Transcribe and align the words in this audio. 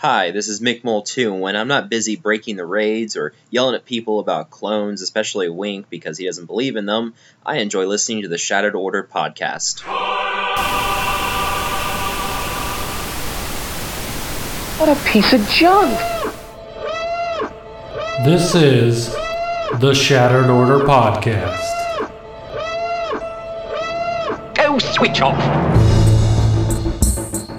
Hi, 0.00 0.30
this 0.30 0.48
is 0.48 0.60
Mick 0.60 0.82
Mole 0.82 1.02
2, 1.02 1.34
and 1.34 1.42
when 1.42 1.56
I'm 1.56 1.68
not 1.68 1.90
busy 1.90 2.16
breaking 2.16 2.56
the 2.56 2.64
raids 2.64 3.18
or 3.18 3.34
yelling 3.50 3.74
at 3.74 3.84
people 3.84 4.18
about 4.18 4.48
clones, 4.48 5.02
especially 5.02 5.50
Wink 5.50 5.90
because 5.90 6.16
he 6.16 6.24
doesn't 6.24 6.46
believe 6.46 6.76
in 6.76 6.86
them, 6.86 7.12
I 7.44 7.58
enjoy 7.58 7.84
listening 7.84 8.22
to 8.22 8.28
the 8.28 8.38
Shattered 8.38 8.74
Order 8.74 9.02
podcast. 9.02 9.82
What 14.80 14.88
a 14.88 14.98
piece 15.04 15.34
of 15.34 15.46
junk! 15.50 15.90
This 18.24 18.54
is 18.54 19.12
the 19.80 19.92
Shattered 19.92 20.48
Order 20.48 20.82
Podcast. 20.82 22.08
Go 24.54 24.78
switch 24.78 25.20
off! 25.20 25.69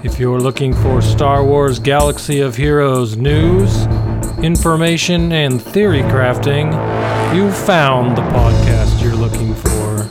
If 0.04 0.18
you're 0.18 0.40
looking 0.40 0.74
for 0.74 1.00
Star 1.00 1.44
Wars 1.44 1.78
Galaxy 1.78 2.40
of 2.40 2.56
Heroes 2.56 3.16
news, 3.16 3.86
information, 4.42 5.30
and 5.30 5.62
theory 5.62 6.00
crafting, 6.00 6.72
you've 7.32 7.56
found 7.56 8.16
the 8.16 8.22
podcast 8.22 9.00
you're 9.00 9.14
looking 9.14 9.54
for. 9.54 10.08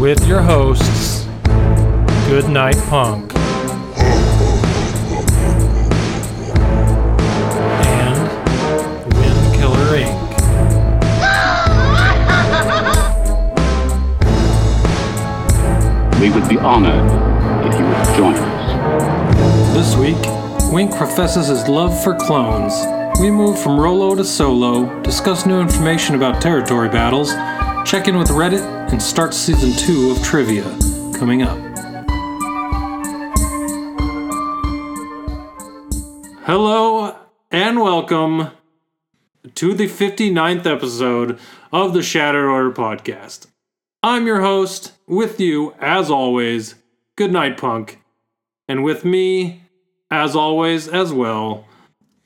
With 0.00 0.26
your 0.26 0.40
hosts, 0.40 1.26
Good 2.26 2.48
Night 2.48 2.78
Punk. 2.88 3.41
We 16.22 16.30
would 16.30 16.48
be 16.48 16.56
honored 16.56 17.10
if 17.66 17.80
you 17.80 17.84
would 17.84 18.16
join 18.16 18.34
us. 18.36 19.74
This 19.74 19.96
week, 19.96 20.72
Wink 20.72 20.94
professes 20.94 21.48
his 21.48 21.66
love 21.66 22.00
for 22.04 22.14
clones. 22.14 22.72
We 23.20 23.28
move 23.28 23.60
from 23.60 23.76
Rolo 23.76 24.14
to 24.14 24.22
Solo, 24.22 25.02
discuss 25.02 25.46
new 25.46 25.60
information 25.60 26.14
about 26.14 26.40
territory 26.40 26.88
battles, 26.88 27.32
check 27.84 28.06
in 28.06 28.16
with 28.16 28.28
Reddit, 28.28 28.62
and 28.92 29.02
start 29.02 29.34
season 29.34 29.72
2 29.72 30.12
of 30.12 30.22
Trivia. 30.22 30.62
Coming 31.12 31.42
up. 31.42 31.58
Hello 36.44 37.16
and 37.50 37.80
welcome 37.80 38.52
to 39.56 39.74
the 39.74 39.88
59th 39.88 40.66
episode 40.66 41.40
of 41.72 41.92
the 41.92 42.02
Shattered 42.04 42.46
Order 42.46 42.70
podcast. 42.70 43.48
I'm 44.04 44.26
your 44.26 44.40
host, 44.40 44.94
with 45.06 45.38
you, 45.38 45.76
as 45.78 46.10
always, 46.10 46.74
Goodnight 47.14 47.56
Punk. 47.56 48.00
And 48.66 48.82
with 48.82 49.04
me, 49.04 49.62
as 50.10 50.34
always, 50.34 50.88
as 50.88 51.12
well, 51.12 51.66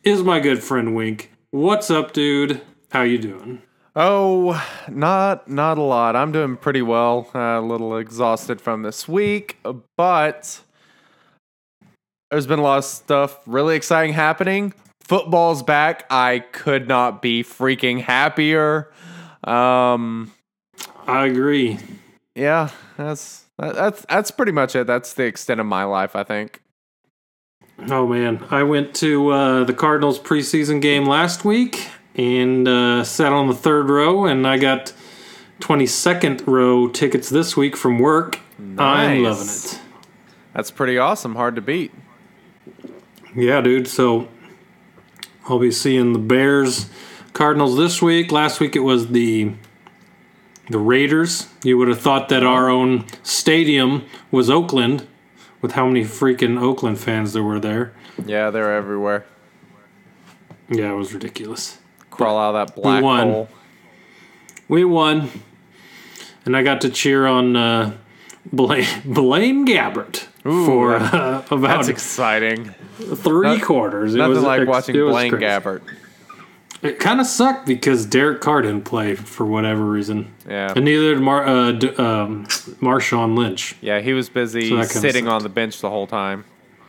is 0.03 0.23
my 0.23 0.41
good 0.41 0.63
friend 0.63 0.97
Wink. 0.97 1.33
What's 1.51 1.91
up, 1.91 2.15
dude? 2.15 2.63
How 2.93 3.03
you 3.03 3.19
doing? 3.19 3.61
Oh, 3.95 4.59
not 4.89 5.51
not 5.51 5.77
a 5.77 5.83
lot. 5.83 6.17
I'm 6.17 6.33
doing 6.33 6.57
pretty 6.57 6.81
well. 6.81 7.29
Uh, 7.35 7.39
a 7.39 7.61
little 7.61 7.99
exhausted 7.99 8.59
from 8.59 8.81
this 8.81 9.07
week, 9.07 9.59
but 9.99 10.63
there's 12.31 12.47
been 12.47 12.59
a 12.59 12.63
lot 12.63 12.79
of 12.79 12.85
stuff 12.87 13.39
really 13.47 13.77
exciting 13.77 14.15
happening. 14.15 14.73
Football's 15.03 15.63
back. 15.63 16.07
I 16.09 16.39
could 16.53 16.89
not 16.89 17.21
be 17.21 17.43
freaking 17.45 18.01
happier. 18.01 18.91
Um, 19.45 20.33
I 21.07 21.27
agree. 21.27 21.79
yeah, 22.35 22.71
that's 22.97 23.45
that's 23.59 24.05
that's 24.09 24.31
pretty 24.31 24.53
much 24.53 24.75
it. 24.77 24.87
That's 24.87 25.15
the 25.15 25.25
extent 25.25 25.61
of 25.61 25.67
my 25.67 25.85
life, 25.85 26.15
I 26.17 26.25
think. 26.25 26.63
Oh 27.89 28.07
man, 28.07 28.45
I 28.51 28.63
went 28.63 28.95
to 28.97 29.29
uh, 29.31 29.65
the 29.65 29.75
Cardinals 29.75 30.19
preseason 30.19 30.81
game 30.81 31.05
last 31.07 31.45
week 31.45 31.89
and 32.15 32.67
uh, 32.67 33.05
sat 33.05 33.33
on 33.33 33.49
the 33.49 33.55
third 33.55 33.89
row, 33.91 34.25
and 34.25 34.47
I 34.47 34.59
got 34.59 34.93
22nd 35.61 36.47
row 36.47 36.89
tickets 36.89 37.29
this 37.29 37.57
week 37.57 37.77
from 37.77 37.99
work. 37.99 38.41
I'm 38.79 39.23
loving 39.23 39.47
it. 39.47 39.81
That's 40.55 40.71
pretty 40.71 40.97
awesome. 40.97 41.35
Hard 41.35 41.55
to 41.57 41.61
beat. 41.61 41.93
Yeah, 43.35 43.61
dude. 43.61 43.87
So 43.89 44.29
I'll 45.49 45.59
be 45.59 45.71
seeing 45.71 46.15
the 46.15 46.19
Bears 46.19 46.89
Cardinals 47.35 47.77
this 47.77 48.01
week. 48.01 48.33
Last 48.33 48.61
week 48.61 48.75
it 48.75 48.81
was 48.81 49.09
the 49.09 49.53
the 50.69 50.79
Raiders. 50.79 51.49
You 51.63 51.79
would 51.79 51.89
have 51.89 52.01
thought 52.01 52.29
that 52.29 52.43
our 52.45 52.69
own 52.69 53.05
stadium 53.23 54.05
was 54.31 54.51
Oakland 54.51 55.07
with 55.63 55.73
how 55.73 55.87
many 55.87 56.03
freaking 56.05 56.61
Oakland 56.61 56.99
fans 56.99 57.33
there 57.33 57.43
were 57.43 57.61
there. 57.61 57.93
Yeah, 58.25 58.51
they're 58.51 58.75
everywhere. 58.75 59.27
Yeah, 60.69 60.93
it 60.93 60.97
was 60.97 61.13
ridiculous. 61.15 61.79
Crawl 62.11 62.39
out 62.39 62.55
of 62.55 62.69
that 62.69 62.81
black 62.81 63.03
won. 63.03 63.31
hole. 63.31 63.49
We 64.69 64.85
won. 64.85 65.31
And 66.45 66.57
I 66.57 66.63
got 66.63 66.81
to 66.83 66.91
cheer 66.91 67.27
on 67.27 67.57
uh, 67.57 67.97
Blaine, 68.53 68.87
Blaine 69.05 69.67
Gabbert 69.67 70.27
for 70.43 70.95
uh, 70.97 71.43
about 71.51 71.61
That's 71.61 71.89
exciting. 71.89 72.75
three 72.99 73.49
not- 73.57 73.63
quarters. 73.63 74.15
It 74.15 74.19
Nothing 74.19 74.35
was 74.35 74.43
like 74.43 74.61
ex- 74.63 74.69
watching 74.69 74.95
Blaine 74.97 75.31
crazy. 75.31 75.45
Gabbert. 75.45 75.83
It 76.83 76.99
kind 76.99 77.21
of 77.21 77.27
sucked 77.27 77.67
because 77.67 78.05
Derek 78.05 78.41
Carr 78.41 78.63
didn't 78.63 78.85
play 78.85 79.15
for 79.15 79.47
whatever 79.47 79.85
reason. 79.85 80.33
Yeah. 80.49 80.73
And 80.75 80.85
neither 80.85 81.15
did 81.15 81.23
Mar- 81.23 81.47
uh, 81.47 81.73
D- 81.73 81.89
um, 81.97 82.47
Marshawn 82.81 83.37
Lynch. 83.37 83.77
Yeah, 83.81 84.01
he 84.01 84.13
was 84.13 84.29
busy 84.29 84.69
So 84.69 84.83
sitting 84.83 85.27
on 85.27 85.43
the 85.43 85.49
bench 85.49 85.81
the 85.81 85.91
whole 85.91 86.07
time. 86.07 86.45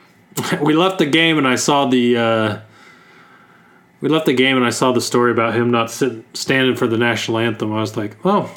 we 0.62 0.74
left 0.74 1.00
the 1.00 1.06
game 1.06 1.38
and 1.38 1.48
I 1.48 1.56
saw 1.56 1.86
the. 1.86 2.18
Uh, 2.18 2.60
we 4.02 4.10
left 4.10 4.28
the 4.28 4.34
game 4.34 4.58
and 4.58 4.66
I 4.66 4.70
saw 4.70 4.92
the 4.92 5.02
story 5.02 5.32
about 5.32 5.56
him 5.56 5.72
not 5.72 5.90
sitting, 5.90 6.24
standing 6.34 6.76
for 6.76 6.86
the 6.86 6.98
national 6.98 7.40
anthem. 7.40 7.74
I 7.74 7.80
was 7.82 7.98
like, 7.98 8.16
oh, 8.24 8.54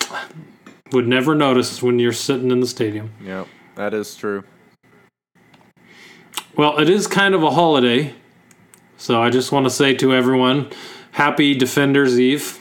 would 0.93 1.09
never 1.09 1.35
notice 1.35 1.83
when 1.83 1.99
you're 1.99 2.13
sitting 2.13 2.51
in 2.51 2.61
the 2.61 2.67
stadium. 2.67 3.13
Yeah, 3.25 3.47
that 3.77 3.95
is 3.95 4.15
true. 4.15 4.45
Well, 6.57 6.79
it 6.79 6.91
is 6.91 7.07
kind 7.07 7.35
of 7.35 7.43
a 7.43 7.51
holiday. 7.51 8.15
So 8.99 9.23
I 9.23 9.31
just 9.31 9.51
want 9.51 9.65
to 9.65 9.71
say 9.71 9.95
to 9.95 10.13
everyone, 10.13 10.69
happy 11.13 11.55
Defenders 11.55 12.19
Eve. 12.19 12.59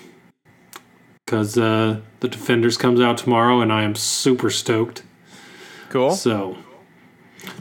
Because 1.26 1.58
uh, 1.58 2.02
the 2.22 2.28
Defenders 2.28 2.78
comes 2.78 3.00
out 3.00 3.18
tomorrow 3.18 3.62
and 3.62 3.72
I 3.72 3.84
am 3.84 3.96
super 3.96 4.50
stoked. 4.50 5.04
Cool. 5.90 6.12
So, 6.12 6.58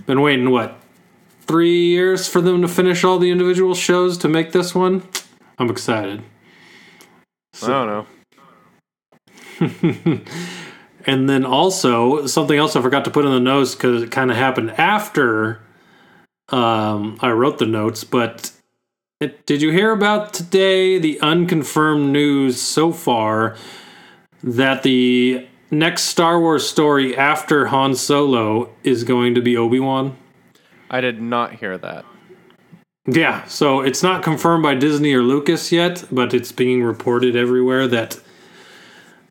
been 0.06 0.21
waiting 0.21 0.50
what 0.50 0.81
three 1.43 1.87
years 1.87 2.28
for 2.28 2.41
them 2.41 2.62
to 2.62 2.69
finish 2.69 3.04
all 3.04 3.19
the 3.19 3.31
individual 3.31 3.75
shows 3.75 4.19
to 4.19 4.28
make 4.28 4.53
this 4.53 4.75
one. 4.75 5.03
I'm 5.59 5.71
excited. 5.71 6.22
I 7.62 7.66
don't 7.66 8.06
know. 9.60 10.25
And 11.09 11.26
then 11.26 11.47
also 11.47 12.26
something 12.26 12.59
else 12.59 12.76
I 12.76 12.82
forgot 12.82 13.06
to 13.06 13.10
put 13.10 13.25
in 13.25 13.31
the 13.31 13.41
notes 13.41 13.75
because 13.75 14.03
it 14.03 14.10
kind 14.10 14.31
of 14.31 14.37
happened 14.37 14.72
after 14.72 15.62
um, 16.50 17.16
I 17.22 17.31
wrote 17.31 17.56
the 17.56 17.65
notes. 17.65 18.05
But 18.05 18.53
did 19.20 19.62
you 19.62 19.72
hear 19.72 19.90
about 19.90 20.32
today 20.32 20.98
the 20.98 21.20
unconfirmed 21.20 22.12
news 22.12 22.60
so 22.60 22.92
far 22.92 23.56
that 24.44 24.84
the 24.84 25.44
next 25.72 26.02
Star 26.04 26.40
Wars 26.40 26.68
story 26.68 27.16
after 27.16 27.66
Han 27.66 27.96
Solo 27.96 28.70
is 28.84 29.02
going 29.02 29.34
to 29.34 29.42
be 29.42 29.56
Obi 29.56 29.80
Wan? 29.80 30.16
I 30.88 31.00
did 31.00 31.20
not 31.20 31.54
hear 31.54 31.76
that. 31.78 32.04
Yeah, 33.06 33.44
so 33.46 33.80
it's 33.80 34.02
not 34.02 34.22
confirmed 34.22 34.62
by 34.62 34.74
Disney 34.74 35.12
or 35.14 35.22
Lucas 35.22 35.72
yet, 35.72 36.04
but 36.12 36.32
it's 36.32 36.52
being 36.52 36.84
reported 36.84 37.34
everywhere 37.34 37.88
that 37.88 38.20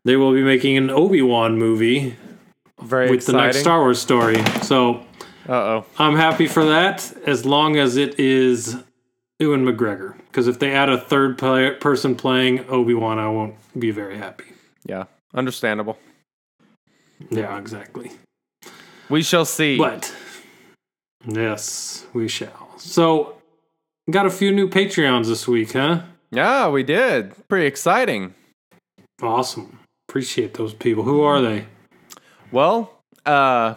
they 0.04 0.16
will 0.16 0.34
be 0.34 0.42
making 0.42 0.76
an 0.76 0.90
Obi 0.90 1.22
Wan 1.22 1.58
movie 1.58 2.16
Very 2.82 3.08
with 3.08 3.24
the 3.24 3.32
next. 3.32 3.60
Star 3.60 3.80
Wars 3.80 4.00
story. 4.00 4.44
So 4.62 5.06
Uh 5.48 5.52
oh. 5.52 5.84
I'm 5.98 6.16
happy 6.16 6.46
for 6.46 6.66
that 6.66 7.10
as 7.24 7.46
long 7.46 7.76
as 7.76 7.96
it 7.96 8.20
is 8.20 8.76
Ewan 9.38 9.64
McGregor. 9.64 10.16
Because 10.26 10.48
if 10.48 10.58
they 10.58 10.72
add 10.72 10.88
a 10.88 10.98
third 10.98 11.38
player, 11.38 11.74
person 11.74 12.16
playing 12.16 12.68
Obi 12.68 12.94
Wan, 12.94 13.18
I 13.18 13.28
won't 13.28 13.54
be 13.78 13.90
very 13.90 14.18
happy. 14.18 14.46
Yeah, 14.84 15.04
understandable. 15.34 15.98
Yeah, 17.30 17.58
exactly. 17.58 18.12
We 19.08 19.22
shall 19.22 19.44
see. 19.44 19.78
But 19.78 20.12
yes, 21.26 22.06
we 22.12 22.28
shall. 22.28 22.70
So 22.78 23.36
got 24.10 24.26
a 24.26 24.30
few 24.30 24.52
new 24.52 24.68
Patreons 24.68 25.26
this 25.26 25.46
week, 25.48 25.72
huh? 25.72 26.02
Yeah, 26.30 26.68
we 26.68 26.82
did. 26.82 27.32
Pretty 27.48 27.66
exciting. 27.66 28.34
Awesome. 29.22 29.78
Appreciate 30.08 30.54
those 30.54 30.74
people. 30.74 31.04
Who 31.04 31.22
are 31.22 31.40
they? 31.40 31.66
Well, 32.52 32.98
uh, 33.26 33.74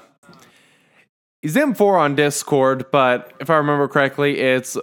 he's 1.42 1.56
in 1.56 1.74
four 1.74 1.98
on 1.98 2.16
Discord, 2.16 2.92
but 2.92 3.34
if 3.40 3.50
I 3.50 3.58
remember 3.58 3.88
correctly, 3.88 4.40
it's 4.40 4.78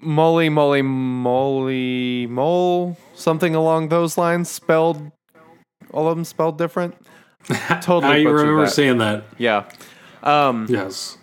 Molly, 0.00 0.48
Molly, 0.48 0.82
Molly, 0.82 2.26
Mole, 2.28 2.96
something 3.14 3.54
along 3.54 3.88
those 3.88 4.16
lines, 4.16 4.48
spelled 4.50 5.10
all 5.92 6.08
of 6.08 6.16
them 6.16 6.24
spelled 6.24 6.58
different. 6.58 6.94
Totally. 7.80 8.04
I 8.26 8.30
remember 8.30 8.64
that. 8.66 8.70
seeing 8.72 8.98
that. 8.98 9.24
Yeah. 9.38 9.64
Yes. 10.24 11.16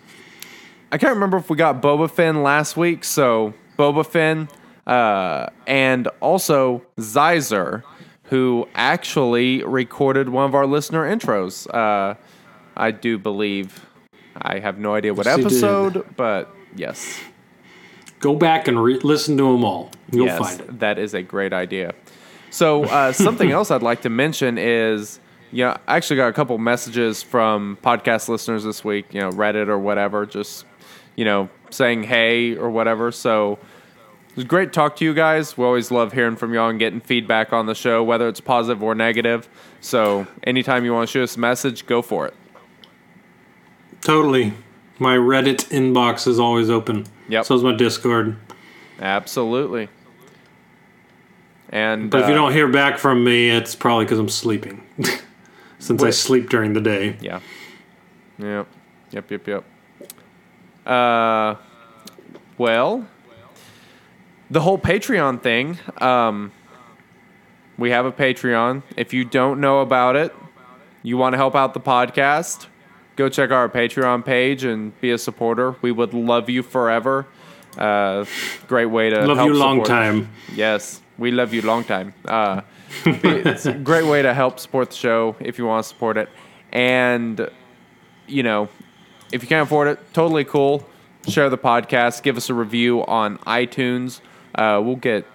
I 0.91 0.97
can't 0.97 1.13
remember 1.13 1.37
if 1.37 1.49
we 1.49 1.57
got 1.57 1.81
Boba 1.81 2.09
Finn 2.09 2.41
last 2.41 2.75
week. 2.75 3.03
So 3.03 3.53
Boba 3.77 4.05
Finn, 4.05 4.47
uh, 4.87 5.47
and 5.67 6.07
also 6.21 6.81
Zyzer, 6.97 7.83
who 8.23 8.67
actually 8.73 9.63
recorded 9.63 10.29
one 10.29 10.45
of 10.45 10.55
our 10.55 10.65
listener 10.65 11.03
intros. 11.03 11.67
Uh, 11.73 12.15
I 12.75 12.91
do 12.91 13.17
believe. 13.19 13.85
I 14.37 14.59
have 14.59 14.79
no 14.79 14.95
idea 14.95 15.13
what 15.13 15.25
Yes, 15.27 15.37
he 15.37 15.43
did. 15.43 15.51
episode, 15.51 16.05
but 16.17 16.49
yes, 16.75 17.19
Go 18.25 18.35
back 18.35 18.67
and 18.67 18.83
re- 18.83 18.99
listen 19.01 19.37
to 19.37 19.51
them 19.51 19.63
all. 19.63 19.91
You'll 20.11 20.25
yes, 20.25 20.39
find 20.39 20.59
it. 20.59 20.79
that 20.79 20.97
is 20.97 21.13
a 21.13 21.21
great 21.21 21.53
idea. 21.53 21.93
So 22.49 22.85
uh, 22.85 23.11
something 23.13 23.51
else 23.51 23.69
I'd 23.69 23.83
like 23.83 24.01
to 24.01 24.09
mention 24.09 24.57
is, 24.57 25.19
yeah, 25.51 25.77
I 25.87 25.97
actually 25.97 26.15
got 26.15 26.29
a 26.29 26.33
couple 26.33 26.57
messages 26.57 27.21
from 27.21 27.77
podcast 27.83 28.27
listeners 28.27 28.63
this 28.63 28.83
week. 28.83 29.13
You 29.13 29.21
know, 29.21 29.29
Reddit 29.29 29.67
or 29.67 29.77
whatever, 29.77 30.25
just 30.25 30.65
you 31.15 31.23
know, 31.23 31.49
saying 31.69 32.01
hey 32.01 32.55
or 32.55 32.71
whatever. 32.71 33.11
So 33.11 33.59
it 34.29 34.35
was 34.37 34.45
great 34.45 34.65
to 34.65 34.71
talk 34.71 34.95
to 34.95 35.05
you 35.05 35.13
guys. 35.13 35.55
We 35.55 35.63
always 35.63 35.91
love 35.91 36.13
hearing 36.13 36.35
from 36.35 36.51
y'all 36.51 36.69
and 36.69 36.79
getting 36.79 37.01
feedback 37.01 37.53
on 37.53 37.67
the 37.67 37.75
show, 37.75 38.03
whether 38.03 38.27
it's 38.27 38.41
positive 38.41 38.81
or 38.81 38.95
negative. 38.95 39.47
So 39.81 40.25
anytime 40.45 40.83
you 40.83 40.95
want 40.95 41.07
to 41.07 41.11
shoot 41.11 41.21
us 41.25 41.35
a 41.35 41.39
message, 41.39 41.85
go 41.85 42.01
for 42.01 42.25
it. 42.25 42.33
Totally. 44.01 44.53
My 44.97 45.15
Reddit 45.15 45.69
inbox 45.69 46.25
is 46.25 46.39
always 46.39 46.71
open. 46.71 47.05
Yep. 47.29 47.45
So 47.45 47.55
is 47.55 47.63
my 47.63 47.75
Discord. 47.75 48.37
Absolutely. 48.99 49.89
And 51.69 52.09
But 52.09 52.21
if 52.21 52.27
you 52.27 52.33
uh, 52.33 52.37
don't 52.37 52.53
hear 52.53 52.67
back 52.67 52.97
from 52.97 53.23
me, 53.23 53.49
it's 53.49 53.75
probably 53.75 54.05
because 54.05 54.19
I'm 54.19 54.29
sleeping. 54.29 54.83
Since 55.79 56.01
I 56.01 56.09
sleep 56.11 56.49
during 56.49 56.73
the 56.73 56.81
day. 56.81 57.17
Yeah. 57.19 57.41
Yep. 58.37 58.67
Yep. 59.11 59.31
Yep. 59.31 59.47
Yep. 59.47 59.63
Uh, 60.85 61.55
well, 62.57 63.07
the 64.49 64.61
whole 64.61 64.77
Patreon 64.77 65.41
thing. 65.41 65.77
Um, 65.97 66.51
we 67.77 67.91
have 67.91 68.05
a 68.05 68.11
Patreon. 68.11 68.83
If 68.95 69.13
you 69.13 69.25
don't 69.25 69.59
know 69.59 69.81
about 69.81 70.15
it, 70.15 70.33
you 71.03 71.17
want 71.17 71.33
to 71.33 71.37
help 71.37 71.55
out 71.55 71.73
the 71.73 71.79
podcast, 71.79 72.67
go 73.15 73.29
check 73.29 73.51
our 73.51 73.69
Patreon 73.69 74.25
page 74.25 74.63
and 74.63 74.99
be 75.01 75.11
a 75.11 75.17
supporter. 75.17 75.75
We 75.81 75.91
would 75.91 76.13
love 76.13 76.49
you 76.49 76.63
forever. 76.63 77.25
Uh, 77.77 78.25
great 78.67 78.85
way 78.85 79.09
to 79.09 79.25
Love 79.25 79.37
help 79.37 79.47
you 79.47 79.53
long 79.53 79.75
support- 79.77 79.87
time. 79.87 80.29
Yes, 80.53 81.01
we 81.17 81.31
love 81.31 81.53
you 81.53 81.61
long 81.61 81.83
time. 81.83 82.13
Uh, 82.25 82.61
it's 83.05 83.65
a 83.65 83.73
great 83.73 84.05
way 84.05 84.21
to 84.21 84.33
help 84.33 84.59
support 84.59 84.89
the 84.91 84.95
show 84.95 85.35
if 85.39 85.57
you 85.57 85.65
want 85.65 85.83
to 85.83 85.89
support 85.89 86.17
it. 86.17 86.29
And, 86.71 87.49
you 88.27 88.43
know, 88.43 88.69
if 89.31 89.41
you 89.41 89.47
can't 89.49 89.65
afford 89.67 89.87
it, 89.89 89.99
totally 90.13 90.45
cool. 90.45 90.87
Share 91.27 91.49
the 91.49 91.57
podcast. 91.57 92.23
Give 92.23 92.37
us 92.37 92.49
a 92.49 92.53
review 92.53 93.03
on 93.05 93.37
iTunes. 93.39 94.21
Uh, 94.53 94.79
we'll 94.83 94.95
get, 94.95 95.25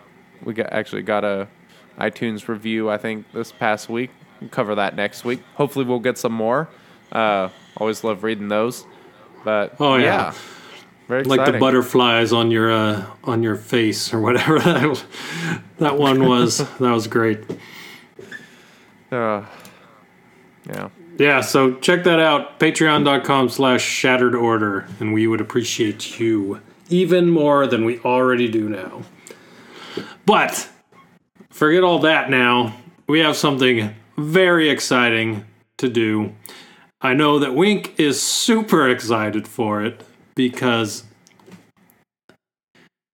we 0.44 0.54
got 0.54 0.72
actually 0.72 1.02
got 1.02 1.24
a 1.24 1.48
iTunes 1.98 2.48
review, 2.48 2.88
I 2.88 2.96
think, 2.96 3.30
this 3.32 3.52
past 3.52 3.88
week. 3.90 4.10
We'll 4.40 4.48
cover 4.50 4.74
that 4.76 4.96
next 4.96 5.24
week. 5.24 5.42
Hopefully, 5.56 5.84
we'll 5.84 5.98
get 5.98 6.16
some 6.16 6.32
more. 6.32 6.68
Uh, 7.12 7.48
always 7.76 8.04
love 8.04 8.22
reading 8.22 8.48
those. 8.48 8.84
But, 9.44 9.76
Oh, 9.80 9.96
yeah. 9.96 10.34
Very 11.08 11.24
Like 11.24 11.44
the 11.44 11.58
butterflies 11.58 12.32
on 12.32 12.52
your 12.52 12.70
uh, 12.70 13.04
on 13.24 13.42
your 13.42 13.56
face 13.56 14.14
or 14.14 14.20
whatever 14.20 14.60
that, 14.60 15.04
that 15.78 15.98
one 15.98 16.24
was. 16.24 16.58
that 16.78 16.92
was 16.92 17.08
great. 17.08 17.40
Uh, 19.10 19.44
yeah. 20.68 20.88
Yeah, 21.18 21.40
so 21.40 21.74
check 21.74 22.04
that 22.04 22.20
out. 22.20 22.60
Patreon.com 22.60 23.48
slash 23.48 23.82
shattered 23.82 24.36
order, 24.36 24.86
and 25.00 25.12
we 25.12 25.26
would 25.26 25.40
appreciate 25.40 26.20
you 26.20 26.60
even 26.88 27.28
more 27.28 27.66
than 27.66 27.84
we 27.84 27.98
already 28.00 28.48
do 28.48 28.68
now. 28.68 29.02
But 30.24 30.68
forget 31.50 31.82
all 31.82 31.98
that 31.98 32.30
now. 32.30 32.76
We 33.08 33.18
have 33.18 33.36
something 33.36 33.94
very 34.16 34.70
exciting 34.70 35.44
to 35.78 35.88
do. 35.88 36.32
I 37.00 37.14
know 37.14 37.38
that 37.38 37.54
Wink 37.54 37.98
is 37.98 38.20
super 38.20 38.88
excited 38.88 39.48
for 39.48 39.82
it 39.82 40.04
because 40.34 41.04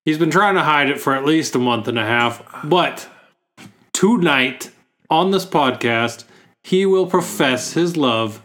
he's 0.04 0.18
been 0.18 0.30
trying 0.30 0.56
to 0.56 0.62
hide 0.62 0.90
it 0.90 1.00
for 1.00 1.14
at 1.14 1.24
least 1.24 1.54
a 1.54 1.58
month 1.58 1.86
and 1.86 1.98
a 1.98 2.04
half. 2.04 2.42
But 2.64 3.08
tonight 3.92 4.70
on 5.08 5.30
this 5.30 5.46
podcast, 5.46 6.24
he 6.64 6.84
will 6.84 7.06
profess 7.06 7.74
his 7.74 7.96
love 7.96 8.42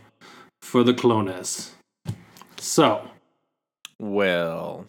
for 0.62 0.84
the 0.84 0.94
Clones. 0.94 1.72
So, 2.58 3.10
Well. 4.00 4.86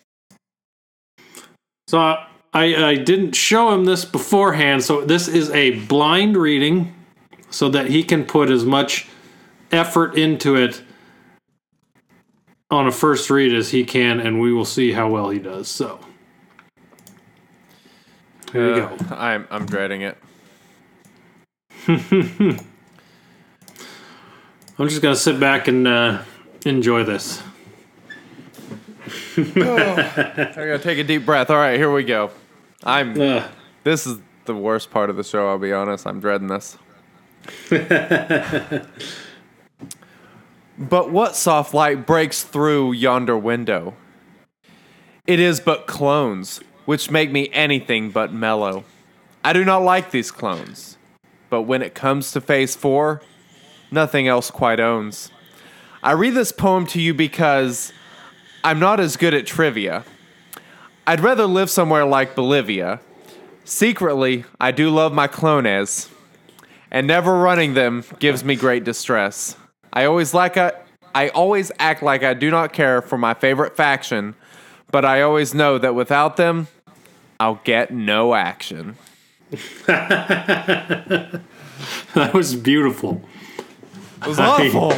so 1.89 1.99
I, 1.99 2.27
I 2.53 2.97
didn't 2.97 3.33
show 3.33 3.73
him 3.73 3.87
this 3.87 4.05
beforehand. 4.05 4.85
So 4.85 5.03
this 5.03 5.29
is 5.29 5.49
a 5.51 5.81
blind 5.87 6.37
reading, 6.37 6.95
so 7.49 7.71
that 7.71 7.87
he 7.87 8.03
can 8.03 8.27
put 8.27 8.51
as 8.51 8.67
much 8.67 9.09
effort 9.73 10.17
into 10.17 10.55
it 10.57 10.83
on 12.71 12.87
a 12.87 12.93
first 12.93 13.29
read 13.31 13.53
as 13.55 13.71
he 13.71 13.85
can, 13.85 14.21
and 14.21 14.41
we 14.41 14.53
will 14.53 14.65
see 14.65 14.93
how 14.93 15.09
well 15.11 15.31
he 15.31 15.39
does. 15.39 15.69
So, 15.69 15.99
here 18.53 18.75
Uh, 18.75 18.97
go. 18.97 19.15
I'm 19.15 19.47
I'm 19.51 19.67
dreading 19.67 20.03
it. 20.03 20.17
I'm 24.79 24.89
just 24.89 25.03
gonna 25.03 25.17
sit 25.17 25.39
back 25.41 25.69
and 25.69 25.87
uh, 25.87 26.23
enjoy 26.65 27.05
this. 27.05 27.43
I 29.37 29.43
gotta 30.55 30.79
take 30.81 30.99
a 30.99 31.05
deep 31.05 31.27
breath. 31.27 31.51
All 31.51 31.57
right, 31.57 31.77
here 31.79 31.93
we 31.93 32.05
go. 32.05 32.31
I'm. 32.85 33.21
Ugh. 33.21 33.51
This 33.85 34.07
is 34.07 34.19
the 34.45 34.55
worst 34.55 34.91
part 34.91 35.11
of 35.11 35.17
the 35.17 35.25
show. 35.25 35.49
I'll 35.49 35.59
be 35.59 35.73
honest. 35.73 36.07
I'm 36.07 36.21
dreading 36.21 36.49
this. 36.49 36.79
but 40.79 41.11
what 41.11 41.37
soft 41.37 41.75
light 41.75 42.07
breaks 42.07 42.43
through 42.43 42.93
yonder 42.93 43.37
window? 43.37 43.95
It 45.27 45.39
is 45.39 45.61
but 45.61 45.87
clones, 45.87 46.61
which 46.85 47.11
make 47.11 47.31
me 47.31 47.49
anything 47.53 48.11
but 48.11 48.33
mellow. 48.33 48.85
I 49.45 49.53
do 49.53 49.65
not 49.65 49.83
like 49.83 50.11
these 50.11 50.31
clones, 50.31 50.97
but 51.51 51.63
when 51.63 51.83
it 51.83 51.95
comes 51.95 52.33
to 52.33 52.41
Phase 52.41 52.75
4, 52.75 53.21
nothing 53.91 54.27
else 54.27 54.51
quite 54.51 54.81
owns. 54.81 55.31
I 56.03 56.13
read 56.13 56.35
this 56.35 56.51
poem 56.53 56.87
to 56.89 57.01
you 57.01 57.15
because 57.15 57.93
I'm 58.65 58.81
not 58.81 58.99
as 58.99 59.17
good 59.17 59.35
at 59.35 59.46
trivia. 59.46 60.05
I'd 61.06 61.20
rather 61.20 61.46
live 61.46 61.70
somewhere 61.70 62.05
like 62.05 62.35
Bolivia. 62.35 63.01
Secretly, 63.65 64.44
I 64.61 64.73
do 64.73 64.91
love 64.91 65.13
my 65.13 65.29
clones, 65.29 66.08
and 66.91 67.06
never 67.06 67.39
running 67.39 67.75
them 67.75 68.05
gives 68.19 68.43
me 68.43 68.56
great 68.56 68.82
distress. 68.82 69.56
I 69.93 70.05
always 70.05 70.32
like 70.34 70.56
a, 70.56 70.75
I 71.15 71.29
always 71.29 71.70
act 71.79 72.03
like 72.03 72.22
I 72.22 72.34
do 72.34 72.51
not 72.51 72.72
care 72.72 73.03
for 73.03 73.19
my 73.19 73.34
favorite 73.34 73.77
faction, 73.77 74.34
but 74.91 75.05
I 75.05 75.22
always 75.22 75.55
know 75.55 75.79
that 75.79 75.94
without 75.94 76.37
them, 76.37 76.69
I'll 77.39 77.61
get 77.65 77.91
no 77.93 78.34
action. 78.34 78.96
That 82.15 82.32
was 82.34 82.55
beautiful. 82.55 83.22
It 84.22 84.29
was 84.29 84.39
awful. 84.39 84.94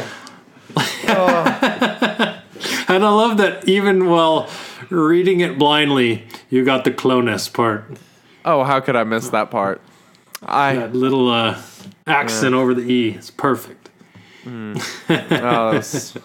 And 2.87 3.03
I 3.03 3.09
love 3.09 3.37
that 3.37 3.67
even 3.67 4.09
while 4.09 4.47
reading 4.89 5.39
it 5.39 5.57
blindly, 5.57 6.27
you 6.51 6.63
got 6.63 6.83
the 6.83 6.91
clonus 6.91 7.51
part. 7.51 7.97
Oh, 8.45 8.63
how 8.63 8.79
could 8.79 8.95
I 8.95 9.03
miss 9.03 9.29
that 9.29 9.49
part? 9.49 9.81
I 10.43 10.75
That 10.75 10.95
little 10.95 11.29
uh, 11.29 11.59
accent 12.05 12.53
over 12.53 12.75
the 12.75 12.83
E. 12.83 13.09
It's 13.15 13.31
perfect. 13.31 13.84
Oh, 14.45 15.71
that's- 15.71 16.17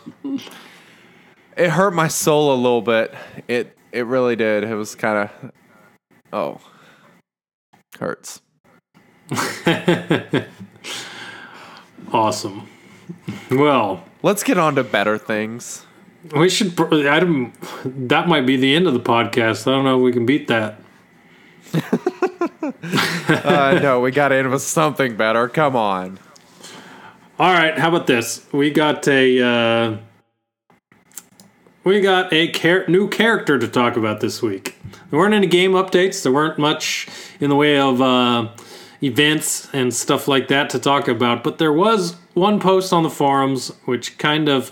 it 1.57 1.71
hurt 1.71 1.93
my 1.95 2.09
soul 2.09 2.55
a 2.55 2.57
little 2.57 2.83
bit. 2.83 3.15
It 3.49 3.77
it 3.93 4.07
really 4.07 4.37
did. 4.37 4.65
It 4.65 4.75
was 4.75 4.95
kind 4.95 5.29
of 5.43 5.53
oh 6.33 6.61
hurts. 7.99 8.41
Awesome. 12.13 12.69
Well, 13.51 14.03
Let's 14.23 14.43
get 14.43 14.59
on 14.59 14.75
to 14.75 14.83
better 14.85 15.17
things. 15.17 15.87
we 16.35 16.49
should. 16.49 16.79
I 17.07 17.21
don't, 17.21 17.53
that 18.09 18.27
might 18.27 18.47
be 18.47 18.57
the 18.57 18.75
end 18.75 18.87
of 18.89 18.95
the 18.95 19.01
podcast. 19.01 19.67
I 19.67 19.71
don't 19.71 19.85
know 19.85 19.97
if 19.99 20.03
we 20.03 20.13
can 20.13 20.27
beat 20.27 20.49
that. 20.49 20.81
Uh, 23.31 23.79
no, 23.81 24.01
we 24.01 24.11
got 24.11 24.29
to 24.29 24.35
end 24.35 24.51
with 24.51 24.63
something 24.63 25.17
better. 25.17 25.49
Come 25.49 25.77
on. 25.77 26.19
All 27.41 27.55
right, 27.55 27.79
how 27.79 27.89
about 27.89 28.07
this? 28.07 28.47
We 28.53 28.69
got 28.69 29.09
a 29.09 29.43
uh, 29.43 29.97
we 31.85 32.03
got 32.03 32.31
a 32.35 32.53
char- 32.53 32.87
new 32.87 33.09
character 33.09 33.59
to 33.59 33.67
talk 33.67 33.97
about 33.97 34.21
this 34.21 34.43
week. 34.43 34.77
There 35.09 35.19
weren't 35.19 35.33
any 35.33 35.47
game 35.47 35.73
updates. 35.73 36.23
There 36.23 36.33
weren't 36.33 36.59
much 36.59 37.09
in 37.41 37.49
the 37.49 37.57
way 37.57 37.79
of 37.79 38.03
uh, 38.03 38.49
events 39.03 39.71
and 39.73 39.95
stuff 39.95 40.29
like 40.29 40.49
that 40.49 40.69
to 40.69 40.79
talk 40.79 41.09
about. 41.09 41.43
But 41.43 41.57
there 41.57 41.73
was 41.73 42.17
one 42.35 42.61
post 42.61 42.93
on 42.93 43.05
the 43.05 43.09
forums 43.09 43.69
which 43.87 44.19
kind 44.19 44.51
of 44.51 44.71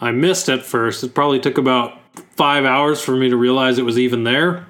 I 0.00 0.12
missed 0.12 0.48
at 0.48 0.62
first. 0.64 1.04
It 1.04 1.12
probably 1.14 1.40
took 1.40 1.58
about 1.58 2.00
five 2.36 2.64
hours 2.64 3.02
for 3.02 3.14
me 3.14 3.28
to 3.28 3.36
realize 3.36 3.76
it 3.76 3.84
was 3.84 3.98
even 3.98 4.24
there, 4.24 4.64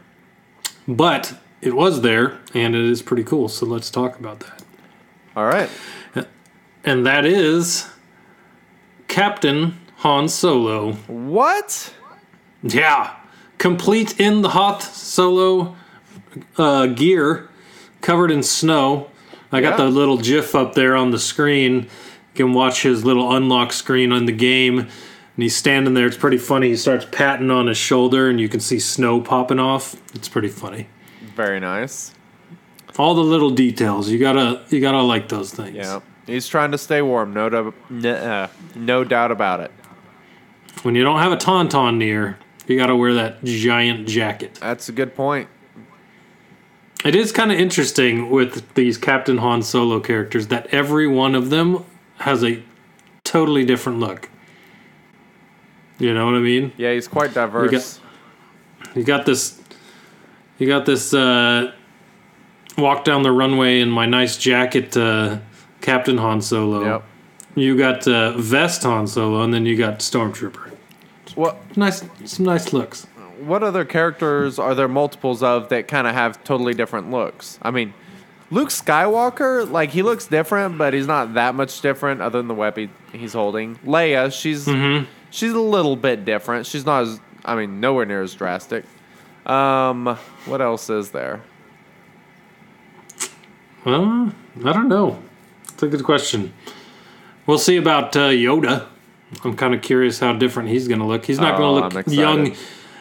but 0.89 1.35
it 1.63 1.77
was 1.77 2.01
there 2.01 2.41
and 2.53 2.75
it 2.75 2.85
is 2.85 3.01
pretty 3.01 3.23
cool. 3.23 3.49
So 3.49 3.65
let's 3.65 3.91
talk 3.91 4.19
about 4.19 4.41
that. 4.41 4.65
All 5.37 5.47
right. 5.47 5.71
And 6.87 7.05
that 7.05 7.25
is 7.26 7.88
Captain 9.09 9.76
Han 9.97 10.28
Solo. 10.28 10.93
What? 11.09 11.93
Yeah, 12.62 13.14
complete 13.59 14.19
in 14.21 14.43
the 14.43 14.50
Hoth 14.50 14.95
Solo 14.95 15.76
uh, 16.57 16.87
gear, 16.87 17.49
covered 18.00 18.31
in 18.31 18.43
snow. 18.43 19.09
I 19.52 19.61
got 19.61 19.78
Yeah. 19.78 19.85
the 19.87 19.90
little 19.90 20.16
GIF 20.19 20.55
up 20.55 20.75
there 20.75 20.97
on 20.97 21.11
the 21.11 21.19
screen. 21.19 21.75
You 21.75 21.88
can 22.45 22.52
watch 22.52 22.83
his 22.83 23.05
little 23.05 23.35
unlock 23.35 23.73
screen 23.73 24.12
on 24.12 24.26
the 24.26 24.33
game, 24.33 24.78
and 24.81 24.88
he's 25.37 25.57
standing 25.57 25.95
there. 25.95 26.07
It's 26.07 26.16
pretty 26.16 26.38
funny. 26.38 26.69
He 26.69 26.76
starts 26.76 27.07
patting 27.11 27.50
on 27.50 27.66
his 27.66 27.78
shoulder, 27.78 28.28
and 28.28 28.40
you 28.40 28.49
can 28.49 28.61
see 28.61 28.78
snow 28.78 29.21
popping 29.21 29.59
off. 29.59 29.97
It's 30.14 30.28
pretty 30.28 30.49
funny. 30.49 30.88
Very 31.35 31.59
nice. 31.61 32.12
All 32.99 33.14
the 33.14 33.23
little 33.25 33.50
details 33.50 34.09
you 34.09 34.19
gotta 34.19 34.62
you 34.71 34.81
gotta 34.81 35.02
like 35.02 35.28
those 35.28 35.50
things. 35.52 35.76
Yeah. 35.76 36.00
He's 36.26 36.49
trying 36.49 36.73
to 36.73 36.78
stay 36.78 37.02
warm. 37.02 37.33
No, 37.33 37.73
n- 37.90 38.06
uh, 38.06 38.49
no 38.75 39.04
doubt 39.04 39.30
about 39.30 39.61
it. 39.61 39.71
When 40.83 40.95
you 40.95 41.02
don't 41.04 41.18
have 41.21 41.33
a 41.33 41.37
tauntaun 41.37 41.97
near, 41.97 42.38
you 42.66 42.76
gotta 42.76 42.97
wear 42.97 43.14
that 43.14 43.42
giant 43.45 44.09
jacket. 44.09 44.59
That's 44.61 44.88
a 44.88 44.92
good 44.92 45.14
point. 45.14 45.49
It 47.04 47.14
is 47.14 47.30
kind 47.30 47.52
of 47.52 47.59
interesting 47.59 48.30
with 48.30 48.75
these 48.75 48.99
Captain 48.99 49.38
Han 49.38 49.62
Solo 49.62 50.00
characters 50.00 50.49
that 50.49 50.66
every 50.68 51.06
one 51.06 51.35
of 51.35 51.50
them 51.50 51.85
has 52.18 52.42
a 52.42 52.62
totally 53.23 53.64
different 53.64 54.00
look. 54.00 54.28
You 55.99 56.12
know 56.12 56.26
what 56.26 56.35
I 56.35 56.40
mean? 56.40 56.73
Yeah, 56.76 56.92
he's 56.92 57.06
quite 57.09 57.33
diverse. 57.33 58.00
You 58.95 59.04
got 59.04 59.25
this. 59.26 59.61
You 60.59 60.66
got 60.66 60.85
this. 60.87 61.14
Uh, 61.14 61.73
walk 62.76 63.04
down 63.04 63.23
the 63.23 63.33
runway 63.33 63.80
in 63.80 63.90
my 63.90 64.06
nice 64.06 64.37
jacket, 64.37 64.97
uh, 64.97 65.38
Captain 65.87 66.19
Han 66.19 66.43
Solo. 66.43 66.85
Yep. 66.85 67.02
You 67.55 67.78
got 67.78 68.07
uh, 68.09 68.37
vest 68.37 68.83
Han 68.83 69.07
Solo, 69.07 69.43
and 69.43 69.55
then 69.55 69.64
you 69.64 69.76
got 69.76 70.00
Stormtrooper. 70.00 70.73
What 71.37 71.57
Nice, 71.76 72.02
some 72.25 72.45
nice 72.45 72.73
looks. 72.73 73.07
what 73.40 73.62
other 73.62 73.85
characters 73.85 74.59
are 74.59 74.75
there 74.75 74.88
multiples 74.88 75.43
of 75.45 75.69
that 75.69 75.87
kind 75.87 76.09
of 76.09 76.14
have 76.14 76.43
totally 76.43 76.75
different 76.75 77.11
looks? 77.12 77.61
I 77.62 77.71
mean, 77.71 77.95
Luke 78.50 78.71
Skywalker, 78.71 79.71
like 79.71 79.90
he 79.90 80.02
looks 80.02 80.26
different, 80.26 80.76
but 80.76 80.93
he's 80.93 81.07
not 81.07 81.35
that 81.35 81.55
much 81.55 81.81
different 81.81 82.21
other 82.21 82.38
than 82.40 82.49
the 82.49 82.55
weapon 82.55 82.90
he's 83.12 83.33
holding. 83.33 83.76
Leia, 83.85 84.33
she's 84.33 84.64
she's 85.31 85.52
a 85.52 85.61
little 85.61 85.95
bit 85.97 86.25
different. 86.25 86.66
She's 86.66 86.85
not 86.85 87.02
as 87.05 87.21
I 87.45 87.55
mean, 87.55 87.78
nowhere 87.81 88.07
near 88.07 88.23
as 88.23 88.35
drastic. 88.35 88.85
Um, 89.47 90.16
what 90.47 90.61
else 90.61 90.90
is 90.90 91.11
there? 91.12 91.43
Well, 93.85 94.33
I 94.64 94.73
don't 94.73 94.88
know. 94.88 95.23
It's 95.76 95.83
a 95.83 95.88
good 95.88 96.04
question. 96.04 96.54
We'll 97.47 97.59
see 97.59 97.76
about 97.76 98.16
uh, 98.16 98.30
Yoda. 98.30 98.87
I'm 99.45 99.54
kind 99.56 99.75
of 99.75 99.83
curious 99.83 100.18
how 100.18 100.33
different 100.33 100.71
he's 100.71 100.88
going 100.88 101.00
to 101.00 101.04
look. 101.06 101.26
He's 101.26 101.38
not 101.38 101.56
Oh, 101.56 101.59
going 101.59 101.90
to 101.90 101.97
look 101.99 102.06
young, 102.09 102.56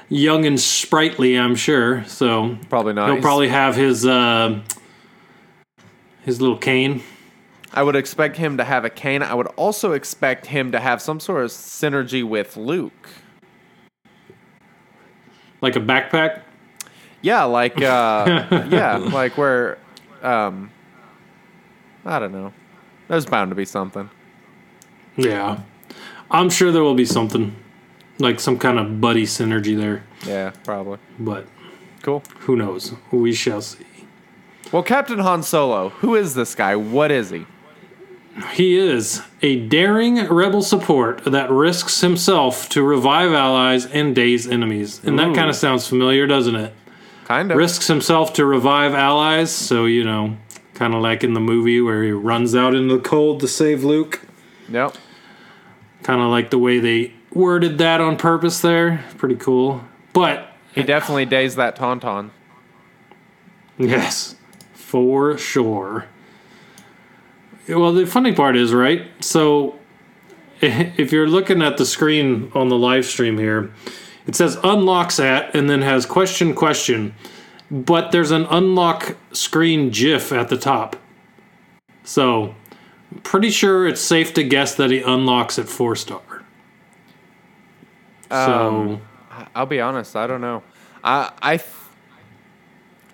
young 0.10 0.46
and 0.46 0.60
sprightly. 0.60 1.40
I'm 1.40 1.56
sure. 1.56 2.04
So 2.04 2.58
Probably 2.70 2.92
not. 2.92 3.10
he'll 3.14 3.22
probably 3.22 3.48
have 3.48 3.78
his 3.78 4.06
uh, 4.06 4.60
his 6.26 6.42
little 6.42 6.58
cane. 6.58 7.02
I 7.74 7.82
would 7.82 7.96
expect 7.96 8.36
him 8.36 8.58
to 8.58 8.66
have 8.66 8.84
a 8.84 8.90
cane. 8.90 9.24
I 9.24 9.34
would 9.34 9.48
also 9.56 9.94
expect 9.94 10.48
him 10.48 10.74
to 10.74 10.80
have 10.82 11.02
some 11.02 11.22
sort 11.22 11.46
of 11.46 11.52
synergy 11.52 12.28
with 12.28 12.58
Luke. 12.58 13.10
like 15.62 15.78
a 15.78 15.80
backpack. 15.80 16.42
Yeah, 17.22 17.44
like 17.46 17.82
uh 17.82 18.66
yeah, 18.70 18.98
like 18.98 19.38
where 19.38 19.78
um 20.22 20.72
I 22.06 22.20
don't 22.20 22.32
know. 22.32 22.54
There's 23.08 23.26
bound 23.26 23.52
to 23.52 23.56
be 23.56 23.66
something. 23.66 24.10
Yeah, 25.16 25.60
I'm 26.32 26.50
sure 26.50 26.72
there 26.72 26.84
will 26.84 26.96
be 26.96 27.06
something 27.06 27.56
like 28.20 28.40
some 28.40 28.58
kind 28.58 28.80
of 28.80 29.00
buddy 29.00 29.24
synergy 29.26 29.78
there, 29.78 30.04
Yeah, 30.26 30.52
probably. 30.64 30.98
but 31.20 31.48
Cool. 32.02 32.24
who 32.42 32.56
knows? 32.56 32.94
We 33.12 33.34
shall 33.34 33.62
see. 33.62 33.86
Well, 34.72 34.84
Captain 34.84 35.20
Han 35.20 35.44
Solo, 35.44 35.90
who 35.90 36.16
is 36.16 36.34
this 36.36 36.56
guy? 36.56 36.76
What 36.76 37.12
is 37.12 37.30
he? 37.30 37.46
He 38.54 38.76
is 38.78 39.22
a 39.42 39.66
daring 39.68 40.16
rebel 40.28 40.62
support 40.62 41.24
that 41.26 41.50
risks 41.50 42.02
himself 42.02 42.68
to 42.70 42.84
revive 42.84 43.32
allies 43.32 43.86
and 43.86 44.14
daze 44.14 44.46
enemies. 44.48 45.00
And 45.06 45.18
that 45.20 45.34
kind 45.36 45.50
of 45.50 45.56
sounds 45.56 45.88
familiar, 45.88 46.28
doesn't 46.28 46.56
it? 46.56 46.74
Kind 47.26 47.52
of. 47.52 47.58
Risks 47.58 47.88
himself 47.88 48.34
to 48.34 48.46
revive 48.46 48.94
allies, 48.94 49.52
so, 49.52 49.86
you 49.86 50.04
know, 50.04 50.36
kind 50.76 50.94
of 50.94 51.02
like 51.02 51.24
in 51.24 51.34
the 51.34 51.40
movie 51.40 51.82
where 51.82 52.04
he 52.04 52.12
runs 52.12 52.54
out 52.56 52.76
into 52.76 52.96
the 52.96 53.02
cold 53.02 53.40
to 53.40 53.48
save 53.48 53.84
Luke. 53.84 54.22
Yep. 54.70 54.96
Kind 56.04 56.22
of 56.22 56.28
like 56.28 56.52
the 56.52 56.60
way 56.60 56.80
they 56.80 57.14
worded 57.34 57.78
that 57.80 58.00
on 58.02 58.18
purpose 58.18 58.62
there. 58.62 59.04
Pretty 59.18 59.36
cool. 59.36 59.84
But, 60.14 60.52
He 60.74 60.84
definitely 60.84 61.26
dazed 61.26 61.58
that 61.58 61.76
tauntaun. 61.76 62.30
yes, 63.78 64.36
for 64.74 65.38
sure. 65.38 66.06
Well, 67.68 67.94
the 67.94 68.06
funny 68.06 68.34
part 68.34 68.56
is, 68.56 68.74
right? 68.74 69.08
So, 69.22 69.80
if 70.62 71.12
you're 71.12 71.28
looking 71.28 71.62
at 71.62 71.78
the 71.78 71.86
screen 71.86 72.52
on 72.54 72.70
the 72.70 72.78
live 72.78 73.06
stream 73.06 73.38
here, 73.38 73.72
it 74.28 74.36
says 74.36 74.58
unlocks 74.64 75.20
at 75.20 75.54
and 75.56 75.70
then 75.70 75.82
has 75.82 76.06
question 76.06 76.54
question, 76.54 77.14
but 77.70 78.12
there's 78.12 78.32
an 78.32 78.46
unlock 78.50 79.16
screen 79.32 79.90
GIF 79.90 80.32
at 80.32 80.50
the 80.50 80.58
top. 80.58 80.96
So, 82.04 82.56
pretty 83.24 83.50
sure 83.50 83.88
it's 83.88 84.02
safe 84.02 84.34
to 84.36 84.44
guess 84.44 84.76
that 84.76 84.92
he 84.92 85.02
unlocks 85.02 85.58
at 85.58 85.68
four 85.68 85.96
star. 85.96 86.22
So, 88.30 88.36
um, 88.38 89.02
I'll 89.56 89.66
be 89.66 89.80
honest, 89.82 90.16
I 90.16 90.28
don't 90.28 90.42
know. 90.42 90.64
I 91.04 91.32
I 91.42 91.58
th- 91.58 91.70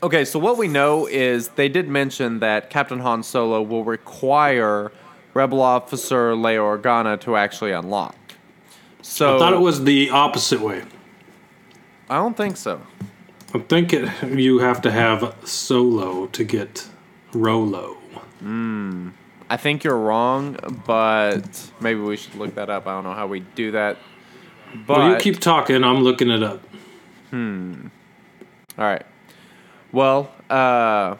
Okay, 0.03 0.25
so 0.25 0.39
what 0.39 0.57
we 0.57 0.67
know 0.67 1.05
is 1.05 1.49
they 1.49 1.69
did 1.69 1.87
mention 1.87 2.39
that 2.39 2.71
Captain 2.71 2.99
Han 3.01 3.21
Solo 3.21 3.61
will 3.61 3.83
require 3.83 4.91
Rebel 5.35 5.61
Officer 5.61 6.33
Leia 6.33 6.57
Organa 6.57 7.19
to 7.21 7.35
actually 7.35 7.71
unlock. 7.71 8.15
So 9.03 9.35
I 9.35 9.39
thought 9.39 9.53
it 9.53 9.59
was 9.59 9.83
the 9.83 10.09
opposite 10.09 10.59
way. 10.59 10.83
I 12.09 12.15
don't 12.15 12.35
think 12.35 12.57
so. 12.57 12.81
I 13.53 13.59
think 13.59 13.93
it, 13.93 14.09
you 14.23 14.59
have 14.59 14.81
to 14.81 14.91
have 14.91 15.35
solo 15.43 16.27
to 16.27 16.43
get 16.43 16.87
Rolo. 17.33 17.97
I 19.49 19.57
think 19.57 19.83
you're 19.83 19.97
wrong, 19.97 20.57
but 20.85 21.71
maybe 21.81 21.99
we 21.99 22.15
should 22.15 22.35
look 22.35 22.55
that 22.55 22.69
up. 22.69 22.87
I 22.87 22.91
don't 22.91 23.03
know 23.03 23.13
how 23.13 23.27
we 23.27 23.41
do 23.41 23.71
that. 23.71 23.97
But 24.87 24.97
Well, 24.97 25.11
you 25.11 25.17
keep 25.17 25.39
talking. 25.39 25.83
I'm 25.83 26.01
looking 26.01 26.29
it 26.29 26.41
up. 26.41 26.61
Hmm. 27.31 27.87
All 28.77 28.85
right. 28.85 29.05
Well, 29.91 30.31
uh 30.49 31.17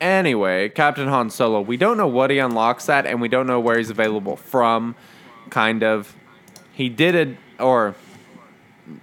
anyway, 0.00 0.68
Captain 0.68 1.08
Han 1.08 1.30
Solo, 1.30 1.60
we 1.62 1.78
don't 1.78 1.96
know 1.96 2.06
what 2.06 2.30
he 2.30 2.38
unlocks 2.38 2.88
at 2.88 3.06
and 3.06 3.20
we 3.20 3.28
don't 3.28 3.46
know 3.46 3.60
where 3.60 3.78
he's 3.78 3.90
available 3.90 4.36
from 4.36 4.94
kind 5.50 5.82
of. 5.82 6.14
He 6.72 6.90
did 6.90 7.14
it 7.14 7.36
or 7.58 7.94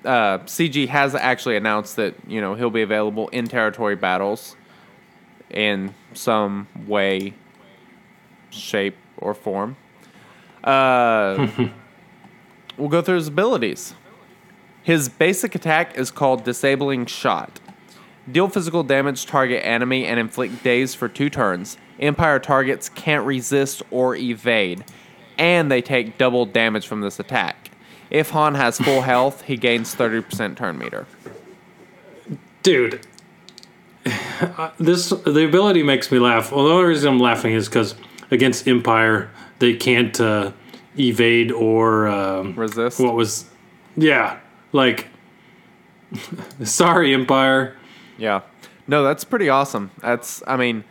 uh 0.05 0.39
CG 0.39 0.87
has 0.87 1.15
actually 1.15 1.55
announced 1.55 1.95
that, 1.97 2.15
you 2.27 2.41
know, 2.41 2.55
he'll 2.55 2.69
be 2.69 2.81
available 2.81 3.27
in 3.29 3.47
territory 3.47 3.95
battles 3.95 4.55
in 5.49 5.93
some 6.13 6.67
way 6.87 7.33
shape 8.49 8.95
or 9.17 9.33
form. 9.33 9.75
Uh 10.63 11.47
we'll 12.77 12.89
go 12.89 13.01
through 13.01 13.15
his 13.15 13.27
abilities. 13.27 13.95
His 14.83 15.07
basic 15.07 15.55
attack 15.55 15.97
is 15.97 16.11
called 16.11 16.43
Disabling 16.43 17.05
Shot. 17.05 17.61
Deal 18.29 18.47
physical 18.47 18.83
damage, 18.83 19.25
target 19.25 19.65
enemy, 19.65 20.05
and 20.05 20.19
inflict 20.19 20.63
daze 20.63 20.93
for 20.93 21.09
two 21.09 21.29
turns. 21.29 21.77
Empire 21.99 22.39
targets 22.39 22.89
can't 22.89 23.25
resist 23.25 23.81
or 23.91 24.15
evade, 24.15 24.83
and 25.37 25.71
they 25.71 25.81
take 25.81 26.17
double 26.17 26.45
damage 26.45 26.87
from 26.87 27.01
this 27.01 27.19
attack. 27.19 27.62
If 28.13 28.29
Han 28.29 28.55
has 28.55 28.77
full 28.77 29.01
health, 29.01 29.41
he 29.41 29.57
gains 29.57 29.93
30% 29.93 30.55
turn 30.55 30.77
meter. 30.77 31.05
Dude, 32.61 33.05
this 34.79 35.09
the 35.09 35.45
ability 35.45 35.83
makes 35.83 36.09
me 36.11 36.19
laugh. 36.19 36.53
Well, 36.53 36.63
the 36.63 36.71
only 36.71 36.85
reason 36.85 37.11
I'm 37.11 37.19
laughing 37.19 37.53
is 37.53 37.67
because 37.67 37.95
against 38.31 38.67
Empire 38.69 39.29
they 39.59 39.75
can't 39.75 40.17
uh, 40.21 40.53
evade 40.97 41.51
or 41.51 42.07
um, 42.07 42.55
Resist? 42.55 43.01
What 43.01 43.15
was? 43.15 43.45
Yeah, 43.97 44.39
like 44.71 45.07
sorry, 46.63 47.13
Empire. 47.13 47.75
Yeah. 48.17 48.41
No, 48.87 49.03
that's 49.03 49.23
pretty 49.23 49.49
awesome. 49.49 49.91
That's, 50.01 50.43
I 50.45 50.57
mean, 50.57 50.83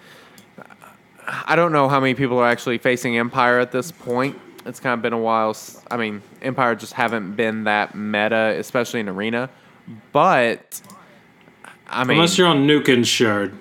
I 1.26 1.56
don't 1.56 1.72
know 1.72 1.88
how 1.88 2.00
many 2.00 2.14
people 2.14 2.38
are 2.38 2.48
actually 2.48 2.78
facing 2.78 3.16
Empire 3.16 3.58
at 3.58 3.72
this 3.72 3.92
point. 3.92 4.38
It's 4.64 4.80
kind 4.80 4.94
of 4.94 5.02
been 5.02 5.12
a 5.12 5.18
while. 5.18 5.56
I 5.90 5.96
mean, 5.96 6.22
Empire 6.40 6.74
just 6.74 6.92
haven't 6.92 7.34
been 7.36 7.64
that 7.64 7.94
meta, 7.94 8.54
especially 8.58 9.00
in 9.00 9.08
Arena. 9.08 9.50
But 10.12 10.80
I 11.88 12.04
mean, 12.04 12.16
Unless 12.16 12.38
you're 12.38 12.46
on 12.46 12.66
Nukin 12.66 13.04
Shard, 13.04 13.54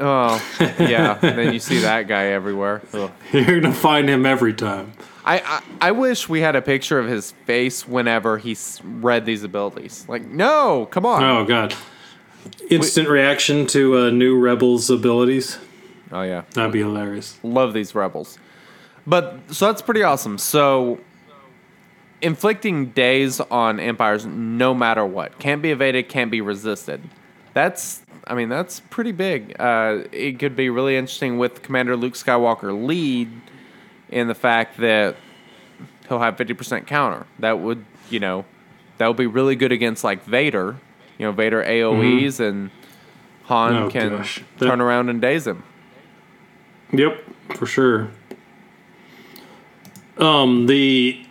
oh 0.00 0.42
yeah, 0.78 1.14
then 1.14 1.52
you 1.52 1.60
see 1.60 1.78
that 1.80 2.08
guy 2.08 2.26
everywhere. 2.26 2.82
Ugh. 2.92 3.10
you're 3.32 3.60
gonna 3.60 3.72
find 3.74 4.08
him 4.08 4.26
every 4.26 4.52
time. 4.54 4.92
I, 5.24 5.38
I 5.40 5.88
I 5.88 5.90
wish 5.92 6.28
we 6.28 6.40
had 6.40 6.56
a 6.56 6.60
picture 6.62 6.98
of 6.98 7.06
his 7.06 7.30
face 7.46 7.86
whenever 7.88 8.36
he 8.38 8.56
read 8.82 9.24
these 9.24 9.44
abilities. 9.44 10.04
Like, 10.08 10.26
no, 10.26 10.86
come 10.90 11.06
on. 11.06 11.22
Oh 11.22 11.44
god. 11.44 11.74
Instant 12.68 13.08
reaction 13.08 13.66
to 13.68 13.96
uh, 13.98 14.10
new 14.10 14.38
rebels' 14.38 14.90
abilities. 14.90 15.58
Oh 16.12 16.22
yeah, 16.22 16.42
That'd 16.52 16.72
be 16.72 16.80
hilarious. 16.80 17.38
love 17.42 17.72
these 17.72 17.94
rebels. 17.94 18.38
But 19.06 19.38
so 19.50 19.66
that's 19.66 19.82
pretty 19.82 20.02
awesome. 20.02 20.38
So 20.38 20.98
inflicting 22.22 22.86
daze 22.86 23.40
on 23.40 23.78
empires 23.80 24.24
no 24.24 24.72
matter 24.74 25.04
what 25.04 25.38
can't 25.38 25.60
be 25.62 25.70
evaded, 25.70 26.08
can't 26.08 26.30
be 26.30 26.40
resisted. 26.40 27.02
That's 27.52 28.02
I 28.26 28.34
mean 28.34 28.48
that's 28.48 28.80
pretty 28.80 29.12
big. 29.12 29.54
Uh, 29.60 30.04
it 30.12 30.38
could 30.38 30.56
be 30.56 30.70
really 30.70 30.96
interesting 30.96 31.38
with 31.38 31.62
Commander 31.62 31.96
Luke 31.96 32.14
Skywalker 32.14 32.86
lead 32.86 33.30
in 34.08 34.28
the 34.28 34.34
fact 34.34 34.78
that 34.78 35.16
he'll 36.08 36.20
have 36.20 36.36
fifty 36.38 36.54
percent 36.54 36.86
counter. 36.86 37.26
That 37.38 37.58
would 37.60 37.84
you 38.10 38.20
know 38.20 38.44
that 38.98 39.08
would 39.08 39.16
be 39.18 39.26
really 39.26 39.56
good 39.56 39.72
against 39.72 40.02
like 40.04 40.24
Vader. 40.24 40.76
You 41.18 41.26
know 41.26 41.32
Vader 41.32 41.62
AOE's 41.62 42.40
and 42.40 42.70
Han 43.44 43.74
Oh, 43.74 43.90
can 43.90 44.08
gosh. 44.16 44.42
That- 44.58 44.66
turn 44.66 44.80
around 44.80 45.10
and 45.10 45.20
daze 45.20 45.46
him. 45.46 45.62
Yep, 46.92 47.22
for 47.56 47.66
sure. 47.66 48.08
Um, 50.18 50.66
the 50.66 51.24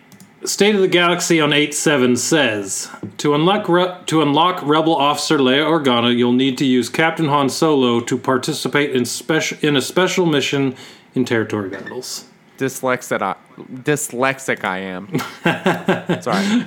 State 0.44 0.74
of 0.74 0.82
the 0.82 0.88
Galaxy 0.88 1.40
on 1.40 1.50
8.7 1.50 2.18
says 2.18 2.90
to 3.16 3.34
unlock 3.34 3.66
re- 3.66 3.96
to 4.06 4.20
unlock 4.20 4.62
Rebel 4.62 4.94
Officer 4.94 5.38
Leia 5.38 5.64
Organa, 5.64 6.14
you'll 6.14 6.32
need 6.32 6.58
to 6.58 6.66
use 6.66 6.90
Captain 6.90 7.28
Han 7.28 7.48
Solo 7.48 8.00
to 8.00 8.18
participate 8.18 8.94
in 8.94 9.06
special 9.06 9.56
in 9.62 9.74
a 9.74 9.80
special 9.80 10.26
mission 10.26 10.76
in 11.14 11.24
territory 11.24 11.70
battles. 11.70 12.26
dyslexic 12.58 13.22
I, 13.22 13.36
dyslexic 13.56 14.64
I 14.64 14.78
am. 14.80 15.18
Sorry. 16.22 16.66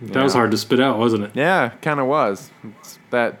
That 0.00 0.22
was 0.22 0.32
hard 0.32 0.50
to 0.50 0.56
spit 0.56 0.80
out, 0.80 0.98
wasn't 0.98 1.24
it? 1.24 1.32
Yeah, 1.34 1.70
kind 1.82 2.00
of 2.00 2.06
was. 2.06 2.50
It's 2.80 2.98
that 3.10 3.38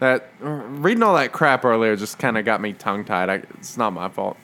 that 0.00 0.30
reading 0.40 1.02
all 1.02 1.14
that 1.14 1.32
crap 1.32 1.64
earlier 1.64 1.96
just 1.96 2.18
kind 2.18 2.36
of 2.36 2.44
got 2.44 2.60
me 2.60 2.74
tongue 2.74 3.06
tied. 3.06 3.46
It's 3.58 3.78
not 3.78 3.94
my 3.94 4.10
fault. 4.10 4.36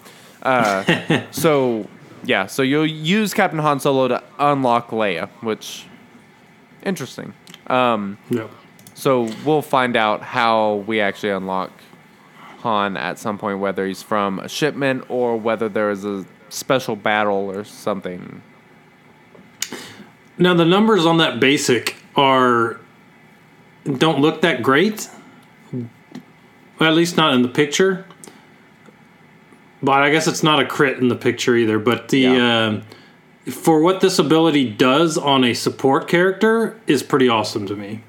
Uh, 0.43 1.23
so 1.31 1.87
yeah, 2.25 2.47
so 2.47 2.63
you'll 2.63 2.87
use 2.87 3.35
Captain 3.35 3.59
Han 3.59 3.81
Solo 3.81 4.09
to 4.09 4.23
unlock 4.39 4.91
Leia, 4.91 5.29
which 5.41 5.87
interesting. 6.83 7.35
Um, 7.67 8.19
yep. 8.31 8.51
So 8.95 9.31
we'll 9.45 9.63
find 9.63 9.97
out 9.97 10.23
how 10.23 10.85
we 10.87 11.01
actually 11.01 11.31
unlock 11.31 11.73
Han 12.61 12.97
at 12.97 13.19
some 13.19 13.39
point, 13.39 13.59
whether 13.59 13.87
he's 13.87 14.03
from 14.03 14.39
a 14.39 14.49
shipment 14.49 15.05
or 15.09 15.37
whether 15.37 15.69
there 15.69 15.91
is 15.91 16.05
a 16.05 16.25
special 16.49 16.97
battle 16.97 17.51
or 17.51 17.65
something. 17.65 18.43
Now 20.39 20.55
the 20.55 20.65
numbers 20.65 21.07
on 21.07 21.19
that 21.19 21.41
basic 21.41 21.97
are 22.15 22.79
don't 23.85 24.21
look 24.21 24.43
that 24.43 24.63
great. 24.63 25.09
Well, 25.73 26.91
at 26.91 26.95
least 26.97 27.17
not 27.17 27.35
in 27.35 27.43
the 27.43 27.49
picture. 27.49 28.07
But 29.83 30.03
I 30.03 30.11
guess 30.11 30.27
it's 30.29 30.43
not 30.43 30.61
a 30.61 30.65
crit 30.67 30.99
in 30.99 31.09
the 31.09 31.17
picture 31.17 31.57
either. 31.57 31.79
But 31.79 32.09
the 32.09 32.21
Yeah. 32.21 32.67
um 32.67 32.83
for 33.51 33.81
what 33.81 34.01
this 34.01 34.19
ability 34.21 34.71
does 34.71 35.19
on 35.19 35.43
a 35.43 35.53
support 35.53 36.07
character 36.07 36.77
is 36.87 37.03
pretty 37.03 37.29
awesome 37.29 37.67
to 37.67 37.75
me. 37.75 38.01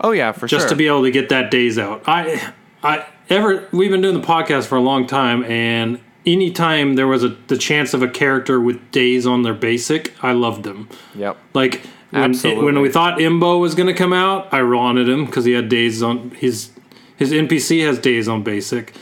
Oh 0.00 0.10
yeah, 0.12 0.32
for 0.32 0.40
Just 0.46 0.50
sure. 0.50 0.58
Just 0.60 0.68
to 0.70 0.76
be 0.76 0.86
able 0.86 1.02
to 1.04 1.10
get 1.10 1.28
that 1.28 1.50
daze 1.50 1.78
out. 1.78 2.02
I 2.06 2.52
I 2.82 3.04
ever 3.30 3.68
we've 3.72 3.90
been 3.90 4.00
doing 4.00 4.20
the 4.20 4.26
podcast 4.26 4.66
for 4.66 4.76
a 4.76 4.80
long 4.80 5.06
time 5.06 5.44
and 5.44 6.00
anytime 6.26 6.94
there 6.94 7.06
was 7.06 7.24
a 7.24 7.36
the 7.46 7.56
chance 7.56 7.94
of 7.94 8.02
a 8.02 8.08
character 8.08 8.60
with 8.60 8.90
daze 8.90 9.26
on 9.26 9.42
their 9.42 9.54
basic, 9.54 10.12
I 10.22 10.32
loved 10.32 10.64
them. 10.64 10.88
Yep. 11.14 11.36
Like 11.54 11.82
when, 12.10 12.22
Absolutely. 12.24 12.64
when 12.64 12.80
we 12.80 12.88
thought 12.90 13.18
Embo 13.18 13.60
was 13.60 13.74
going 13.74 13.86
to 13.86 13.94
come 13.94 14.12
out, 14.12 14.52
I 14.52 14.62
wanted 14.62 15.08
him 15.08 15.26
because 15.26 15.44
he 15.44 15.52
had 15.52 15.68
daze 15.68 16.02
on 16.02 16.30
his 16.32 16.70
his 17.16 17.32
NPC 17.32 17.84
has 17.86 17.98
daze 17.98 18.28
on 18.28 18.42
basic. 18.42 18.94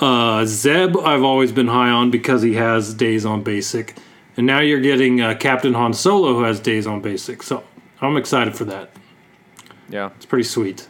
Uh, 0.00 0.44
Zeb, 0.44 0.96
I've 0.96 1.24
always 1.24 1.50
been 1.50 1.66
high 1.66 1.90
on 1.90 2.10
because 2.10 2.42
he 2.42 2.54
has 2.54 2.94
daze 2.94 3.26
on 3.26 3.42
basic, 3.42 3.96
and 4.36 4.46
now 4.46 4.60
you're 4.60 4.80
getting 4.80 5.20
uh, 5.20 5.34
Captain 5.34 5.74
Han 5.74 5.92
Solo 5.92 6.34
who 6.34 6.44
has 6.44 6.60
daze 6.60 6.86
on 6.86 7.00
basic. 7.00 7.42
So 7.42 7.64
I'm 8.00 8.16
excited 8.16 8.56
for 8.56 8.64
that. 8.66 8.90
Yeah. 9.88 10.10
It's 10.16 10.26
pretty 10.26 10.44
sweet. 10.44 10.88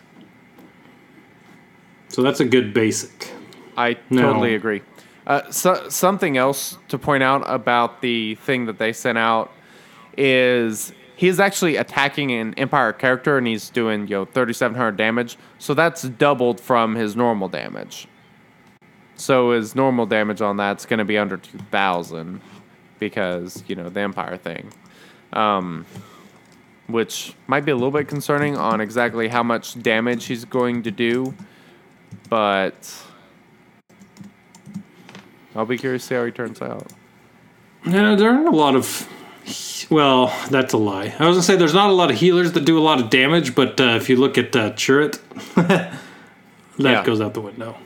So 2.08 2.22
that's 2.22 2.40
a 2.40 2.44
good 2.44 2.74
basic. 2.74 3.32
I 3.76 3.94
totally 3.94 4.54
agree. 4.54 4.82
Uh, 5.26 5.50
so, 5.50 5.88
something 5.88 6.36
else 6.36 6.78
to 6.88 6.98
point 6.98 7.22
out 7.22 7.44
about 7.46 8.00
the 8.00 8.34
thing 8.36 8.64
that 8.66 8.78
they 8.78 8.92
sent 8.92 9.18
out 9.18 9.52
is 10.16 10.92
he's 11.16 11.38
actually 11.38 11.76
attacking 11.76 12.32
an 12.32 12.54
Empire 12.54 12.92
character 12.92 13.38
and 13.38 13.46
he's 13.46 13.68
doing 13.70 14.08
you 14.08 14.16
know 14.16 14.24
3,700 14.24 14.96
damage. 14.96 15.36
So 15.58 15.74
that's 15.74 16.02
doubled 16.02 16.60
from 16.60 16.94
his 16.94 17.14
normal 17.14 17.48
damage. 17.48 18.08
So 19.18 19.50
his 19.50 19.74
normal 19.74 20.06
damage 20.06 20.40
on 20.40 20.56
that's 20.56 20.86
going 20.86 20.98
to 20.98 21.04
be 21.04 21.18
under 21.18 21.36
2,000 21.36 22.40
because 22.98 23.62
you 23.68 23.74
know 23.74 23.88
the 23.88 24.00
Empire 24.00 24.36
thing, 24.36 24.72
um, 25.32 25.84
which 26.86 27.34
might 27.48 27.64
be 27.64 27.72
a 27.72 27.74
little 27.74 27.90
bit 27.90 28.08
concerning 28.08 28.56
on 28.56 28.80
exactly 28.80 29.28
how 29.28 29.42
much 29.42 29.80
damage 29.82 30.24
he's 30.26 30.44
going 30.46 30.82
to 30.84 30.90
do, 30.90 31.34
but. 32.30 33.04
I'll 35.56 35.66
be 35.66 35.76
curious 35.78 36.02
to 36.02 36.08
see 36.08 36.14
how 36.14 36.24
he 36.24 36.30
turns 36.30 36.62
out. 36.62 36.86
Yeah, 37.84 38.14
there 38.14 38.30
aren't 38.30 38.46
a 38.48 38.52
lot 38.52 38.76
of. 38.76 39.08
Well, 39.90 40.32
that's 40.50 40.72
a 40.72 40.76
lie. 40.76 41.12
I 41.18 41.26
was 41.26 41.36
gonna 41.36 41.42
say 41.42 41.56
there's 41.56 41.74
not 41.74 41.90
a 41.90 41.94
lot 41.94 42.10
of 42.10 42.16
healers 42.16 42.52
that 42.52 42.64
do 42.64 42.78
a 42.78 42.80
lot 42.80 43.00
of 43.00 43.10
damage, 43.10 43.54
but 43.56 43.80
uh, 43.80 43.96
if 43.96 44.08
you 44.08 44.16
look 44.16 44.38
at 44.38 44.54
uh, 44.54 44.70
Chirrut, 44.72 45.18
that 45.56 45.98
Yeah. 46.78 47.02
goes 47.04 47.20
out 47.20 47.34
the 47.34 47.40
window. 47.40 47.76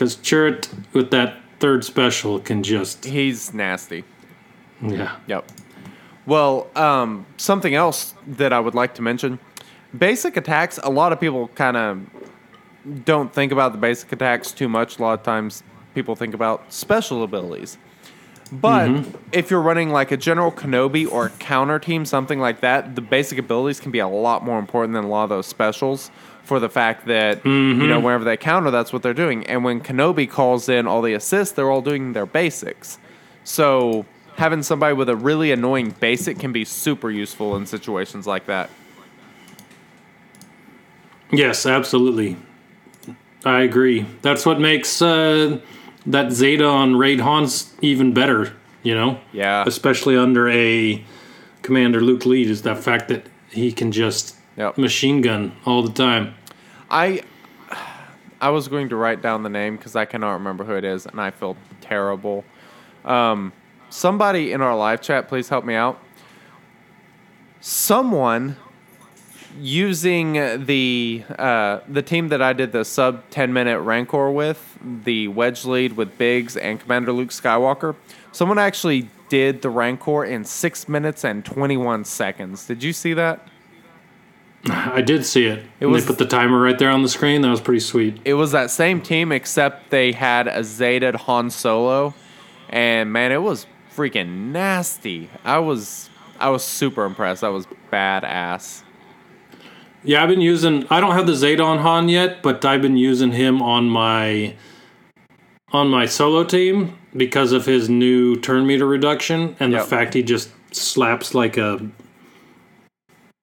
Because 0.00 0.16
Chirrut 0.16 0.66
with 0.94 1.10
that 1.10 1.36
third 1.58 1.84
special 1.84 2.40
can 2.40 2.62
just 2.62 3.04
He's 3.04 3.52
nasty. 3.52 4.02
yeah. 4.80 5.16
Yep. 5.26 5.52
Well, 6.24 6.70
um, 6.74 7.26
something 7.36 7.74
else 7.74 8.14
that 8.26 8.50
I 8.50 8.60
would 8.60 8.74
like 8.74 8.94
to 8.94 9.02
mention 9.02 9.38
basic 9.98 10.38
attacks, 10.38 10.78
a 10.82 10.88
lot 10.88 11.12
of 11.12 11.20
people 11.20 11.48
kind 11.48 11.76
of 11.76 13.04
don't 13.04 13.30
think 13.30 13.52
about 13.52 13.72
the 13.72 13.78
basic 13.78 14.10
attacks 14.10 14.52
too 14.52 14.70
much. 14.70 14.98
A 14.98 15.02
lot 15.02 15.18
of 15.18 15.22
times 15.22 15.62
people 15.94 16.16
think 16.16 16.32
about 16.32 16.72
special 16.72 17.22
abilities. 17.22 17.76
But 18.50 19.04
if 19.32 19.50
you're 19.50 19.60
running 19.60 19.90
like 19.90 20.12
a 20.12 20.16
General 20.16 20.50
Kenobi 20.50 21.06
or 21.12 21.26
a 21.26 21.30
counter 21.30 21.78
team, 21.78 22.06
something 22.06 22.40
like 22.40 22.60
that, 22.60 22.94
the 22.94 23.02
basic 23.02 23.36
abilities 23.36 23.80
can 23.80 23.92
be 23.92 23.98
a 23.98 24.08
lot 24.08 24.46
more 24.46 24.58
important 24.58 24.94
than 24.94 25.04
a 25.04 25.08
lot 25.08 25.24
of 25.24 25.28
those 25.28 25.46
specials 25.46 26.10
for 26.50 26.58
the 26.58 26.68
fact 26.68 27.06
that, 27.06 27.46
you 27.46 27.86
know, 27.86 28.00
whenever 28.00 28.24
they 28.24 28.36
counter, 28.36 28.72
that's 28.72 28.92
what 28.92 29.04
they're 29.04 29.14
doing. 29.14 29.46
And 29.46 29.62
when 29.62 29.80
Kenobi 29.80 30.28
calls 30.28 30.68
in 30.68 30.88
all 30.88 31.00
the 31.00 31.14
assists, 31.14 31.54
they're 31.54 31.70
all 31.70 31.80
doing 31.80 32.12
their 32.12 32.26
basics. 32.26 32.98
So 33.44 34.04
having 34.34 34.64
somebody 34.64 34.92
with 34.92 35.08
a 35.08 35.14
really 35.14 35.52
annoying 35.52 35.94
basic 36.00 36.40
can 36.40 36.50
be 36.50 36.64
super 36.64 37.08
useful 37.08 37.54
in 37.54 37.66
situations 37.66 38.26
like 38.26 38.46
that. 38.46 38.68
Yes, 41.30 41.66
absolutely. 41.66 42.36
I 43.44 43.60
agree. 43.60 44.04
That's 44.22 44.44
what 44.44 44.58
makes 44.58 45.00
uh, 45.00 45.60
that 46.06 46.32
Zeta 46.32 46.66
on 46.66 46.96
Raid 46.96 47.20
Hans 47.20 47.72
even 47.80 48.12
better. 48.12 48.56
You 48.82 48.96
know. 48.96 49.20
Yeah. 49.32 49.62
Especially 49.68 50.16
under 50.16 50.48
a 50.48 51.04
Commander 51.62 52.00
Luke 52.00 52.26
lead 52.26 52.48
is 52.50 52.62
that 52.62 52.78
fact 52.78 53.06
that 53.06 53.26
he 53.52 53.70
can 53.70 53.92
just 53.92 54.34
Yep. 54.56 54.76
machine 54.76 55.20
gun 55.22 55.52
all 55.64 55.82
the 55.82 55.92
time. 55.92 56.34
I 56.90 57.22
I 58.40 58.50
was 58.50 58.68
going 58.68 58.88
to 58.88 58.96
write 58.96 59.22
down 59.22 59.42
the 59.42 59.50
name 59.50 59.76
because 59.76 59.94
I 59.96 60.06
cannot 60.06 60.32
remember 60.32 60.64
who 60.64 60.74
it 60.74 60.84
is, 60.84 61.06
and 61.06 61.20
I 61.20 61.30
feel 61.30 61.56
terrible. 61.80 62.44
Um, 63.04 63.52
somebody 63.90 64.52
in 64.52 64.60
our 64.60 64.76
live 64.76 65.00
chat, 65.00 65.28
please 65.28 65.48
help 65.48 65.64
me 65.64 65.74
out. 65.74 66.00
Someone 67.60 68.56
using 69.58 70.32
the 70.64 71.24
uh, 71.38 71.80
the 71.88 72.02
team 72.02 72.28
that 72.28 72.40
I 72.40 72.52
did 72.54 72.72
the 72.72 72.84
sub 72.84 73.28
ten 73.30 73.52
minute 73.52 73.80
Rancor 73.80 74.30
with, 74.30 74.78
the 75.04 75.28
Wedge 75.28 75.64
lead 75.64 75.92
with 75.92 76.16
Biggs 76.16 76.56
and 76.56 76.80
Commander 76.80 77.12
Luke 77.12 77.30
Skywalker. 77.30 77.96
Someone 78.32 78.58
actually 78.58 79.10
did 79.28 79.60
the 79.60 79.70
Rancor 79.70 80.24
in 80.24 80.44
six 80.44 80.88
minutes 80.88 81.24
and 81.24 81.44
twenty 81.44 81.76
one 81.76 82.04
seconds. 82.04 82.66
Did 82.66 82.82
you 82.82 82.92
see 82.92 83.12
that? 83.14 83.46
I 84.70 85.00
did 85.00 85.24
see 85.24 85.46
it. 85.46 85.64
It 85.80 85.86
was- 85.86 86.04
they 86.04 86.08
put 86.08 86.18
the 86.18 86.26
timer 86.26 86.60
right 86.60 86.78
there 86.78 86.90
on 86.90 87.02
the 87.02 87.08
screen. 87.08 87.42
That 87.42 87.50
was 87.50 87.60
pretty 87.60 87.80
sweet. 87.80 88.18
It 88.24 88.34
was 88.34 88.52
that 88.52 88.70
same 88.70 89.00
team, 89.00 89.32
except 89.32 89.90
they 89.90 90.12
had 90.12 90.46
a 90.48 90.62
Zeta 90.64 91.16
Han 91.16 91.50
Solo, 91.50 92.14
and 92.68 93.12
man, 93.12 93.32
it 93.32 93.42
was 93.42 93.66
freaking 93.94 94.50
nasty. 94.52 95.28
I 95.44 95.58
was 95.58 96.08
I 96.38 96.48
was 96.50 96.64
super 96.64 97.04
impressed. 97.04 97.42
That 97.42 97.52
was 97.52 97.66
badass. 97.92 98.82
Yeah, 100.02 100.22
I've 100.22 100.30
been 100.30 100.40
using. 100.40 100.86
I 100.88 101.00
don't 101.00 101.12
have 101.12 101.26
the 101.26 101.34
Zeta 101.34 101.62
on 101.62 101.78
Han 101.78 102.08
yet, 102.08 102.42
but 102.42 102.64
I've 102.64 102.80
been 102.80 102.96
using 102.96 103.32
him 103.32 103.60
on 103.60 103.88
my 103.90 104.54
on 105.72 105.88
my 105.88 106.06
solo 106.06 106.42
team 106.44 106.96
because 107.16 107.52
of 107.52 107.66
his 107.66 107.88
new 107.90 108.36
turn 108.36 108.66
meter 108.66 108.86
reduction 108.86 109.54
and 109.60 109.72
Yep. 109.72 109.82
the 109.82 109.88
fact 109.88 110.14
he 110.14 110.22
just 110.22 110.50
slaps 110.72 111.34
like 111.34 111.56
a 111.56 111.80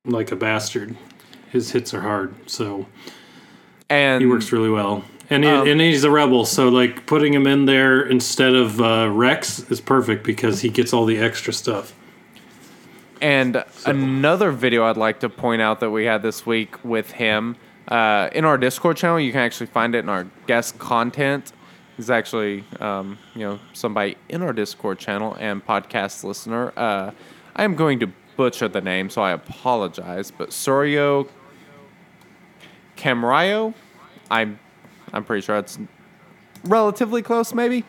like 0.08 0.32
a 0.32 0.36
bastard. 0.36 0.96
His 1.52 1.72
hits 1.72 1.94
are 1.94 2.02
hard, 2.02 2.36
so 2.50 2.86
And 3.90 4.22
he 4.22 4.28
works 4.28 4.52
really 4.52 4.70
well. 4.70 5.04
And 5.30 5.44
he, 5.44 5.50
Um, 5.50 5.68
and 5.68 5.82
he's 5.82 6.04
a 6.04 6.12
rebel, 6.12 6.46
so 6.46 6.70
like 6.70 7.06
putting 7.06 7.34
him 7.34 7.48
in 7.48 7.66
there 7.66 8.02
instead 8.02 8.56
of 8.56 8.82
uh, 8.82 9.10
Rex 9.12 9.60
is 9.70 9.82
perfect 9.82 10.24
because 10.24 10.62
he 10.62 10.70
gets 10.70 10.94
all 10.94 11.06
the 11.06 11.18
extra 11.18 11.52
stuff. 11.54 11.94
And 13.22 13.64
another 13.86 14.52
video 14.52 14.86
I'd 14.86 14.96
like 14.96 15.20
to 15.22 15.30
point 15.30 15.62
out 15.62 15.80
that 15.80 15.90
we 15.90 16.06
had 16.06 16.22
this 16.22 16.46
week 16.46 16.84
with 16.84 17.12
him 17.12 17.56
uh, 17.88 18.30
in 18.32 18.46
our 18.46 18.58
Discord 18.58 18.98
channel. 18.98 19.20
You 19.20 19.32
can 19.32 19.42
actually 19.42 19.68
find 19.68 19.96
it 19.96 20.00
in 20.00 20.10
our 20.10 20.28
guest 20.46 20.78
content. 20.78 21.52
He's 21.96 22.12
actually, 22.12 22.64
um, 22.80 23.18
you 23.34 23.42
know, 23.42 23.60
somebody 23.74 24.18
in 24.30 24.44
our 24.44 24.54
Discord 24.54 25.00
channel 25.00 25.36
and 25.40 25.66
podcast 25.66 26.24
listener. 26.24 26.72
Uh, 26.78 27.12
I 27.56 27.64
am 27.64 27.76
going 27.76 28.00
to 28.02 28.12
butcher 28.38 28.68
the 28.68 28.82
name, 28.82 29.10
so 29.10 29.22
I 29.22 29.32
apologize. 29.32 30.32
But 30.32 30.50
Sorio 30.50 31.28
Camrayo, 32.96 33.74
I'm, 34.32 34.60
I'm 35.12 35.24
pretty 35.24 35.46
sure 35.46 35.58
it's 35.58 35.78
relatively 36.64 37.22
close, 37.22 37.54
maybe. 37.54 37.84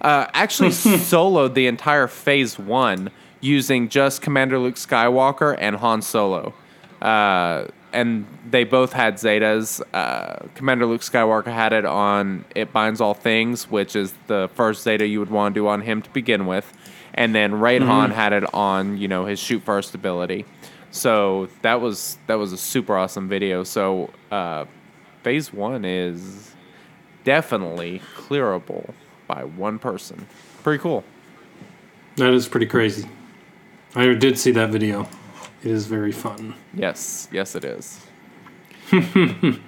Uh, 0.00 0.26
actually, 0.32 0.68
soloed 0.70 1.54
the 1.54 1.66
entire 1.66 2.06
Phase 2.06 2.58
One 2.58 3.10
using 3.40 3.88
just 3.88 4.22
Commander 4.22 4.58
Luke 4.58 4.76
Skywalker 4.76 5.56
and 5.58 5.76
Han 5.76 6.02
Solo, 6.02 6.54
uh, 7.02 7.66
and 7.92 8.26
they 8.50 8.64
both 8.64 8.92
had 8.92 9.14
Zetas. 9.14 9.80
Uh, 9.92 10.46
Commander 10.54 10.86
Luke 10.86 11.02
Skywalker 11.02 11.52
had 11.52 11.72
it 11.72 11.84
on 11.84 12.44
It 12.54 12.72
Binds 12.72 13.00
All 13.00 13.14
Things, 13.14 13.70
which 13.70 13.94
is 13.94 14.14
the 14.26 14.50
first 14.54 14.82
Zeta 14.82 15.06
you 15.06 15.20
would 15.20 15.30
want 15.30 15.54
to 15.54 15.60
do 15.60 15.68
on 15.68 15.82
him 15.82 16.02
to 16.02 16.10
begin 16.10 16.46
with, 16.46 16.72
and 17.14 17.34
then 17.34 17.58
Raid 17.58 17.82
Han 17.82 18.10
had 18.10 18.32
it 18.32 18.52
on 18.52 18.98
you 18.98 19.08
know 19.08 19.24
his 19.24 19.38
Shoot 19.38 19.62
First 19.62 19.94
ability. 19.94 20.44
So 20.90 21.48
that 21.62 21.80
was 21.80 22.18
that 22.26 22.34
was 22.34 22.52
a 22.52 22.58
super 22.58 22.96
awesome 22.96 23.28
video. 23.28 23.64
So 23.64 24.10
uh, 24.30 24.66
Phase 25.22 25.52
One 25.52 25.84
is 25.84 26.54
definitely 27.24 28.00
clearable 28.16 28.92
by 29.26 29.44
one 29.44 29.78
person. 29.78 30.26
Pretty 30.62 30.80
cool. 30.80 31.04
That 32.16 32.32
is 32.32 32.46
pretty 32.46 32.66
crazy. 32.66 33.08
I 33.96 34.14
did 34.14 34.38
see 34.38 34.50
that 34.52 34.70
video. 34.70 35.08
It 35.62 35.70
is 35.70 35.86
very 35.86 36.12
fun. 36.12 36.54
Yes, 36.74 37.28
yes, 37.32 37.54
it 37.54 37.64
is. 37.64 38.00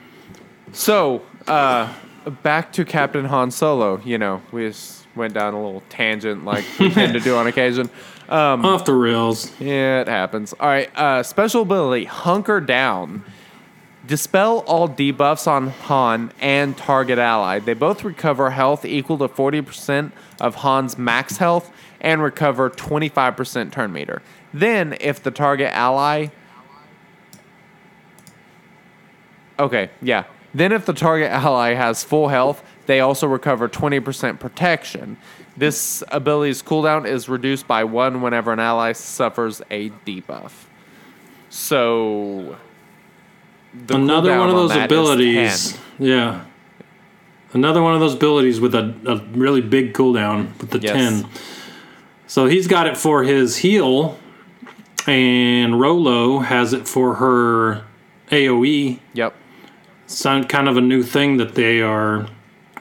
so, 0.73 1.23
uh, 1.49 1.93
back 2.43 2.73
to 2.75 2.85
Captain 2.85 3.25
Han 3.25 3.51
Solo. 3.51 4.01
You 4.05 4.19
know, 4.19 4.43
we 4.53 4.67
went 5.17 5.35
down 5.35 5.55
a 5.55 5.63
little 5.63 5.83
tangent 5.89 6.45
like 6.45 6.65
we 6.81 6.91
tend 6.91 7.15
to 7.15 7.21
do 7.21 7.37
on 7.37 7.47
occasion. 7.47 7.91
Off 8.65 8.85
the 8.85 8.95
rails. 8.95 9.53
Yeah, 9.61 10.01
it 10.01 10.09
happens. 10.09 10.53
All 10.59 10.69
right, 10.69 10.91
uh, 10.97 11.23
special 11.23 11.63
ability 11.63 12.05
Hunker 12.05 12.61
Down. 12.61 13.25
Dispel 14.07 14.61
all 14.69 14.89
debuffs 14.89 15.49
on 15.49 15.69
Han 15.69 16.33
and 16.41 16.77
target 16.77 17.19
ally. 17.19 17.59
They 17.59 17.75
both 17.75 18.05
recover 18.05 18.51
health 18.51 18.85
equal 18.85 19.19
to 19.19 19.27
40% 19.27 20.13
of 20.41 20.57
Han's 20.57 20.97
max 20.97 21.39
health 21.39 21.73
and 22.01 22.23
recover 22.23 22.71
25% 22.71 23.73
turn 23.73 23.93
meter. 23.93 24.23
Then, 24.55 24.97
if 25.01 25.23
the 25.23 25.33
target 25.33 25.73
ally. 25.73 26.29
Okay, 29.59 29.91
yeah. 30.01 30.25
Then, 30.55 30.71
if 30.71 30.87
the 30.87 30.93
target 30.93 31.31
ally 31.33 31.75
has 31.75 32.05
full 32.05 32.29
health, 32.29 32.63
they 32.87 33.01
also 33.01 33.27
recover 33.27 33.69
20% 33.69 34.39
protection. 34.41 35.17
This 35.57 36.03
ability's 36.09 36.63
cooldown 36.63 37.07
is 37.07 37.29
reduced 37.29 37.67
by 37.67 37.85
one 37.85 38.21
whenever 38.23 38.53
an 38.53 38.61
ally 38.61 38.93
suffers 38.93 39.63
a 39.71 39.91
debuff. 39.91 40.53
So. 41.49 42.57
the 43.87 43.97
Another 43.97 44.39
one 44.39 44.51
of 44.51 44.57
those 44.57 44.71
is 44.73 44.85
abilities. 44.85 45.79
Yeah. 45.99 46.45
Another 47.53 47.83
one 47.83 47.95
of 47.95 48.01
those 48.01 48.15
abilities 48.15 48.61
with 48.61 48.75
a, 48.75 48.95
a 49.07 49.17
really 49.37 49.61
big 49.63 49.95
cooldown 49.95 50.59
with 50.61 50.71
the 50.71 50.79
Yes. 50.79 51.23
10. 51.23 51.31
So 52.27 52.47
he's 52.47 52.67
got 52.67 52.87
it 52.87 52.97
for 52.97 53.23
his 53.23 53.59
heal, 53.59 54.19
and 55.07 55.81
Rolo 55.81 56.41
has 56.41 56.73
it 56.73 56.89
for 56.89 57.15
her 57.15 57.85
AoE. 58.31 58.99
Yep. 59.15 59.35
Sound 60.07 60.49
kind 60.49 60.69
of 60.69 60.77
a 60.77 60.81
new 60.81 61.03
thing 61.03 61.37
that 61.39 61.55
they 61.55 61.81
are 61.81 62.27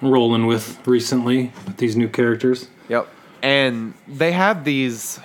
rolling 0.02 0.46
with 0.46 0.86
recently 0.88 1.52
with 1.66 1.78
these 1.78 1.96
new 1.96 2.08
characters. 2.08 2.70
Yep. 2.90 3.08
And 3.42 3.94
they 4.08 4.32
have 4.32 4.64
these 4.64 5.20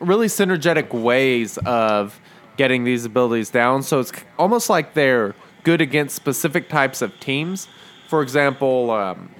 really 0.00 0.26
synergetic 0.26 0.92
ways 0.92 1.58
of 1.58 2.20
getting 2.56 2.84
these 2.84 3.04
abilities 3.04 3.50
down. 3.50 3.82
So 3.82 4.00
it's 4.00 4.12
almost 4.38 4.68
like 4.68 4.94
they're 4.94 5.34
good 5.62 5.80
against 5.80 6.16
specific 6.16 6.68
types 6.68 7.02
of 7.02 7.18
teams. 7.20 7.68
For 8.08 8.22
example, 8.22 8.90
um, 8.90 9.30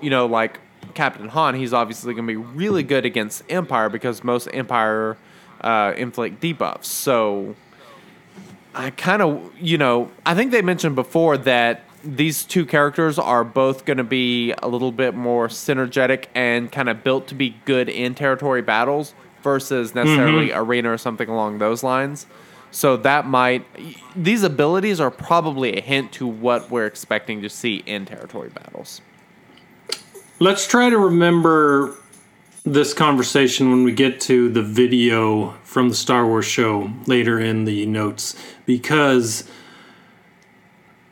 you 0.00 0.10
know, 0.10 0.26
like 0.26 0.60
Captain 0.94 1.28
Han, 1.28 1.54
he's 1.54 1.72
obviously 1.72 2.14
going 2.14 2.26
to 2.26 2.32
be 2.32 2.36
really 2.36 2.82
good 2.82 3.04
against 3.04 3.42
Empire 3.48 3.88
because 3.88 4.22
most 4.24 4.48
Empire 4.52 5.16
uh, 5.60 5.94
inflict 5.96 6.40
debuffs. 6.40 6.84
So 6.86 7.54
I 8.74 8.90
kind 8.90 9.22
of, 9.22 9.50
you 9.58 9.78
know, 9.78 10.10
I 10.24 10.34
think 10.34 10.52
they 10.52 10.62
mentioned 10.62 10.94
before 10.94 11.36
that 11.38 11.84
these 12.02 12.44
two 12.44 12.64
characters 12.64 13.18
are 13.18 13.44
both 13.44 13.84
going 13.84 13.98
to 13.98 14.04
be 14.04 14.52
a 14.62 14.68
little 14.68 14.92
bit 14.92 15.14
more 15.14 15.48
synergetic 15.48 16.26
and 16.34 16.70
kind 16.70 16.88
of 16.88 17.04
built 17.04 17.26
to 17.28 17.34
be 17.34 17.56
good 17.64 17.88
in 17.88 18.14
territory 18.14 18.62
battles 18.62 19.14
versus 19.42 19.90
mm-hmm. 19.90 19.98
necessarily 19.98 20.52
arena 20.52 20.92
or 20.92 20.98
something 20.98 21.28
along 21.28 21.58
those 21.58 21.82
lines. 21.82 22.26
So 22.70 22.96
that 22.98 23.26
might, 23.26 23.66
these 24.14 24.42
abilities 24.42 25.00
are 25.00 25.10
probably 25.10 25.76
a 25.76 25.80
hint 25.80 26.12
to 26.12 26.26
what 26.26 26.70
we're 26.70 26.86
expecting 26.86 27.42
to 27.42 27.48
see 27.48 27.82
in 27.84 28.06
territory 28.06 28.50
battles. 28.50 29.00
Let's 30.38 30.66
try 30.66 30.88
to 30.88 30.96
remember 30.96 31.96
this 32.64 32.94
conversation 32.94 33.70
when 33.70 33.84
we 33.84 33.92
get 33.92 34.20
to 34.20 34.48
the 34.50 34.62
video 34.62 35.50
from 35.64 35.88
the 35.88 35.94
Star 35.94 36.26
Wars 36.26 36.44
show 36.44 36.90
later 37.06 37.40
in 37.40 37.64
the 37.64 37.86
notes 37.86 38.36
because 38.66 39.50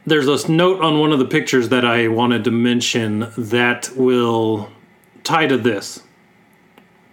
there's 0.08 0.26
this 0.26 0.48
note 0.48 0.80
on 0.80 0.98
one 0.98 1.12
of 1.12 1.18
the 1.18 1.24
pictures 1.24 1.68
that 1.70 1.84
I 1.84 2.08
wanted 2.08 2.44
to 2.44 2.50
mention 2.50 3.30
that 3.36 3.90
will 3.96 4.70
tie 5.24 5.46
to 5.46 5.56
this. 5.58 6.02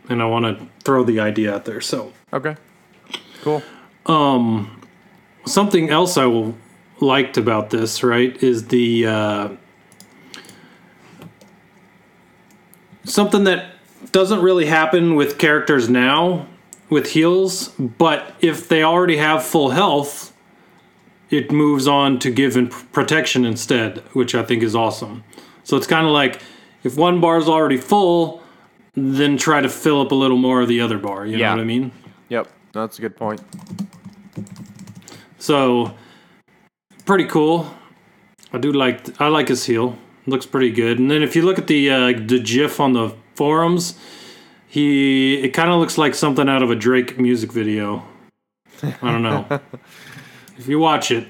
And 0.10 0.22
I 0.22 0.26
want 0.26 0.46
to 0.46 0.68
throw 0.84 1.04
the 1.04 1.20
idea 1.20 1.54
out 1.56 1.66
there. 1.66 1.82
So, 1.82 2.14
Okay. 2.34 2.56
Cool. 3.42 3.62
Um 4.06 4.82
something 5.46 5.90
else 5.90 6.18
I 6.18 6.26
will- 6.26 6.56
liked 7.02 7.38
about 7.38 7.70
this, 7.72 8.04
right, 8.04 8.42
is 8.42 8.68
the 8.68 9.06
uh, 9.06 9.50
something 13.04 13.44
that 13.44 13.66
doesn't 14.12 14.42
really 14.42 14.66
happen 14.66 15.16
with 15.16 15.38
characters 15.38 15.90
now 15.90 16.48
with 16.90 17.12
heals, 17.12 17.70
but 17.80 18.34
if 18.40 18.68
they 18.70 18.82
already 18.84 19.18
have 19.18 19.44
full 19.44 19.72
health, 19.72 20.32
it 21.36 21.52
moves 21.52 21.88
on 21.88 22.20
to 22.20 22.32
give 22.32 22.58
in 22.58 22.68
protection 22.70 23.46
instead, 23.46 24.00
which 24.14 24.34
I 24.36 24.44
think 24.44 24.64
is 24.64 24.76
awesome. 24.76 25.24
So 25.64 25.78
it's 25.78 25.88
kind 25.88 26.06
of 26.06 26.12
like 26.14 26.42
if 26.84 26.96
one 26.98 27.20
bar 27.22 27.38
is 27.38 27.48
already 27.50 27.78
full, 27.78 28.42
then 28.94 29.38
try 29.38 29.62
to 29.62 29.70
fill 29.70 30.02
up 30.02 30.12
a 30.12 30.16
little 30.16 30.38
more 30.38 30.62
of 30.62 30.68
the 30.68 30.80
other 30.82 30.98
bar. 30.98 31.26
You 31.26 31.38
Yeah. 31.38 31.50
know 31.50 31.58
what 31.58 31.62
I 31.62 31.66
mean? 31.66 31.92
Yep. 32.30 32.48
That's 32.74 32.98
a 33.00 33.02
good 33.02 33.16
point. 33.16 33.42
So 35.38 35.94
pretty 37.06 37.26
cool. 37.26 37.74
I 38.54 38.58
do 38.58 38.72
like 38.72 39.20
I 39.22 39.28
like 39.28 39.48
his 39.50 39.66
heal. 39.66 39.98
Looks 40.28 40.46
pretty 40.46 40.72
good. 40.72 40.98
And 41.00 41.10
then 41.12 41.22
if 41.24 41.36
you 41.36 41.42
look 41.44 41.60
at 41.60 41.68
the 41.68 41.90
uh, 41.90 42.08
the 42.26 42.40
GIF 42.40 42.80
on 42.80 42.94
the 42.94 43.14
forums, 43.36 43.98
he 44.68 45.36
it 45.36 45.50
kind 45.50 45.70
of 45.70 45.80
looks 45.80 45.98
like 45.98 46.16
something 46.16 46.48
out 46.50 46.64
of 46.64 46.72
a 46.72 46.76
Drake 46.76 47.20
music 47.20 47.52
video. 47.52 48.04
I 48.84 49.12
don't 49.12 49.24
know. 49.24 49.46
if 50.58 50.68
you 50.68 50.80
watch 50.80 51.12
it, 51.12 51.28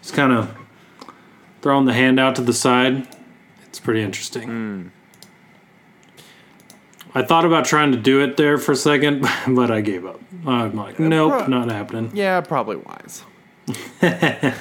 he's 0.00 0.10
kind 0.10 0.32
of 0.32 0.54
throwing 1.62 1.84
the 1.86 1.92
hand 1.92 2.18
out 2.20 2.36
to 2.36 2.42
the 2.42 2.52
side. 2.52 3.06
It's 3.66 3.80
pretty 3.80 4.02
interesting. 4.02 4.92
I 7.14 7.22
thought 7.22 7.46
about 7.46 7.64
trying 7.64 7.92
to 7.92 7.98
do 7.98 8.22
it 8.22 8.36
there 8.36 8.58
for 8.58 8.72
a 8.72 8.76
second, 8.76 9.26
but 9.48 9.70
I 9.70 9.80
gave 9.80 10.04
up. 10.04 10.20
I'm 10.46 10.74
like, 10.76 10.98
nope, 11.00 11.48
not 11.48 11.70
happening. 11.70 12.10
Yeah, 12.14 12.40
probably 12.42 12.76
wise. 12.76 13.24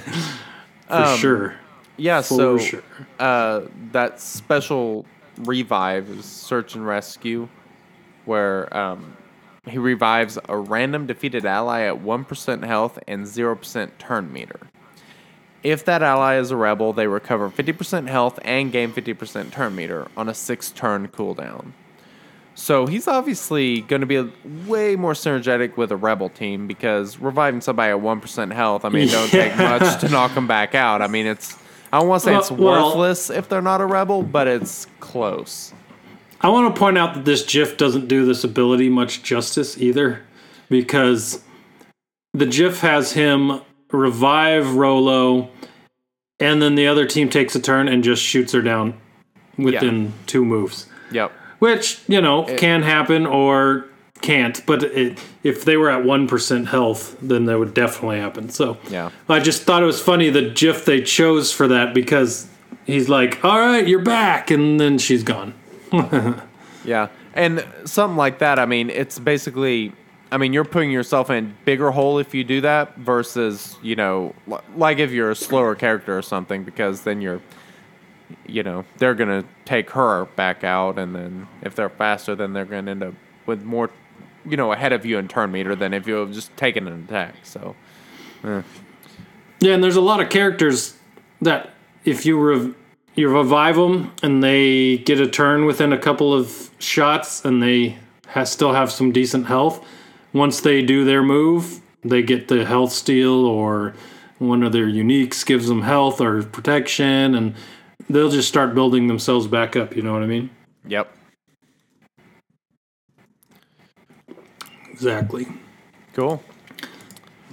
For 0.88 1.16
sure. 1.18 1.56
Yeah, 1.98 2.22
For 2.22 2.34
so 2.36 2.58
sure. 2.58 2.84
uh, 3.20 3.62
that 3.92 4.20
special 4.22 5.06
revive 5.40 6.10
is 6.10 6.26
search 6.26 6.76
and 6.76 6.86
rescue, 6.86 7.48
where 8.26 8.76
um, 8.76 9.16
he 9.68 9.78
revives 9.78 10.38
a 10.48 10.58
random 10.58 11.08
defeated 11.08 11.46
ally 11.46 11.82
at 11.82 11.96
1% 12.04 12.64
health 12.66 13.00
and 13.08 13.26
0% 13.26 13.92
turn 13.98 14.32
meter. 14.32 14.60
If 15.64 15.84
that 15.86 16.04
ally 16.04 16.36
is 16.38 16.52
a 16.52 16.56
rebel, 16.56 16.94
they 16.94 17.08
recover 17.08 17.50
50% 17.50 18.08
health 18.08 18.38
and 18.44 18.72
gain 18.72 18.92
50% 18.92 19.52
turn 19.52 19.76
meter 19.76 20.08
on 20.16 20.30
a 20.30 20.34
6 20.36 20.72
turn 20.72 21.08
cooldown. 21.08 21.72
So 22.58 22.86
he's 22.86 23.08
obviously 23.08 23.82
going 23.82 24.00
to 24.02 24.06
be 24.06 24.32
way 24.68 24.96
more 24.96 25.12
synergetic 25.14 25.76
with 25.76 25.92
a 25.92 25.98
rebel 25.98 26.30
team 26.30 26.68
because 26.68 27.18
reviving 27.20 27.60
somebody 27.62 27.92
at 27.92 27.98
1% 27.98 28.54
health, 28.54 28.86
I 28.86 28.90
mean, 28.90 29.08
it 29.10 29.12
don't 29.12 29.28
take 29.30 29.58
much 29.58 30.00
to 30.02 30.10
knock 30.10 30.34
them 30.36 30.48
back 30.48 30.74
out. 30.76 31.02
I 31.02 31.08
mean, 31.08 31.26
it's, 31.26 31.58
I 31.92 32.00
don't 32.00 32.08
want 32.08 32.22
to 32.22 32.26
say 32.26 32.32
Well- 32.32 32.40
it's 32.42 32.52
well- 32.52 32.88
worthless 32.90 33.30
if 33.30 33.50
they're 33.50 33.62
not 33.62 33.82
a 33.82 33.86
rebel, 33.86 34.24
but 34.24 34.48
it's 34.48 34.88
close. 35.00 35.74
I 36.46 36.50
want 36.50 36.76
to 36.76 36.80
point 36.80 36.96
out 36.96 37.16
that 37.16 37.26
this 37.26 37.44
GIF 37.44 37.76
doesn't 37.76 38.08
do 38.08 38.24
this 38.24 38.44
ability 38.44 38.88
much 38.88 39.24
justice 39.24 39.80
either, 39.80 40.22
because 40.70 41.44
the 42.36 42.46
GIF 42.46 42.82
has 42.82 43.14
him 43.14 43.62
revive 43.92 44.76
Rolo, 44.76 45.50
and 46.40 46.62
then 46.62 46.76
the 46.76 46.86
other 46.86 47.08
team 47.08 47.30
takes 47.30 47.56
a 47.56 47.60
turn 47.60 47.88
and 47.88 48.04
just 48.04 48.22
shoots 48.22 48.54
her 48.54 48.62
down 48.62 48.94
within 49.58 50.14
two 50.28 50.46
moves. 50.46 50.86
Yep. 51.12 51.32
Which, 51.58 52.02
you 52.08 52.22
know, 52.22 52.44
can 52.44 52.84
happen 52.84 53.26
or 53.26 53.88
can't, 54.22 54.64
but 54.68 54.84
it, 54.84 55.18
if 55.42 55.66
they 55.66 55.78
were 55.78 55.90
at 55.90 56.04
1% 56.04 56.68
health, 56.68 57.18
then 57.24 57.46
that 57.46 57.58
would 57.58 57.74
definitely 57.74 58.20
happen. 58.20 58.50
So 58.50 58.78
Yeah. 58.92 59.10
I 59.28 59.40
just 59.40 59.64
thought 59.64 59.82
it 59.82 59.88
was 59.88 60.00
funny 60.00 60.30
the 60.30 60.48
GIF 60.52 60.86
they 60.86 61.02
chose 61.02 61.52
for 61.52 61.68
that 61.70 61.96
because 61.96 62.48
he's 62.86 63.10
like, 63.10 63.44
all 63.44 63.60
right, 63.60 63.88
you're 63.88 64.04
back, 64.04 64.52
and 64.52 64.80
then 64.80 65.00
she's 65.00 65.24
gone. 65.24 65.56
Yeah. 66.86 67.10
And 67.34 67.66
something 67.86 68.16
like 68.16 68.40
that, 68.40 68.60
I 68.60 68.66
mean, 68.66 68.90
it's 68.90 69.20
basically, 69.20 69.92
I 70.32 70.38
mean, 70.38 70.54
you're 70.54 70.66
putting 70.66 70.92
yourself 70.92 71.30
in 71.30 71.56
bigger 71.66 71.92
hole 71.92 72.20
if 72.20 72.34
you 72.34 72.44
do 72.44 72.62
that 72.62 72.96
versus, 72.98 73.78
you 73.82 73.96
know, 73.96 74.34
like 74.76 75.00
if 75.00 75.12
you're 75.12 75.32
a 75.32 75.36
slower 75.36 75.76
character 75.76 76.18
or 76.18 76.22
something, 76.22 76.64
because 76.64 77.02
then 77.02 77.22
you're, 77.22 77.42
you 78.48 78.64
know, 78.64 78.86
they're 78.98 79.16
going 79.16 79.42
to 79.42 79.48
take 79.66 79.90
her 79.92 80.26
back 80.36 80.64
out. 80.64 80.98
And 80.98 81.16
then 81.16 81.48
if 81.62 81.76
they're 81.76 81.90
faster, 81.90 82.36
then 82.36 82.54
they're 82.54 82.66
going 82.66 82.86
to 82.86 82.92
end 82.92 83.04
up 83.04 83.14
with 83.46 83.64
more, 83.64 83.90
you 84.46 84.58
know, 84.58 84.72
ahead 84.72 84.94
of 84.94 85.06
you 85.06 85.18
in 85.18 85.28
turn 85.28 85.52
meter 85.52 85.76
than 85.76 85.94
if 85.94 86.08
you 86.08 86.16
have 86.16 86.32
just 86.32 86.56
taken 86.56 86.88
an 86.88 87.04
attack. 87.04 87.36
So, 87.44 87.76
eh. 88.44 88.62
Yeah, 89.60 89.74
and 89.74 89.84
there's 89.84 89.96
a 89.96 90.02
lot 90.02 90.22
of 90.22 90.30
characters 90.30 90.96
that 91.42 91.72
if 92.04 92.26
you 92.26 92.40
rev- 92.40 92.76
you 93.16 93.30
revive 93.30 93.76
them 93.76 94.12
and 94.22 94.44
they 94.44 94.98
get 94.98 95.20
a 95.20 95.28
turn 95.28 95.66
within 95.66 95.94
a 95.94 95.98
couple 95.98 96.34
of 96.34 96.70
shots 96.80 97.44
and 97.46 97.64
they 97.64 97.98
ha- 98.28 98.44
still 98.44 98.74
have 98.74 98.92
some 98.92 99.12
decent 99.12 99.48
health, 99.48 99.86
once 100.34 100.60
they 100.62 100.82
do 100.82 101.06
their 101.06 101.24
move, 101.24 101.82
they 102.04 102.22
get 102.22 102.48
the 102.50 102.66
health 102.66 102.92
steal 102.92 103.46
or 103.46 103.94
one 104.38 104.64
of 104.64 104.74
their 104.74 104.86
uniques 104.86 105.46
gives 105.46 105.68
them 105.68 105.82
health 105.82 106.20
or 106.20 106.44
protection 106.44 107.34
and 107.36 107.56
they'll 108.10 108.30
just 108.30 108.50
start 108.50 108.76
building 108.76 109.08
themselves 109.08 109.48
back 109.48 109.76
up, 109.76 109.96
you 109.96 110.02
know 110.02 110.14
what 110.14 110.24
I 110.24 110.28
mean? 110.28 110.50
yep. 110.88 111.12
Exactly. 114.92 115.46
Cool. 116.14 116.42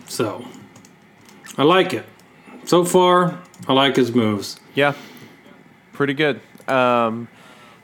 So, 0.07 0.47
I 1.59 1.65
like 1.65 1.93
it. 1.93 2.05
So 2.67 2.85
far, 2.85 3.41
I 3.67 3.73
like 3.73 3.97
his 3.97 4.15
moves. 4.15 4.61
Yeah, 4.77 4.95
pretty 5.93 6.15
good. 6.15 6.41
Um, 6.69 7.29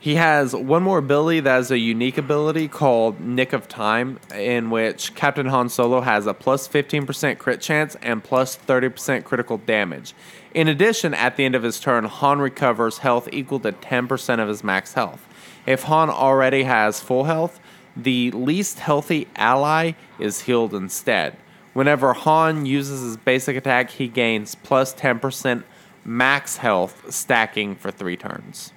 he 0.01 0.15
has 0.15 0.55
one 0.55 0.85
more 0.85 0.99
ability 0.99 1.41
that 1.41 1.59
is 1.59 1.71
a 1.73 1.79
unique 1.79 2.19
ability 2.19 2.69
called 2.69 3.21
Nick 3.21 3.53
of 3.53 3.67
Time, 3.67 4.21
in 4.33 4.71
which 4.71 5.15
Captain 5.17 5.47
Han 5.47 5.69
Solo 5.69 6.03
has 6.03 6.27
a 6.27 6.35
plus 6.35 6.69
15% 6.69 7.39
crit 7.39 7.61
chance 7.61 7.97
and 8.01 8.23
plus 8.23 8.57
30% 8.57 9.25
critical 9.25 9.59
damage. 9.59 10.15
In 10.55 10.69
addition, 10.69 11.15
at 11.15 11.37
the 11.37 11.45
end 11.45 11.57
of 11.57 11.65
his 11.65 11.81
turn, 11.81 12.05
Han 12.05 12.39
recovers 12.39 12.99
health 12.99 13.29
equal 13.33 13.59
to 13.61 13.73
10% 13.73 14.41
of 14.41 14.49
his 14.49 14.63
max 14.63 14.95
health. 14.95 15.27
If 15.67 15.83
Han 15.85 16.11
already 16.11 16.63
has 16.63 17.01
full 17.01 17.25
health, 17.25 17.59
the 17.97 18.31
least 18.31 18.79
healthy 18.79 19.27
ally 19.35 19.93
is 20.21 20.43
healed 20.43 20.75
instead. 20.75 21.37
Whenever 21.75 22.13
Han 22.13 22.67
uses 22.67 23.03
his 23.03 23.17
basic 23.17 23.57
attack, 23.57 23.91
he 23.91 24.07
gains 24.07 24.55
plus 24.55 24.95
10% 24.95 25.65
max 26.09 26.57
health, 26.57 27.13
stacking 27.13 27.77
for 27.77 27.91
three 27.91 28.17
turns. 28.17 28.73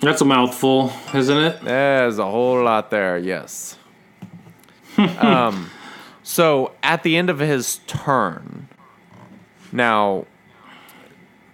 That's 0.00 0.22
a 0.22 0.24
mouthful, 0.24 0.92
isn't 1.12 1.36
it? 1.36 1.60
There's 1.60 2.18
a 2.18 2.24
whole 2.24 2.62
lot 2.64 2.90
there, 2.90 3.18
yes. 3.18 3.76
um, 5.18 5.70
so 6.22 6.72
at 6.82 7.02
the 7.02 7.16
end 7.16 7.28
of 7.28 7.38
his 7.38 7.80
turn, 7.86 8.68
now 9.72 10.24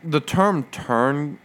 the 0.04 0.20
term 0.20 0.62
turn 0.70 1.38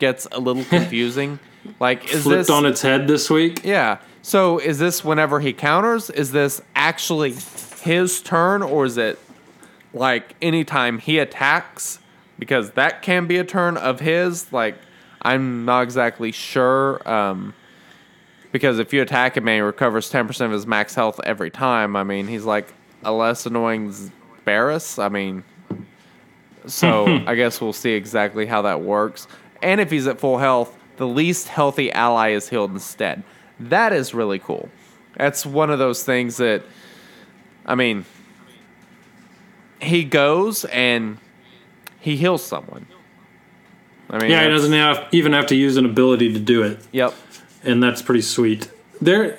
gets 0.00 0.26
a 0.32 0.40
little 0.40 0.64
confusing. 0.68 1.38
like, 1.78 2.12
is 2.12 2.24
Flipped 2.24 2.38
this 2.40 2.50
on 2.50 2.66
its 2.66 2.82
head 2.82 3.06
this 3.06 3.30
week. 3.30 3.64
Yeah. 3.64 3.98
So 4.22 4.58
is 4.58 4.80
this 4.80 5.04
whenever 5.04 5.38
he 5.38 5.52
counters? 5.52 6.10
Is 6.10 6.32
this 6.32 6.60
actually 6.74 7.36
his 7.82 8.20
turn, 8.22 8.62
or 8.62 8.84
is 8.86 8.98
it 8.98 9.20
like 9.92 10.34
anytime 10.42 10.98
he 10.98 11.18
attacks? 11.18 11.98
Because 12.38 12.72
that 12.72 13.02
can 13.02 13.26
be 13.26 13.38
a 13.38 13.44
turn 13.44 13.76
of 13.76 14.00
his. 14.00 14.52
Like 14.52 14.76
I'm 15.22 15.64
not 15.64 15.82
exactly 15.82 16.32
sure. 16.32 17.06
Um, 17.08 17.54
because 18.52 18.78
if 18.78 18.92
you 18.92 19.02
attack 19.02 19.36
him 19.36 19.46
and 19.48 19.56
he 19.56 19.60
recovers 19.60 20.10
ten 20.10 20.26
percent 20.26 20.46
of 20.46 20.52
his 20.52 20.66
max 20.66 20.94
health 20.94 21.20
every 21.24 21.50
time, 21.50 21.96
I 21.96 22.04
mean 22.04 22.26
he's 22.26 22.44
like 22.44 22.72
a 23.02 23.12
less 23.12 23.46
annoying 23.46 23.92
Barris. 24.44 24.98
I 24.98 25.08
mean, 25.08 25.44
so 26.66 27.06
I 27.26 27.34
guess 27.34 27.60
we'll 27.60 27.72
see 27.72 27.92
exactly 27.92 28.46
how 28.46 28.62
that 28.62 28.80
works. 28.80 29.26
And 29.62 29.80
if 29.80 29.90
he's 29.90 30.06
at 30.06 30.20
full 30.20 30.38
health, 30.38 30.76
the 30.96 31.06
least 31.06 31.48
healthy 31.48 31.92
ally 31.92 32.30
is 32.30 32.48
healed 32.48 32.72
instead. 32.72 33.22
That 33.60 33.92
is 33.92 34.14
really 34.14 34.38
cool. 34.38 34.68
That's 35.16 35.44
one 35.44 35.70
of 35.70 35.78
those 35.78 36.04
things 36.04 36.36
that, 36.36 36.62
I 37.66 37.74
mean, 37.74 38.04
he 39.80 40.04
goes 40.04 40.64
and 40.66 41.18
he 42.00 42.16
heals 42.16 42.44
someone. 42.44 42.86
I 44.10 44.18
mean, 44.18 44.30
Yeah, 44.30 44.44
he 44.44 44.48
doesn't 44.48 44.72
have, 44.72 45.06
even 45.12 45.32
have 45.32 45.46
to 45.48 45.54
use 45.54 45.76
an 45.76 45.84
ability 45.84 46.32
to 46.32 46.38
do 46.38 46.62
it, 46.62 46.78
Yep. 46.92 47.14
and 47.64 47.82
that's 47.82 48.00
pretty 48.02 48.22
sweet. 48.22 48.70
They're, 49.00 49.38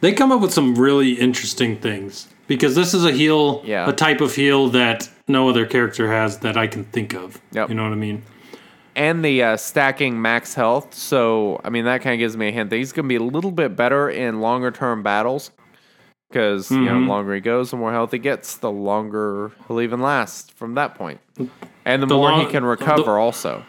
they 0.00 0.12
come 0.12 0.32
up 0.32 0.40
with 0.40 0.52
some 0.52 0.74
really 0.74 1.12
interesting 1.12 1.76
things 1.76 2.28
because 2.46 2.74
this 2.74 2.92
is 2.94 3.04
a 3.04 3.12
heal, 3.12 3.62
Yeah. 3.64 3.88
a 3.88 3.92
type 3.92 4.20
of 4.20 4.34
heal 4.34 4.68
that 4.70 5.08
no 5.28 5.48
other 5.48 5.64
character 5.66 6.10
has 6.10 6.38
that 6.40 6.56
I 6.56 6.66
can 6.66 6.84
think 6.84 7.14
of. 7.14 7.40
Yep. 7.52 7.68
You 7.70 7.74
know 7.74 7.84
what 7.84 7.92
I 7.92 7.96
mean? 7.96 8.22
and 8.96 9.24
the 9.24 9.42
uh, 9.42 9.56
stacking 9.56 10.22
max 10.22 10.54
health. 10.54 10.94
So, 10.94 11.60
I 11.64 11.68
mean, 11.70 11.84
that 11.84 12.00
kind 12.00 12.14
of 12.14 12.20
gives 12.20 12.36
me 12.36 12.46
a 12.46 12.52
hint 12.52 12.70
that 12.70 12.76
he's 12.76 12.92
going 12.92 13.06
to 13.06 13.08
be 13.08 13.16
a 13.16 13.22
little 13.24 13.50
bit 13.50 13.74
better 13.74 14.08
in 14.08 14.40
longer 14.40 14.70
term 14.70 15.02
battles. 15.02 15.50
Because, 16.34 16.68
you 16.68 16.80
know, 16.80 17.00
the 17.00 17.06
longer 17.06 17.32
he 17.32 17.40
goes, 17.40 17.70
the 17.70 17.76
more 17.76 17.92
health 17.92 18.10
he 18.10 18.18
gets, 18.18 18.56
the 18.56 18.68
longer 18.68 19.52
he'll 19.68 19.80
even 19.80 20.00
last 20.02 20.50
from 20.50 20.74
that. 20.74 20.98
And 20.98 22.02
the, 22.02 22.06
The 22.06 22.14
more 22.16 22.32
long- 22.32 22.40
he 22.40 22.46
can 22.50 22.64
recover, 22.64 23.04
the- 23.04 23.10
also. 23.12 23.64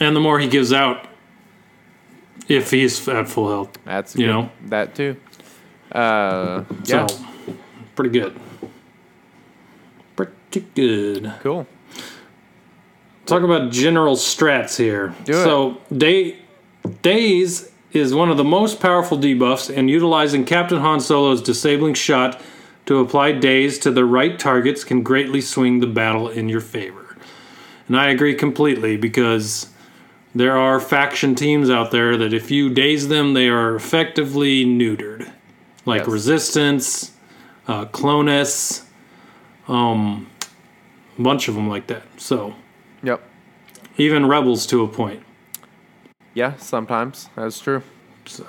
And 0.00 0.16
the 0.16 0.20
more 0.20 0.40
he 0.40 0.48
gives 0.48 0.72
out, 0.72 1.06
if 2.48 2.72
he's 2.72 3.06
at 3.06 3.28
full 3.28 3.48
health, 3.50 3.78
That's 3.84 4.16
you 4.16 4.26
good. 4.26 4.32
know? 4.32 4.50
that 4.66 4.96
too. 4.96 5.14
Uh, 5.92 6.64
yeah, 6.86 7.06
So, 7.06 7.24
pretty 7.94 8.10
good. 8.10 8.36
Pretty 10.16 10.66
good. 10.74 11.32
cool. 11.40 11.68
Talk 13.26 13.44
about 13.44 13.70
general 13.70 14.16
strats 14.16 14.76
here. 14.76 15.14
Do 15.24 15.34
it. 15.34 15.44
so, 15.44 15.80
day, 15.96 16.36
Daze 17.02 17.69
is 17.92 18.14
one 18.14 18.30
of 18.30 18.36
the 18.36 18.44
most 18.44 18.80
powerful 18.80 19.18
debuffs, 19.18 19.74
and 19.74 19.90
utilizing 19.90 20.44
Captain 20.44 20.78
Han 20.80 21.00
Solo's 21.00 21.42
disabling 21.42 21.94
shot 21.94 22.40
to 22.86 22.98
apply 22.98 23.32
Daze 23.32 23.78
to 23.80 23.90
the 23.90 24.04
right 24.04 24.38
targets 24.38 24.84
can 24.84 25.02
greatly 25.02 25.40
swing 25.40 25.80
the 25.80 25.86
battle 25.86 26.28
in 26.28 26.48
your 26.48 26.60
favor. 26.60 27.16
And 27.88 27.96
I 27.98 28.08
agree 28.08 28.34
completely 28.34 28.96
because 28.96 29.68
there 30.34 30.56
are 30.56 30.78
faction 30.78 31.34
teams 31.34 31.68
out 31.68 31.90
there 31.90 32.16
that 32.16 32.32
if 32.32 32.50
you 32.50 32.70
daze 32.70 33.08
them, 33.08 33.34
they 33.34 33.48
are 33.48 33.74
effectively 33.74 34.64
neutered. 34.64 35.30
Like 35.84 36.02
Yes. 36.02 36.08
Resistance, 36.08 37.12
uh, 37.66 37.86
Clonus, 37.86 38.82
um, 39.66 40.28
a 41.18 41.22
bunch 41.22 41.48
of 41.48 41.56
them 41.56 41.68
like 41.68 41.88
that. 41.88 42.02
So, 42.16 42.54
Yep. 43.02 43.22
even 43.96 44.26
rebels 44.26 44.66
to 44.66 44.82
a 44.82 44.88
point. 44.88 45.22
Yeah, 46.34 46.56
sometimes 46.56 47.28
that's 47.36 47.60
true. 47.60 47.82
So 48.26 48.46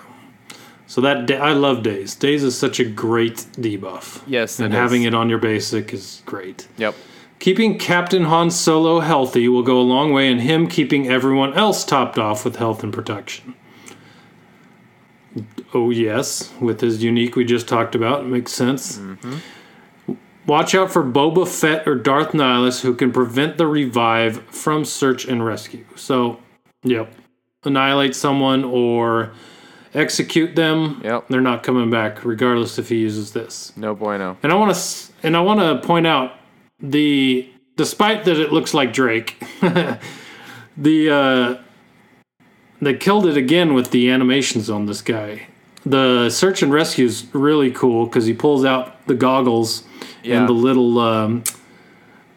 so 0.92 1.00
that 1.00 1.26
da- 1.26 1.38
I 1.38 1.54
love 1.54 1.84
Days. 1.84 2.16
Days 2.16 2.44
is 2.44 2.58
such 2.58 2.78
a 2.80 2.84
great 2.84 3.38
debuff. 3.54 4.22
Yes, 4.28 4.60
and 4.60 4.74
it 4.74 4.78
having 4.78 5.04
is. 5.04 5.08
it 5.08 5.14
on 5.14 5.30
your 5.30 5.40
basic 5.40 5.94
is 5.94 6.22
great. 6.26 6.68
Yep. 6.78 6.96
Keeping 7.40 7.80
Captain 7.80 8.26
Han 8.26 8.52
Solo 8.52 9.00
healthy 9.00 9.48
will 9.48 9.64
go 9.64 9.80
a 9.80 9.82
long 9.82 10.12
way 10.12 10.30
in 10.30 10.40
him 10.40 10.68
keeping 10.68 11.08
everyone 11.08 11.54
else 11.54 11.86
topped 11.86 12.18
off 12.18 12.44
with 12.44 12.58
health 12.58 12.84
and 12.84 12.94
protection. 12.94 13.56
Oh, 15.74 15.92
yes, 15.92 16.52
with 16.60 16.82
his 16.82 17.02
unique 17.02 17.38
we 17.38 17.46
just 17.46 17.70
talked 17.70 17.96
about, 17.96 18.26
it 18.26 18.28
makes 18.28 18.52
sense. 18.52 18.98
Mm-hmm. 18.98 20.16
Watch 20.46 20.76
out 20.76 20.92
for 20.92 21.04
Boba 21.04 21.48
Fett 21.48 21.88
or 21.88 21.96
Darth 21.96 22.34
Nihilus 22.34 22.82
who 22.82 22.94
can 22.94 23.14
prevent 23.14 23.58
the 23.58 23.66
revive 23.66 24.42
from 24.48 24.84
search 24.84 25.26
and 25.26 25.46
rescue. 25.46 25.86
So, 25.96 26.42
yep, 26.84 27.14
annihilate 27.64 28.16
someone 28.16 28.64
or 28.64 29.32
execute 29.94 30.56
them. 30.56 31.02
Yep. 31.04 31.28
They're 31.30 31.42
not 31.42 31.64
coming 31.64 31.90
back, 31.90 32.24
regardless 32.26 32.80
if 32.80 32.90
he 32.90 32.98
uses 32.98 33.32
this. 33.34 33.74
No 33.76 33.94
bueno. 33.96 34.38
And 34.44 34.52
I 34.52 34.56
want 34.56 34.76
to 34.76 35.12
and 35.24 35.36
I 35.38 35.42
want 35.42 35.60
to 35.60 35.86
point 35.88 36.08
out 36.08 36.34
the 36.80 37.50
despite 37.78 38.26
that 38.26 38.38
it 38.38 38.52
looks 38.52 38.74
like 38.74 38.94
Drake, 38.94 39.42
the 40.78 41.10
uh, 41.10 41.58
they 42.82 42.94
killed 42.96 43.26
it 43.28 43.38
again 43.38 43.74
with 43.74 43.92
the 43.92 44.10
animations 44.10 44.70
on 44.70 44.86
this 44.88 45.02
guy. 45.02 45.48
The 45.86 46.30
search 46.30 46.62
and 46.62 46.72
rescue 46.72 47.06
is 47.06 47.26
really 47.34 47.72
cool 47.72 48.06
because 48.06 48.26
he 48.26 48.34
pulls 48.34 48.64
out 48.66 49.06
the 49.08 49.16
goggles 49.16 49.84
Yeah. 50.24 50.40
and 50.40 50.48
the 50.50 50.54
little 50.54 51.00
um, 51.00 51.44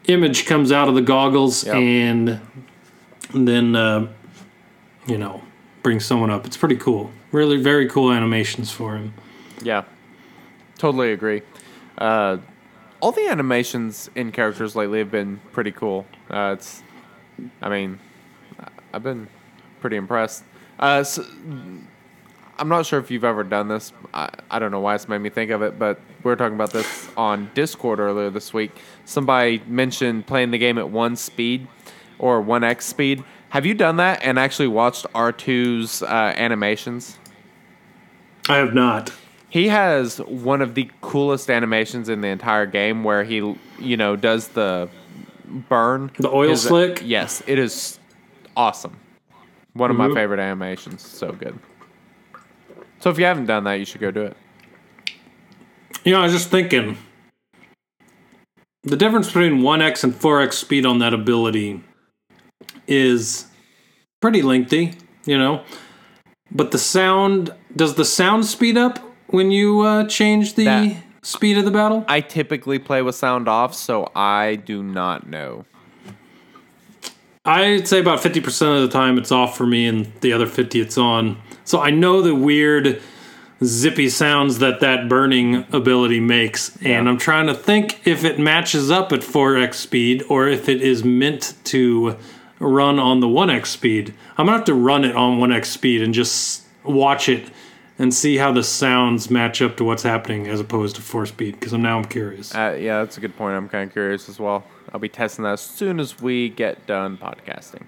image 0.07 0.47
comes 0.47 0.73
out 0.73 0.89
of 0.89 0.95
the 0.95 1.03
goggles 1.03 1.65
Yep. 1.65 1.75
and 1.77 2.41
then 3.35 3.77
uh, 3.77 4.09
you 5.07 5.19
know 5.19 5.43
bring 5.83 6.01
someone 6.01 6.31
up. 6.31 6.47
It's 6.47 6.57
pretty 6.57 6.77
cool. 6.77 7.11
Really, 7.31 7.59
very 7.59 7.89
cool 7.89 8.11
animations 8.11 8.71
for 8.71 8.97
him. 8.97 9.15
Yeah, 9.63 9.85
totally 10.79 11.13
agree. 11.13 11.43
Uh, 11.99 12.39
all 13.01 13.13
the 13.13 13.29
animations 13.29 14.11
in 14.15 14.33
characters 14.33 14.75
lately 14.75 14.99
have 14.99 15.11
been 15.11 15.41
pretty 15.53 15.73
cool. 15.73 16.07
Uh, 16.31 16.55
it's, 16.57 16.83
I 17.61 17.69
mean, 17.69 17.99
I've 18.93 19.03
been 19.03 19.29
pretty 19.81 19.97
impressed. 19.97 20.45
Uh, 20.79 21.01
s 21.01 21.19
I'm 22.57 22.69
not 22.69 22.87
sure 22.87 23.01
if 23.01 23.11
you've 23.11 23.25
ever 23.25 23.43
done 23.43 23.69
this. 23.69 23.93
I, 24.13 24.31
I 24.49 24.59
don't 24.61 24.71
know 24.71 24.81
why 24.81 24.95
it's 24.95 25.09
made 25.09 25.19
me 25.19 25.29
think 25.29 25.51
of 25.51 25.61
it, 25.63 25.77
but 25.79 26.01
we 26.23 26.31
were 26.31 26.37
talking 26.37 26.55
about 26.55 26.73
this 26.73 27.09
on 27.17 27.51
Discord 27.53 27.99
earlier 27.99 28.31
this 28.31 28.55
week. 28.55 28.71
Somebody 29.05 29.61
mentioned 29.67 30.27
playing 30.27 30.53
the 30.53 30.59
game 30.59 30.79
at 30.79 30.89
one 30.89 31.17
speed 31.17 31.67
or 32.19 32.41
one 32.41 32.63
X 32.63 32.87
speed. 32.87 33.25
Have 33.55 33.65
you 33.65 33.75
done 33.75 33.99
that 33.99 34.19
and 34.25 34.37
actually 34.37 34.67
watched 34.67 35.07
R2's 35.15 36.03
uh, 36.03 36.07
animations? 36.37 37.17
I 38.49 38.57
have 38.57 38.75
not. 38.75 39.13
He 39.49 39.69
has 39.69 40.19
one 40.19 40.61
of 40.61 40.75
the 40.75 40.91
coolest 41.03 41.49
animations 41.49 42.09
in 42.09 42.21
the 42.21 42.27
entire 42.27 42.67
game 42.67 43.05
where 43.05 43.23
he, 43.23 43.55
you 43.79 43.97
know, 43.97 44.17
does 44.17 44.49
the 44.49 44.89
burn. 45.69 46.11
The 46.19 46.31
oil 46.31 46.49
His- 46.51 46.63
slick? 46.63 47.01
Yes, 47.05 47.45
it 47.47 47.61
is 47.61 48.01
awesome. 48.57 48.97
One 49.75 49.89
of 49.93 49.97
Mhm. 49.99 50.09
my 50.09 50.15
favorite 50.15 50.41
animations. 50.41 51.03
So 51.03 51.31
good. 51.31 51.57
So 52.99 53.11
if 53.11 53.21
you 53.21 53.25
haven't 53.25 53.47
done 53.47 53.63
that, 53.65 53.75
you 53.75 53.85
should 53.85 54.01
go 54.01 54.11
do 54.11 54.23
it. 54.23 54.37
You 56.03 56.13
know, 56.15 56.23
I 56.23 56.25
was 56.25 56.33
just 56.33 56.51
thinking 56.51 56.97
the 58.83 58.97
difference 58.97 59.29
between 59.29 59.63
1x 59.63 60.03
and 60.03 60.13
4x 60.13 60.55
speed 60.59 60.85
on 60.85 60.99
that 60.99 61.15
ability 61.15 61.85
is 62.87 63.47
pretty 64.21 64.43
lengthy, 64.43 64.95
you 65.25 65.39
know. 65.39 65.63
But 66.51 66.71
the 66.71 66.79
sound 66.79 67.53
does 67.75 67.95
the 67.95 68.05
sound 68.05 68.45
speed 68.47 68.77
up 68.77 68.99
when 69.29 69.51
you 69.51 69.81
uh, 69.81 70.07
change 70.07 70.55
the 70.55 70.65
That- 70.65 70.97
speed 71.23 71.59
of 71.59 71.65
the 71.65 71.71
battle? 71.71 72.05
I 72.09 72.21
typically 72.21 72.79
play 72.79 73.03
with 73.03 73.15
sound 73.15 73.49
off, 73.49 73.75
so 73.75 74.11
I 74.15 74.57
do 74.57 74.83
not 74.83 75.27
know. 75.27 75.65
I'd 77.45 77.87
say 77.87 78.01
about 78.01 78.21
50% 78.21 78.77
of 78.77 78.83
the 78.83 78.89
time 78.89 79.19
it's 79.19 79.31
off 79.31 79.57
for 79.57 79.67
me 79.67 79.87
and 79.87 80.11
the 80.23 80.33
other 80.33 80.47
50 80.47 80.81
it's 80.81 80.97
on. 80.97 81.37
So 81.65 81.79
I 81.81 81.91
know 81.91 82.23
the 82.23 82.35
weird 82.35 83.03
zippy 83.63 84.09
sounds 84.09 84.59
that 84.61 84.81
that 84.81 85.09
burning 85.09 85.67
ability 85.73 86.21
makes 86.21 86.77
and 86.83 87.09
I'm 87.09 87.19
trying 87.19 87.47
to 87.47 87.55
think 87.55 88.07
if 88.07 88.25
it 88.25 88.39
matches 88.39 88.91
up 88.91 89.13
at 89.13 89.21
4x 89.21 89.75
speed 89.75 90.23
or 90.29 90.49
if 90.49 90.69
it 90.69 90.81
is 90.83 91.05
meant 91.05 91.55
to 91.65 92.17
run 92.59 92.99
on 92.99 93.21
the 93.21 93.27
1x 93.27 93.67
speed. 93.67 94.15
I'm 94.37 94.47
going 94.47 94.55
to 94.55 94.59
have 94.59 94.65
to 94.67 94.75
run 94.75 95.05
it 95.05 95.15
on 95.17 95.39
1x 95.39 95.67
speed 95.67 96.03
and 96.03 96.15
just 96.15 96.65
watch 96.83 97.29
it 97.29 97.51
and 97.99 98.13
see 98.13 98.37
how 98.37 98.53
the 98.53 98.63
sounds 98.63 99.31
match 99.31 99.63
up 99.63 99.77
to 99.77 99.85
what's 99.85 100.03
happening 100.03 100.47
as 100.49 100.61
opposed 100.61 100.97
to 100.97 101.03
4 101.03 101.27
speed 101.27 101.59
because 101.59 101.73
now 101.73 101.99
I'm 101.99 102.05
curious. 102.05 102.55
Uh, 102.55 102.77
yeah, 102.79 102.99
that's 102.99 103.17
a 103.17 103.21
good 103.21 103.37
point. 103.37 103.57
I'm 103.57 103.69
kind 103.69 103.89
of 103.89 103.93
curious 103.93 104.29
as 104.29 104.39
well. 104.39 104.65
I'll 104.93 105.01
be 105.01 105.09
testing 105.09 105.45
that 105.45 105.55
as 105.55 105.61
soon 105.61 106.01
as 106.01 106.21
we 106.21 106.49
get 106.49 106.87
done 106.87 107.17
podcasting. 107.19 107.85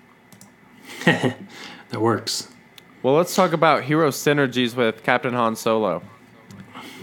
that 1.04 2.00
works. 2.00 2.48
Well, 3.02 3.14
let's 3.14 3.34
talk 3.34 3.52
about 3.52 3.84
hero 3.84 4.10
synergies 4.10 4.74
with 4.74 5.02
Captain 5.02 5.34
Han 5.34 5.54
Solo. 5.56 6.02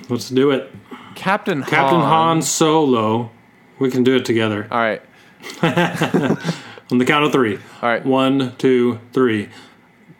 Let's 0.09 0.29
do 0.29 0.51
it. 0.51 0.71
Captain 1.15 1.63
Captain 1.63 1.99
Han 1.99 2.41
Solo. 2.41 3.31
We 3.79 3.89
can 3.89 4.03
do 4.03 4.15
it 4.15 4.25
together. 4.25 4.67
All 4.71 4.79
right. 4.79 5.01
On 6.91 6.97
the 6.97 7.05
count 7.05 7.25
of 7.25 7.31
three. 7.31 7.55
All 7.81 7.89
right. 7.89 8.05
One, 8.05 8.55
two, 8.57 8.99
three. 9.13 9.49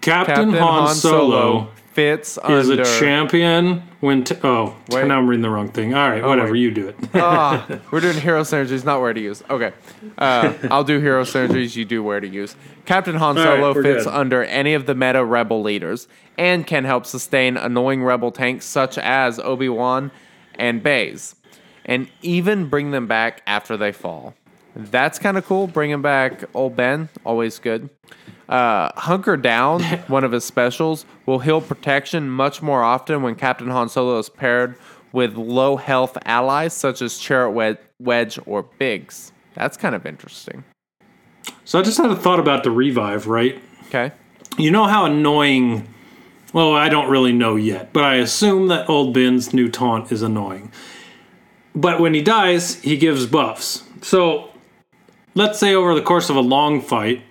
Captain, 0.02 0.36
Captain 0.36 0.54
Han, 0.54 0.96
Solo, 0.96 1.70
fits 1.94 2.32
is 2.50 2.70
under. 2.70 2.82
a 2.82 2.86
champion 3.00 3.84
when. 4.02 4.24
T- 4.24 4.36
oh, 4.44 4.76
Wait. 4.90 5.06
now 5.08 5.18
I'm 5.18 5.28
reading 5.28 5.44
the 5.44 5.50
wrong 5.50 5.70
thing. 5.70 5.94
All 5.94 6.10
right, 6.10 6.24
whatever. 6.24 6.52
wait. 6.52 6.60
You 6.60 6.72
do 6.72 6.88
it. 6.90 6.96
Ah, 7.16 7.66
we're 7.92 8.02
doing 8.02 8.18
hero 8.18 8.42
synergies, 8.42 8.84
not 8.84 9.00
where 9.00 9.14
to 9.14 9.22
use. 9.22 9.44
Okay. 9.50 9.72
Uh, 10.18 10.54
I'll 10.72 10.84
do 10.84 11.00
hero 11.00 11.24
synergies. 11.24 11.76
You 11.76 11.86
do 11.86 12.04
where 12.04 12.20
to 12.20 12.28
use. 12.28 12.56
Captain 12.86 13.16
Han 13.16 13.36
Solo 13.36 13.74
we're 13.74 13.84
fits 13.84 14.04
good. 14.06 14.14
under 14.14 14.44
any 14.44 14.74
of 14.74 14.86
the 14.88 14.96
meta 14.96 15.24
rebel 15.24 15.62
leaders 15.62 16.08
and 16.38 16.66
can 16.68 16.84
help 16.84 17.06
sustain 17.06 17.56
annoying 17.56 18.04
rebel 18.04 18.32
tanks 18.32 18.66
such 18.66 18.98
as 18.98 19.40
Obi 19.40 19.70
Wan 19.70 20.12
and 20.56 20.84
Baze, 20.84 21.36
and 21.86 22.10
even 22.22 22.68
bring 22.68 22.92
them 22.92 23.08
back 23.08 23.42
after 23.48 23.78
they 23.78 23.92
fall. 23.94 24.34
That's 24.76 25.20
kind 25.20 25.38
of 25.38 25.46
cool. 25.46 25.68
Bringing 25.68 26.02
back 26.02 26.44
old 26.54 26.76
Ben, 26.76 27.10
always 27.26 27.60
good. 27.60 27.90
Uh, 28.50 28.92
Hunker 29.00 29.38
Down, 29.38 29.84
one 30.08 30.24
of 30.24 30.32
his 30.32 30.44
specials, 30.44 31.06
will 31.26 31.40
heal 31.40 31.62
protection 31.62 32.30
much 32.30 32.62
more 32.62 32.84
often 32.84 33.22
when 33.22 33.36
Captain 33.36 33.70
Han 33.70 33.90
Solo 33.90 34.18
is 34.20 34.30
paired 34.30 34.76
with 35.12 35.36
low 35.36 35.76
health 35.78 36.18
allies 36.26 36.74
such 36.74 37.02
as 37.02 37.14
Chirrut 37.14 37.54
Wed- 37.54 37.78
Wedge 38.00 38.40
or 38.46 38.64
Biggs. 38.64 39.32
That's 39.54 39.78
kind 39.78 39.94
of 39.94 40.06
interesting. 40.06 40.64
so 41.64 41.80
I 41.80 41.84
just 41.84 41.98
had 41.98 42.10
a 42.10 42.16
thought 42.16 42.40
about 42.40 42.64
the 42.64 42.72
revive, 42.72 43.28
right? 43.28 43.62
Okay. 43.88 44.12
You 44.58 44.72
know 44.72 44.86
how 44.86 45.06
annoying. 45.06 45.88
Well, 46.52 46.74
I 46.74 46.90
don't 46.90 47.10
really 47.10 47.32
know 47.32 47.56
yet, 47.56 47.94
but 47.94 48.04
I 48.04 48.16
assume 48.16 48.68
that 48.68 48.90
old 48.90 49.14
Ben's 49.14 49.54
new 49.54 49.70
taunt 49.70 50.12
is 50.12 50.22
annoying. 50.24 50.72
But 51.76 52.00
when 52.00 52.14
he 52.14 52.22
dies, 52.22 52.76
he 52.82 52.98
gives 52.98 53.26
buffs. 53.26 53.84
So, 54.02 54.50
let's 55.36 55.60
say 55.60 55.74
over 55.74 55.94
the 55.96 56.02
course 56.02 56.30
of 56.30 56.36
a 56.36 56.42
long 56.42 56.82
fight, 56.82 57.24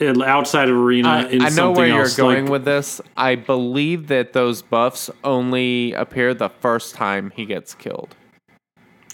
outside 0.00 0.68
of 0.68 0.76
arena, 0.76 1.08
I, 1.08 1.22
in 1.28 1.40
I 1.42 1.44
know 1.44 1.50
something 1.50 1.76
where 1.76 1.86
you're 1.88 2.00
else, 2.02 2.16
going 2.16 2.44
like- 2.44 2.50
with 2.52 2.64
this. 2.64 3.00
I 3.16 3.34
believe 3.34 4.08
that 4.08 4.32
those 4.32 4.62
buffs 4.62 5.10
only 5.24 5.92
appear 5.94 6.34
the 6.34 6.48
first 6.48 6.94
time 6.94 7.32
he 7.34 7.46
gets 7.46 7.74
killed. 7.74 8.14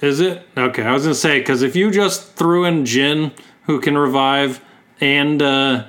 Is 0.00 0.18
it 0.18 0.42
okay? 0.56 0.82
I 0.82 0.92
was 0.92 1.04
gonna 1.04 1.14
say 1.14 1.38
because 1.38 1.62
if 1.62 1.76
you 1.76 1.92
just 1.92 2.32
threw 2.34 2.64
in 2.64 2.84
Jin, 2.84 3.30
who 3.66 3.80
can 3.80 3.96
revive, 3.96 4.60
and 5.00 5.40
uh, 5.40 5.84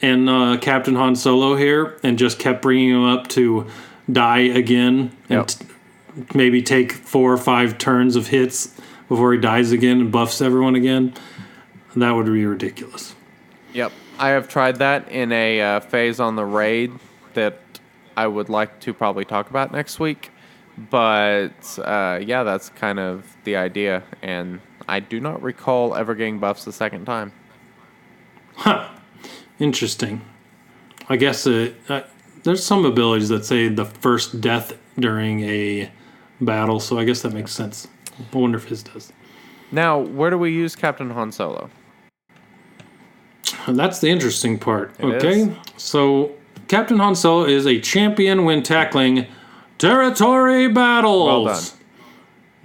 and 0.00 0.30
uh, 0.30 0.56
Captain 0.58 0.94
Han 0.94 1.14
Solo 1.16 1.54
here, 1.54 1.98
and 2.02 2.18
just 2.18 2.38
kept 2.38 2.62
bringing 2.62 2.88
him 2.90 3.04
up 3.04 3.28
to 3.28 3.66
die 4.10 4.38
again, 4.38 5.14
and 5.28 5.46
t- 5.48 5.66
maybe 6.34 6.62
take 6.62 6.92
four 6.92 7.30
or 7.30 7.36
five 7.36 7.76
turns 7.76 8.16
of 8.16 8.28
hits 8.28 8.74
before 9.08 9.32
he 9.32 9.40
dies 9.40 9.72
again 9.72 10.00
and 10.00 10.12
buffs 10.12 10.40
everyone 10.40 10.74
again, 10.74 11.14
that 11.94 12.12
would 12.12 12.26
be 12.26 12.44
ridiculous. 12.44 13.14
Yep. 13.72 13.92
I 14.18 14.30
have 14.30 14.48
tried 14.48 14.76
that 14.76 15.10
in 15.10 15.32
a 15.32 15.60
uh, 15.60 15.80
phase 15.80 16.20
on 16.20 16.36
the 16.36 16.44
raid 16.44 16.92
that 17.34 17.58
I 18.16 18.26
would 18.26 18.48
like 18.48 18.80
to 18.80 18.94
probably 18.94 19.24
talk 19.24 19.50
about 19.50 19.72
next 19.72 20.00
week. 20.00 20.30
But 20.90 21.78
uh, 21.82 22.20
yeah, 22.22 22.42
that's 22.42 22.70
kind 22.70 22.98
of 22.98 23.36
the 23.44 23.56
idea. 23.56 24.02
And 24.22 24.60
I 24.88 25.00
do 25.00 25.20
not 25.20 25.42
recall 25.42 25.94
ever 25.94 26.14
getting 26.14 26.38
buffs 26.38 26.64
the 26.64 26.72
second 26.72 27.04
time. 27.04 27.32
Huh. 28.56 28.88
Interesting. 29.58 30.22
I 31.08 31.16
guess 31.16 31.46
uh, 31.46 31.72
uh, 31.88 32.02
there's 32.42 32.64
some 32.64 32.84
abilities 32.84 33.28
that 33.28 33.44
say 33.44 33.68
the 33.68 33.84
first 33.84 34.40
death 34.40 34.74
during 34.98 35.42
a 35.42 35.90
battle, 36.40 36.80
so 36.80 36.98
I 36.98 37.04
guess 37.04 37.22
that 37.22 37.32
makes 37.32 37.52
sense. 37.52 37.88
I 38.18 38.36
wonder 38.36 38.58
if 38.58 38.64
his 38.64 38.82
does. 38.82 39.12
Now, 39.72 39.98
where 39.98 40.30
do 40.30 40.38
we 40.38 40.52
use 40.52 40.76
Captain 40.76 41.10
Han 41.10 41.32
Solo? 41.32 41.70
That's 43.68 43.98
the 44.00 44.08
interesting 44.08 44.58
part. 44.58 44.94
It 44.98 45.04
okay, 45.04 45.40
is. 45.40 45.50
so 45.76 46.32
Captain 46.68 46.98
Han 46.98 47.14
Solo 47.14 47.44
is 47.44 47.66
a 47.66 47.80
champion 47.80 48.44
when 48.44 48.62
tackling 48.62 49.26
territory 49.78 50.68
battles. 50.68 51.26
Well 51.26 51.44
done. 51.44 51.64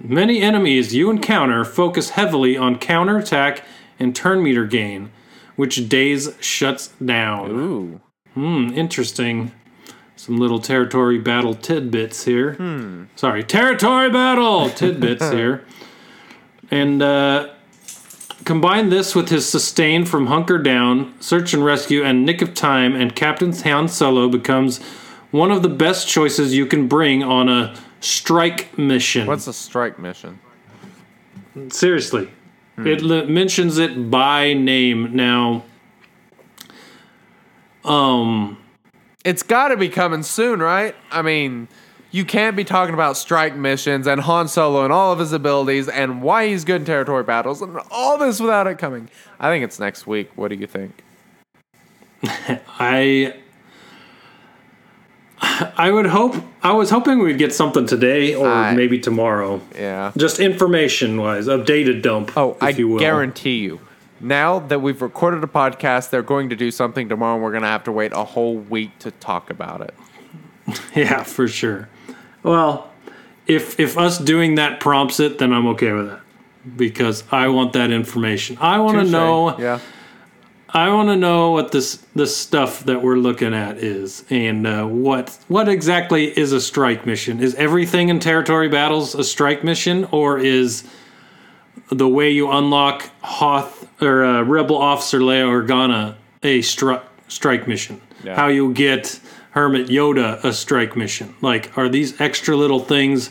Many 0.00 0.40
enemies 0.40 0.94
you 0.94 1.10
encounter 1.10 1.64
focus 1.64 2.10
heavily 2.10 2.56
on 2.56 2.78
counterattack 2.78 3.64
and 3.98 4.16
turn 4.16 4.42
meter 4.42 4.64
gain, 4.64 5.10
which 5.54 5.88
Daze 5.88 6.36
shuts 6.40 6.88
down. 7.04 7.50
Ooh. 7.50 8.00
Hmm, 8.34 8.70
interesting. 8.74 9.52
Some 10.22 10.36
little 10.36 10.60
territory 10.60 11.18
battle 11.18 11.52
tidbits 11.52 12.24
here. 12.24 12.54
Sorry, 13.16 13.42
territory 13.42 14.08
battle 14.08 14.70
tidbits 14.80 15.28
here. 15.30 15.64
And 16.70 17.02
uh, 17.02 17.48
combine 18.44 18.90
this 18.90 19.16
with 19.16 19.30
his 19.30 19.48
sustain 19.48 20.04
from 20.06 20.28
Hunker 20.28 20.58
Down, 20.58 21.12
Search 21.18 21.52
and 21.54 21.64
Rescue, 21.64 22.04
and 22.04 22.24
Nick 22.24 22.40
of 22.40 22.54
Time, 22.54 22.94
and 22.94 23.16
Captain 23.16 23.52
Han 23.52 23.88
Solo 23.88 24.28
becomes 24.28 24.80
one 25.32 25.50
of 25.50 25.64
the 25.64 25.68
best 25.68 26.06
choices 26.06 26.54
you 26.54 26.66
can 26.66 26.86
bring 26.86 27.24
on 27.24 27.48
a 27.48 27.74
strike 27.98 28.78
mission. 28.78 29.26
What's 29.26 29.48
a 29.48 29.52
strike 29.52 29.98
mission? 29.98 30.38
Seriously. 31.70 32.30
It 32.78 33.02
li- 33.02 33.26
mentions 33.26 33.76
it 33.76 34.08
by 34.08 34.52
name. 34.52 35.16
Now, 35.16 35.64
um, 37.84 38.58
It's 39.24 39.42
got 39.42 39.68
to 39.68 39.76
be 39.76 39.88
coming 39.88 40.22
soon, 40.22 40.60
right? 40.60 40.94
I 41.10 41.22
mean, 41.22 41.68
you 42.10 42.24
can't 42.24 42.56
be 42.56 42.64
talking 42.64 42.92
about 42.94 43.16
strike 43.16 43.54
missions 43.56 44.06
and 44.06 44.20
Han 44.20 44.48
Solo 44.48 44.84
and 44.84 44.92
all 44.92 45.12
of 45.12 45.18
his 45.18 45.32
abilities 45.32 45.88
and 45.88 46.22
why 46.22 46.48
he's 46.48 46.64
good 46.64 46.80
in 46.82 46.84
territory 46.84 47.22
battles 47.22 47.62
and 47.62 47.78
all 47.90 48.18
this 48.18 48.40
without 48.40 48.66
it 48.66 48.78
coming. 48.78 49.08
I 49.38 49.48
think 49.50 49.64
it's 49.64 49.78
next 49.78 50.06
week. 50.06 50.30
What 50.36 50.48
do 50.48 50.56
you 50.56 50.66
think? 50.66 51.02
I 52.78 53.34
I 55.40 55.90
would 55.90 56.06
hope 56.06 56.36
I 56.62 56.72
was 56.72 56.90
hoping 56.90 57.18
we'd 57.18 57.38
get 57.38 57.52
something 57.52 57.86
today 57.86 58.34
or 58.34 58.46
I- 58.48 58.74
maybe 58.74 58.98
tomorrow. 58.98 59.60
Yeah. 59.74 60.12
Just 60.16 60.38
information 60.40 61.20
wise, 61.20 61.46
updated 61.46 62.02
dump. 62.02 62.36
Oh, 62.36 62.52
if 62.54 62.62
I 62.62 62.68
you 62.70 62.88
will. 62.88 62.98
guarantee 63.00 63.58
you. 63.58 63.80
Now 64.22 64.60
that 64.60 64.80
we've 64.80 65.02
recorded 65.02 65.42
a 65.42 65.48
podcast, 65.48 66.10
they're 66.10 66.22
going 66.22 66.48
to 66.50 66.56
do 66.56 66.70
something 66.70 67.08
tomorrow. 67.08 67.34
and 67.34 67.42
We're 67.42 67.50
going 67.50 67.62
to 67.62 67.68
have 67.68 67.84
to 67.84 67.92
wait 67.92 68.12
a 68.12 68.22
whole 68.24 68.56
week 68.56 68.96
to 69.00 69.10
talk 69.10 69.50
about 69.50 69.80
it. 69.80 69.94
Yeah, 70.94 71.24
for 71.24 71.48
sure. 71.48 71.88
Well, 72.44 72.88
if 73.48 73.80
if 73.80 73.98
us 73.98 74.18
doing 74.18 74.54
that 74.54 74.78
prompts 74.78 75.18
it, 75.18 75.38
then 75.38 75.52
I'm 75.52 75.66
okay 75.68 75.92
with 75.92 76.12
it 76.12 76.18
because 76.76 77.24
I 77.32 77.48
want 77.48 77.72
that 77.72 77.90
information. 77.90 78.56
I 78.60 78.78
want 78.78 78.98
to 78.98 79.04
know. 79.04 79.58
Yeah. 79.58 79.80
I 80.68 80.88
want 80.90 81.08
to 81.08 81.16
know 81.16 81.50
what 81.50 81.72
this 81.72 81.96
this 82.14 82.34
stuff 82.36 82.84
that 82.84 83.02
we're 83.02 83.16
looking 83.16 83.52
at 83.52 83.78
is, 83.78 84.24
and 84.30 84.66
uh, 84.66 84.86
what 84.86 85.36
what 85.48 85.68
exactly 85.68 86.26
is 86.38 86.52
a 86.52 86.60
strike 86.60 87.04
mission? 87.04 87.40
Is 87.40 87.54
everything 87.56 88.08
in 88.08 88.20
territory 88.20 88.68
battles 88.68 89.14
a 89.14 89.24
strike 89.24 89.64
mission, 89.64 90.06
or 90.12 90.38
is 90.38 90.84
the 91.94 92.08
way 92.08 92.30
you 92.30 92.50
unlock 92.50 93.10
Hoth 93.20 93.88
or 94.02 94.24
uh, 94.24 94.42
Rebel 94.42 94.76
Officer 94.76 95.20
Leia 95.20 95.44
Organa 95.46 96.14
a 96.42 96.60
stri- 96.60 97.02
strike 97.28 97.68
mission? 97.68 98.00
Yeah. 98.24 98.34
How 98.36 98.48
you 98.48 98.72
get 98.72 99.20
Hermit 99.50 99.88
Yoda 99.88 100.42
a 100.44 100.52
strike 100.52 100.96
mission? 100.96 101.34
Like, 101.40 101.76
are 101.76 101.88
these 101.88 102.20
extra 102.20 102.56
little 102.56 102.80
things 102.80 103.30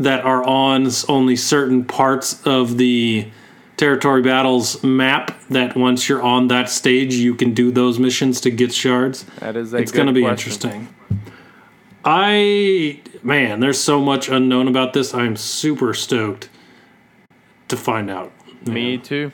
that 0.00 0.24
are 0.24 0.42
on 0.44 0.88
only 1.08 1.36
certain 1.36 1.84
parts 1.84 2.40
of 2.46 2.78
the 2.78 3.28
territory 3.76 4.22
battles 4.22 4.82
map 4.82 5.38
that 5.50 5.76
once 5.76 6.08
you're 6.08 6.22
on 6.22 6.48
that 6.48 6.68
stage 6.68 7.14
you 7.14 7.32
can 7.34 7.54
do 7.54 7.70
those 7.70 7.96
missions 7.98 8.40
to 8.40 8.50
get 8.50 8.72
shards 8.74 9.24
That 9.38 9.54
is 9.56 9.72
a 9.72 9.76
it's 9.76 9.92
going 9.92 10.08
to 10.08 10.12
be 10.12 10.22
question. 10.22 10.50
interesting 10.52 10.88
i 12.04 13.00
man 13.22 13.60
there's 13.60 13.78
so 13.80 14.00
much 14.00 14.28
unknown 14.28 14.66
about 14.68 14.92
this 14.94 15.14
i'm 15.14 15.36
super 15.36 15.94
stoked 15.94 16.48
to 17.68 17.76
find 17.76 18.10
out 18.10 18.32
Me 18.66 18.98
too. 18.98 19.32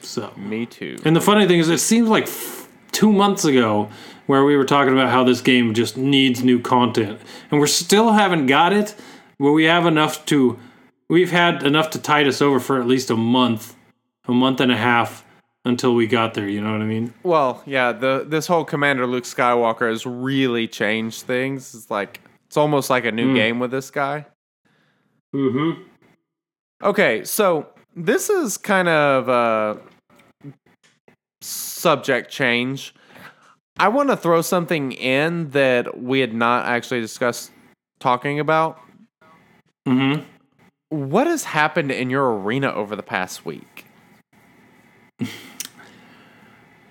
so 0.00 0.32
Me 0.36 0.66
too. 0.66 0.96
and 1.04 1.14
the 1.14 1.20
funny 1.20 1.46
thing 1.46 1.58
is 1.58 1.68
it 1.68 1.78
seems 1.78 2.08
like 2.08 2.24
f- 2.24 2.68
two 2.92 3.12
months 3.12 3.44
ago 3.44 3.88
where 4.26 4.44
we 4.44 4.56
were 4.56 4.64
talking 4.64 4.92
about 4.92 5.08
how 5.10 5.24
this 5.24 5.40
game 5.40 5.74
just 5.74 5.96
needs 5.96 6.42
new 6.42 6.60
content 6.60 7.20
and 7.50 7.60
we're 7.60 7.66
still 7.66 8.12
haven't 8.12 8.46
got 8.46 8.72
it 8.72 8.94
but 9.38 9.52
we 9.52 9.64
have 9.64 9.86
enough 9.86 10.24
to 10.26 10.58
we've 11.08 11.30
had 11.32 11.62
enough 11.62 11.90
to 11.90 11.98
tide 12.00 12.26
us 12.26 12.40
over 12.40 12.60
for 12.60 12.80
at 12.80 12.86
least 12.86 13.10
a 13.10 13.16
month 13.16 13.74
a 14.26 14.32
month 14.32 14.60
and 14.60 14.70
a 14.72 14.76
half 14.76 15.24
until 15.64 15.94
we 15.94 16.06
got 16.06 16.34
there 16.34 16.48
you 16.48 16.60
know 16.60 16.72
what 16.72 16.80
i 16.80 16.84
mean 16.86 17.12
Well, 17.22 17.62
yeah, 17.66 17.92
the 17.92 18.24
this 18.26 18.46
whole 18.46 18.64
Commander 18.64 19.06
Luke 19.06 19.24
Skywalker 19.24 19.90
has 19.90 20.06
really 20.06 20.66
changed 20.66 21.22
things. 21.24 21.74
It's 21.74 21.90
like 21.90 22.20
it's 22.46 22.56
almost 22.56 22.88
like 22.88 23.04
a 23.04 23.12
new 23.12 23.34
game 23.34 23.58
with 23.60 23.70
this 23.70 23.90
guy. 23.90 24.24
mm-hmm 25.34 25.82
Okay, 26.82 27.24
so 27.24 27.66
this 27.94 28.30
is 28.30 28.56
kind 28.56 28.88
of 28.88 29.28
a 29.28 29.78
subject 31.42 32.30
change. 32.30 32.94
I 33.78 33.88
want 33.88 34.08
to 34.10 34.16
throw 34.16 34.42
something 34.42 34.92
in 34.92 35.50
that 35.50 36.00
we 36.00 36.20
had 36.20 36.34
not 36.34 36.66
actually 36.66 37.00
discussed 37.00 37.50
talking 37.98 38.40
about. 38.40 38.78
mm-hmm 39.86 40.22
What 40.88 41.26
has 41.26 41.44
happened 41.44 41.90
in 41.92 42.10
your 42.10 42.32
arena 42.38 42.72
over 42.72 42.96
the 42.96 43.02
past 43.02 43.44
week? 43.44 43.84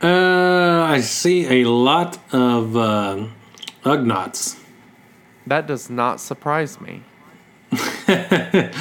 uh 0.01 0.85
i 0.87 1.01
see 1.01 1.61
a 1.61 1.67
lot 1.67 2.17
of 2.31 2.77
uh 2.77 3.25
ugnaughts 3.83 4.55
That 5.47 5.67
does 5.67 5.89
not 5.89 6.19
surprise 6.21 6.79
me. 6.79 7.01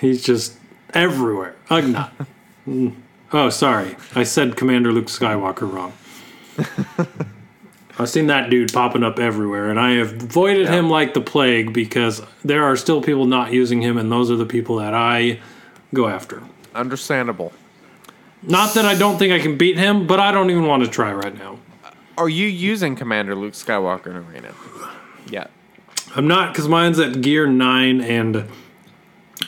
He's 0.00 0.22
just 0.22 0.56
everywhere. 0.94 1.56
Ugnaught. 1.68 2.26
Mm. 2.66 2.96
oh, 3.32 3.48
sorry. 3.48 3.96
I 4.14 4.24
said 4.24 4.56
Commander 4.56 4.92
Luke 4.92 5.06
Skywalker 5.06 5.72
wrong. 5.72 5.92
I've 7.98 8.10
seen 8.10 8.26
that 8.26 8.50
dude 8.50 8.72
popping 8.72 9.02
up 9.02 9.18
everywhere, 9.18 9.70
and 9.70 9.80
I 9.80 9.92
have 9.92 10.22
avoided 10.22 10.68
him 10.68 10.90
like 10.90 11.14
the 11.14 11.22
plague 11.22 11.72
because 11.72 12.20
there 12.44 12.64
are 12.64 12.76
still 12.76 13.00
people 13.00 13.24
not 13.24 13.52
using 13.52 13.80
him, 13.80 13.96
and 13.96 14.12
those 14.12 14.30
are 14.30 14.36
the 14.36 14.44
people 14.44 14.76
that 14.76 14.92
I 14.92 15.40
go 15.94 16.06
after. 16.08 16.42
Understandable. 16.74 17.52
Not 18.42 18.74
that 18.74 18.84
I 18.84 18.94
don't 18.94 19.16
think 19.16 19.32
I 19.32 19.38
can 19.38 19.56
beat 19.56 19.78
him, 19.78 20.06
but 20.06 20.20
I 20.20 20.30
don't 20.30 20.50
even 20.50 20.66
want 20.66 20.84
to 20.84 20.90
try 20.90 21.12
right 21.12 21.36
now. 21.36 21.58
Are 22.18 22.28
you 22.28 22.46
using 22.46 22.96
Commander 22.96 23.34
Luke 23.34 23.54
Skywalker 23.54 24.08
in 24.08 24.16
arena? 24.16 24.52
Yeah. 25.28 25.46
I'm 26.14 26.28
not 26.28 26.52
because 26.52 26.68
mine's 26.68 26.98
at 26.98 27.22
gear 27.22 27.46
nine, 27.46 28.02
and 28.02 28.46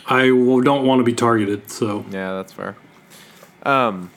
I 0.07 0.27
don't 0.27 0.87
want 0.87 1.01
to 1.01 1.05
be 1.05 1.13
targeted. 1.13 1.71
So 1.71 2.05
Yeah, 2.11 2.35
that's 2.35 2.53
fair. 2.53 2.77
Um, 3.63 4.11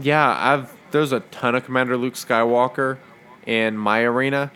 yeah, 0.00 0.36
I've 0.38 0.72
there's 0.90 1.12
a 1.12 1.20
ton 1.20 1.54
of 1.54 1.64
Commander 1.64 1.96
Luke 1.96 2.14
Skywalker 2.14 2.98
in 3.46 3.76
my 3.76 4.02
arena, 4.02 4.50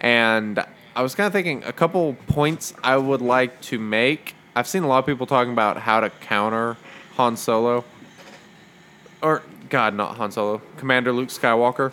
and 0.00 0.64
I 0.94 1.02
was 1.02 1.14
kind 1.14 1.26
of 1.26 1.32
thinking 1.32 1.62
a 1.64 1.72
couple 1.72 2.14
points 2.26 2.74
I 2.82 2.96
would 2.96 3.20
like 3.20 3.60
to 3.62 3.78
make. 3.78 4.34
I've 4.54 4.66
seen 4.66 4.82
a 4.82 4.88
lot 4.88 4.98
of 4.98 5.06
people 5.06 5.26
talking 5.26 5.52
about 5.52 5.78
how 5.78 6.00
to 6.00 6.10
counter 6.10 6.76
Han 7.16 7.36
Solo, 7.36 7.84
or 9.22 9.42
God, 9.68 9.94
not 9.94 10.16
Han 10.16 10.30
Solo, 10.32 10.60
Commander 10.76 11.12
Luke 11.12 11.28
Skywalker. 11.28 11.92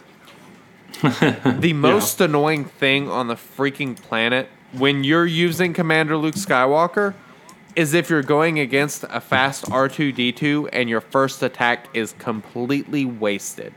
the 1.59 1.73
most 1.73 2.21
annoying 2.21 2.65
thing 2.65 3.09
on 3.09 3.27
the 3.27 3.35
freaking 3.35 3.95
planet 3.95 4.47
when 4.73 5.03
you're 5.03 5.25
using 5.25 5.73
Commander 5.73 6.15
Luke 6.17 6.35
Skywalker 6.35 7.13
is 7.75 7.93
if 7.93 8.09
you're 8.09 8.23
going 8.23 8.59
against 8.59 9.03
a 9.09 9.19
fast 9.19 9.65
R2D2 9.65 10.69
and 10.71 10.89
your 10.89 11.01
first 11.01 11.41
attack 11.41 11.87
is 11.93 12.13
completely 12.19 13.05
wasted. 13.05 13.73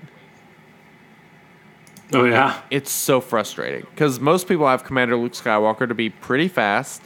oh 2.12 2.24
yeah, 2.24 2.61
It's 2.70 2.90
so 2.90 3.20
frustrating 3.20 3.86
because 3.90 4.20
most 4.20 4.49
people 4.49 4.66
have 4.66 4.84
Commander 4.84 5.16
Luke 5.16 5.32
Skywalker 5.32 5.88
to 5.88 5.94
be 5.94 6.11
pretty 6.11 6.49
fast 6.49 7.03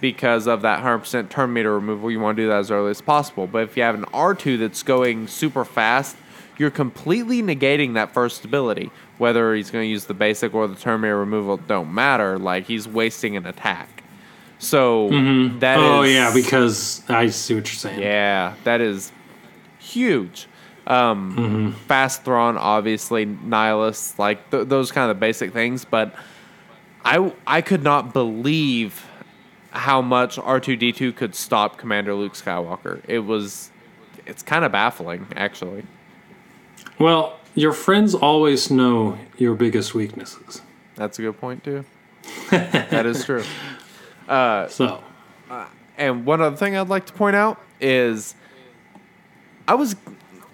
because 0.00 0.46
of 0.46 0.62
that 0.62 0.82
100% 0.82 1.28
turn 1.28 1.52
meter 1.52 1.74
removal. 1.74 2.10
You 2.10 2.20
want 2.20 2.36
to 2.36 2.42
do 2.44 2.48
that 2.48 2.60
as 2.60 2.70
early 2.70 2.90
as 2.90 3.00
possible. 3.00 3.46
But 3.46 3.64
if 3.64 3.76
you 3.76 3.82
have 3.82 3.94
an 3.94 4.04
R2 4.06 4.58
that's 4.58 4.82
going 4.82 5.28
super 5.28 5.64
fast, 5.64 6.16
you're 6.58 6.70
completely 6.70 7.42
negating 7.42 7.94
that 7.94 8.12
first 8.12 8.44
ability. 8.44 8.90
Whether 9.18 9.54
he's 9.54 9.70
going 9.70 9.84
to 9.84 9.90
use 9.90 10.06
the 10.06 10.14
basic 10.14 10.54
or 10.54 10.66
the 10.66 10.74
turn 10.74 11.02
meter 11.02 11.18
removal 11.18 11.58
don't 11.58 11.92
matter. 11.92 12.38
Like 12.38 12.66
he's 12.66 12.88
wasting 12.88 13.36
an 13.36 13.46
attack. 13.46 13.99
So 14.60 15.08
that 15.60 15.78
oh 15.78 16.02
is- 16.02 16.14
yeah, 16.14 16.32
because 16.32 17.02
I 17.08 17.28
see 17.30 17.54
what 17.54 17.66
you're 17.66 17.74
saying. 17.76 18.00
yeah, 18.00 18.54
that 18.64 18.80
is 18.80 19.10
huge. 19.78 20.46
Um, 20.86 21.74
Fast 21.86 22.24
Thrawn, 22.24 22.56
obviously, 22.58 23.24
Nihilus, 23.24 24.18
like 24.18 24.50
th- 24.50 24.68
those 24.68 24.92
kind 24.92 25.10
of 25.10 25.18
basic 25.18 25.52
things. 25.52 25.84
But 25.84 26.14
I, 27.04 27.32
I 27.46 27.60
could 27.62 27.82
not 27.82 28.12
believe 28.12 29.06
how 29.70 30.02
much 30.02 30.36
R2D2 30.36 31.14
could 31.16 31.34
stop 31.34 31.78
Commander 31.78 32.14
Luke 32.14 32.34
Skywalker. 32.34 33.00
It 33.08 33.20
was, 33.20 33.70
it's 34.26 34.42
kind 34.42 34.64
of 34.64 34.72
baffling, 34.72 35.26
actually. 35.36 35.84
Well, 36.98 37.38
your 37.54 37.72
friends 37.72 38.14
always 38.14 38.70
know 38.70 39.16
your 39.38 39.54
biggest 39.54 39.94
weaknesses. 39.94 40.60
That's 40.96 41.18
a 41.18 41.22
good 41.22 41.40
point 41.40 41.64
too. 41.64 41.84
that 42.50 43.06
is 43.06 43.24
true. 43.24 43.44
Uh, 44.30 44.68
so, 44.68 45.02
uh, 45.50 45.66
And 45.98 46.24
one 46.24 46.40
other 46.40 46.56
thing 46.56 46.76
I'd 46.76 46.88
like 46.88 47.06
to 47.06 47.12
point 47.12 47.34
out 47.36 47.60
is 47.80 48.34
I 49.66 49.74
was 49.74 49.96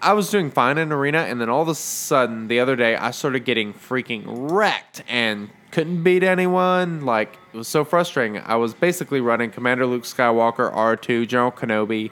I 0.00 0.12
was 0.12 0.30
doing 0.30 0.50
fine 0.50 0.78
in 0.78 0.92
arena 0.92 1.18
and 1.18 1.40
then 1.40 1.48
all 1.48 1.62
of 1.62 1.68
a 1.68 1.74
sudden 1.74 2.48
the 2.48 2.60
other 2.60 2.74
day 2.76 2.96
I 2.96 3.10
started 3.10 3.44
getting 3.44 3.74
freaking 3.74 4.24
wrecked 4.26 5.02
and 5.08 5.50
couldn't 5.72 6.02
beat 6.02 6.22
anyone. 6.22 7.04
Like 7.04 7.36
it 7.52 7.56
was 7.56 7.68
so 7.68 7.84
frustrating. 7.84 8.38
I 8.38 8.56
was 8.56 8.72
basically 8.72 9.20
running 9.20 9.50
Commander 9.50 9.86
Luke 9.86 10.04
Skywalker, 10.04 10.72
R2, 10.72 11.28
General 11.28 11.52
Kenobi, 11.52 12.10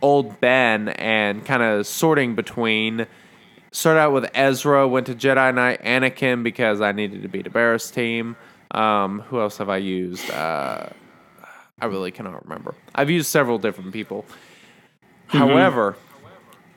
old 0.00 0.40
Ben, 0.40 0.88
and 0.88 1.44
kind 1.44 1.62
of 1.62 1.86
sorting 1.86 2.34
between 2.34 3.06
started 3.72 4.00
out 4.00 4.12
with 4.12 4.30
Ezra, 4.34 4.86
went 4.86 5.06
to 5.06 5.14
Jedi 5.14 5.54
Knight, 5.54 5.82
Anakin 5.82 6.42
because 6.42 6.80
I 6.80 6.92
needed 6.92 7.22
to 7.22 7.28
beat 7.28 7.46
a 7.46 7.50
Barris 7.50 7.90
team. 7.90 8.36
Um, 8.72 9.20
who 9.20 9.40
else 9.40 9.58
have 9.58 9.68
I 9.68 9.76
used? 9.76 10.30
Uh, 10.30 10.88
I 11.80 11.86
really 11.86 12.10
cannot 12.10 12.42
remember. 12.44 12.74
I've 12.94 13.10
used 13.10 13.28
several 13.28 13.58
different 13.58 13.92
people. 13.92 14.24
However, 15.26 15.96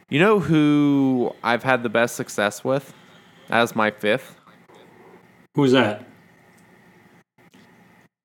you 0.09 0.19
know 0.19 0.39
who 0.39 1.33
I've 1.43 1.63
had 1.63 1.83
the 1.83 1.89
best 1.89 2.15
success 2.15 2.63
with 2.63 2.93
as 3.49 3.75
my 3.75 3.91
fifth? 3.91 4.39
who's 5.55 5.71
that? 5.71 6.05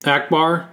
Ackbar? 0.05 0.67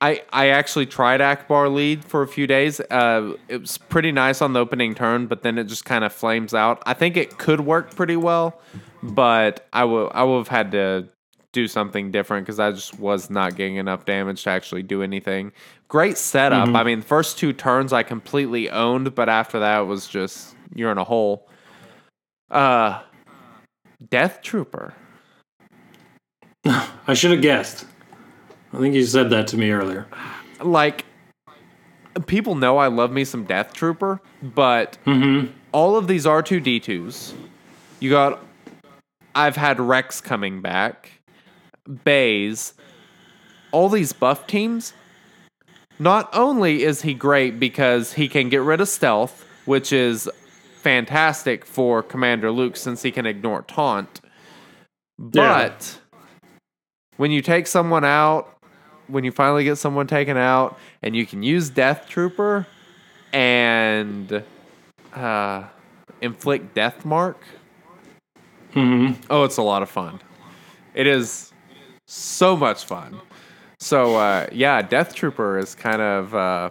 I, 0.00 0.22
I 0.32 0.48
actually 0.48 0.86
tried 0.86 1.20
Ackbar 1.20 1.72
lead 1.72 2.04
for 2.04 2.22
a 2.22 2.28
few 2.28 2.46
days. 2.46 2.80
Uh, 2.80 3.34
it 3.48 3.60
was 3.60 3.78
pretty 3.78 4.10
nice 4.10 4.42
on 4.42 4.52
the 4.52 4.60
opening 4.60 4.94
turn, 4.94 5.26
but 5.26 5.42
then 5.42 5.58
it 5.58 5.64
just 5.64 5.84
kind 5.84 6.02
of 6.02 6.12
flames 6.12 6.54
out. 6.54 6.82
I 6.86 6.94
think 6.94 7.16
it 7.16 7.38
could 7.38 7.60
work 7.60 7.94
pretty 7.94 8.16
well, 8.16 8.60
but 9.02 9.68
I 9.72 9.84
would 9.84 10.10
I 10.12 10.24
would 10.24 10.38
have 10.38 10.48
had 10.48 10.72
to 10.72 11.08
do 11.52 11.68
something 11.68 12.10
different 12.10 12.46
because 12.46 12.58
I 12.58 12.72
just 12.72 12.98
was 12.98 13.30
not 13.30 13.54
getting 13.56 13.76
enough 13.76 14.04
damage 14.04 14.44
to 14.44 14.50
actually 14.50 14.82
do 14.82 15.02
anything. 15.02 15.52
Great 15.88 16.16
setup. 16.18 16.74
I 16.74 16.82
mean, 16.82 17.02
first 17.02 17.38
two 17.38 17.52
turns 17.52 17.92
I 17.92 18.02
completely 18.02 18.70
owned, 18.70 19.14
but 19.14 19.28
after 19.28 19.58
that 19.60 19.80
it 19.82 19.84
was 19.84 20.06
just 20.08 20.54
you're 20.74 20.90
in 20.90 20.98
a 20.98 21.04
hole. 21.04 21.48
Uh, 22.50 23.02
Death 24.10 24.40
Trooper. 24.42 24.94
I 26.64 27.14
should 27.14 27.30
have 27.32 27.42
guessed. 27.42 27.86
I 28.72 28.78
think 28.78 28.94
you 28.94 29.04
said 29.04 29.30
that 29.30 29.46
to 29.48 29.58
me 29.58 29.70
earlier. 29.70 30.06
like 30.60 31.04
people 32.26 32.54
know 32.54 32.78
I 32.78 32.86
love 32.88 33.12
me 33.12 33.24
some 33.24 33.44
Death 33.44 33.72
Trooper, 33.74 34.20
but 34.42 34.96
all 35.72 35.96
of 35.96 36.06
these 36.08 36.26
R 36.26 36.42
two 36.42 36.60
D 36.60 36.80
twos, 36.80 37.34
you 38.00 38.10
got. 38.10 38.42
I've 39.34 39.56
had 39.56 39.80
Rex 39.80 40.20
coming 40.20 40.60
back, 40.60 41.11
Baze, 42.04 42.74
all 43.70 43.88
these 43.88 44.12
buff 44.12 44.46
teams. 44.46 44.92
Not 45.98 46.34
only 46.34 46.82
is 46.82 47.02
he 47.02 47.14
great 47.14 47.60
because 47.60 48.14
he 48.14 48.28
can 48.28 48.48
get 48.48 48.62
rid 48.62 48.80
of 48.80 48.88
stealth, 48.88 49.46
which 49.66 49.92
is 49.92 50.28
fantastic 50.80 51.64
for 51.64 52.02
Commander 52.02 52.50
Luke 52.50 52.76
since 52.76 53.02
he 53.02 53.12
can 53.12 53.26
ignore 53.26 53.62
taunt, 53.62 54.20
but 55.18 56.00
when 57.16 57.30
you 57.30 57.40
take 57.40 57.66
someone 57.66 58.04
out, 58.04 58.58
when 59.06 59.22
you 59.22 59.30
finally 59.30 59.62
get 59.62 59.76
someone 59.76 60.06
taken 60.06 60.36
out, 60.36 60.78
and 61.02 61.14
you 61.14 61.26
can 61.26 61.42
use 61.42 61.70
Death 61.70 62.08
Trooper 62.08 62.66
and 63.32 64.42
uh, 65.14 65.64
inflict 66.20 66.74
Death 66.74 67.04
Mark. 67.04 67.44
Hmm. 68.72 69.12
Oh, 69.30 69.44
it's 69.44 69.58
a 69.58 69.62
lot 69.62 69.82
of 69.82 69.90
fun. 69.90 70.20
It 70.94 71.06
is 71.06 71.51
so 72.12 72.54
much 72.56 72.84
fun. 72.84 73.18
So 73.80 74.16
uh, 74.16 74.46
yeah, 74.52 74.82
Death 74.82 75.14
Trooper 75.14 75.58
is 75.58 75.74
kind 75.74 76.00
of 76.02 76.34
uh, 76.34 76.70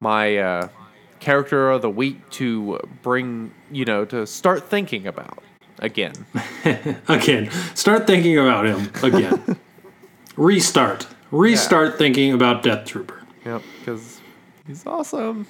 my 0.00 0.36
uh, 0.36 0.68
character 1.18 1.70
of 1.70 1.82
the 1.82 1.90
week 1.90 2.28
to 2.30 2.78
bring 3.02 3.52
you 3.70 3.84
know 3.84 4.04
to 4.06 4.26
start 4.26 4.68
thinking 4.68 5.06
about 5.06 5.42
again. 5.78 6.12
Again, 7.08 7.50
start 7.74 8.06
thinking 8.06 8.38
about 8.38 8.66
him 8.66 8.90
again. 9.02 9.56
Restart. 10.36 11.06
Restart 11.30 11.96
thinking 11.98 12.32
about 12.32 12.62
Death 12.62 12.86
Trooper. 12.86 13.22
yep, 13.44 13.62
because 13.78 14.20
he's 14.66 14.84
awesome. 14.86 15.46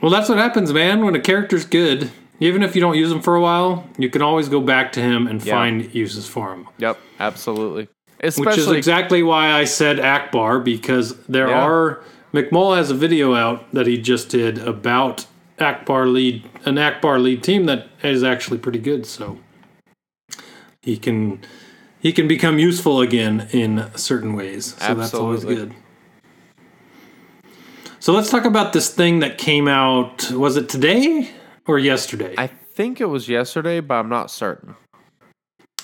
Well, 0.00 0.10
that's 0.10 0.28
what 0.28 0.38
happens, 0.38 0.72
man. 0.72 1.04
When 1.04 1.14
a 1.14 1.20
character's 1.20 1.64
good, 1.64 2.10
even 2.40 2.62
if 2.62 2.74
you 2.74 2.80
don't 2.80 2.96
use 2.96 3.10
him 3.12 3.20
for 3.20 3.34
a 3.36 3.40
while, 3.40 3.86
you 3.98 4.08
can 4.10 4.22
always 4.22 4.48
go 4.48 4.60
back 4.60 4.92
to 4.92 5.00
him 5.00 5.26
and 5.26 5.42
Yeah. 5.44 5.54
find 5.54 5.94
uses 5.94 6.26
for 6.26 6.52
him. 6.52 6.66
Yep, 6.78 6.98
absolutely. 7.20 7.88
Which 8.22 8.58
is 8.58 8.68
exactly 8.70 9.22
why 9.22 9.52
I 9.52 9.64
said 9.64 9.98
Ackbar 9.98 10.62
because 10.64 11.16
there 11.26 11.48
Yeah. 11.48 11.64
are 11.64 12.00
McMull 12.34 12.76
has 12.76 12.90
a 12.90 12.94
video 12.94 13.34
out 13.34 13.72
that 13.72 13.86
he 13.86 13.96
just 13.96 14.28
did 14.28 14.58
about 14.58 15.26
Ackbar 15.58 16.12
lead 16.12 16.44
an 16.64 16.74
Ackbar 16.76 17.22
lead 17.22 17.42
team 17.42 17.66
that 17.66 17.88
is 18.02 18.22
actually 18.22 18.58
pretty 18.58 18.78
good. 18.78 19.06
So 19.06 19.38
he 20.82 20.96
can 20.96 21.40
he 22.00 22.12
can 22.12 22.28
become 22.28 22.58
useful 22.58 23.00
again 23.00 23.48
in 23.52 23.90
certain 23.96 24.34
ways. 24.34 24.74
So 24.80 24.94
that's 24.94 25.14
always 25.14 25.44
good. 25.44 25.74
So 28.00 28.12
let's 28.12 28.30
talk 28.30 28.44
about 28.44 28.72
this 28.72 28.88
thing 28.88 29.18
that 29.20 29.38
came 29.38 29.66
out. 29.66 30.30
Was 30.30 30.56
it 30.56 30.68
today 30.68 31.30
or 31.66 31.78
yesterday? 31.78 32.34
I 32.38 32.46
think 32.46 33.00
it 33.00 33.06
was 33.06 33.28
yesterday, 33.28 33.80
but 33.80 33.94
I'm 33.94 34.08
not 34.08 34.30
certain. 34.30 34.76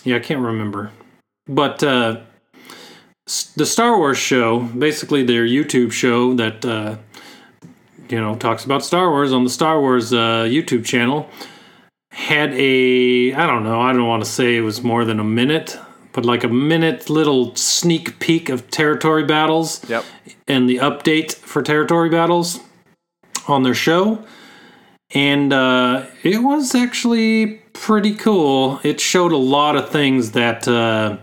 Yeah, 0.05 0.16
I 0.16 0.20
can't 0.20 0.41
remember. 0.41 0.93
But 1.47 1.82
uh, 1.82 2.20
the 3.57 3.66
Star 3.66 3.99
Wars 3.99 4.18
show, 4.18 4.61
basically 4.61 5.22
their 5.22 5.45
YouTube 5.47 5.92
show 5.92 6.34
that 6.34 6.64
uh, 6.64 6.97
you 8.09 8.20
know 8.20 8.34
talks 8.36 8.64
about 8.64 8.84
Star 8.84 9.11
Wars 9.11 9.32
on 9.32 9.45
the 9.45 9.51
Star 9.51 9.80
Wars 9.80 10.12
uh, 10.12 10.45
YouTube 10.47 10.84
channel, 10.84 11.28
had 12.12 12.53
a 12.55 13.32
I 13.34 13.47
don't 13.47 13.64
know. 13.64 13.80
I 13.80 13.92
don't 13.92 14.07
want 14.07 14.24
to 14.24 14.30
say 14.30 14.57
it 14.57 14.62
was 14.62 14.82
more 14.82 15.05
than 15.05 15.20
a 15.20 15.24
minute, 15.24 15.78
but 16.12 16.24
like 16.24 16.45
a 16.45 16.49
minute 16.49 17.11
little 17.11 17.55
sneak 17.57 18.18
peek 18.20 18.49
of 18.49 18.70
territory 18.70 19.24
battles 19.24 19.86
Yep. 19.88 20.05
and 20.49 20.68
the 20.68 20.76
update 20.78 21.34
for 21.34 21.62
territory 21.62 22.09
battles 22.09 22.61
on 23.49 23.62
their 23.64 23.74
show. 23.74 24.24
And 25.14 25.53
uh, 25.53 26.07
it 26.22 26.38
was 26.42 26.74
actually 26.74 27.57
pretty 27.74 28.14
cool. 28.14 28.80
It 28.82 29.01
showed 29.01 29.32
a 29.32 29.36
lot 29.36 29.76
of 29.76 29.90
things 29.90 30.32
that 30.32 30.66
uh, 30.66 31.18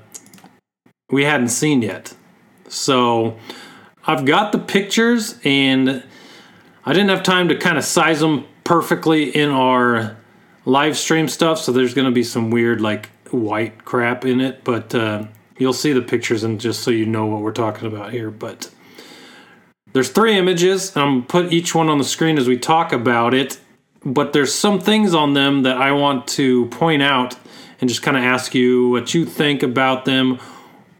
we 1.12 1.26
hadn't 1.26 1.49
seen 1.49 1.82
yet. 1.82 2.14
So 2.68 3.38
I've 4.05 4.26
got 4.26 4.51
the 4.51 4.59
pictures, 4.59 5.38
and 5.43 6.03
I 6.86 6.93
didn't 6.93 7.09
have 7.09 7.24
time 7.24 7.49
to 7.49 7.55
kind 7.55 7.78
of 7.78 7.84
size 7.84 8.22
them 8.22 8.45
perfectly 8.64 9.30
in 9.30 9.49
our 9.49 10.18
live 10.66 10.97
stream 10.97 11.28
stuff. 11.28 11.59
So 11.59 11.72
there's 11.72 11.93
going 11.93 12.05
to 12.05 12.12
be 12.12 12.24
some 12.24 12.49
weird, 12.49 12.82
like, 12.82 13.09
white 13.32 13.86
crap 13.86 14.26
in 14.26 14.41
it. 14.41 14.64
But 14.64 14.95
uh, 14.95 15.26
you'll 15.57 15.74
see 15.74 15.93
the 15.93 16.01
pictures, 16.01 16.43
and 16.43 16.59
just 16.59 16.82
so 16.82 16.91
you 16.91 17.05
know 17.05 17.26
what 17.26 17.41
we're 17.41 17.51
talking 17.51 17.88
about 17.88 18.12
here. 18.12 18.32
But 18.32 18.72
there's 19.93 20.09
three 20.09 20.38
images. 20.38 20.95
I'm 20.95 21.20
gonna 21.20 21.22
put 21.28 21.53
each 21.53 21.76
one 21.76 21.89
on 21.89 21.97
the 21.97 22.03
screen 22.03 22.38
as 22.38 22.47
we 22.47 22.57
talk 22.57 22.93
about 22.93 23.34
it. 23.34 23.59
But 24.03 24.34
there's 24.34 24.53
some 24.53 24.80
things 24.80 25.14
on 25.14 25.34
them 25.34 25.64
that 25.64 25.78
I 25.78 25.91
want 25.91 26.28
to 26.30 26.66
point 26.68 27.03
out 27.03 27.36
and 27.80 27.89
just 27.89 28.01
kind 28.01 28.18
of 28.18 28.24
ask 28.24 28.55
you 28.55 28.89
what 28.89 29.14
you 29.14 29.26
think 29.26 29.64
about 29.64 30.05
them 30.05 30.39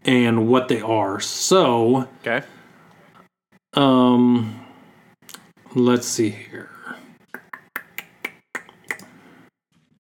and 0.04 0.48
what 0.48 0.68
they 0.68 0.80
are. 0.80 1.20
So, 1.20 2.08
Okay. 2.26 2.42
um, 3.74 4.64
let's 5.74 6.06
see 6.06 6.30
here. 6.30 6.70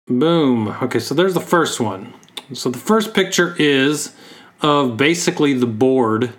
Boom. 0.06 0.68
Okay, 0.82 0.98
so 0.98 1.14
there's 1.14 1.34
the 1.34 1.40
first 1.40 1.80
one. 1.80 2.14
So 2.54 2.70
the 2.70 2.78
first 2.78 3.12
picture 3.12 3.54
is 3.58 4.14
of 4.62 4.96
basically 4.96 5.52
the 5.52 5.66
board 5.66 6.32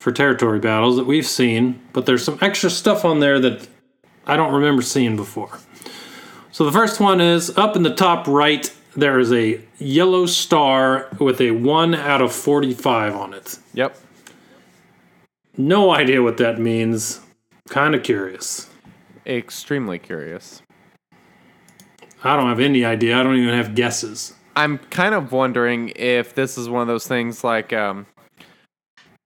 for 0.00 0.12
territory 0.12 0.58
battles 0.58 0.96
that 0.96 1.06
we've 1.06 1.26
seen, 1.26 1.80
but 1.92 2.04
there's 2.06 2.22
some 2.24 2.38
extra 2.42 2.68
stuff 2.68 3.04
on 3.04 3.20
there 3.20 3.38
that 3.40 3.66
I 4.26 4.36
don't 4.36 4.52
remember 4.52 4.82
seeing 4.82 5.16
before. 5.16 5.58
So 6.50 6.64
the 6.66 6.72
first 6.72 7.00
one 7.00 7.20
is 7.20 7.56
up 7.56 7.76
in 7.76 7.82
the 7.82 7.94
top 7.94 8.26
right, 8.26 8.70
there 8.94 9.18
is 9.18 9.32
a 9.32 9.60
yellow 9.78 10.26
star 10.26 11.08
with 11.18 11.40
a 11.40 11.50
1 11.52 11.94
out 11.94 12.20
of 12.20 12.32
45 12.32 13.14
on 13.14 13.34
it. 13.34 13.58
Yep. 13.74 13.96
No 15.56 15.90
idea 15.90 16.22
what 16.22 16.36
that 16.38 16.58
means. 16.58 17.20
Kind 17.68 17.94
of 17.94 18.02
curious. 18.02 18.68
Extremely 19.26 19.98
curious. 19.98 20.62
I 22.24 22.36
don't 22.36 22.48
have 22.48 22.60
any 22.60 22.84
idea. 22.84 23.18
I 23.18 23.22
don't 23.22 23.36
even 23.36 23.54
have 23.54 23.74
guesses. 23.74 24.34
I'm 24.54 24.78
kind 24.78 25.14
of 25.14 25.32
wondering 25.32 25.92
if 25.96 26.34
this 26.34 26.58
is 26.58 26.68
one 26.68 26.82
of 26.82 26.88
those 26.88 27.06
things 27.06 27.42
like, 27.42 27.72
um, 27.72 28.06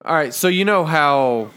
all 0.05 0.15
right, 0.15 0.33
so 0.33 0.49
you 0.49 0.65
know 0.65 0.85
how, 0.85 1.51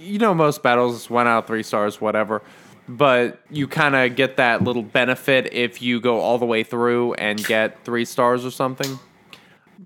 you 0.00 0.18
know, 0.18 0.34
most 0.34 0.62
battles 0.62 1.08
one 1.08 1.26
out 1.26 1.38
of 1.38 1.46
three 1.46 1.62
stars, 1.62 2.00
whatever. 2.00 2.42
But 2.88 3.40
you 3.50 3.66
kind 3.66 3.94
of 3.94 4.14
get 4.16 4.36
that 4.36 4.62
little 4.62 4.82
benefit 4.82 5.52
if 5.52 5.80
you 5.80 6.00
go 6.00 6.20
all 6.20 6.38
the 6.38 6.46
way 6.46 6.62
through 6.62 7.14
and 7.14 7.42
get 7.44 7.82
three 7.84 8.04
stars 8.04 8.44
or 8.44 8.50
something. 8.50 8.98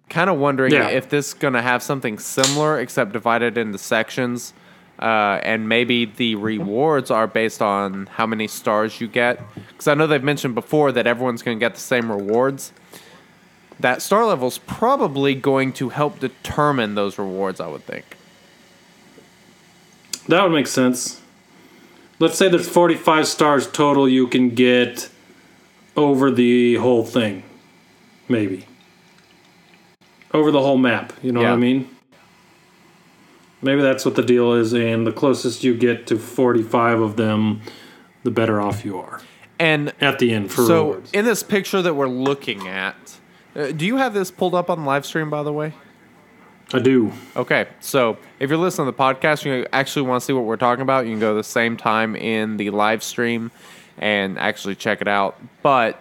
Kind 0.09 0.31
of 0.31 0.39
wondering 0.39 0.73
Yeah. 0.73 0.89
if 0.89 1.09
this 1.09 1.29
is 1.29 1.35
going 1.35 1.55
to 1.55 1.63
have 1.63 1.83
something 1.83 2.19
similar, 2.19 2.81
except 2.81 3.13
divided 3.13 3.57
into 3.59 3.79
sections, 3.79 4.53
uh, 4.99 5.39
and 5.43 5.69
maybe 5.69 6.07
the 6.07 6.35
rewards 6.35 7.11
are 7.11 7.27
based 7.29 7.63
on 7.63 8.07
how 8.07 8.27
many 8.27 8.49
stars 8.49 9.01
you 9.01 9.07
get. 9.07 9.41
Because 9.55 9.87
I 9.87 9.95
know 9.95 10.07
they've 10.07 10.23
mentioned 10.25 10.55
before 10.55 10.91
that 10.93 11.07
everyone's 11.07 11.43
going 11.43 11.59
to 11.59 11.61
get 11.65 11.75
the 11.75 11.81
same 11.81 12.11
rewards. 12.11 12.73
That 13.79 14.03
star 14.03 14.25
level 14.27 14.49
is 14.49 14.59
probably 14.59 15.37
going 15.37 15.73
to 15.75 15.91
help 15.91 16.19
determine 16.19 16.97
those 16.97 17.17
rewards. 17.17 17.61
I 17.61 17.69
would 17.69 17.85
think. 17.87 18.17
That 20.27 20.43
would 20.43 20.53
make 20.53 20.67
sense. 20.67 21.21
Let's 22.21 22.37
say 22.37 22.49
there's 22.49 22.69
45 22.69 23.27
stars 23.29 23.71
total 23.71 24.09
you 24.09 24.27
can 24.27 24.51
get 24.51 25.09
over 25.97 26.31
the 26.31 26.77
whole 26.77 27.05
thing. 27.05 27.45
Maybe. 28.29 28.67
Over 30.35 30.51
the 30.51 30.61
whole 30.61 30.79
map. 30.79 31.13
You 31.23 31.33
know 31.33 31.41
what 31.41 31.51
I 31.51 31.57
mean? 31.57 31.89
Maybe 33.63 33.83
that's 33.83 34.05
what 34.05 34.15
the 34.15 34.23
deal 34.23 34.53
is, 34.53 34.73
and 34.73 35.07
the 35.07 35.13
closest 35.13 35.65
you 35.65 35.77
get 35.77 36.07
to 36.09 36.19
45 36.19 37.01
of 37.01 37.17
them, 37.17 37.61
the 38.23 38.31
better 38.31 38.61
off 38.61 38.85
you 38.85 38.99
are 38.99 39.21
And 39.59 39.93
at 40.01 40.21
the 40.21 40.33
end 40.33 40.53
for 40.53 40.63
so, 40.65 40.87
rewards. 40.91 41.11
in 41.13 41.25
this 41.25 41.43
picture 41.43 41.83
that 41.83 41.95
we're 41.95 42.07
looking 42.09 42.69
at, 42.69 43.19
uh, 43.57 43.73
do 43.73 43.85
you 43.85 43.97
have 43.97 44.15
this 44.15 44.31
pulled 44.31 44.55
up 44.55 44.71
on 44.71 44.81
the 44.81 44.87
live 44.87 45.05
stream, 45.05 45.29
by 45.29 45.43
the 45.43 45.53
way? 45.53 45.73
I 46.73 46.79
do. 46.81 47.13
Okay, 47.35 47.67
so 47.81 48.19
if 48.41 48.51
you're 48.51 48.59
listening 48.59 48.87
to 48.87 48.93
the 48.93 48.99
podcast, 48.99 49.45
you 49.45 49.67
actually 49.73 50.03
want 50.03 50.21
to 50.21 50.27
see 50.27 50.33
what 50.33 50.45
we're 50.45 50.57
talking 50.57 50.83
about, 50.83 51.07
you 51.07 51.13
can 51.13 51.21
go 51.21 51.35
the 51.35 51.43
same 51.43 51.77
time 51.77 52.15
in 52.15 52.59
the 52.59 52.71
live 52.71 53.03
stream 53.03 53.51
and 53.97 54.39
actually 54.39 54.75
check 54.75 55.01
it 55.01 55.09
out. 55.09 55.41
But 55.63 56.01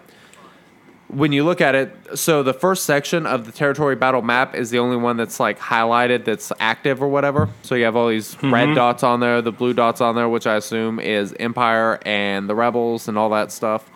when 1.08 1.32
you 1.32 1.42
look 1.44 1.62
at 1.62 1.74
it, 1.74 1.96
so 2.14 2.42
the 2.42 2.52
first 2.52 2.84
section 2.84 3.24
of 3.24 3.46
the 3.46 3.52
territory 3.52 3.96
battle 3.96 4.20
map 4.20 4.54
is 4.54 4.68
the 4.70 4.78
only 4.78 4.96
one 4.96 5.16
that's 5.16 5.40
like 5.40 5.58
highlighted 5.58 6.26
that's 6.26 6.52
active 6.60 7.02
or 7.02 7.08
whatever. 7.08 7.48
So 7.62 7.74
you 7.74 7.84
have 7.84 7.96
all 7.96 8.08
these 8.08 8.36
red 8.42 8.74
dots 8.74 9.02
on 9.02 9.20
there, 9.20 9.40
the 9.40 9.52
blue 9.52 9.72
dots 9.72 10.02
on 10.02 10.14
there, 10.16 10.28
which 10.28 10.46
I 10.46 10.56
assume 10.56 11.00
is 11.00 11.34
Empire 11.40 11.98
and 12.04 12.48
the 12.48 12.54
Rebels 12.54 13.08
and 13.08 13.16
all 13.16 13.30
that 13.30 13.50
stuff. 13.52 13.90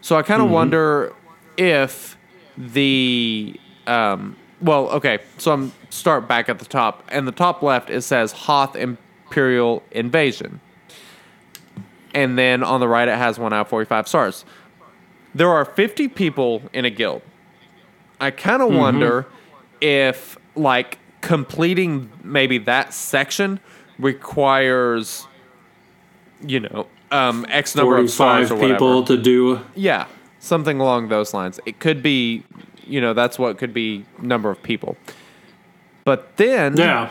So 0.00 0.16
I 0.16 0.22
kind 0.22 0.40
of 0.40 0.48
wonder 0.48 1.14
if 1.58 2.16
the 2.56 3.60
um, 3.86 4.36
well, 4.60 4.88
okay. 4.90 5.20
So 5.38 5.52
I'm 5.52 5.72
start 5.90 6.28
back 6.28 6.48
at 6.48 6.58
the 6.58 6.64
top, 6.64 7.04
and 7.08 7.26
the 7.26 7.32
top 7.32 7.62
left 7.62 7.90
it 7.90 8.02
says 8.02 8.32
Hoth 8.32 8.76
Imperial 8.76 9.82
Invasion, 9.90 10.60
and 12.14 12.38
then 12.38 12.62
on 12.62 12.80
the 12.80 12.88
right 12.88 13.08
it 13.08 13.16
has 13.16 13.38
one 13.38 13.52
out 13.52 13.62
of 13.62 13.68
forty-five 13.68 14.08
stars. 14.08 14.44
There 15.34 15.50
are 15.50 15.64
fifty 15.64 16.08
people 16.08 16.62
in 16.72 16.84
a 16.84 16.90
guild. 16.90 17.22
I 18.20 18.30
kind 18.30 18.62
of 18.62 18.74
wonder 18.74 19.26
if 19.80 20.36
like 20.56 20.98
completing 21.20 22.10
maybe 22.22 22.58
that 22.58 22.92
section 22.92 23.60
requires, 23.98 25.26
you 26.40 26.60
know, 26.60 26.86
um, 27.10 27.46
X 27.48 27.74
number 27.74 27.96
of 27.96 28.12
45 28.12 28.12
stars 28.12 28.50
or 28.50 28.54
whatever. 28.56 28.74
people 28.74 29.04
to 29.04 29.16
do. 29.16 29.60
Yeah, 29.74 30.06
something 30.40 30.80
along 30.80 31.08
those 31.08 31.34
lines. 31.34 31.60
It 31.66 31.78
could 31.78 32.02
be, 32.02 32.44
you 32.88 33.00
know, 33.00 33.12
that's 33.14 33.38
what 33.38 33.58
could 33.58 33.72
be 33.74 34.04
number 34.20 34.50
of 34.50 34.62
people. 34.62 34.96
But 36.04 36.36
then, 36.36 36.76
Yeah. 36.76 37.10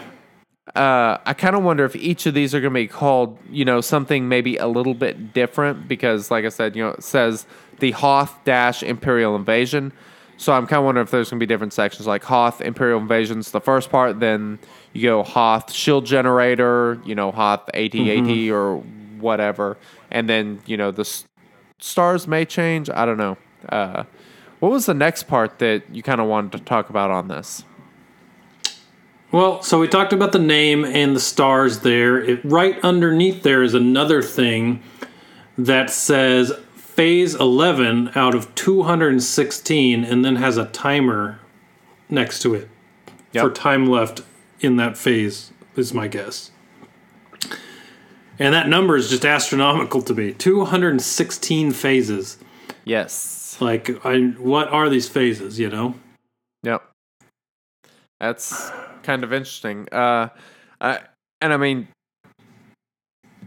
uh, 0.76 1.18
I 1.26 1.34
kind 1.34 1.56
of 1.56 1.64
wonder 1.64 1.86
if 1.86 1.96
each 1.96 2.26
of 2.26 2.34
these 2.34 2.54
are 2.56 2.60
going 2.62 2.74
to 2.74 2.80
be 2.80 2.88
called, 2.88 3.38
you 3.52 3.64
know, 3.66 3.80
something 3.82 4.28
maybe 4.28 4.58
a 4.58 4.68
little 4.68 4.94
bit 4.94 5.34
different 5.34 5.88
because, 5.88 6.32
like 6.32 6.46
I 6.46 6.50
said, 6.50 6.76
you 6.76 6.84
know, 6.84 6.90
it 6.92 7.04
says 7.04 7.46
the 7.80 7.92
Hoth 7.92 8.36
Dash 8.44 8.82
Imperial 8.84 9.36
Invasion. 9.36 9.94
So 10.40 10.54
I'm 10.54 10.68
kind 10.68 10.80
of 10.80 10.86
wondering 10.86 11.06
if 11.06 11.12
there's 11.12 11.30
going 11.30 11.40
to 11.40 11.44
be 11.44 11.48
different 11.48 11.74
sections 11.74 12.06
like 12.06 12.24
Hoth 12.24 12.62
Imperial 12.62 13.00
Invasion's 13.00 13.52
the 13.52 13.62
first 13.62 13.90
part, 13.90 14.20
then 14.20 14.60
you 14.94 15.02
go 15.10 15.24
Hoth 15.24 15.72
Shield 15.72 16.06
Generator, 16.06 17.00
you 17.06 17.16
know, 17.16 17.32
Hoth 17.32 17.68
AT-AT 17.74 18.50
or 18.52 18.78
whatever, 19.20 19.78
and 20.12 20.30
then 20.30 20.60
you 20.68 20.78
know 20.78 20.92
the 20.92 21.02
s- 21.02 21.26
stars 21.80 22.28
may 22.28 22.46
change. 22.46 22.88
I 22.92 23.04
don't 23.06 23.18
know. 23.18 23.36
Uh, 23.70 24.04
what 24.60 24.72
was 24.72 24.86
the 24.86 24.94
next 24.94 25.24
part 25.24 25.60
that 25.60 25.84
you 25.92 26.02
kind 26.04 26.20
of 26.22 26.28
wanted 26.28 26.52
to 26.54 26.60
talk 26.60 26.90
about 26.90 27.12
on 27.12 27.28
this? 27.28 27.64
Well, 29.32 29.62
so 29.62 29.80
we 29.80 29.88
talked 29.88 30.14
about 30.14 30.32
the 30.32 30.40
name 30.40 30.86
and 30.86 31.16
the 31.16 31.20
stars 31.20 31.80
there. 31.80 32.18
It, 32.18 32.40
right 32.46 32.80
underneath 32.82 33.44
there 33.44 33.62
is 33.62 33.74
another 33.74 34.22
thing 34.22 34.82
that 35.58 35.90
says 35.90 36.54
phase 36.76 37.36
11 37.36 38.12
out 38.16 38.34
of 38.34 38.54
216 38.56 40.04
and 40.04 40.24
then 40.26 40.38
has 40.38 40.58
a 40.58 40.66
timer 40.66 41.40
next 42.10 42.42
to 42.42 42.56
it 42.56 42.70
Yep. 43.34 43.44
for 43.44 43.52
time 43.52 43.86
left 43.86 44.22
in 44.62 44.78
that 44.78 44.98
phase, 44.98 45.52
is 45.76 45.94
my 45.94 46.08
guess. 46.08 46.50
And 48.40 48.54
that 48.54 48.70
number 48.70 48.96
is 48.96 49.10
just 49.10 49.26
astronomical 49.26 50.02
to 50.04 50.14
me 50.14 50.32
216 50.34 51.72
phases. 51.74 52.38
Yes. 52.86 53.37
Like, 53.62 54.06
I, 54.06 54.20
what 54.38 54.68
are 54.70 54.90
these 54.90 55.08
phases, 55.08 55.60
you 55.60 55.70
know? 55.70 55.96
Yep. 56.64 56.84
That's 58.20 58.72
kind 59.04 59.24
of 59.24 59.32
interesting. 59.34 59.88
Uh, 59.92 60.30
I, 60.82 61.00
and 61.42 61.54
I 61.54 61.58
mean, 61.58 61.88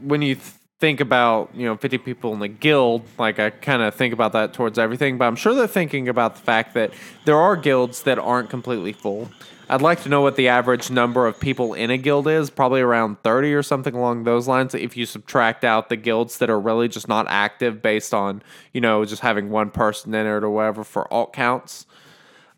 when 0.00 0.22
you 0.22 0.36
th- 0.36 0.46
think 0.78 1.00
about 1.00 1.50
you 1.54 1.66
know 1.66 1.76
50 1.76 1.98
people 1.98 2.32
in 2.32 2.38
the 2.38 2.48
guild, 2.48 3.02
like 3.18 3.38
I 3.38 3.50
kind 3.50 3.82
of 3.82 3.94
think 3.94 4.14
about 4.14 4.32
that 4.32 4.52
towards 4.54 4.78
everything, 4.78 5.18
but 5.18 5.26
I'm 5.26 5.36
sure 5.36 5.54
they're 5.54 5.66
thinking 5.66 6.08
about 6.08 6.36
the 6.36 6.40
fact 6.40 6.74
that 6.74 6.92
there 7.24 7.36
are 7.36 7.56
guilds 7.56 8.02
that 8.04 8.18
aren't 8.18 8.48
completely 8.48 8.92
full. 8.92 9.30
I'd 9.70 9.82
like 9.82 10.02
to 10.02 10.08
know 10.08 10.20
what 10.20 10.34
the 10.34 10.48
average 10.48 10.90
number 10.90 11.28
of 11.28 11.38
people 11.38 11.74
in 11.74 11.90
a 11.90 11.96
guild 11.96 12.26
is, 12.26 12.50
probably 12.50 12.80
around 12.80 13.22
30 13.22 13.54
or 13.54 13.62
something 13.62 13.94
along 13.94 14.24
those 14.24 14.48
lines. 14.48 14.74
If 14.74 14.96
you 14.96 15.06
subtract 15.06 15.64
out 15.64 15.88
the 15.88 15.96
guilds 15.96 16.38
that 16.38 16.50
are 16.50 16.58
really 16.58 16.88
just 16.88 17.06
not 17.06 17.26
active 17.28 17.80
based 17.80 18.12
on, 18.12 18.42
you 18.72 18.80
know, 18.80 19.04
just 19.04 19.22
having 19.22 19.48
one 19.48 19.70
person 19.70 20.12
in 20.12 20.26
it 20.26 20.28
or 20.28 20.50
whatever 20.50 20.82
for 20.82 21.10
alt 21.14 21.32
counts. 21.32 21.86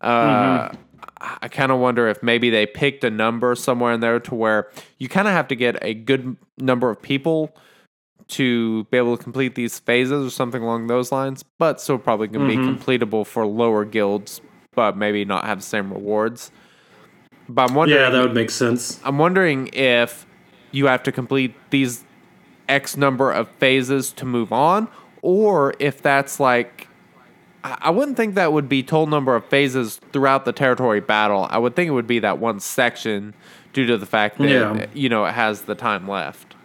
Uh, 0.01 0.69
I 1.21 1.47
kind 1.49 1.71
of 1.71 1.79
wonder 1.79 2.07
if 2.07 2.23
maybe 2.23 2.49
they 2.49 2.65
picked 2.65 3.03
a 3.03 3.11
number 3.11 3.53
somewhere 3.53 3.93
in 3.93 3.99
there 3.99 4.19
to 4.19 4.33
where 4.33 4.71
you 4.97 5.07
kind 5.07 5.27
of 5.27 5.35
have 5.35 5.47
to 5.49 5.55
get 5.55 5.77
a 5.83 5.93
good 5.93 6.35
number 6.57 6.89
of 6.89 6.99
people 6.99 7.55
to 8.29 8.85
be 8.85 8.97
able 8.97 9.15
to 9.15 9.23
complete 9.23 9.53
these 9.53 9.77
phases 9.77 10.25
or 10.25 10.31
something 10.31 10.63
along 10.63 10.87
those 10.87 11.11
lines, 11.11 11.43
but 11.59 11.79
still 11.79 11.99
probably 11.99 12.27
going 12.27 12.49
to 12.49 12.57
be 12.57 12.59
completable 12.59 13.23
for 13.23 13.45
lower 13.45 13.85
guilds, 13.85 14.41
but 14.73 14.97
maybe 14.97 15.23
not 15.23 15.45
have 15.45 15.59
the 15.59 15.63
same 15.63 15.93
rewards. 15.93 16.51
But 17.49 17.69
I'm 17.69 17.75
wondering, 17.75 18.01
Yeah, 18.01 18.09
that 18.09 18.21
would 18.21 18.33
make 18.33 18.49
sense. 18.49 18.99
I'm 19.03 19.17
wondering 19.17 19.67
if 19.73 20.25
you 20.71 20.87
have 20.87 21.03
to 21.03 21.11
complete 21.11 21.53
these 21.69 22.03
X 22.69 22.95
number 22.97 23.31
of 23.31 23.49
phases 23.59 24.11
to 24.13 24.25
move 24.25 24.51
on, 24.53 24.87
or 25.21 25.73
if 25.79 26.01
that's 26.01 26.39
like. 26.39 26.87
I 27.65 27.91
wouldn't 27.91 28.17
think 28.17 28.35
that 28.35 28.51
would 28.51 28.67
be 28.67 28.83
total 28.83 29.07
number 29.07 29.35
of 29.37 29.45
phases 29.45 29.97
throughout 30.11 30.43
the 30.43 30.51
territory 30.51 30.99
battle. 30.99 31.47
I 31.49 31.57
would 31.59 31.77
think 31.77 31.87
it 31.87 31.91
would 31.91 32.07
be 32.07 32.19
that 32.19 32.37
one 32.37 32.59
section 32.59 33.33
due 33.71 33.85
to 33.85 33.97
the 33.97 34.05
fact 34.05 34.37
that 34.39 34.49
Yeah. 34.49 34.85
you 34.93 35.07
know 35.07 35.23
it 35.23 35.31
has 35.33 35.61
the 35.61 35.73
time 35.75 36.05
left. 36.05 36.55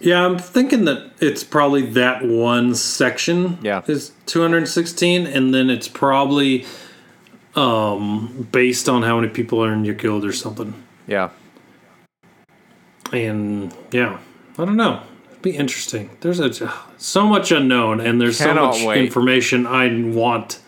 Yeah, 0.00 0.24
I'm 0.24 0.38
thinking 0.38 0.84
that 0.84 1.10
it's 1.20 1.42
probably 1.42 1.82
that 1.92 2.24
one 2.24 2.74
section. 2.76 3.58
Yeah. 3.62 3.82
is 3.88 4.12
216, 4.26 5.26
and 5.26 5.52
then 5.52 5.70
it's 5.70 5.88
probably 5.88 6.64
um, 7.58 8.48
based 8.52 8.88
on 8.88 9.02
how 9.02 9.18
many 9.20 9.28
people 9.32 9.62
are 9.64 9.72
in 9.72 9.84
your 9.84 9.94
guild 9.94 10.24
or 10.24 10.32
something. 10.32 10.74
Yeah. 11.06 11.30
And 13.12 13.74
yeah, 13.90 14.18
I 14.58 14.64
don't 14.64 14.76
know. 14.76 15.02
It'd 15.30 15.42
be 15.42 15.56
interesting. 15.56 16.10
There's 16.20 16.40
a 16.40 16.72
so 16.98 17.26
much 17.26 17.52
unknown, 17.52 18.00
and 18.00 18.20
there's 18.20 18.38
Cannot 18.38 18.74
so 18.74 18.80
much 18.80 18.86
wait. 18.88 19.04
information 19.04 19.66
I 19.66 19.88
want. 20.10 20.60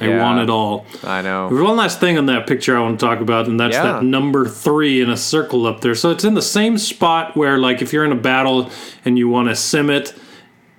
I 0.00 0.06
Yeah. 0.08 0.22
want 0.24 0.40
it 0.40 0.50
all. 0.50 0.86
I 1.04 1.22
know. 1.22 1.48
There's 1.48 1.62
one 1.62 1.76
last 1.76 2.00
thing 2.00 2.18
on 2.18 2.26
that 2.26 2.48
picture 2.48 2.76
I 2.76 2.80
want 2.80 2.98
to 2.98 3.06
talk 3.06 3.20
about, 3.20 3.46
and 3.46 3.60
that's 3.60 3.76
Yeah. 3.76 3.84
that 3.84 4.02
number 4.04 4.48
three 4.48 5.00
in 5.00 5.08
a 5.08 5.16
circle 5.16 5.66
up 5.66 5.82
there. 5.82 5.94
So 5.94 6.10
it's 6.10 6.24
in 6.24 6.34
the 6.34 6.42
same 6.42 6.78
spot 6.78 7.36
where, 7.36 7.58
like, 7.58 7.80
if 7.80 7.92
you're 7.92 8.04
in 8.04 8.10
a 8.10 8.16
battle 8.16 8.70
and 9.04 9.16
you 9.16 9.28
want 9.28 9.48
to 9.50 9.54
sim 9.54 9.90
it, 9.90 10.12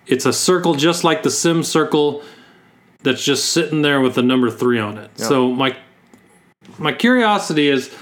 it's 0.06 0.26
a 0.26 0.34
circle 0.34 0.74
just 0.76 1.06
like 1.06 1.24
the 1.24 1.30
sim 1.32 1.64
circle 1.64 2.24
that's 3.06 3.24
just 3.24 3.52
sitting 3.52 3.84
there 3.84 4.02
with 4.02 4.16
the 4.16 4.24
number 4.24 4.50
three 4.50 4.80
on 4.80 4.98
it. 4.98 5.12
So 5.18 5.52
my 5.52 5.78
my 6.78 6.92
curiosity 6.92 7.70
is, 7.70 7.96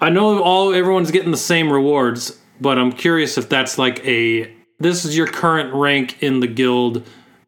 I 0.00 0.10
know 0.10 0.42
all 0.42 0.74
everyone's 0.74 1.10
getting 1.10 1.30
the 1.30 1.36
same 1.36 1.72
rewards, 1.72 2.38
but 2.60 2.78
I'm 2.78 2.92
curious 2.92 3.38
if 3.38 3.48
that's 3.48 3.78
like 3.78 4.06
a 4.06 4.54
this 4.78 5.04
is 5.04 5.16
your 5.16 5.26
current 5.26 5.74
rank 5.74 6.22
in 6.22 6.40
the 6.40 6.46
guild 6.46 7.04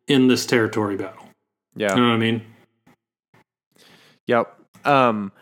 in 0.08 0.26
this 0.26 0.46
territory 0.46 0.96
battle. 0.96 1.28
Yeah. 1.76 1.94
You 1.94 2.00
know 2.00 2.08
what 2.08 2.14
I 2.14 2.18
mean? 2.18 2.42
Yep. 4.26 4.60
Um 4.84 5.32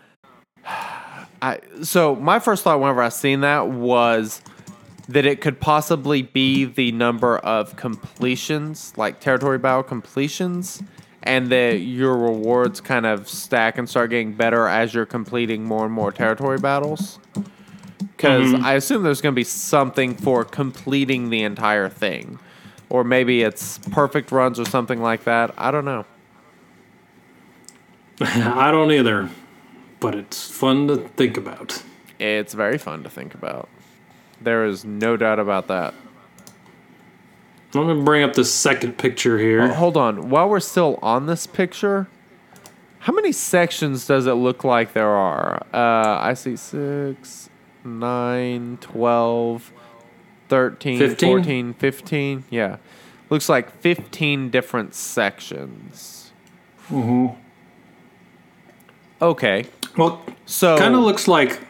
I 1.40 1.60
so 1.82 2.16
my 2.16 2.40
first 2.40 2.64
thought 2.64 2.80
whenever 2.80 3.02
I 3.02 3.08
seen 3.10 3.40
that 3.40 3.68
was 3.68 4.42
that 5.08 5.24
it 5.24 5.40
could 5.40 5.60
possibly 5.60 6.22
be 6.22 6.64
the 6.64 6.90
number 6.90 7.38
of 7.38 7.76
completions, 7.76 8.92
like 8.96 9.20
territory 9.20 9.58
battle 9.58 9.84
completions, 9.84 10.82
and 11.26 11.50
that 11.50 11.80
your 11.80 12.16
rewards 12.16 12.80
kind 12.80 13.04
of 13.04 13.28
stack 13.28 13.78
and 13.78 13.88
start 13.88 14.10
getting 14.10 14.32
better 14.32 14.68
as 14.68 14.94
you're 14.94 15.04
completing 15.04 15.64
more 15.64 15.84
and 15.84 15.92
more 15.92 16.12
territory 16.12 16.58
battles. 16.58 17.18
Because 17.98 18.52
mm-hmm. 18.52 18.64
I 18.64 18.74
assume 18.74 19.02
there's 19.02 19.20
going 19.20 19.34
to 19.34 19.36
be 19.36 19.44
something 19.44 20.14
for 20.14 20.44
completing 20.44 21.30
the 21.30 21.42
entire 21.42 21.88
thing. 21.88 22.38
Or 22.88 23.02
maybe 23.02 23.42
it's 23.42 23.78
perfect 23.90 24.30
runs 24.30 24.60
or 24.60 24.64
something 24.64 25.02
like 25.02 25.24
that. 25.24 25.52
I 25.58 25.70
don't 25.70 25.84
know. 25.84 26.06
I 28.20 28.70
don't 28.70 28.92
either, 28.92 29.28
but 30.00 30.14
it's 30.14 30.48
fun 30.48 30.86
to 30.88 30.96
think 30.96 31.36
about. 31.36 31.82
It's 32.18 32.54
very 32.54 32.78
fun 32.78 33.02
to 33.02 33.10
think 33.10 33.34
about. 33.34 33.68
There 34.40 34.64
is 34.64 34.84
no 34.84 35.16
doubt 35.16 35.38
about 35.38 35.66
that. 35.66 35.92
Let 37.76 37.96
me 37.96 38.02
bring 38.02 38.22
up 38.22 38.34
the 38.34 38.44
second 38.44 38.98
picture 38.98 39.38
here. 39.38 39.62
Uh, 39.62 39.74
hold 39.74 39.96
on. 39.96 40.30
While 40.30 40.48
we're 40.48 40.60
still 40.60 40.98
on 41.02 41.26
this 41.26 41.46
picture, 41.46 42.08
how 43.00 43.12
many 43.12 43.32
sections 43.32 44.06
does 44.06 44.26
it 44.26 44.32
look 44.32 44.64
like 44.64 44.92
there 44.92 45.08
are? 45.08 45.64
Uh, 45.72 46.18
I 46.20 46.34
see 46.34 46.56
6, 46.56 47.50
9, 47.84 48.78
12, 48.80 49.72
13, 50.48 50.98
15? 50.98 51.28
14, 51.28 51.74
15. 51.74 52.44
Yeah. 52.50 52.76
Looks 53.30 53.48
like 53.48 53.70
15 53.80 54.50
different 54.50 54.94
sections. 54.94 56.32
Mm-hmm. 56.88 57.40
Okay. 59.20 59.66
Well, 59.96 60.24
So 60.44 60.78
kind 60.78 60.94
of 60.94 61.00
looks 61.02 61.26
like, 61.26 61.60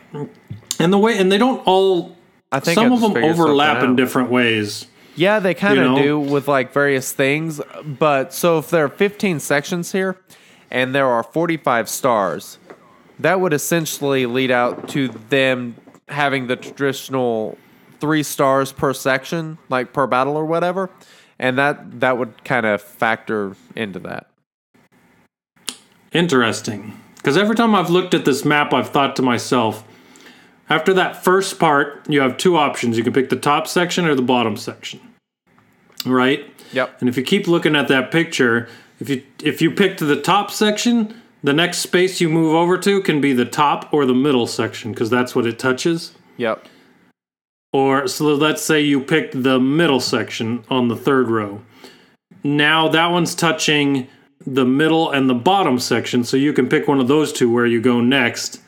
and 0.79 0.93
the 0.93 0.99
way, 0.99 1.17
and 1.19 1.31
they 1.31 1.39
don't 1.39 1.65
all. 1.67 2.17
I 2.53 2.61
think 2.61 2.75
some 2.75 2.93
I 2.93 2.95
of 2.95 3.01
them 3.01 3.17
overlap 3.25 3.83
in 3.83 3.97
different 3.97 4.31
ways. 4.31 4.87
Yeah, 5.17 5.39
they 5.41 5.55
kind 5.55 5.77
You 5.77 5.85
of 5.85 5.93
know? 5.93 6.03
do 6.03 6.21
with 6.21 6.47
like 6.47 6.73
various 6.73 7.13
things. 7.13 7.61
But 7.85 8.33
so 8.33 8.59
if 8.59 8.71
there 8.71 8.85
are 8.85 8.89
15 8.89 9.41
sections 9.41 9.93
here 9.93 10.19
and 10.71 10.95
there 10.95 11.07
are 11.07 11.23
45 11.23 11.89
stars, 11.89 12.59
that 13.19 13.41
would 13.41 13.53
essentially 13.53 14.27
lead 14.27 14.51
out 14.51 14.89
to 14.91 15.09
them 15.31 15.75
having 16.09 16.47
the 16.47 16.57
traditional 16.57 17.57
three 17.99 18.23
stars 18.23 18.73
per 18.73 18.93
section, 18.93 19.59
like 19.71 19.93
per 19.93 20.07
battle 20.07 20.37
or 20.37 20.45
whatever. 20.45 20.91
And 21.39 21.59
that 21.59 22.01
that 22.01 22.19
would 22.19 22.45
kind 22.45 22.65
of 22.67 22.81
factor 22.81 23.57
into 23.75 23.99
that. 24.01 24.29
Interesting. 26.13 26.99
Because 27.17 27.37
every 27.37 27.57
time 27.57 27.75
I've 27.75 27.91
looked 27.91 28.15
at 28.15 28.25
this 28.25 28.45
map, 28.45 28.73
I've 28.73 28.89
thought 28.91 29.17
to 29.17 29.23
myself, 29.23 29.85
after 30.69 30.95
that 30.95 31.23
first 31.25 31.59
part, 31.59 32.09
you 32.09 32.21
have 32.21 32.37
two 32.37 32.57
options. 32.57 32.97
You 32.97 33.05
can 33.05 33.13
pick 33.13 33.29
the 33.29 33.37
top 33.37 33.67
section 33.67 34.07
or 34.07 34.15
the 34.15 34.23
bottom 34.23 34.57
section. 34.57 35.01
Right? 36.07 36.49
Yep. 36.73 37.01
And 37.01 37.09
if 37.09 37.17
you 37.17 37.23
keep 37.23 37.47
looking 37.47 37.77
at 37.77 37.89
that 37.89 38.11
picture, 38.11 38.69
if 39.01 39.09
you 39.09 39.23
if 39.43 39.61
you 39.61 39.71
picked 39.71 40.01
the 40.01 40.21
top 40.21 40.51
section, 40.51 41.21
the 41.43 41.53
next 41.53 41.79
space 41.79 42.21
you 42.21 42.29
move 42.29 42.55
over 42.55 42.79
to 42.79 43.01
can 43.03 43.21
be 43.21 43.33
the 43.33 43.45
top 43.45 43.93
or 43.93 44.07
the 44.07 44.15
middle 44.15 44.47
section 44.47 44.93
because 44.93 45.11
that's 45.11 45.35
what 45.35 45.47
it 45.47 45.59
touches. 45.59 46.13
Yep. 46.37 46.67
Or 47.73 48.09
so 48.09 48.35
let's 48.35 48.63
say 48.63 48.81
you 48.81 49.01
picked 49.01 49.43
the 49.43 49.61
middle 49.61 50.01
section 50.01 50.65
on 50.71 50.89
the 50.89 50.97
third 50.97 51.29
row. 51.29 51.63
Now 52.43 52.89
that 52.89 53.09
one's 53.09 53.35
touching 53.35 54.09
the 54.47 54.65
middle 54.65 55.11
and 55.11 55.29
the 55.29 55.35
bottom 55.35 55.79
section, 55.79 56.25
so 56.25 56.37
you 56.37 56.53
can 56.53 56.69
pick 56.69 56.87
one 56.87 57.01
of 57.01 57.09
those 57.09 57.33
two 57.33 57.53
where 57.53 57.67
you 57.67 57.81
go 57.81 58.01
next. 58.01 58.61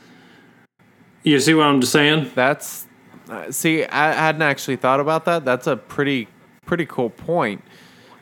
You 1.22 1.40
see 1.40 1.54
what 1.54 1.66
I'm 1.66 1.82
saying? 1.82 2.30
That's 2.34 2.86
uh, 3.28 3.50
see, 3.50 3.84
I 3.84 4.12
hadn't 4.12 4.42
actually 4.42 4.76
thought 4.76 5.00
about 5.00 5.24
that. 5.26 5.44
That's 5.44 5.66
a 5.66 5.76
pretty 5.76 6.28
pretty 6.68 6.86
cool 6.86 7.10
point. 7.10 7.64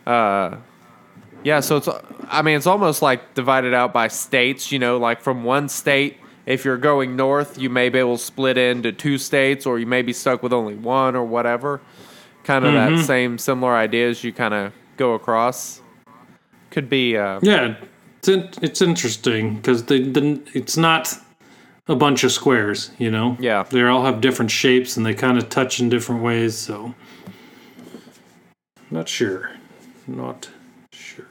Uh, 0.07 0.57
yeah, 1.43 1.61
so 1.61 1.77
it's 1.77 1.89
I 2.29 2.43
mean 2.43 2.57
it's 2.57 2.67
almost 2.67 3.03
like 3.03 3.35
divided 3.35 3.75
out 3.75 3.93
by 3.93 4.09
states. 4.09 4.73
You 4.73 4.79
know, 4.79 4.97
like 4.97 5.21
from 5.21 5.45
one 5.45 5.69
state, 5.69 6.17
if 6.47 6.65
you're 6.65 6.79
going 6.79 7.17
north, 7.17 7.59
you 7.59 7.69
may 7.69 7.89
be 7.89 7.99
able 7.99 8.17
to 8.17 8.23
split 8.23 8.57
into 8.57 8.93
two 8.93 9.19
states, 9.19 9.67
or 9.67 9.79
you 9.79 9.87
may 9.87 10.03
be 10.03 10.13
stuck 10.13 10.43
with 10.43 10.53
only 10.53 10.75
one 10.75 11.15
or 11.15 11.25
whatever. 11.25 11.81
Kind 12.45 12.65
of 12.65 12.73
that 12.73 13.05
same 13.05 13.39
similar 13.39 13.75
ideas 13.75 14.23
you 14.23 14.33
kind 14.33 14.55
of 14.55 14.73
go 14.97 15.15
across. 15.15 15.83
Could 16.71 16.89
be. 16.89 17.17
Uh, 17.17 17.41
Yeah, 17.43 17.77
it's 18.19 18.29
in, 18.29 18.49
it's 18.63 18.81
interesting 18.81 19.57
because 19.57 19.85
the, 19.87 19.99
the 20.11 20.41
it's 20.55 20.77
not 20.77 21.13
a 21.89 21.97
bunch 21.97 22.25
of 22.25 22.33
squares, 22.33 22.91
you 22.99 23.11
know. 23.11 23.37
Yeah. 23.41 23.65
they 23.65 23.83
all 23.83 24.05
have 24.05 24.21
different 24.21 24.51
shapes 24.51 24.97
and 24.97 25.05
they 25.05 25.15
kind 25.15 25.39
of 25.39 25.49
touch 25.49 25.81
in 25.81 25.89
different 25.89 26.23
ways. 26.23 26.57
So, 26.57 26.95
not 28.91 29.09
sure, 29.09 29.51
not 30.07 30.49
sure. 30.93 31.27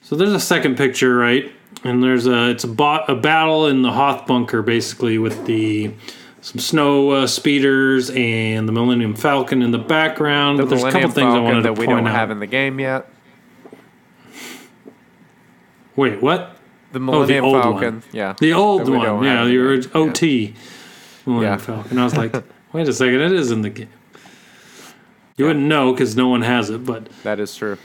So 0.00 0.16
there's 0.16 0.32
a 0.32 0.40
second 0.40 0.76
picture, 0.78 1.14
right? 1.16 1.52
And 1.84 2.02
there's 2.02 2.26
a 2.26 2.48
it's 2.50 2.64
a 2.64 2.68
bot 2.68 3.08
a 3.10 3.14
battle 3.14 3.66
in 3.66 3.82
the 3.82 3.92
Hoth 3.92 4.26
bunker, 4.26 4.62
basically 4.62 5.18
with 5.18 5.44
the 5.46 5.92
some 6.40 6.58
snow 6.58 7.10
uh, 7.10 7.26
speeders 7.26 8.08
and 8.10 8.66
the 8.66 8.72
Millennium 8.72 9.14
Falcon 9.14 9.60
in 9.60 9.70
the 9.70 9.78
background. 9.78 10.58
the 10.58 10.62
but 10.62 10.70
there's 10.70 10.82
a 10.82 10.86
Millennium 10.86 11.10
couple 11.10 11.14
things 11.14 11.26
I 11.26 11.30
Falcon 11.36 11.44
wanted 11.44 11.62
that 11.64 11.74
to 11.74 11.80
we 11.80 11.86
point 11.86 11.98
don't 11.98 12.06
out. 12.08 12.14
have 12.14 12.30
in 12.30 12.38
the 12.40 12.46
game 12.46 12.80
yet. 12.80 13.06
Wait, 15.96 16.22
what? 16.22 16.56
The 16.92 17.00
Millennium 17.00 17.44
old 17.44 17.62
Falcon. 17.62 17.94
one. 17.96 18.02
Yeah. 18.12 18.34
The 18.40 18.52
old 18.52 18.88
one, 18.88 19.00
yeah, 19.24 19.44
the 19.44 19.50
in 19.50 19.82
yeah. 19.82 19.88
the. 19.88 19.98
OT. 19.98 20.54
Millennium 21.26 21.52
Yeah. 21.52 21.56
Falcon. 21.58 21.98
I 21.98 22.04
was 22.04 22.16
like, 22.16 22.32
wait 22.72 22.88
a 22.88 22.92
second, 22.92 23.20
it 23.20 23.32
is 23.32 23.50
in 23.50 23.62
the 23.62 23.70
game. 23.70 23.88
You 25.40 25.46
wouldn't 25.46 25.64
know 25.64 25.92
because 25.94 26.14
no 26.14 26.28
one 26.28 26.42
has 26.42 26.68
it, 26.68 26.84
but 26.84 27.08
That 27.22 27.40
is 27.40 27.56
true. 27.56 27.78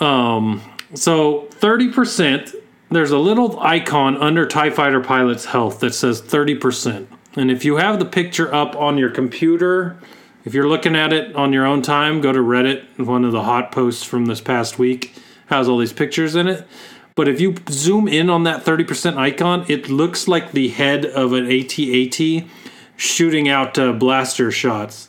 um, 0.00 0.60
so 0.92 1.42
thirty 1.52 1.92
percent. 1.92 2.52
There's 2.90 3.12
a 3.12 3.18
little 3.18 3.60
icon 3.60 4.16
under 4.16 4.44
Tie 4.44 4.70
Fighter 4.70 5.00
Pilot's 5.00 5.44
health 5.44 5.78
that 5.78 5.94
says 5.94 6.20
thirty 6.20 6.56
percent, 6.56 7.08
and 7.36 7.48
if 7.48 7.64
you 7.64 7.76
have 7.76 8.00
the 8.00 8.04
picture 8.04 8.52
up 8.52 8.74
on 8.74 8.98
your 8.98 9.10
computer, 9.10 9.98
if 10.44 10.52
you're 10.52 10.68
looking 10.68 10.96
at 10.96 11.12
it 11.12 11.32
on 11.36 11.52
your 11.52 11.64
own 11.64 11.80
time, 11.80 12.20
go 12.20 12.32
to 12.32 12.40
Reddit. 12.40 12.98
One 12.98 13.24
of 13.24 13.30
the 13.30 13.44
hot 13.44 13.70
posts 13.70 14.02
from 14.02 14.26
this 14.26 14.40
past 14.40 14.80
week 14.80 15.14
has 15.46 15.68
all 15.68 15.78
these 15.78 15.92
pictures 15.92 16.34
in 16.34 16.48
it. 16.48 16.66
But 17.14 17.28
if 17.28 17.40
you 17.40 17.54
zoom 17.70 18.08
in 18.08 18.28
on 18.28 18.42
that 18.42 18.64
30% 18.64 19.16
icon, 19.16 19.64
it 19.68 19.88
looks 19.88 20.26
like 20.26 20.50
the 20.50 20.70
head 20.70 21.06
of 21.06 21.32
an 21.32 21.46
AT-AT 21.46 22.48
shooting 22.96 23.48
out 23.48 23.78
uh, 23.78 23.92
blaster 23.92 24.50
shots 24.50 25.08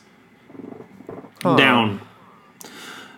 down. 1.42 2.00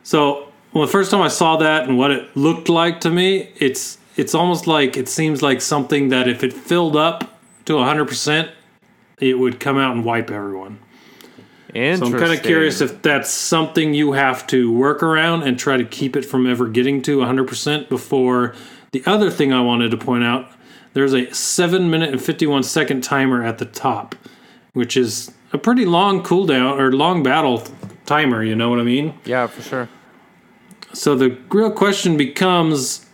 So, 0.02 0.48
well, 0.72 0.86
the 0.86 0.92
first 0.92 1.10
time 1.10 1.20
I 1.20 1.28
saw 1.28 1.56
that 1.58 1.88
and 1.88 1.98
what 1.98 2.10
it 2.10 2.36
looked 2.36 2.68
like 2.68 3.00
to 3.00 3.10
me, 3.10 3.52
it's 3.56 3.98
it's 4.16 4.34
almost 4.34 4.66
like 4.66 4.96
it 4.96 5.08
seems 5.08 5.42
like 5.42 5.60
something 5.60 6.08
that 6.10 6.28
if 6.28 6.44
it 6.44 6.52
filled 6.52 6.96
up 6.96 7.38
to 7.64 7.74
100%, 7.74 8.50
it 9.18 9.38
would 9.38 9.60
come 9.60 9.78
out 9.78 9.94
and 9.94 10.04
wipe 10.04 10.30
everyone. 10.30 10.78
So 11.72 12.06
I'm 12.06 12.12
kind 12.12 12.32
of 12.32 12.42
curious 12.42 12.80
if 12.80 13.00
that's 13.02 13.30
something 13.30 13.94
you 13.94 14.12
have 14.12 14.46
to 14.48 14.72
work 14.72 15.02
around 15.02 15.44
and 15.44 15.58
try 15.58 15.76
to 15.76 15.84
keep 15.84 16.16
it 16.16 16.24
from 16.24 16.46
ever 16.46 16.66
getting 16.68 17.00
to 17.02 17.18
100% 17.18 17.88
before. 17.88 18.54
The 18.90 19.04
other 19.06 19.30
thing 19.30 19.52
I 19.52 19.60
wanted 19.60 19.92
to 19.92 19.96
point 19.96 20.24
out 20.24 20.50
there's 20.92 21.14
a 21.14 21.32
7 21.32 21.88
minute 21.88 22.10
and 22.10 22.20
51 22.20 22.64
second 22.64 23.02
timer 23.02 23.44
at 23.44 23.58
the 23.58 23.64
top, 23.64 24.16
which 24.72 24.96
is 24.96 25.30
a 25.52 25.58
pretty 25.58 25.84
long 25.84 26.22
cooldown 26.22 26.78
or 26.78 26.92
long 26.92 27.22
battle 27.22 27.62
timer, 28.10 28.42
you 28.42 28.56
know 28.56 28.68
what 28.68 28.80
I 28.80 28.82
mean? 28.82 29.14
Yeah, 29.24 29.46
for 29.46 29.62
sure. 29.62 29.88
So 30.92 31.14
the 31.14 31.38
real 31.48 31.70
question 31.70 32.16
becomes 32.16 33.06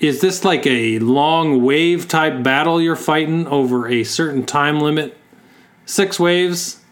is 0.00 0.20
this 0.20 0.44
like 0.44 0.66
a 0.66 0.98
long 0.98 1.62
wave 1.62 2.08
type 2.08 2.42
battle 2.42 2.80
you're 2.80 2.96
fighting 2.96 3.46
over 3.46 3.88
a 3.88 4.04
certain 4.04 4.44
time 4.44 4.80
limit? 4.80 5.16
Six 5.86 6.20
waves, 6.20 6.82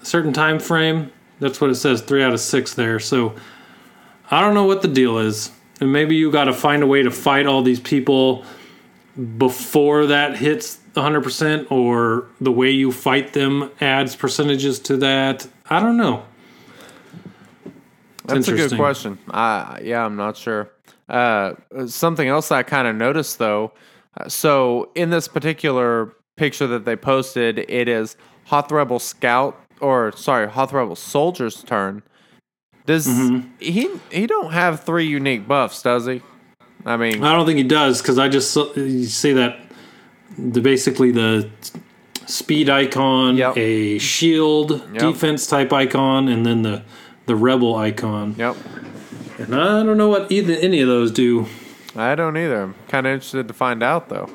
a 0.00 0.06
certain 0.06 0.32
time 0.32 0.58
frame. 0.58 1.12
That's 1.40 1.60
what 1.60 1.68
it 1.68 1.74
says, 1.74 2.00
three 2.00 2.22
out 2.22 2.32
of 2.32 2.40
six 2.40 2.72
there. 2.72 2.98
So 2.98 3.34
I 4.30 4.40
don't 4.40 4.54
know 4.54 4.64
what 4.64 4.80
the 4.80 4.88
deal 4.88 5.18
is. 5.18 5.50
And 5.78 5.92
maybe 5.92 6.16
you 6.16 6.30
got 6.30 6.44
to 6.44 6.54
find 6.54 6.82
a 6.82 6.86
way 6.86 7.02
to 7.02 7.10
fight 7.10 7.44
all 7.44 7.62
these 7.62 7.80
people 7.80 8.46
before 9.36 10.06
that 10.06 10.38
hits 10.38 10.78
100% 10.94 11.70
or 11.70 12.26
the 12.40 12.52
way 12.52 12.70
you 12.70 12.90
fight 12.92 13.32
them 13.32 13.70
adds 13.80 14.16
percentages 14.16 14.78
to 14.80 14.96
that. 14.98 15.46
I 15.68 15.80
don't 15.80 15.96
know. 15.96 16.24
That's 18.26 18.48
a 18.48 18.52
good 18.54 18.74
question. 18.76 19.18
Uh, 19.30 19.78
yeah, 19.82 20.04
I'm 20.04 20.16
not 20.16 20.36
sure. 20.36 20.70
Uh, 21.08 21.54
something 21.86 22.26
else 22.28 22.50
I 22.50 22.62
kind 22.62 22.88
of 22.88 22.96
noticed 22.96 23.38
though. 23.38 23.72
uh, 24.18 24.28
So 24.28 24.90
in 24.94 25.10
this 25.10 25.28
particular 25.28 26.12
picture 26.36 26.66
that 26.68 26.84
they 26.86 26.96
posted, 26.96 27.58
it 27.58 27.88
is 27.88 28.16
Hoth 28.44 28.72
Rebel 28.72 28.98
Scout 28.98 29.60
or 29.80 30.12
sorry, 30.16 30.48
Hoth 30.48 30.72
Rebel 30.72 30.96
Soldier's 30.96 31.62
turn. 31.62 32.02
Does 32.86 33.06
Mm-hmm. 33.06 33.48
he? 33.58 33.90
He 34.10 34.26
don't 34.26 34.52
have 34.52 34.80
three 34.84 35.06
unique 35.06 35.46
buffs, 35.48 35.82
does 35.82 36.06
he? 36.06 36.22
I 36.86 36.96
mean, 36.98 37.22
I 37.24 37.32
don't 37.32 37.46
think 37.46 37.56
he 37.58 37.64
does 37.64 38.00
because 38.02 38.18
I 38.18 38.28
just 38.28 38.54
you 38.76 39.04
see 39.06 39.32
that 39.32 39.58
the 40.38 40.60
basically 40.60 41.10
the 41.10 41.48
speed 42.26 42.68
icon, 42.70 43.36
Yep. 43.36 43.56
a 43.56 43.98
shield 43.98 44.82
defense 44.98 45.46
type 45.46 45.72
icon, 45.72 46.28
and 46.28 46.44
then 46.46 46.62
the 46.62 46.82
the 47.26 47.34
rebel 47.36 47.74
icon. 47.76 48.34
Yep. 48.38 48.56
And 49.38 49.54
I 49.54 49.82
don't 49.82 49.96
know 49.96 50.08
what 50.08 50.30
either 50.30 50.54
any 50.54 50.80
of 50.80 50.88
those 50.88 51.10
do. 51.10 51.46
I 51.96 52.14
don't 52.14 52.36
either. 52.36 52.62
I'm 52.62 52.74
kind 52.88 53.06
of 53.06 53.12
interested 53.14 53.48
to 53.48 53.54
find 53.54 53.82
out 53.82 54.08
though. 54.08 54.28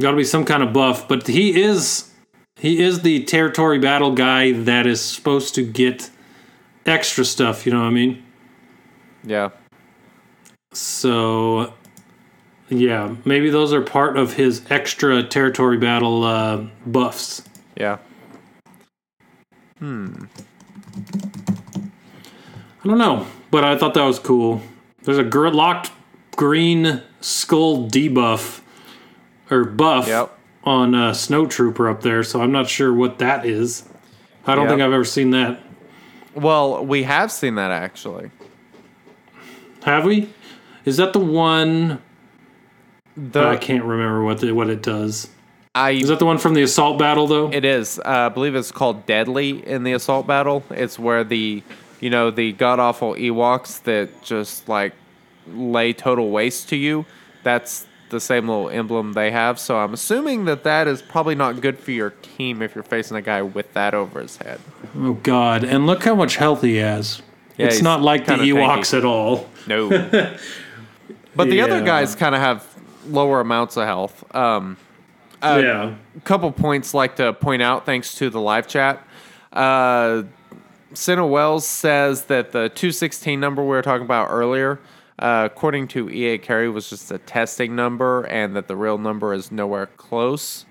Got 0.00 0.12
to 0.12 0.16
be 0.16 0.24
some 0.24 0.44
kind 0.44 0.62
of 0.62 0.72
buff, 0.72 1.06
but 1.08 1.26
he 1.26 1.60
is 1.60 2.10
he 2.56 2.82
is 2.82 3.00
the 3.00 3.24
territory 3.24 3.78
battle 3.78 4.12
guy 4.12 4.52
that 4.52 4.86
is 4.86 5.00
supposed 5.00 5.54
to 5.56 5.62
get 5.62 6.10
extra 6.86 7.24
stuff. 7.24 7.66
You 7.66 7.72
know 7.72 7.80
what 7.80 7.86
I 7.86 7.90
mean? 7.90 8.22
Yeah. 9.24 9.50
So, 10.72 11.74
yeah, 12.70 13.14
maybe 13.24 13.50
those 13.50 13.72
are 13.72 13.82
part 13.82 14.16
of 14.16 14.34
his 14.34 14.62
extra 14.70 15.22
territory 15.22 15.76
battle 15.76 16.24
uh, 16.24 16.64
buffs. 16.86 17.42
Yeah. 17.76 17.98
Hmm. 19.78 20.24
I 22.82 22.88
don't 22.88 22.98
know, 22.98 23.26
but 23.50 23.64
I 23.64 23.76
thought 23.76 23.94
that 23.94 24.04
was 24.04 24.18
cool. 24.18 24.62
There's 25.02 25.18
a 25.18 25.24
gr- 25.24 25.48
locked 25.48 25.90
green 26.36 27.02
skull 27.20 27.88
debuff 27.88 28.60
or 29.50 29.64
buff 29.64 30.06
Yep. 30.08 30.38
on 30.64 30.94
uh, 30.94 31.12
Snow 31.12 31.46
Trooper 31.46 31.88
up 31.88 32.02
there, 32.02 32.22
so 32.22 32.40
I'm 32.40 32.52
not 32.52 32.68
sure 32.68 32.92
what 32.92 33.18
that 33.18 33.44
is. 33.44 33.86
I 34.46 34.54
don't 34.54 34.64
Yep. 34.64 34.70
think 34.72 34.82
I've 34.82 34.92
ever 34.92 35.04
seen 35.04 35.30
that. 35.30 35.60
Well, 36.34 36.84
we 36.84 37.02
have 37.02 37.30
seen 37.32 37.56
that 37.56 37.70
actually. 37.70 38.30
Have 39.84 40.04
we? 40.04 40.30
Is 40.84 40.96
that 40.98 41.12
the 41.12 41.18
one? 41.18 42.00
The 43.32 43.44
I 43.44 43.56
can't 43.56 43.84
remember 43.84 44.22
what 44.24 44.40
the, 44.40 44.52
what 44.52 44.70
it 44.70 44.82
does. 44.82 45.28
I 45.74 45.90
Is 45.92 46.08
that 46.08 46.18
the 46.18 46.26
one 46.26 46.38
from 46.38 46.54
the 46.54 46.62
assault 46.62 46.98
battle 46.98 47.26
though? 47.26 47.50
It 47.50 47.64
is. 47.64 47.98
Uh, 47.98 48.02
I 48.04 48.28
believe 48.28 48.54
it's 48.54 48.72
called 48.72 49.06
Deadly 49.06 49.64
in 49.66 49.84
the 49.84 49.92
assault 49.92 50.26
battle. 50.26 50.64
It's 50.70 50.98
where 50.98 51.22
the, 51.22 51.62
you 52.00 52.10
know, 52.10 52.30
the 52.30 52.52
god 52.52 52.80
awful 52.80 53.14
Ewoks 53.14 53.82
that 53.84 54.22
just 54.22 54.68
like 54.68 54.94
lay 55.46 55.92
total 55.92 56.30
waste 56.30 56.68
to 56.70 56.76
you. 56.76 57.06
That's 57.44 57.86
the 58.10 58.20
same 58.20 58.48
little 58.48 58.68
emblem 58.68 59.12
they 59.12 59.30
have. 59.30 59.58
So 59.60 59.78
I'm 59.78 59.94
assuming 59.94 60.44
that 60.46 60.64
that 60.64 60.88
is 60.88 61.02
probably 61.02 61.36
not 61.36 61.60
good 61.60 61.78
for 61.78 61.92
your 61.92 62.10
team 62.10 62.62
if 62.62 62.74
you're 62.74 62.84
facing 62.84 63.16
a 63.16 63.22
guy 63.22 63.42
with 63.42 63.72
that 63.74 63.94
over 63.94 64.20
his 64.20 64.38
head. 64.38 64.60
oh 64.96 65.14
God! 65.14 65.62
And 65.62 65.86
look 65.86 66.02
how 66.02 66.14
much 66.14 66.36
health 66.36 66.62
he 66.62 66.76
has. 66.76 67.22
Yeah, 67.56 67.66
it's 67.66 67.82
not 67.82 68.02
like 68.02 68.26
the 68.26 68.34
Ewoks 68.34 68.92
tanky. 68.92 68.98
at 68.98 69.04
all. 69.04 69.48
No. 69.66 69.88
but 71.36 71.44
the 71.48 71.60
other 71.60 71.82
guys 71.84 72.14
kind 72.14 72.34
of 72.34 72.40
have 72.40 72.69
lower 73.06 73.40
amounts 73.40 73.76
of 73.76 73.86
health. 73.86 74.24
Um, 74.34 74.76
yeah. 75.42 75.94
couple 76.24 76.52
points 76.52 76.92
like 76.92 77.16
to 77.16 77.32
point 77.32 77.62
out 77.62 77.86
thanks 77.86 78.14
to 78.16 78.30
the 78.30 78.40
live 78.40 78.68
chat. 78.68 79.06
Uh, 79.52 80.24
Senna 80.92 81.26
Wells 81.26 81.66
says 81.66 82.24
that 82.24 82.52
the 82.52 82.68
216 82.68 83.38
number 83.38 83.62
we 83.62 83.68
were 83.68 83.82
talking 83.82 84.04
about 84.04 84.28
earlier, 84.30 84.80
uh, 85.18 85.48
according 85.50 85.88
to 85.88 86.10
EA 86.10 86.38
Carrie, 86.38 86.68
was 86.68 86.90
just 86.90 87.10
a 87.10 87.18
testing 87.18 87.76
number 87.76 88.24
and 88.24 88.56
that 88.56 88.68
the 88.68 88.76
real 88.76 88.98
number 88.98 89.32
is 89.32 89.52
nowhere 89.52 89.86
close. 89.86 90.66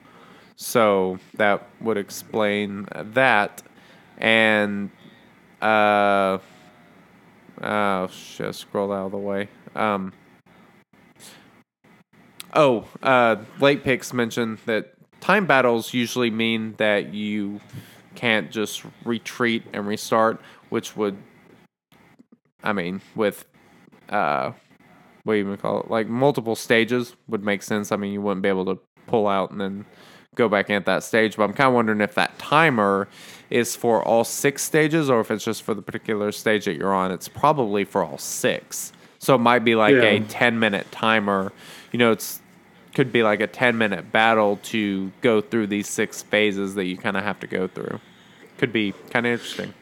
So 0.55 1.19
that 1.35 1.67
would 1.79 1.97
explain 1.97 2.87
that. 2.93 3.63
And, 4.17 4.91
uh, 5.61 6.39
oh, 7.61 8.07
shit, 8.07 8.55
scroll 8.55 8.91
out 8.91 9.05
of 9.05 9.11
the 9.11 9.17
way. 9.17 9.47
Um, 9.73 10.11
Oh, 12.53 12.85
uh, 13.03 13.37
Late 13.59 13.83
Picks 13.83 14.13
mentioned 14.13 14.59
that 14.65 14.93
time 15.21 15.45
battles 15.45 15.93
usually 15.93 16.29
mean 16.29 16.73
that 16.77 17.13
you 17.13 17.59
can't 18.15 18.51
just 18.51 18.83
retreat 19.05 19.63
and 19.73 19.87
restart, 19.87 20.41
which 20.69 20.95
would, 20.97 21.17
I 22.63 22.73
mean, 22.73 23.01
with, 23.15 23.45
uh, 24.09 24.51
what 25.23 25.33
do 25.33 25.37
you 25.37 25.45
even 25.45 25.57
call 25.57 25.81
it? 25.81 25.91
Like 25.91 26.07
multiple 26.07 26.55
stages 26.55 27.15
would 27.27 27.43
make 27.43 27.61
sense. 27.61 27.91
I 27.91 27.97
mean, 27.97 28.13
you 28.13 28.21
wouldn't 28.21 28.41
be 28.41 28.49
able 28.49 28.65
to 28.65 28.79
pull 29.05 29.27
out 29.27 29.51
and 29.51 29.61
then 29.61 29.85
go 30.35 30.49
back 30.49 30.69
in 30.69 30.75
at 30.75 30.85
that 30.85 31.03
stage. 31.03 31.35
But 31.35 31.43
I'm 31.43 31.53
kind 31.53 31.67
of 31.67 31.73
wondering 31.73 32.01
if 32.01 32.15
that 32.15 32.37
timer 32.39 33.07
is 33.49 33.75
for 33.75 34.03
all 34.03 34.23
six 34.23 34.63
stages 34.63 35.09
or 35.09 35.19
if 35.19 35.29
it's 35.31 35.43
just 35.43 35.63
for 35.63 35.73
the 35.73 35.81
particular 35.81 36.31
stage 36.31 36.65
that 36.65 36.75
you're 36.75 36.93
on. 36.93 37.11
It's 37.11 37.27
probably 37.27 37.83
for 37.83 38.03
all 38.03 38.17
six. 38.17 38.93
So 39.19 39.35
it 39.35 39.39
might 39.39 39.65
be 39.65 39.75
like 39.75 39.93
a 40.03 40.19
10 40.21 40.59
minute 40.59 40.89
timer. 40.91 41.51
You 41.91 41.99
know, 41.99 42.11
it's 42.11 42.39
could 42.95 43.11
be 43.11 43.21
like 43.23 43.39
a 43.39 43.47
10 43.47 43.77
minute 43.77 44.11
battle 44.11 44.57
to 44.63 45.11
go 45.21 45.41
through 45.41 45.67
these 45.67 45.87
six 45.87 46.21
phases 46.23 46.75
that 46.75 46.85
you 46.85 46.97
kind 46.97 47.15
of 47.15 47.23
have 47.23 47.39
to 47.39 47.47
go 47.47 47.67
through. 47.67 47.99
Could 48.57 48.73
be 48.73 48.93
kind 49.11 49.25
of 49.25 49.33
interesting. 49.33 49.73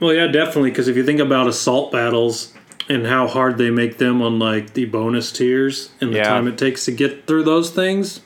Well, 0.00 0.12
yeah, 0.14 0.26
definitely. 0.28 0.70
Because 0.70 0.88
if 0.88 0.96
you 0.96 1.04
think 1.04 1.20
about 1.20 1.48
assault 1.48 1.92
battles 1.92 2.54
and 2.88 3.06
how 3.06 3.26
hard 3.26 3.58
they 3.58 3.70
make 3.70 3.98
them 3.98 4.22
on 4.22 4.38
like 4.38 4.74
the 4.74 4.84
bonus 4.86 5.30
tiers 5.32 5.90
and 6.00 6.12
the 6.12 6.18
Yeah. 6.18 6.24
time 6.28 6.48
it 6.48 6.56
takes 6.58 6.84
to 6.86 6.92
get 6.92 7.26
through 7.26 7.44
those 7.44 7.70
things, 7.70 8.20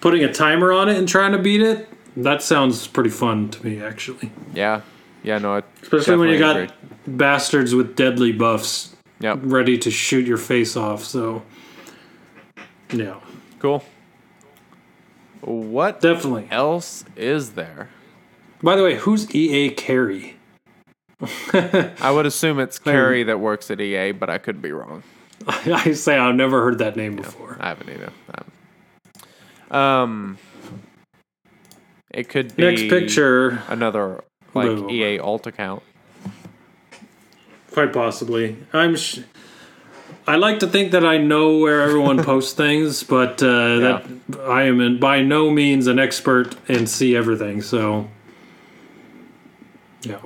putting 0.00 0.24
a 0.24 0.32
timer 0.32 0.72
on 0.72 0.88
it 0.88 0.96
and 0.96 1.08
trying 1.08 1.32
to 1.32 1.38
beat 1.38 1.60
it, 1.62 1.88
that 2.16 2.42
sounds 2.42 2.86
pretty 2.86 3.10
fun 3.10 3.48
to 3.50 3.64
me, 3.66 3.80
actually. 3.82 4.32
Yeah. 4.54 4.80
Yeah, 5.22 5.38
no, 5.38 5.56
I 5.56 5.62
Especially 5.82 6.16
when 6.16 6.30
you 6.30 6.38
got 6.38 6.56
agree. 6.56 6.68
bastards 7.06 7.74
with 7.74 7.94
deadly 7.94 8.32
buffs 8.32 8.94
Yep. 9.20 9.40
ready 9.42 9.76
to 9.78 9.90
shoot 9.90 10.26
your 10.26 10.38
face 10.38 10.76
off. 10.76 11.04
So, 11.04 11.42
yeah, 12.92 13.20
Cool. 13.58 13.84
What 15.42 16.00
definitely. 16.00 16.48
else 16.50 17.04
is 17.16 17.52
there? 17.52 17.88
By 18.62 18.76
the 18.76 18.82
way, 18.82 18.96
who's 18.96 19.34
EA 19.34 19.70
Carrie? 19.70 20.36
I 21.52 22.10
would 22.10 22.26
assume 22.26 22.58
it's 22.60 22.78
Carrie 22.78 23.22
that 23.24 23.40
works 23.40 23.70
at 23.70 23.80
EA, 23.80 24.12
but 24.12 24.28
I 24.30 24.38
could 24.38 24.60
be 24.60 24.72
wrong. 24.72 25.02
I 25.46 25.92
say 25.92 26.16
I've 26.18 26.34
never 26.34 26.62
heard 26.62 26.78
that 26.78 26.96
name 26.96 27.16
before. 27.16 27.56
I 27.60 27.68
haven't 27.68 27.88
either. 27.90 28.12
Haven't. 28.26 29.74
Um, 29.74 30.38
it 32.10 32.28
could 32.28 32.54
be 32.56 32.62
Next 32.64 32.82
picture, 32.82 33.62
Another 33.68 34.22
like 34.52 34.90
EA 34.90 35.18
alt 35.20 35.46
account. 35.46 35.82
quite 37.70 37.92
possibly. 37.92 38.56
I'm. 38.72 38.96
Sh- 38.96 39.20
I 40.26 40.36
like 40.36 40.60
to 40.60 40.66
think 40.66 40.92
that 40.92 41.04
I 41.04 41.18
know 41.18 41.58
where 41.58 41.80
everyone 41.80 42.22
posts 42.24 42.52
things, 42.52 43.02
but 43.02 43.42
uh, 43.42 43.78
that 43.78 44.06
I 44.46 44.64
am 44.64 44.80
in, 44.80 45.00
by 45.00 45.22
no 45.22 45.50
means 45.50 45.86
an 45.86 45.98
expert 45.98 46.54
and 46.68 46.88
see 46.88 47.16
everything. 47.16 47.62
So, 47.62 48.08
yeah. 50.02 50.18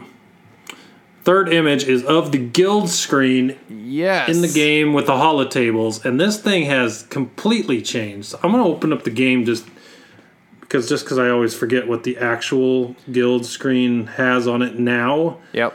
Third 1.23 1.49
image 1.51 1.85
is 1.85 2.05
of 2.05 2.33
the 2.33 2.39
guild 2.39 2.91
screen 2.91 3.57
Yes. 3.71 4.29
in 4.29 4.43
the 4.43 4.49
game 4.49 4.93
with 4.93 5.07
the 5.07 5.13
holotables, 5.15 6.05
and 6.05 6.21
this 6.21 6.39
thing 6.39 6.65
has 6.67 7.05
completely 7.05 7.81
changed. 7.81 8.35
I'm 8.43 8.51
gonna 8.51 8.67
open 8.67 8.93
up 8.93 9.05
the 9.05 9.11
game 9.11 9.47
just 9.47 9.65
because 10.61 10.87
just 10.87 11.05
because 11.07 11.17
I 11.19 11.31
always 11.31 11.55
forget 11.55 11.89
what 11.89 12.03
the 12.03 12.19
actual 12.19 12.95
guild 13.11 13.47
screen 13.47 14.07
has 14.07 14.47
on 14.47 14.61
it 14.61 14.79
now. 14.79 15.39
Yep. 15.55 15.75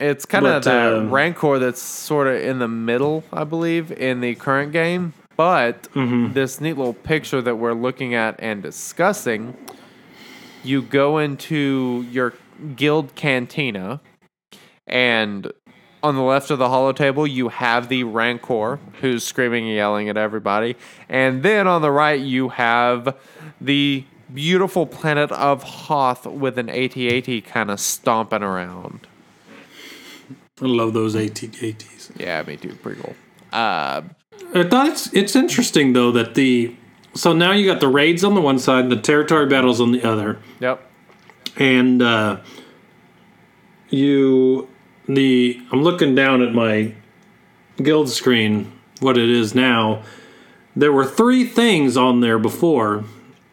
It's 0.00 0.24
kind 0.26 0.46
of 0.46 0.64
that 0.64 0.92
um, 0.94 1.10
rancor 1.10 1.58
that's 1.58 1.82
sort 1.82 2.28
of 2.28 2.36
in 2.40 2.58
the 2.60 2.68
middle, 2.68 3.24
I 3.32 3.44
believe, 3.44 3.90
in 3.90 4.20
the 4.20 4.34
current 4.36 4.72
game. 4.72 5.12
But 5.36 5.84
Mm-hmm. 5.94 6.32
this 6.32 6.60
neat 6.60 6.76
little 6.76 6.94
picture 6.94 7.40
that 7.42 7.56
we're 7.56 7.72
looking 7.74 8.14
at 8.14 8.36
and 8.38 8.62
discussing, 8.62 9.56
you 10.64 10.82
go 10.82 11.18
into 11.18 12.04
your 12.10 12.34
guild 12.76 13.14
cantina, 13.14 14.00
and 14.86 15.52
on 16.02 16.14
the 16.16 16.22
left 16.22 16.50
of 16.50 16.58
the 16.58 16.66
holotable, 16.66 17.28
you 17.30 17.48
have 17.50 17.88
the 17.88 18.04
rancor 18.04 18.78
who's 19.00 19.24
screaming 19.24 19.66
and 19.66 19.74
yelling 19.74 20.08
at 20.08 20.16
everybody, 20.16 20.76
and 21.08 21.42
then 21.42 21.66
on 21.66 21.82
the 21.82 21.90
right, 21.90 22.20
you 22.20 22.48
have 22.50 23.16
the 23.60 24.04
beautiful 24.32 24.86
planet 24.86 25.30
of 25.32 25.62
Hoth 25.62 26.26
with 26.26 26.58
an 26.58 26.68
AT-AT 26.68 27.44
kind 27.46 27.70
of 27.70 27.78
stomping 27.80 28.42
around. 28.42 29.06
I 30.60 30.66
love 30.66 30.92
those 30.92 31.14
AT 31.14 31.42
ATs. 31.42 32.10
Yeah, 32.16 32.42
me 32.42 32.56
too. 32.56 32.74
Pretty 32.74 33.00
cool. 33.00 33.14
Uh, 33.52 34.02
I 34.54 34.64
thought 34.64 34.88
it's 34.88 35.12
it's 35.12 35.36
interesting 35.36 35.92
though 35.92 36.12
that 36.12 36.34
the 36.34 36.74
so 37.14 37.32
now 37.32 37.52
you 37.52 37.66
got 37.66 37.80
the 37.80 37.88
raids 37.88 38.24
on 38.24 38.34
the 38.34 38.40
one 38.40 38.58
side, 38.58 38.90
the 38.90 38.96
territory 38.96 39.46
battles 39.46 39.80
on 39.80 39.92
the 39.92 40.02
other, 40.02 40.38
yep. 40.60 40.80
and 41.56 42.02
uh, 42.02 42.38
you 43.88 44.68
the 45.06 45.60
I'm 45.72 45.82
looking 45.82 46.14
down 46.14 46.42
at 46.42 46.52
my 46.54 46.94
guild 47.82 48.08
screen, 48.08 48.72
what 49.00 49.16
it 49.16 49.28
is 49.28 49.54
now. 49.54 50.02
There 50.76 50.92
were 50.92 51.06
three 51.06 51.44
things 51.44 51.96
on 51.96 52.20
there 52.20 52.38
before, 52.38 53.04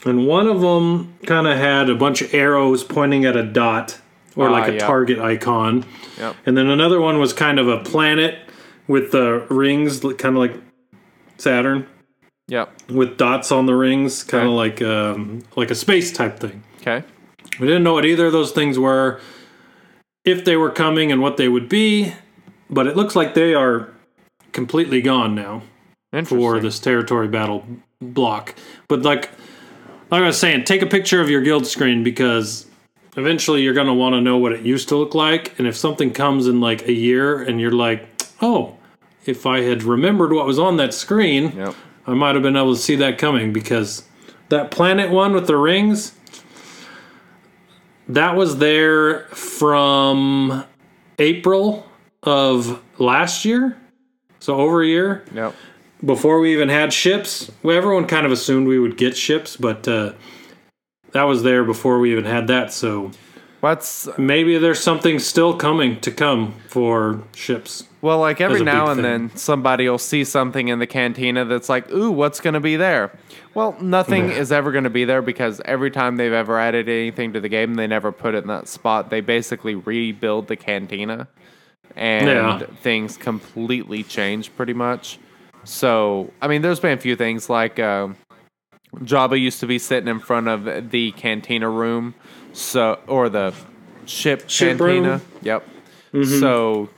and 0.05 0.27
one 0.27 0.47
of 0.47 0.61
them 0.61 1.17
kind 1.25 1.47
of 1.47 1.57
had 1.57 1.89
a 1.89 1.95
bunch 1.95 2.21
of 2.21 2.33
arrows 2.33 2.83
pointing 2.83 3.25
at 3.25 3.35
a 3.35 3.43
dot 3.43 3.99
or 4.35 4.49
Ah, 4.49 4.51
like 4.51 4.67
a 4.69 4.73
yeah. 4.73 4.79
target 4.79 5.19
icon. 5.19 5.85
Yep. 6.17 6.35
And 6.45 6.57
then 6.57 6.67
another 6.67 6.99
one 7.01 7.19
was 7.19 7.33
kind 7.33 7.59
of 7.59 7.67
a 7.67 7.79
planet 7.79 8.39
with 8.87 9.11
the 9.11 9.45
rings, 9.49 9.99
kind 9.99 10.25
of 10.25 10.35
like 10.35 10.55
Saturn. 11.37 11.87
Yep. 12.47 12.91
with 12.91 13.17
dots 13.17 13.51
on 13.51 13.65
the 13.65 13.73
rings, 13.73 14.21
kind 14.23 14.43
of 14.47 14.49
Okay. 14.53 14.55
like 14.55 14.81
um, 14.83 15.41
like 15.55 15.71
a 15.71 15.75
space 15.75 16.11
type 16.11 16.39
thing. 16.39 16.63
Okay. 16.81 17.03
We 17.59 17.65
didn't 17.65 17.81
know 17.83 17.93
what 17.93 18.05
either 18.05 18.27
of 18.27 18.33
those 18.33 18.51
things 18.51 18.77
were, 18.77 19.19
if 20.25 20.45
they 20.45 20.55
were 20.55 20.69
coming 20.69 21.11
and 21.11 21.21
what 21.21 21.37
they 21.37 21.47
would 21.47 21.67
be, 21.67 22.13
but 22.69 22.85
it 22.85 22.95
looks 22.95 23.15
like 23.15 23.33
they 23.33 23.55
are 23.55 23.89
completely 24.51 25.01
gone 25.01 25.33
now 25.33 25.63
for 26.25 26.59
this 26.59 26.77
territory 26.79 27.27
battle 27.27 27.65
block. 27.99 28.53
But 28.87 29.01
like, 29.01 29.31
like 30.11 30.21
I 30.21 30.27
was 30.27 30.37
saying, 30.39 30.65
take 30.65 30.83
a 30.83 30.85
picture 30.87 31.21
of 31.21 31.29
your 31.31 31.41
guild 31.41 31.65
screen 31.65 32.03
because 32.03 32.67
eventually 33.17 33.61
you're 33.61 33.73
going 33.73 33.87
to 33.87 33.93
want 33.93 34.13
to 34.13 34.21
know 34.21 34.37
what 34.37 34.51
it 34.51 34.61
used 34.65 34.89
to 34.89 34.95
look 34.97 35.13
like. 35.15 35.57
And 35.57 35.67
if 35.67 35.75
something 35.75 36.11
comes 36.11 36.47
in 36.47 36.59
like 36.61 36.87
a 36.87 36.93
year 36.93 37.41
and 37.41 37.59
you're 37.61 37.71
like, 37.71 38.07
oh, 38.41 38.77
if 39.25 39.45
I 39.45 39.61
had 39.61 39.83
remembered 39.83 40.31
what 40.33 40.45
was 40.45 40.59
on 40.59 40.77
that 40.77 40.93
screen, 40.93 41.51
Yep. 41.55 41.75
I 42.07 42.13
might 42.13 42.35
have 42.35 42.43
been 42.43 42.55
able 42.55 42.75
to 42.75 42.79
see 42.81 42.95
that 42.97 43.17
coming 43.17 43.51
because 43.51 44.03
that 44.49 44.69
planet 44.69 45.09
one 45.09 45.33
with 45.33 45.47
the 45.47 45.57
rings, 45.57 46.13
that 48.07 48.35
was 48.35 48.57
there 48.59 49.21
from 49.29 50.63
April 51.17 51.89
of 52.21 52.81
last 52.99 53.45
year. 53.45 53.77
So 54.39 54.57
over 54.57 54.83
a 54.83 54.87
year 54.87 55.23
Yep. 55.33 55.55
before 56.03 56.39
we 56.39 56.53
even 56.53 56.69
had 56.69 56.93
ships. 56.93 57.51
Well, 57.63 57.75
everyone 57.75 58.05
kind 58.05 58.25
of 58.27 58.31
assumed 58.31 58.67
we 58.67 58.77
would 58.77 58.97
get 58.97 59.17
ships, 59.17 59.57
but 59.57 59.87
uh, 59.87 60.13
that 61.15 61.23
was 61.23 61.43
there 61.43 61.63
before 61.63 61.99
we 61.99 62.11
even 62.11 62.25
had 62.25 62.47
that. 62.47 62.71
So 62.71 63.11
What's 63.61 64.07
maybe 64.17 64.57
there's 64.59 64.79
something 64.83 65.17
still 65.17 65.55
coming 65.57 65.99
to 66.01 66.11
come 66.11 66.53
for 66.67 67.23
ships. 67.33 67.85
well, 68.01 68.19
like 68.19 68.39
every 68.39 68.63
now 68.63 68.89
and 68.89 68.97
thing. 68.97 69.03
then 69.29 69.35
somebody 69.35 69.89
will 69.89 69.97
see 69.97 70.23
something 70.23 70.67
in 70.67 70.77
the 70.77 70.85
cantina 70.85 71.45
that's 71.45 71.67
like, 71.69 71.89
ooh, 71.91 72.11
what's 72.11 72.39
going 72.41 72.53
to 72.53 72.59
be 72.59 72.75
there? 72.75 73.17
Well, 73.55 73.75
nothing 73.81 74.29
is 74.29 74.51
ever 74.51 74.71
going 74.71 74.83
to 74.83 74.89
be 74.91 75.05
there 75.05 75.21
because 75.23 75.61
every 75.65 75.89
time 75.89 76.17
they've 76.17 76.33
ever 76.33 76.59
added 76.59 76.87
anything 76.89 77.33
to 77.33 77.39
the 77.39 77.49
game, 77.49 77.73
they 77.75 77.87
never 77.87 78.11
put 78.11 78.35
it 78.35 78.39
in 78.43 78.47
that 78.49 78.67
spot. 78.67 79.09
They 79.09 79.21
basically 79.21 79.73
rebuild 79.73 80.47
the 80.47 80.57
cantina, 80.57 81.27
and 81.95 82.27
Yeah. 82.27 82.67
things 82.83 83.17
completely 83.17 84.03
change 84.03 84.55
pretty 84.55 84.73
much. 84.73 85.17
So, 85.63 86.31
I 86.41 86.47
mean, 86.49 86.61
there's 86.61 86.79
been 86.81 86.91
a 86.97 87.01
few 87.01 87.15
things 87.15 87.49
like 87.49 87.79
um, 87.79 88.17
Jabba 89.03 89.39
used 89.39 89.59
to 89.59 89.67
be 89.67 89.79
sitting 89.79 90.07
in 90.07 90.19
front 90.19 90.47
of 90.47 90.91
the 90.91 91.11
cantina 91.13 91.69
room, 91.69 92.13
so 92.53 92.99
or 93.07 93.29
the 93.29 93.53
ship, 94.05 94.49
Ship 94.49 94.77
cantina. 94.77 95.09
room? 95.11 95.21
Yep. 95.41 95.67
Mm-hmm. 96.13 96.39
So, 96.39 96.89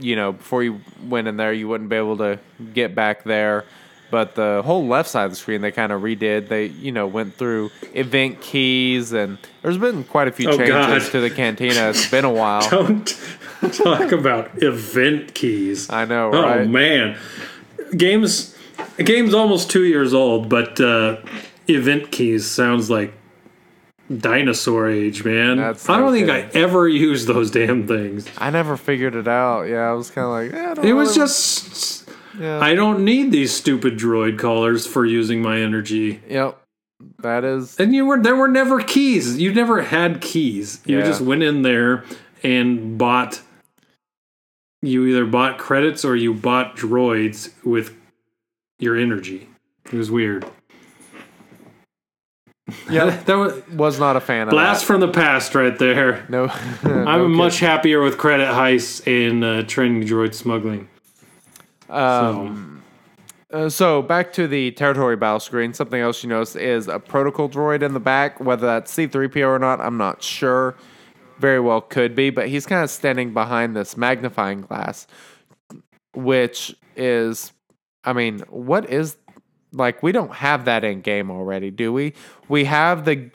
you 0.00 0.16
know, 0.16 0.32
before 0.32 0.62
you 0.64 0.80
went 1.06 1.28
in 1.28 1.36
there, 1.36 1.52
you 1.52 1.68
wouldn't 1.68 1.90
be 1.90 1.96
able 1.96 2.16
to 2.18 2.38
get 2.72 2.94
back 2.94 3.24
there. 3.24 3.64
But 4.10 4.34
the 4.36 4.62
whole 4.64 4.86
left 4.86 5.08
side 5.08 5.24
of 5.24 5.30
the 5.32 5.36
screen, 5.36 5.60
they 5.60 5.72
kind 5.72 5.90
of 5.90 6.02
redid. 6.02 6.48
They, 6.48 6.66
you 6.66 6.92
know, 6.92 7.06
went 7.06 7.34
through 7.34 7.70
event 7.94 8.40
keys, 8.40 9.12
and 9.12 9.38
there's 9.62 9.78
been 9.78 10.04
quite 10.04 10.28
a 10.28 10.32
few 10.32 10.50
Oh, 10.50 10.56
changes 10.56 10.68
God. 10.74 11.10
to 11.12 11.20
the 11.20 11.30
cantina. 11.30 11.88
It's 11.90 12.08
been 12.10 12.24
a 12.24 12.30
while. 12.30 12.68
Don't 12.70 13.06
talk 13.72 14.12
about 14.12 14.50
event 14.62 15.34
keys. 15.34 15.90
I 15.90 16.04
know, 16.04 16.30
Oh 16.32 16.64
man, 16.64 17.18
games 17.96 18.53
game's 18.98 19.34
almost 19.34 19.70
two 19.70 19.84
years 19.84 20.14
old, 20.14 20.48
but 20.48 20.80
uh, 20.80 21.16
event 21.68 22.10
keys 22.10 22.50
sounds 22.50 22.90
like 22.90 23.12
dinosaur 24.18 24.88
age, 24.88 25.24
man. 25.24 25.56
That's 25.56 25.88
I 25.88 25.96
don't 25.98 26.12
no 26.12 26.12
think. 26.12 26.30
I 26.30 26.58
ever 26.58 26.88
used 27.08 27.26
those 27.26 27.50
damn 27.50 27.86
things. 27.86 28.26
I 28.38 28.50
never 28.50 28.76
figured 28.76 29.14
it 29.14 29.28
out. 29.28 29.62
Yeah, 29.64 29.88
I 29.90 29.92
was 29.92 30.10
kind 30.10 30.26
of 30.26 30.32
like, 30.32 30.52
eh, 30.62 30.70
I 30.70 30.74
don't 30.74 30.84
It 30.86 30.92
was 30.92 31.08
really- 31.16 31.26
just 31.26 32.10
yeah. 32.38 32.58
I 32.60 32.74
don't 32.74 33.04
need 33.04 33.30
these 33.30 33.52
stupid 33.52 33.96
droid 33.96 34.38
collars 34.38 34.86
for 34.86 35.06
using 35.06 35.40
my 35.40 35.60
energy. 35.60 36.20
yep. 36.28 36.58
That 37.18 37.44
is 37.44 37.78
And 37.78 37.94
you 37.94 38.06
were 38.06 38.20
there 38.22 38.36
were 38.36 38.48
never 38.48 38.80
keys. 38.80 39.38
You 39.38 39.52
never 39.52 39.82
had 39.82 40.20
keys. 40.20 40.80
You 40.86 40.98
Yeah. 40.98 41.04
just 41.04 41.20
went 41.20 41.42
in 41.42 41.62
there 41.62 42.04
and 42.42 42.96
bought 42.96 43.40
you 44.82 45.04
either 45.06 45.24
bought 45.26 45.58
credits 45.58 46.04
or 46.04 46.14
you 46.16 46.32
bought 46.34 46.76
droids 46.76 47.50
with 47.64 47.94
your 48.78 48.96
energy. 48.96 49.48
It 49.86 49.92
was 49.94 50.10
weird. 50.10 50.44
yeah. 52.90 53.22
that 53.26 53.34
was 53.34 53.62
was 53.68 53.98
not 53.98 54.16
a 54.16 54.20
fan 54.20 54.48
of 54.48 54.50
blast 54.50 54.84
from 54.84 55.00
the 55.00 55.08
past 55.08 55.54
right 55.54 55.78
there. 55.78 56.26
No, 56.30 56.48
I'm 56.82 57.32
much 57.32 57.60
happier 57.60 58.02
with 58.02 58.18
credit 58.18 58.48
heists 58.48 59.06
and 59.06 59.44
uh, 59.44 59.62
training 59.64 60.04
droid 60.04 60.34
smuggling. 60.34 60.88
Um, 61.90 62.82
uh, 63.52 63.68
so 63.68 64.02
back 64.02 64.32
to 64.32 64.48
the 64.48 64.72
territory 64.72 65.16
battle 65.16 65.38
screen. 65.38 65.72
Something 65.74 66.00
else 66.00 66.24
you 66.24 66.28
notice 66.28 66.56
is 66.56 66.88
a 66.88 66.98
protocol 66.98 67.48
droid 67.48 67.82
in 67.82 67.94
the 67.94 68.00
back. 68.00 68.40
Whether 68.40 68.66
that's 68.66 68.90
C-3PO 68.90 69.46
or 69.46 69.58
not, 69.60 69.80
I'm 69.80 69.96
not 69.96 70.22
sure. 70.22 70.74
Very 71.38 71.60
well 71.60 71.80
could 71.80 72.16
be, 72.16 72.30
but 72.30 72.48
he's 72.48 72.66
kind 72.66 72.82
of 72.82 72.90
standing 72.90 73.32
behind 73.32 73.76
this 73.76 73.96
magnifying 73.96 74.62
glass, 74.62 75.06
which 76.14 76.74
is, 76.96 77.52
I 78.04 78.12
mean, 78.12 78.40
what 78.48 78.90
is 78.90 79.16
like? 79.72 80.02
We 80.02 80.12
don't 80.12 80.32
have 80.34 80.64
that 80.66 80.84
in 80.84 81.00
game 81.00 81.30
already, 81.30 81.70
do 81.70 81.92
we? 81.92 82.14
We 82.48 82.64
have 82.64 83.04
the 83.04 83.30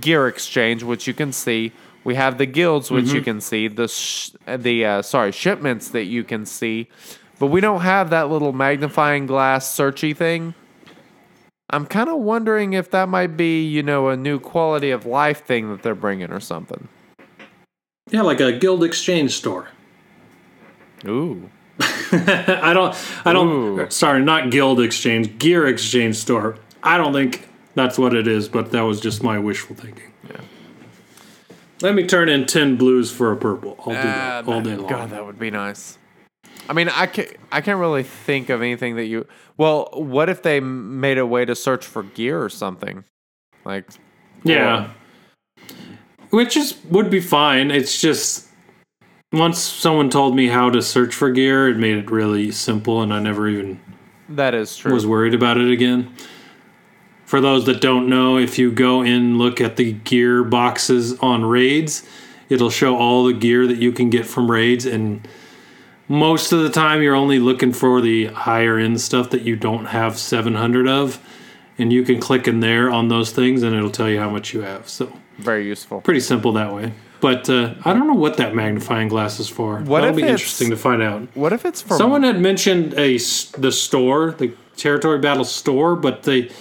gear 0.00 0.26
exchange, 0.28 0.82
which 0.82 1.06
you 1.06 1.14
can 1.14 1.32
see. 1.32 1.72
We 2.04 2.14
have 2.14 2.38
the 2.38 2.46
guilds, 2.46 2.90
which 2.90 3.12
you 3.12 3.20
can 3.20 3.40
see. 3.40 3.66
The 3.68 3.88
sh- 3.88 4.30
the 4.46 4.84
uh, 4.84 5.02
sorry 5.02 5.32
shipments 5.32 5.88
that 5.90 6.04
you 6.04 6.22
can 6.22 6.46
see, 6.46 6.88
but 7.38 7.48
we 7.48 7.60
don't 7.60 7.80
have 7.80 8.10
that 8.10 8.30
little 8.30 8.52
magnifying 8.52 9.26
glass 9.26 9.76
searchy 9.76 10.16
thing. 10.16 10.54
I'm 11.70 11.84
kind 11.84 12.08
of 12.08 12.18
wondering 12.18 12.74
if 12.74 12.92
that 12.92 13.08
might 13.08 13.36
be, 13.36 13.66
you 13.66 13.82
know, 13.82 14.08
a 14.08 14.16
new 14.16 14.38
quality 14.38 14.92
of 14.92 15.04
life 15.04 15.44
thing 15.44 15.68
that 15.70 15.82
they're 15.82 15.96
bringing 15.96 16.30
or 16.30 16.38
something. 16.38 16.86
Yeah, 18.10 18.22
like 18.22 18.38
a 18.38 18.52
guild 18.52 18.84
exchange 18.84 19.32
store. 19.32 19.68
Ooh. 21.06 21.50
I 21.80 22.72
don't. 22.72 22.96
I 23.24 23.32
don't. 23.32 23.48
Ooh. 23.48 23.90
Sorry, 23.90 24.22
not 24.22 24.50
guild 24.50 24.80
exchange, 24.80 25.38
gear 25.38 25.66
exchange 25.66 26.16
store. 26.16 26.56
I 26.82 26.96
don't 26.96 27.12
think 27.12 27.48
that's 27.74 27.98
what 27.98 28.14
it 28.14 28.26
is, 28.26 28.48
but 28.48 28.70
that 28.72 28.82
was 28.82 29.00
just 29.00 29.22
my 29.22 29.38
wishful 29.38 29.76
thinking. 29.76 30.12
Yeah. 30.28 30.40
Let 31.82 31.94
me 31.94 32.06
turn 32.06 32.28
in 32.28 32.46
ten 32.46 32.76
blues 32.76 33.10
for 33.10 33.32
a 33.32 33.36
purple. 33.36 33.76
I'll 33.80 33.86
do 33.86 33.92
that 33.92 34.44
ah, 34.48 34.52
all 34.52 34.60
day 34.60 34.76
long. 34.76 34.88
God, 34.88 35.10
that 35.10 35.26
would 35.26 35.38
be 35.38 35.50
nice. 35.50 35.98
I 36.68 36.72
mean, 36.72 36.88
I 36.88 37.06
can't, 37.06 37.36
I 37.52 37.60
can't 37.60 37.78
really 37.78 38.02
think 38.02 38.48
of 38.48 38.62
anything 38.62 38.96
that 38.96 39.06
you. 39.06 39.26
Well, 39.56 39.90
what 39.92 40.28
if 40.28 40.42
they 40.42 40.60
made 40.60 41.18
a 41.18 41.26
way 41.26 41.44
to 41.44 41.54
search 41.54 41.84
for 41.84 42.02
gear 42.02 42.42
or 42.42 42.48
something? 42.48 43.04
Like, 43.64 43.88
yeah, 44.42 44.90
which 46.30 46.56
is 46.56 46.76
would 46.84 47.10
be 47.10 47.20
fine. 47.20 47.70
It's 47.70 48.00
just 48.00 48.45
once 49.36 49.58
someone 49.60 50.10
told 50.10 50.34
me 50.34 50.48
how 50.48 50.70
to 50.70 50.80
search 50.82 51.14
for 51.14 51.30
gear, 51.30 51.68
it 51.68 51.76
made 51.76 51.96
it 51.96 52.10
really 52.10 52.50
simple, 52.50 53.02
and 53.02 53.12
I 53.12 53.20
never 53.20 53.48
even 53.48 53.80
that 54.28 54.54
is 54.54 54.76
true. 54.76 54.92
was 54.92 55.06
worried 55.06 55.34
about 55.34 55.58
it 55.58 55.70
again. 55.70 56.14
For 57.24 57.40
those 57.40 57.66
that 57.66 57.80
don't 57.80 58.08
know, 58.08 58.38
if 58.38 58.58
you 58.58 58.70
go 58.70 59.02
in 59.02 59.36
look 59.36 59.60
at 59.60 59.76
the 59.76 59.92
gear 59.92 60.44
boxes 60.44 61.18
on 61.18 61.44
raids, 61.44 62.06
it'll 62.48 62.70
show 62.70 62.96
all 62.96 63.24
the 63.24 63.32
gear 63.32 63.66
that 63.66 63.78
you 63.78 63.92
can 63.92 64.10
get 64.10 64.26
from 64.26 64.50
raids 64.50 64.86
and 64.86 65.26
most 66.08 66.52
of 66.52 66.62
the 66.62 66.70
time 66.70 67.02
you're 67.02 67.16
only 67.16 67.40
looking 67.40 67.72
for 67.72 68.00
the 68.00 68.26
higher 68.26 68.78
end 68.78 69.00
stuff 69.00 69.30
that 69.30 69.42
you 69.42 69.56
don't 69.56 69.86
have 69.86 70.16
700 70.16 70.86
of 70.86 71.18
and 71.78 71.92
you 71.92 72.04
can 72.04 72.20
click 72.20 72.46
in 72.46 72.60
there 72.60 72.90
on 72.90 73.08
those 73.08 73.32
things 73.32 73.62
and 73.62 73.74
it'll 73.74 73.90
tell 73.90 74.08
you 74.08 74.20
how 74.20 74.30
much 74.30 74.54
you 74.54 74.60
have. 74.60 74.88
So, 74.88 75.12
Very 75.38 75.66
useful. 75.66 76.00
pretty 76.00 76.20
simple 76.20 76.52
that 76.52 76.72
way. 76.72 76.92
But 77.26 77.50
uh, 77.50 77.74
I 77.84 77.92
don't 77.92 78.06
know 78.06 78.14
what 78.14 78.36
that 78.36 78.54
magnifying 78.54 79.08
glass 79.08 79.40
is 79.40 79.48
for. 79.48 79.80
What 79.80 80.02
That'll 80.02 80.14
be 80.14 80.22
interesting 80.22 80.70
to 80.70 80.76
find 80.76 81.02
out. 81.02 81.22
What 81.34 81.52
if 81.52 81.64
it's 81.64 81.82
for 81.82 81.96
Someone 81.96 82.22
had 82.22 82.40
mentioned 82.40 82.94
a 82.94 83.18
the 83.58 83.72
store, 83.72 84.30
the 84.30 84.54
territory 84.76 85.18
battle 85.18 85.42
store, 85.42 85.96
but 85.96 86.22
they 86.22 86.52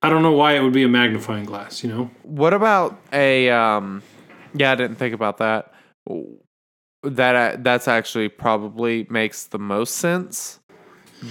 I 0.00 0.08
don't 0.08 0.22
know 0.22 0.32
why 0.32 0.54
it 0.54 0.62
would 0.62 0.72
be 0.72 0.84
a 0.84 0.88
magnifying 0.88 1.44
glass, 1.44 1.84
you 1.84 1.90
know. 1.90 2.10
What 2.22 2.54
about 2.54 2.98
a? 3.12 3.50
Um, 3.50 4.02
yeah, 4.54 4.72
I 4.72 4.74
didn't 4.74 4.96
think 4.96 5.12
about 5.12 5.36
that. 5.36 5.74
That 7.02 7.36
uh, 7.36 7.56
that's 7.60 7.86
actually 7.86 8.30
probably 8.30 9.06
makes 9.10 9.44
the 9.44 9.58
most 9.58 9.96
sense. 9.96 10.60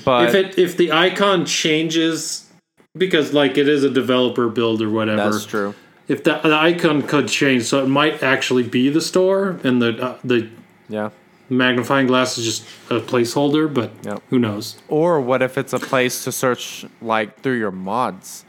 But 0.06 0.30
if 0.30 0.36
it 0.36 0.60
if 0.60 0.78
the 0.78 0.92
icon 0.92 1.48
changes 1.48 2.48
because 2.96 3.34
like 3.34 3.58
it 3.58 3.68
is 3.68 3.84
a 3.84 3.90
developer 3.90 4.48
build 4.48 4.84
or 4.84 4.92
whatever. 4.92 5.32
that's 5.32 5.48
true. 5.48 5.74
If 6.10 6.24
the, 6.26 6.40
the 6.44 6.56
icon 6.56 7.04
could 7.04 7.28
change, 7.30 7.64
so 7.64 7.82
it 7.84 7.88
might 7.88 8.22
actually 8.24 8.64
be 8.64 8.90
the 8.90 9.00
store, 9.02 9.60
and 9.64 9.82
the 9.82 9.92
uh, 10.04 10.18
the 10.24 10.50
Yeah. 10.90 11.12
magnifying 11.50 12.08
glass 12.08 12.38
is 12.38 12.44
just 12.46 12.64
a 12.90 13.00
placeholder. 13.00 13.72
But 13.74 13.92
Yep. 14.04 14.22
who 14.32 14.40
knows? 14.40 14.78
Or 14.90 15.22
what 15.22 15.42
if 15.42 15.58
it's 15.58 15.72
a 15.72 15.80
place 15.80 16.24
to 16.26 16.32
search 16.32 16.86
like 17.02 17.40
through 17.42 17.60
your 17.60 17.72
mods 17.72 18.44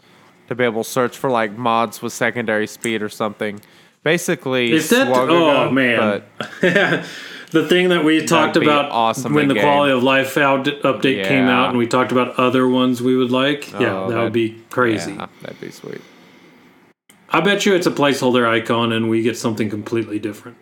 to 0.49 0.55
be 0.57 0.65
able 0.65 0.83
to 0.85 0.91
search 0.91 1.17
for 1.17 1.31
like 1.31 1.57
mods 1.57 2.03
with 2.03 2.13
secondary 2.13 2.67
speed 2.67 3.03
or 3.03 3.09
something. 3.09 3.61
Basically, 4.03 4.73
Is 4.73 4.89
that? 4.89 5.07
Swagaga, 5.09 5.67
oh 5.69 5.71
man, 5.71 6.23
But 6.61 7.05
the 7.53 7.69
thing 7.69 7.91
that 7.91 8.03
we 8.05 8.25
talked 8.25 8.57
about 8.57 8.91
awesome 8.91 9.35
when 9.35 9.49
the 9.49 9.55
in-game. 9.55 9.65
quality 9.65 9.93
of 9.93 10.03
life 10.03 10.37
out 10.39 10.65
update 10.65 11.29
came 11.29 11.45
out, 11.47 11.69
and 11.69 11.77
we 11.79 11.87
talked 11.87 12.11
about 12.11 12.39
other 12.39 12.67
ones 12.67 13.03
we 13.03 13.15
would 13.17 13.31
like. 13.31 13.71
yeah, 13.73 13.79
Oh, 13.95 14.09
that 14.09 14.15
that- 14.17 14.23
would 14.25 14.33
be 14.33 14.57
crazy. 14.71 15.13
Yeah, 15.13 15.27
that'd 15.43 15.61
be 15.61 15.71
sweet. 15.71 16.01
I 17.31 17.41
bet 17.41 17.65
you 17.65 17.75
it's 17.75 17.87
a 17.87 17.91
placeholder 17.93 18.49
icon, 18.49 18.93
and 18.93 19.09
we 19.09 19.23
get 19.23 19.37
something 19.37 19.71
completely 19.71 20.19
different 20.19 20.57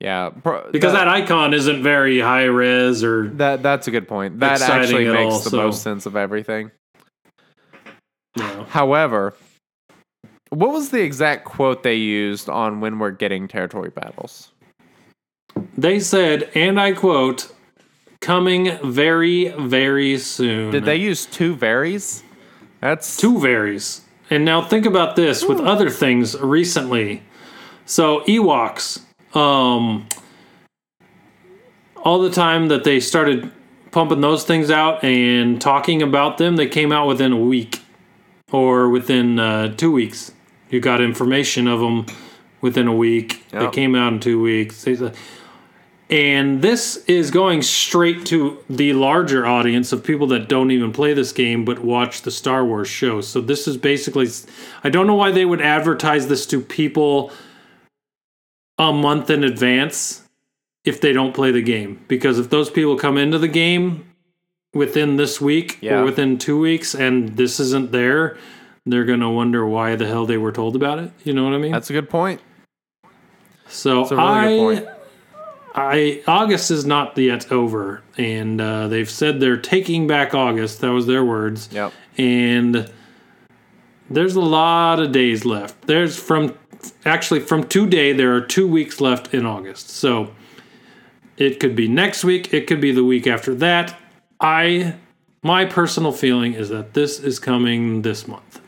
Yeah, 0.00 0.30
pro- 0.30 0.70
because 0.70 0.92
that, 0.92 1.04
that 1.04 1.08
icon 1.08 1.54
isn't 1.54 1.82
very 1.82 2.20
high 2.20 2.44
res 2.44 3.04
or 3.04 3.28
that 3.30 3.62
that's 3.62 3.86
a 3.88 3.90
good 3.90 4.08
point. 4.08 4.40
That 4.40 4.60
actually 4.60 5.06
makes 5.06 5.34
all, 5.34 5.40
the 5.40 5.50
so- 5.50 5.56
most 5.56 5.82
sense 5.82 6.04
of 6.04 6.16
everything. 6.16 6.72
know. 8.36 8.66
However, 8.68 9.34
what 10.50 10.72
was 10.72 10.90
the 10.90 11.00
exact 11.00 11.44
quote 11.44 11.82
they 11.82 11.94
used 11.94 12.48
on 12.48 12.80
when 12.80 12.98
we're 12.98 13.12
getting 13.12 13.48
territory 13.48 13.90
battles? 13.90 14.52
They 15.78 16.00
said, 16.00 16.50
and 16.54 16.80
I 16.80 16.92
quote, 16.92 17.52
"Coming 18.20 18.76
very, 18.84 19.48
very 19.58 20.18
soon." 20.18 20.70
Did 20.70 20.84
they 20.84 20.96
use 20.96 21.26
two 21.26 21.54
varies? 21.54 22.22
That's 22.80 23.16
two 23.16 23.40
varies. 23.40 24.03
And 24.34 24.44
now 24.44 24.62
think 24.62 24.84
about 24.84 25.14
this 25.14 25.44
with 25.44 25.60
other 25.60 25.88
things 25.88 26.36
recently. 26.40 27.22
So 27.86 28.22
Ewoks, 28.22 29.00
um, 29.36 30.08
all 31.98 32.20
the 32.20 32.30
time 32.30 32.66
that 32.66 32.82
they 32.82 32.98
started 32.98 33.52
pumping 33.92 34.22
those 34.22 34.42
things 34.42 34.72
out 34.72 35.04
and 35.04 35.60
talking 35.60 36.02
about 36.02 36.38
them, 36.38 36.56
they 36.56 36.66
came 36.66 36.90
out 36.90 37.06
within 37.06 37.30
a 37.30 37.38
week 37.38 37.80
or 38.50 38.88
within 38.88 39.38
uh, 39.38 39.72
two 39.76 39.92
weeks. 39.92 40.32
You 40.68 40.80
got 40.80 41.00
information 41.00 41.68
of 41.68 41.78
them 41.78 42.06
within 42.60 42.88
a 42.88 42.94
week. 42.94 43.44
They 43.50 43.70
came 43.70 43.94
out 43.94 44.14
in 44.14 44.18
two 44.18 44.42
weeks. 44.42 44.82
They 44.82 44.96
And 46.10 46.60
this 46.60 46.98
is 47.06 47.30
going 47.30 47.62
straight 47.62 48.26
to 48.26 48.62
the 48.68 48.92
larger 48.92 49.46
audience 49.46 49.90
of 49.92 50.04
people 50.04 50.26
that 50.28 50.48
don't 50.48 50.70
even 50.70 50.92
play 50.92 51.14
this 51.14 51.32
game 51.32 51.64
but 51.64 51.78
watch 51.78 52.22
the 52.22 52.30
Star 52.30 52.64
Wars 52.64 52.88
show. 52.88 53.20
So 53.22 53.40
this 53.40 53.66
is 53.66 53.76
basically 53.78 54.28
I 54.82 54.90
don't 54.90 55.06
know 55.06 55.14
why 55.14 55.30
they 55.30 55.44
would 55.46 55.62
advertise 55.62 56.28
this 56.28 56.44
to 56.46 56.60
people 56.60 57.32
a 58.78 58.92
month 58.92 59.30
in 59.30 59.44
advance 59.44 60.22
if 60.84 61.00
they 61.00 61.12
don't 61.12 61.34
play 61.34 61.50
the 61.50 61.62
game 61.62 62.04
because 62.08 62.38
if 62.38 62.50
those 62.50 62.68
people 62.68 62.96
come 62.96 63.16
into 63.16 63.38
the 63.38 63.48
game 63.48 64.04
within 64.74 65.16
this 65.16 65.40
week 65.40 65.78
Yeah. 65.80 66.00
or 66.00 66.04
within 66.04 66.36
2 66.36 66.58
weeks 66.60 66.94
and 66.94 67.36
this 67.36 67.58
isn't 67.60 67.92
there, 67.92 68.36
they're 68.84 69.04
going 69.06 69.20
to 69.20 69.30
wonder 69.30 69.64
why 69.64 69.96
the 69.96 70.06
hell 70.06 70.26
they 70.26 70.36
were 70.36 70.52
told 70.52 70.76
about 70.76 70.98
it. 70.98 71.12
You 71.24 71.32
know 71.32 71.44
what 71.44 71.54
I 71.54 71.58
mean? 71.58 71.72
that's 71.72 71.88
a 71.88 71.94
good 71.94 72.10
point. 72.10 72.42
So 73.68 74.02
really 74.10 74.22
I, 74.22 74.48
good 74.48 74.84
point. 74.84 74.93
I 75.74 76.22
August 76.26 76.70
is 76.70 76.84
not 76.84 77.18
yet 77.18 77.50
over, 77.50 78.02
and 78.16 78.60
uh, 78.60 78.88
they've 78.88 79.10
said 79.10 79.40
they're 79.40 79.56
taking 79.56 80.06
back 80.06 80.34
August. 80.34 80.80
That 80.80 80.90
was 80.90 81.06
their 81.06 81.24
words. 81.24 81.68
Yep. 81.72 81.92
And 82.16 82.92
there's 84.08 84.36
a 84.36 84.40
lot 84.40 85.00
of 85.00 85.10
days 85.10 85.44
left. 85.44 85.86
There's 85.86 86.16
from 86.16 86.56
actually 87.04 87.40
from 87.40 87.66
today 87.66 88.12
there 88.12 88.34
are 88.34 88.40
two 88.40 88.68
weeks 88.68 89.00
left 89.00 89.34
in 89.34 89.44
August. 89.46 89.90
So 89.90 90.32
it 91.36 91.58
could 91.58 91.74
be 91.74 91.88
next 91.88 92.22
week. 92.22 92.54
It 92.54 92.66
could 92.66 92.80
be 92.80 92.92
the 92.92 93.04
week 93.04 93.26
after 93.26 93.54
that. 93.56 93.98
I 94.40 94.94
my 95.42 95.64
personal 95.64 96.12
feeling 96.12 96.54
is 96.54 96.68
that 96.68 96.94
this 96.94 97.18
is 97.18 97.38
coming 97.38 98.02
this 98.02 98.28
month. 98.28 98.60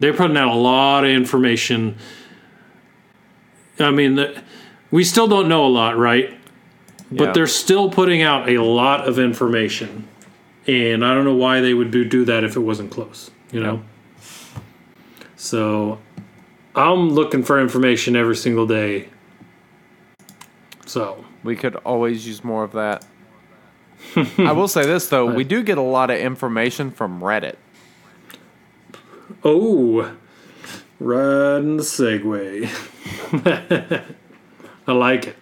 They're 0.00 0.12
putting 0.12 0.36
out 0.36 0.48
a 0.48 0.58
lot 0.58 1.04
of 1.04 1.10
information. 1.10 1.96
I 3.78 3.90
mean, 3.92 4.16
the, 4.16 4.42
we 4.92 5.02
still 5.02 5.26
don't 5.26 5.48
know 5.48 5.66
a 5.66 5.68
lot, 5.68 5.96
right? 5.98 6.38
But 7.10 7.24
Yeah. 7.28 7.32
they're 7.32 7.46
still 7.48 7.90
putting 7.90 8.22
out 8.22 8.48
a 8.48 8.58
lot 8.62 9.08
of 9.08 9.18
information. 9.18 10.06
And 10.68 11.04
I 11.04 11.12
don't 11.14 11.24
know 11.24 11.34
why 11.34 11.60
they 11.60 11.74
would 11.74 11.90
do, 11.90 12.04
do 12.04 12.24
that 12.26 12.44
if 12.44 12.54
it 12.54 12.60
wasn't 12.60 12.92
close, 12.92 13.32
you 13.50 13.60
know? 13.60 13.82
So 15.36 15.98
I'm 16.76 17.10
looking 17.10 17.42
for 17.42 17.60
information 17.60 18.14
every 18.14 18.36
single 18.36 18.66
day. 18.66 19.08
So, 20.86 21.24
We 21.42 21.56
could 21.56 21.74
always 21.76 22.24
use 22.26 22.44
more 22.44 22.62
of 22.62 22.72
that. 22.72 23.04
I 24.38 24.52
will 24.52 24.68
say 24.68 24.84
this 24.86 25.08
though, 25.08 25.26
we 25.26 25.42
do 25.44 25.62
get 25.64 25.78
a 25.78 25.82
lot 25.82 26.10
of 26.10 26.18
information 26.18 26.90
from 26.92 27.20
Reddit. 27.20 27.56
oh, 29.44 30.12
riding 31.00 31.76
the 31.78 31.82
Segway. 31.82 32.68
I 34.86 34.92
like 34.92 35.26
it. 35.28 35.36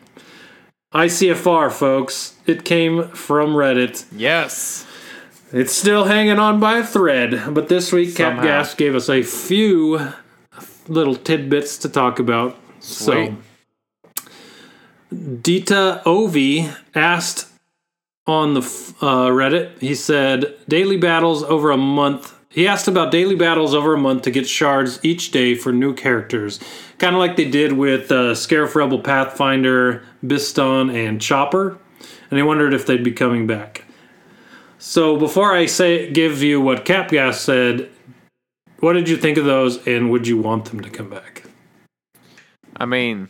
ICFR, 0.93 1.71
folks. 1.71 2.35
It 2.47 2.65
came 2.65 3.09
from 3.09 3.51
Reddit. 3.51 4.05
Yes. 4.13 4.87
It's 5.53 5.73
still 5.73 6.05
hanging 6.05 6.39
on 6.39 6.61
by 6.61 6.79
a 6.79 6.85
thread, 6.85 7.55
but 7.55 7.69
this 7.69 7.93
week 7.93 8.11
Somehow. 8.11 8.43
CapGains 8.43 8.77
gave 8.77 8.95
us 8.95 9.09
a 9.09 9.23
few 9.23 10.13
little 10.89 11.17
tidbits 11.17 11.79
to 11.79 11.89
talk 11.89 12.19
about. 12.19 12.57
Sweet. 12.81 13.35
So, 14.15 14.25
Dita 15.13 16.03
Ovi 16.05 16.75
asked 16.95 17.49
on 18.27 18.55
the 18.55 18.61
uh, 19.01 19.27
Reddit, 19.29 19.79
he 19.81 19.95
said, 19.95 20.57
daily 20.69 20.97
battles 20.97 21.43
over 21.43 21.71
a 21.71 21.77
month. 21.77 22.35
He 22.53 22.67
asked 22.67 22.89
about 22.89 23.13
daily 23.13 23.37
battles 23.37 23.75
over 23.75 23.95
a 23.95 23.99
month 23.99 24.23
to 24.23 24.31
get 24.33 24.49
shards 24.49 24.99
each 25.05 25.31
day 25.31 25.55
for 25.55 25.73
new 25.73 25.95
characters. 25.95 26.59
Kind 26.99 27.15
of 27.15 27.21
like 27.21 27.37
they 27.37 27.49
did 27.49 27.75
with 27.75 28.11
uh, 28.11 28.35
Scarif 28.35 28.75
Rebel 28.75 28.99
Pathfinder, 28.99 30.03
Bistan, 30.25 30.93
and 30.93 31.21
Chopper. 31.21 31.79
And 32.29 32.39
he 32.39 32.43
wondered 32.43 32.75
if 32.75 32.87
they'd 32.87 33.05
be 33.05 33.13
coming 33.13 33.47
back. 33.47 33.85
So 34.79 35.17
before 35.17 35.53
I 35.55 35.67
say 35.67 36.11
give 36.11 36.43
you 36.43 36.61
what 36.61 36.85
CapGains 36.85 37.35
said, 37.35 37.89
what 38.81 38.95
did 38.95 39.09
you 39.09 39.17
think 39.17 39.39
of 39.39 39.45
those, 39.45 39.87
and 39.87 40.11
would 40.11 40.27
you 40.27 40.39
want 40.39 40.65
them 40.65 40.81
to 40.81 40.91
come 40.91 41.09
back? 41.09 41.45
I 42.77 42.87
mean, 42.87 43.29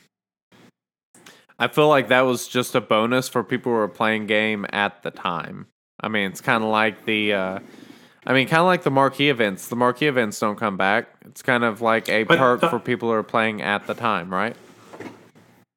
I 1.58 1.68
feel 1.68 1.88
like 1.88 2.08
that 2.08 2.22
was 2.22 2.48
just 2.48 2.74
a 2.74 2.80
bonus 2.80 3.28
for 3.28 3.44
people 3.44 3.72
who 3.72 3.78
were 3.78 3.88
playing 3.88 4.26
game 4.28 4.64
at 4.72 5.02
the 5.02 5.10
time. 5.10 5.66
I 6.00 6.08
mean, 6.08 6.30
it's 6.30 6.40
kind 6.40 6.64
of 6.64 6.70
like 6.70 7.04
the, 7.04 7.34
uh, 7.34 7.58
I 8.26 8.34
mean, 8.34 8.48
kind 8.48 8.60
of 8.60 8.66
like 8.66 8.82
the 8.82 8.90
marquee 8.90 9.30
events. 9.30 9.68
The 9.68 9.76
marquee 9.76 10.06
events 10.06 10.38
don't 10.38 10.56
come 10.56 10.76
back. 10.76 11.08
It's 11.24 11.42
kind 11.42 11.64
of 11.64 11.80
like 11.80 12.08
a 12.08 12.24
But, 12.24 12.38
perk 12.38 12.62
uh, 12.62 12.68
for 12.68 12.78
people 12.78 13.08
who 13.08 13.14
are 13.14 13.22
playing 13.22 13.62
at 13.62 13.86
the 13.86 13.94
time, 13.94 14.32
right? 14.32 14.56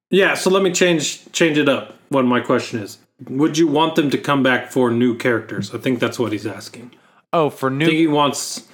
Yeah, 0.10 0.34
so 0.36 0.50
let 0.50 0.62
me 0.62 0.72
change 0.72 1.32
change 1.32 1.58
it 1.58 1.68
up. 1.70 1.98
What 2.10 2.26
my 2.26 2.39
question 2.39 2.80
is: 2.80 3.00
Would 3.30 3.58
you 3.58 3.68
want 3.68 3.96
them 3.96 4.10
to 4.12 4.18
come 4.18 4.44
back 4.44 4.72
for 4.72 4.91
new 4.91 5.18
characters? 5.18 5.74
I 5.74 5.78
think 5.78 6.00
that's 6.00 6.20
what 6.20 6.32
he's 6.32 6.46
asking. 6.46 6.91
Oh, 7.32 7.50
for 7.50 7.70
new. 7.70 7.86
I 7.86 7.88
think 7.88 7.98
he 7.98 8.08
wants. 8.08 8.68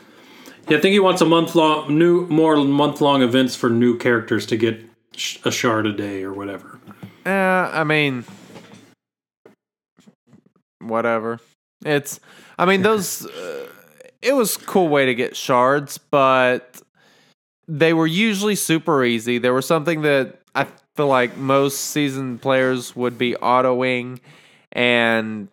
Yeah, 0.67 0.78
I 0.78 0.82
think 0.82 0.93
he 0.93 0.99
wants 0.99 1.22
a 1.22 1.26
month 1.26 1.55
long, 1.55 1.97
new, 1.97 2.28
more 2.28 2.57
month 2.57 3.01
long 3.01 3.22
events 3.22 3.55
for 3.55 3.70
new 3.70 3.97
characters 3.97 4.45
to 4.47 4.57
get 4.57 4.84
sh- 5.15 5.38
a 5.45 5.51
shard 5.51 5.88
a 5.88 5.93
day 5.93 6.24
or 6.24 6.34
whatever. 6.34 6.80
Eh, 7.26 7.32
I 7.32 7.84
mean, 7.84 8.26
whatever. 10.80 11.39
It's. 11.86 12.19
I 12.57 12.65
mean, 12.65 12.82
those. 12.82 13.25
Uh, 13.25 13.67
it 14.21 14.33
was 14.33 14.58
a 14.58 14.59
cool 14.59 14.89
way 14.89 15.05
to 15.05 15.16
get 15.16 15.36
shards, 15.36 15.97
but 15.97 16.82
they 17.67 17.93
were 17.93 18.08
usually 18.08 18.55
super 18.55 19.04
easy. 19.04 19.37
There 19.37 19.54
was 19.54 19.66
something 19.66 20.01
that 20.01 20.41
I 20.55 20.67
feel 20.95 21.08
like 21.08 21.37
most 21.37 21.79
seasoned 21.79 22.41
players 22.41 22.95
would 22.95 23.17
be 23.17 23.33
autoing, 23.36 24.20
and 24.71 25.47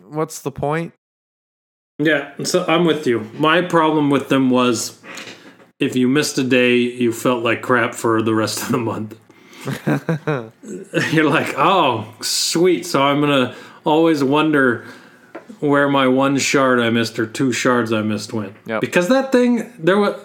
what's 0.00 0.42
the 0.42 0.52
point? 0.52 0.92
Yeah, 1.98 2.32
so 2.44 2.64
I'm 2.66 2.84
with 2.84 3.06
you. 3.06 3.20
My 3.34 3.62
problem 3.62 4.10
with 4.10 4.28
them 4.28 4.50
was 4.50 5.00
if 5.78 5.96
you 5.96 6.08
missed 6.08 6.38
a 6.38 6.44
day, 6.44 6.76
you 6.76 7.12
felt 7.12 7.42
like 7.42 7.62
crap 7.62 7.94
for 7.94 8.22
the 8.22 8.34
rest 8.34 8.62
of 8.62 8.68
the 8.68 8.78
month. 8.78 9.18
You're 11.12 11.28
like, 11.28 11.54
oh, 11.56 12.12
sweet. 12.20 12.86
So 12.86 13.02
I'm 13.02 13.20
going 13.20 13.48
to 13.48 13.56
always 13.84 14.22
wonder 14.22 14.84
where 15.60 15.88
my 15.88 16.08
one 16.08 16.38
shard 16.38 16.80
I 16.80 16.90
missed 16.90 17.18
or 17.18 17.26
two 17.26 17.52
shards 17.52 17.92
I 17.92 18.02
missed 18.02 18.32
went. 18.32 18.54
Yep. 18.66 18.80
Because 18.80 19.08
that 19.08 19.32
thing, 19.32 19.72
there 19.78 19.98
was, 19.98 20.20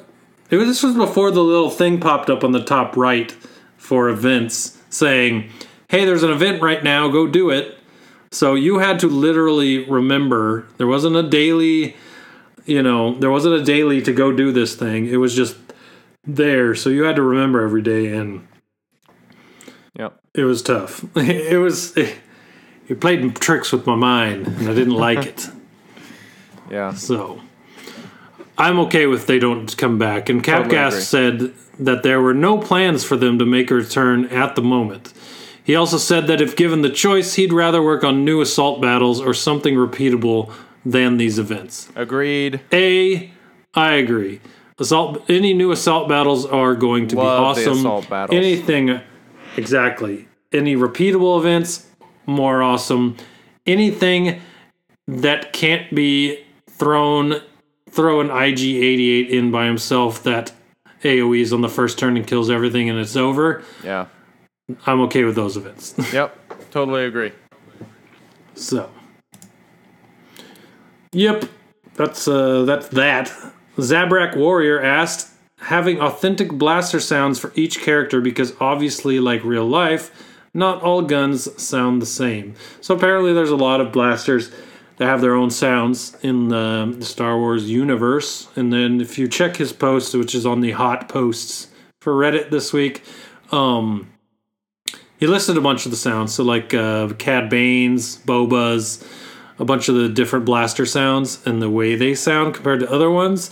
it 0.50 0.58
was, 0.58 0.68
this 0.68 0.84
was 0.84 0.96
before 0.96 1.32
the 1.32 1.44
little 1.44 1.70
thing 1.70 2.00
popped 2.00 2.30
up 2.30 2.44
on 2.44 2.52
the 2.52 2.64
top 2.64 2.96
right 2.98 3.32
for 3.78 4.10
events 4.10 4.78
saying, 4.90 5.50
hey, 5.90 6.06
there's 6.06 6.24
an 6.24 6.32
event 6.32 6.62
right 6.62 6.84
now, 6.84 7.08
go 7.10 7.28
do 7.28 7.50
it. 7.50 7.78
So 8.32 8.56
you 8.56 8.80
had 8.80 9.00
to 9.00 9.08
literally 9.08 9.90
remember 9.90 10.68
there 10.78 10.88
wasn't 10.88 11.16
a 11.16 11.24
daily, 11.24 11.96
you 12.66 12.82
know, 12.84 13.16
there 13.16 13.32
wasn't 13.32 13.56
a 13.56 13.64
daily 13.64 14.02
to 14.02 14.14
go 14.14 14.32
do 14.32 14.52
this 14.52 14.76
thing. 14.76 15.08
It 15.08 15.18
was 15.18 15.36
just 15.36 15.56
there. 16.26 16.76
So 16.76 16.90
you 16.90 17.04
had 17.04 17.16
to 17.16 17.22
remember 17.22 17.62
every 17.64 17.82
day 17.82 18.08
and 18.08 18.48
Yep. 19.98 20.20
it 20.36 20.44
was 20.44 20.62
tough. 20.62 21.06
It 21.16 21.58
was 21.58 21.96
it 21.98 22.18
played 22.96 23.36
tricks 23.36 23.72
with 23.72 23.86
my 23.86 23.96
mind 23.96 24.48
and 24.48 24.70
I 24.70 24.74
didn't 24.74 24.94
like 25.08 25.26
it. 25.26 25.48
Yeah. 26.70 26.94
So 26.94 27.42
I'm 28.58 28.80
okay 28.82 29.06
with 29.08 29.28
they 29.28 29.40
don't 29.40 29.76
come 29.78 29.98
back. 29.98 30.30
And 30.30 30.44
Totally 30.44 30.76
CapGains 30.76 31.02
said 31.02 31.54
that 31.80 32.04
there 32.04 32.22
were 32.22 32.34
no 32.34 32.58
plans 32.58 33.04
for 33.04 33.18
them 33.18 33.38
to 33.40 33.46
make 33.46 33.70
a 33.72 33.76
return 33.76 34.26
at 34.28 34.56
the 34.56 34.62
moment. 34.62 35.14
He 35.64 35.76
also 35.76 35.98
said 35.98 36.28
that 36.28 36.40
if 36.42 36.56
given 36.56 36.82
the 36.82 36.90
choice, 36.90 37.34
he'd 37.36 37.52
rather 37.52 37.82
work 37.84 38.04
on 38.04 38.24
new 38.24 38.40
assault 38.42 38.82
battles 38.82 39.20
or 39.20 39.34
something 39.34 39.76
repeatable 39.76 40.52
than 40.86 41.18
these 41.18 41.38
events. 41.38 41.90
Agreed. 41.96 42.62
A, 42.72 43.32
I 43.74 43.94
agree. 43.94 44.40
Assault 44.80 45.30
any 45.30 45.54
new 45.54 45.72
assault 45.72 46.08
battles 46.08 46.46
are 46.46 46.76
going 46.76 47.08
to 47.10 47.16
Love 47.18 47.58
be 47.58 47.62
awesome. 47.64 47.80
assault 47.80 48.10
battles. 48.10 48.38
Anything 48.38 49.02
exactly. 49.58 50.28
Any 50.54 50.76
repeatable 50.76 51.38
events, 51.40 51.87
more 52.28 52.62
awesome. 52.62 53.18
Anything 53.66 54.42
that 55.08 55.54
can't 55.54 55.94
be 55.96 56.44
thrown 56.70 57.42
throw 57.90 58.20
an 58.20 58.28
IG88 58.28 59.30
in 59.30 59.50
by 59.50 59.66
himself 59.66 60.22
that 60.24 60.52
AoEs 61.04 61.54
on 61.54 61.62
the 61.62 61.70
first 61.70 61.98
turn 61.98 62.18
and 62.18 62.28
kills 62.28 62.50
everything 62.50 62.90
and 62.90 63.00
it's 63.00 63.16
over. 63.16 63.64
Yeah. 63.84 64.08
I'm 64.86 65.02
okay 65.02 65.24
with 65.24 65.36
those 65.36 65.58
events. 65.58 65.96
Yep. 66.14 66.72
Totally 66.72 67.06
agree. 67.06 67.32
So, 68.56 68.90
yep, 71.12 71.46
that's 71.96 72.28
uh, 72.28 72.64
that's 72.64 72.88
that. 72.90 73.32
Zabrak 73.78 74.36
Warrior 74.36 74.82
asked, 74.82 75.32
having 75.60 76.00
authentic 76.02 76.52
blaster 76.52 77.00
sounds 77.00 77.40
for 77.40 77.52
each 77.56 77.80
character 77.82 78.20
because 78.20 78.54
obviously, 78.60 79.20
like 79.20 79.44
real 79.44 79.66
life, 79.66 80.12
not 80.54 80.82
all 80.82 81.02
guns 81.02 81.62
sound 81.62 82.02
the 82.02 82.08
same. 82.08 82.56
So 82.82 82.96
apparently, 82.96 83.34
there's 83.34 83.50
a 83.50 83.56
lot 83.56 83.82
of 83.82 83.92
blasters 83.92 84.52
that 84.98 85.06
have 85.06 85.22
their 85.22 85.36
own 85.36 85.52
sounds 85.52 86.18
in 86.22 86.50
the, 86.50 86.94
the 86.98 87.06
Star 87.06 87.38
Wars 87.38 87.70
universe. 87.70 88.48
And 88.56 88.74
then 88.74 89.00
if 89.00 89.18
you 89.18 89.28
check 89.28 89.58
his 89.58 89.72
post, 89.72 90.14
which 90.16 90.34
is 90.34 90.46
on 90.46 90.62
the 90.62 90.72
hot 90.72 91.08
posts 91.08 91.68
for 92.02 92.14
Reddit 92.14 92.50
this 92.50 92.74
week, 92.74 93.04
um, 93.52 94.12
he 95.20 95.28
listed 95.28 95.56
a 95.58 95.62
bunch 95.62 95.86
of 95.86 95.92
the 95.92 95.98
sounds. 95.98 96.34
So 96.34 96.44
like 96.44 96.74
uh, 96.74 97.10
Cad 97.14 97.50
Bane's, 97.50 98.18
Boba's, 98.18 99.04
a 99.60 99.66
bunch 99.66 99.90
of 99.90 99.96
the 99.96 100.10
different 100.10 100.46
blaster 100.46 100.86
sounds 100.86 101.46
and 101.46 101.62
the 101.62 101.70
way 101.70 101.96
they 101.96 102.14
sound 102.14 102.54
compared 102.54 102.80
to 102.82 102.92
other 102.92 103.10
ones. 103.10 103.50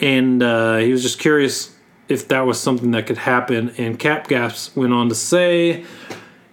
And 0.00 0.42
uh, 0.42 0.76
he 0.76 0.92
was 0.92 1.02
just 1.02 1.18
curious 1.18 1.73
if 2.08 2.28
that 2.28 2.46
was 2.46 2.60
something 2.60 2.90
that 2.92 3.06
could 3.06 3.18
happen. 3.18 3.70
And 3.78 3.98
CapGains 3.98 4.74
went 4.76 4.92
on 4.92 5.08
to 5.08 5.14
say, 5.14 5.84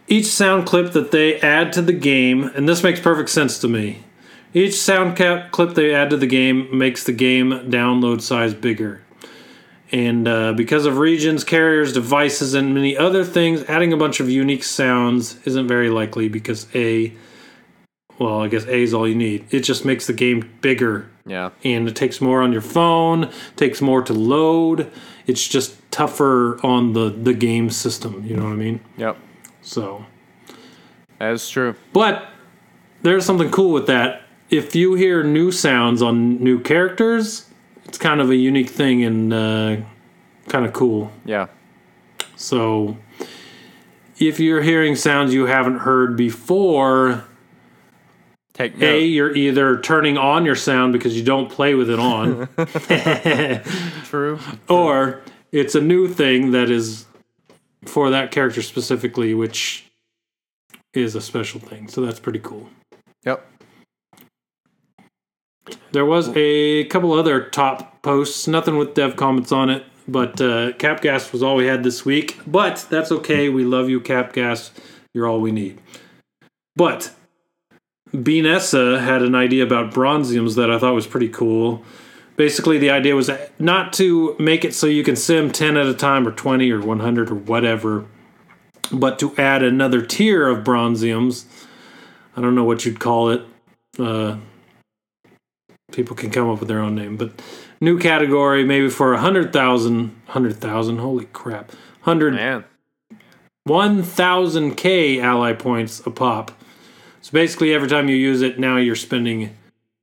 each 0.08 0.26
sound 0.28 0.66
clip 0.66 0.92
that 0.94 1.12
they 1.12 1.40
add 1.40 1.72
to 1.74 1.82
the 1.82 1.94
game, 1.94 2.52
and 2.56 2.68
this 2.68 2.84
makes 2.84 3.00
perfect 3.00 3.30
sense 3.30 3.60
to 3.60 3.68
me. 3.68 4.04
Each 4.54 4.76
sound 4.76 5.16
cap 5.16 5.52
clip 5.52 5.76
they 5.76 5.94
add 5.96 6.10
to 6.10 6.18
the 6.18 6.28
game 6.28 6.68
makes 6.78 7.06
the 7.06 7.14
game 7.14 7.52
download 7.70 8.22
size 8.22 8.54
bigger. 8.54 9.02
And 9.94 10.28
uh, 10.28 10.54
because 10.54 10.86
of 10.86 10.98
regions, 10.98 11.44
carriers, 11.44 11.94
devices, 11.94 12.54
and 12.54 12.74
many 12.74 12.96
other 12.98 13.24
things, 13.26 13.64
adding 13.70 13.92
a 13.94 13.98
bunch 13.98 14.20
of 14.20 14.30
unique 14.30 14.64
sounds 14.64 15.38
isn't 15.46 15.68
very 15.68 15.90
likely 15.90 16.28
because 16.30 16.68
A, 16.76 17.14
well, 18.18 18.42
I 18.42 18.48
guess 18.48 18.66
A 18.66 18.82
is 18.84 18.94
all 18.94 19.08
you 19.08 19.16
need. 19.16 19.46
It 19.52 19.62
just 19.62 19.84
makes 19.84 20.08
the 20.08 20.14
game 20.14 20.50
bigger 20.62 21.10
Yeah. 21.26 21.50
and 21.64 21.88
it 21.88 21.96
takes 21.96 22.22
more 22.22 22.42
on 22.42 22.52
your 22.54 22.62
phone, 22.62 23.30
takes 23.56 23.82
more 23.82 24.02
to 24.02 24.14
load. 24.14 24.92
It's 25.32 25.48
just 25.48 25.76
tougher 25.92 26.60
on 26.62 26.92
the, 26.92 27.10
the 27.10 27.34
game 27.34 27.70
system, 27.70 28.22
you 28.26 28.36
know 28.36 28.44
what 28.44 28.52
I 28.52 28.56
mean? 28.58 28.82
Yep. 28.98 29.18
So, 29.62 30.06
That 31.20 31.32
is 31.32 31.50
true. 31.50 31.76
but 31.94 32.28
there's 33.02 33.24
something 33.26 33.50
cool 33.50 33.72
with 33.72 33.88
that. 33.88 34.24
If 34.50 34.76
you 34.76 34.96
hear 34.96 35.24
new 35.24 35.50
sounds 35.54 36.02
on 36.02 36.44
new 36.44 36.60
characters, 36.60 37.50
it's 37.86 37.98
kind 37.98 38.20
of 38.20 38.30
a 38.30 38.36
unique 38.36 38.70
thing 38.70 39.04
and 39.06 39.32
uh, 39.34 39.78
kind 40.50 40.66
of 40.66 40.74
cool. 40.74 41.12
Yeah. 41.24 41.48
So, 42.36 42.98
if 44.20 44.38
you're 44.38 44.62
hearing 44.62 44.98
sounds 44.98 45.34
you 45.34 45.46
haven't 45.46 45.80
heard 45.80 46.18
before, 46.18 47.24
A, 48.82 49.04
you're 49.04 49.36
either 49.36 49.80
turning 49.80 50.18
on 50.18 50.46
your 50.46 50.56
sound 50.56 50.94
because 50.94 51.16
you 51.18 51.24
don't 51.24 51.50
play 51.50 51.76
with 51.76 51.90
it 51.90 52.00
on, 52.00 52.48
True. 54.06 54.40
or 54.70 55.22
it's 55.52 55.76
a 55.76 55.82
new 55.82 56.08
thing 56.08 56.52
that 56.52 56.70
is 56.70 57.06
for 57.86 58.10
that 58.10 58.32
character 58.32 58.62
specifically, 58.62 59.34
which 59.34 59.86
is 60.94 61.16
a 61.16 61.22
special 61.22 61.60
thing. 61.60 61.88
So 61.88 62.02
that's 62.02 62.20
pretty 62.20 62.40
cool. 62.40 62.70
Yep. 63.26 63.48
There 65.92 66.06
was 66.06 66.32
a 66.36 66.86
couple 66.86 67.14
other 67.14 67.46
top 67.46 68.02
posts, 68.02 68.48
nothing 68.48 68.78
with 68.78 68.94
dev 68.94 69.16
comments 69.16 69.52
on 69.52 69.70
it, 69.70 69.86
but 70.08 70.42
uh, 70.42 70.72
CapGains 70.74 71.32
was 71.32 71.44
all 71.44 71.56
we 71.56 71.66
had 71.66 71.84
this 71.84 72.04
week. 72.06 72.40
But 72.48 72.86
that's 72.90 73.12
okay. 73.12 73.50
We 73.50 73.64
love 73.64 73.90
you, 73.90 74.02
CapGains. 74.02 74.72
You're 75.14 75.28
all 75.28 75.40
we 75.40 75.52
need. 75.52 75.80
But 76.76 77.14
Beanessa 78.14 79.02
had 79.02 79.22
an 79.22 79.36
idea 79.36 79.64
about 79.64 79.94
bronziums 79.94 80.56
that 80.56 80.70
I 80.70 80.78
thought 80.78 80.94
was 80.94 81.08
pretty 81.08 81.30
cool. 81.30 81.84
Basically, 82.36 82.78
the 82.78 82.90
idea 82.90 83.16
was 83.16 83.30
not 83.60 83.94
to 83.94 84.36
make 84.40 84.66
it 84.66 84.74
so 84.74 84.88
you 84.88 85.04
can 85.04 85.16
sim 85.16 85.52
10 85.52 85.78
at 85.78 85.86
a 85.86 85.94
time 85.94 86.28
or 86.28 86.32
20 86.32 86.70
or 86.72 86.82
100 86.82 87.30
or 87.30 87.36
whatever, 87.36 88.06
but 88.92 89.20
to 89.20 89.36
add 89.38 89.64
another 89.64 90.02
tier 90.02 90.48
of 90.48 90.64
bronziums. 90.64 91.46
I 92.36 92.42
don't 92.42 92.56
know 92.56 92.64
what 92.64 92.86
you'd 92.86 93.00
call 93.00 93.30
it. 93.30 93.44
Uh, 94.00 94.38
people 95.92 96.16
can 96.16 96.32
come 96.32 96.50
up 96.50 96.60
with 96.60 96.70
their 96.70 96.80
own 96.80 96.96
name, 96.96 97.18
but 97.18 97.32
new 97.80 98.00
category 98.00 98.64
maybe 98.64 98.90
for 98.90 99.12
100,000, 99.12 99.98
100,000, 99.98 100.98
holy 100.98 101.26
crap. 101.26 101.72
100 102.04 102.34
Man. 102.34 102.64
1000k 103.68 105.22
ally 105.22 105.54
points 105.54 106.06
a 106.06 106.10
pop. 106.10 106.52
So 107.22 107.32
basically, 107.34 107.74
every 107.74 107.88
time 107.88 108.10
you 108.10 108.16
use 108.16 108.42
it, 108.42 108.60
now 108.60 108.78
you're 108.78 108.96
spending 108.96 109.56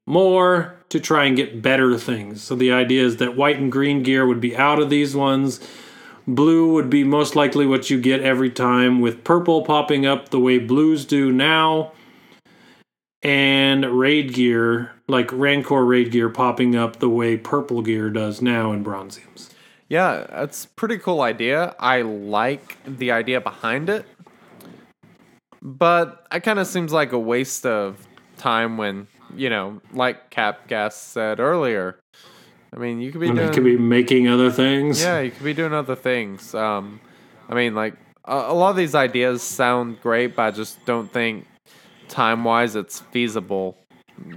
more 0.07 0.77
to 0.89 1.01
try 1.01 1.25
and 1.25 1.37
get 1.37 1.61
better 1.61 1.99
things. 1.99 2.43
So 2.43 2.55
the 2.55 2.73
idea 2.73 3.05
is 3.05 3.17
that 3.19 3.37
white 3.37 3.59
and 3.59 3.71
green 3.71 4.03
gear 4.03 4.27
would 4.27 4.41
be 4.41 4.57
out 4.57 4.79
of 4.79 4.89
these 4.89 5.15
ones. 5.15 5.61
Blue 6.27 6.73
would 6.73 6.89
be 6.89 7.05
most 7.05 7.35
likely 7.35 7.67
what 7.67 7.91
you 7.91 8.01
get 8.01 8.21
every 8.21 8.51
time, 8.51 9.01
with 9.01 9.25
purple 9.25 9.63
popping 9.63 10.07
up 10.07 10.29
the 10.29 10.39
way 10.39 10.59
blues 10.59 11.05
do 11.05 11.33
now. 11.33 11.93
And 13.21 13.85
raid 13.99 14.33
gear, 14.33 14.93
like 15.09 15.31
Rancor 15.33 15.85
raid 15.85 16.13
gear, 16.13 16.29
popping 16.29 16.77
up 16.77 17.01
the 17.01 17.09
way 17.09 17.37
purple 17.37 17.83
gear 17.83 18.11
does 18.11 18.41
now 18.41 18.73
in 18.73 18.85
Bronziums. 18.85 19.51
Yeah, 19.89 20.27
that's 20.31 20.67
a 20.67 20.69
pretty 20.69 20.99
cool 20.99 21.23
idea. 21.23 21.75
I 21.81 22.03
like 22.03 22.77
the 22.87 23.11
idea 23.11 23.41
behind 23.41 23.89
it. 23.89 24.05
But 25.69 26.27
it 26.33 26.41
kind 26.41 26.59
of 26.59 26.67
seems 26.67 26.93
like 26.93 27.13
a 27.13 27.19
waste 27.19 27.67
of 27.67 28.07
time 28.39 28.79
when, 28.79 29.07
you 29.37 29.51
know, 29.51 29.83
like 29.93 30.31
Cap 30.31 30.67
Gains 30.67 30.95
said 30.95 31.41
earlier. 31.41 32.01
I 32.73 32.79
mean, 32.79 33.01
you 33.01 33.13
could 33.13 33.21
be 33.21 33.29
And 33.29 33.37
doing 33.37 33.53
could 33.53 33.65
be 33.65 33.77
making 33.77 34.29
other 34.29 34.51
things. 34.51 35.03
Yeah, 35.03 35.21
you 35.21 35.31
could 35.31 35.45
be 35.45 35.53
doing 35.53 35.75
other 35.75 35.95
things. 35.95 36.55
Um, 36.55 37.01
I 37.51 37.55
mean, 37.55 37.75
like 37.75 37.95
a, 38.25 38.35
a 38.35 38.55
lot 38.55 38.71
of 38.71 38.77
these 38.77 38.95
ideas 38.95 39.43
sound 39.43 40.01
great, 40.01 40.37
but 40.37 40.43
I 40.43 40.51
just 40.53 40.83
don't 40.87 41.13
think 41.13 41.47
time 42.09 42.45
wise 42.45 42.75
it's 42.75 43.01
feasible, 43.01 43.77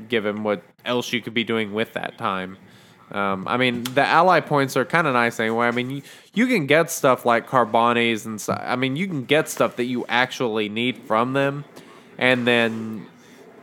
given 0.10 0.44
what 0.44 0.64
else 0.84 1.14
you 1.14 1.22
could 1.22 1.34
be 1.34 1.46
doing 1.46 1.72
with 1.72 1.94
that 1.94 2.18
time. 2.18 2.58
Um, 3.12 3.48
I 3.48 3.58
mean, 3.58 3.84
the 3.84 4.06
ally 4.06 4.40
points 4.40 4.78
are 4.78 4.86
kind 4.86 5.06
of 5.06 5.14
nice 5.14 5.40
anyway. 5.40 5.68
I 5.68 5.72
mean, 5.72 5.90
you, 5.90 6.02
you 6.34 6.48
can 6.48 6.66
get 6.66 6.90
stuff 6.90 7.26
like 7.26 7.46
carbones 7.46 8.26
and 8.26 8.40
so, 8.40 8.54
I 8.54 8.76
mean, 8.76 8.96
you 8.96 9.08
can 9.08 9.26
get 9.26 9.50
stuff 9.50 9.76
that 9.76 9.86
you 9.86 10.06
actually 10.08 10.70
need 10.70 10.98
from 10.98 11.34
them, 11.34 11.66
and 12.18 12.48
then 12.48 13.06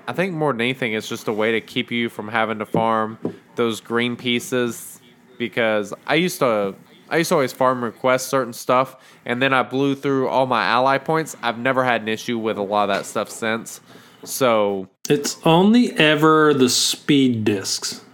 I 0.07 0.13
think 0.13 0.33
more 0.33 0.53
than 0.53 0.63
anything, 0.63 0.95
it's 0.95 1.09
just 1.09 1.29
a 1.29 1.33
way 1.33 1.53
to 1.53 1.61
keep 1.61 1.91
you 1.91 2.09
from 2.09 2.29
having 2.29 2.59
to 2.61 2.67
farm 2.67 3.19
those 3.57 3.81
green 3.81 4.17
pieces. 4.17 5.01
Because 5.39 5.95
I 6.07 6.17
used 6.17 6.41
to, 6.41 6.75
I 7.09 7.19
used 7.19 7.29
to 7.29 7.37
always 7.37 7.53
farm 7.53 7.85
request 7.85 8.29
certain 8.29 8.53
stuff, 8.53 8.97
and 9.25 9.41
then 9.41 9.53
I 9.53 9.63
blew 9.63 9.95
through 9.95 10.29
all 10.29 10.47
my 10.47 10.65
ally 10.65 10.99
points. 10.99 11.37
I've 11.43 11.59
never 11.59 11.85
had 11.85 12.03
an 12.03 12.09
issue 12.09 12.39
with 12.39 12.57
a 12.57 12.63
lot 12.63 12.91
of 12.91 12.97
that 12.97 13.07
stuff 13.07 13.31
since. 13.31 13.81
So 14.25 14.89
It's 15.09 15.39
only 15.45 15.93
ever 15.93 16.53
the 16.55 16.69
speed 16.69 17.45
discs 17.45 18.05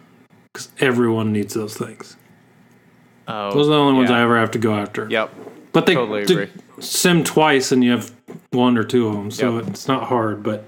because 0.54 0.68
everyone 0.78 1.32
needs 1.32 1.52
those 1.54 1.76
things. 1.76 2.16
oh, 3.26 3.52
Those 3.52 3.66
are 3.66 3.70
the 3.72 3.76
only 3.76 3.98
ones 3.98 4.10
yeah. 4.10 4.18
I 4.18 4.22
ever 4.22 4.38
have 4.38 4.52
to 4.52 4.58
go 4.58 4.74
after. 4.74 5.08
Yep. 5.10 5.34
but 5.72 5.86
they 5.86 5.94
totally 5.94 6.22
agree. 6.22 6.48
sim 6.78 7.24
twice 7.24 7.72
and 7.72 7.82
you 7.82 7.90
have 7.90 8.12
one 8.52 8.78
or 8.78 8.84
two 8.84 9.08
of 9.08 9.14
them, 9.14 9.30
so 9.32 9.58
Yep. 9.58 9.68
it's 9.68 9.88
not 9.88 10.04
hard. 10.04 10.42
But 10.44 10.64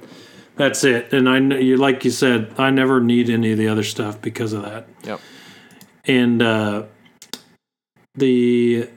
that's 0.56 0.82
it. 0.82 1.12
And 1.12 1.28
I, 1.28 1.38
kn- 1.38 1.62
you 1.64 1.76
like 1.76 2.04
you 2.04 2.10
said, 2.10 2.52
I 2.58 2.70
never 2.70 3.00
need 3.00 3.30
any 3.30 3.52
of 3.52 3.58
the 3.58 3.68
other 3.68 3.84
stuff 3.84 4.20
because 4.20 4.52
of 4.52 4.62
that. 4.62 4.88
Yep. 5.04 5.20
and 6.06 6.42
uh, 6.42 6.82
the 8.16 8.88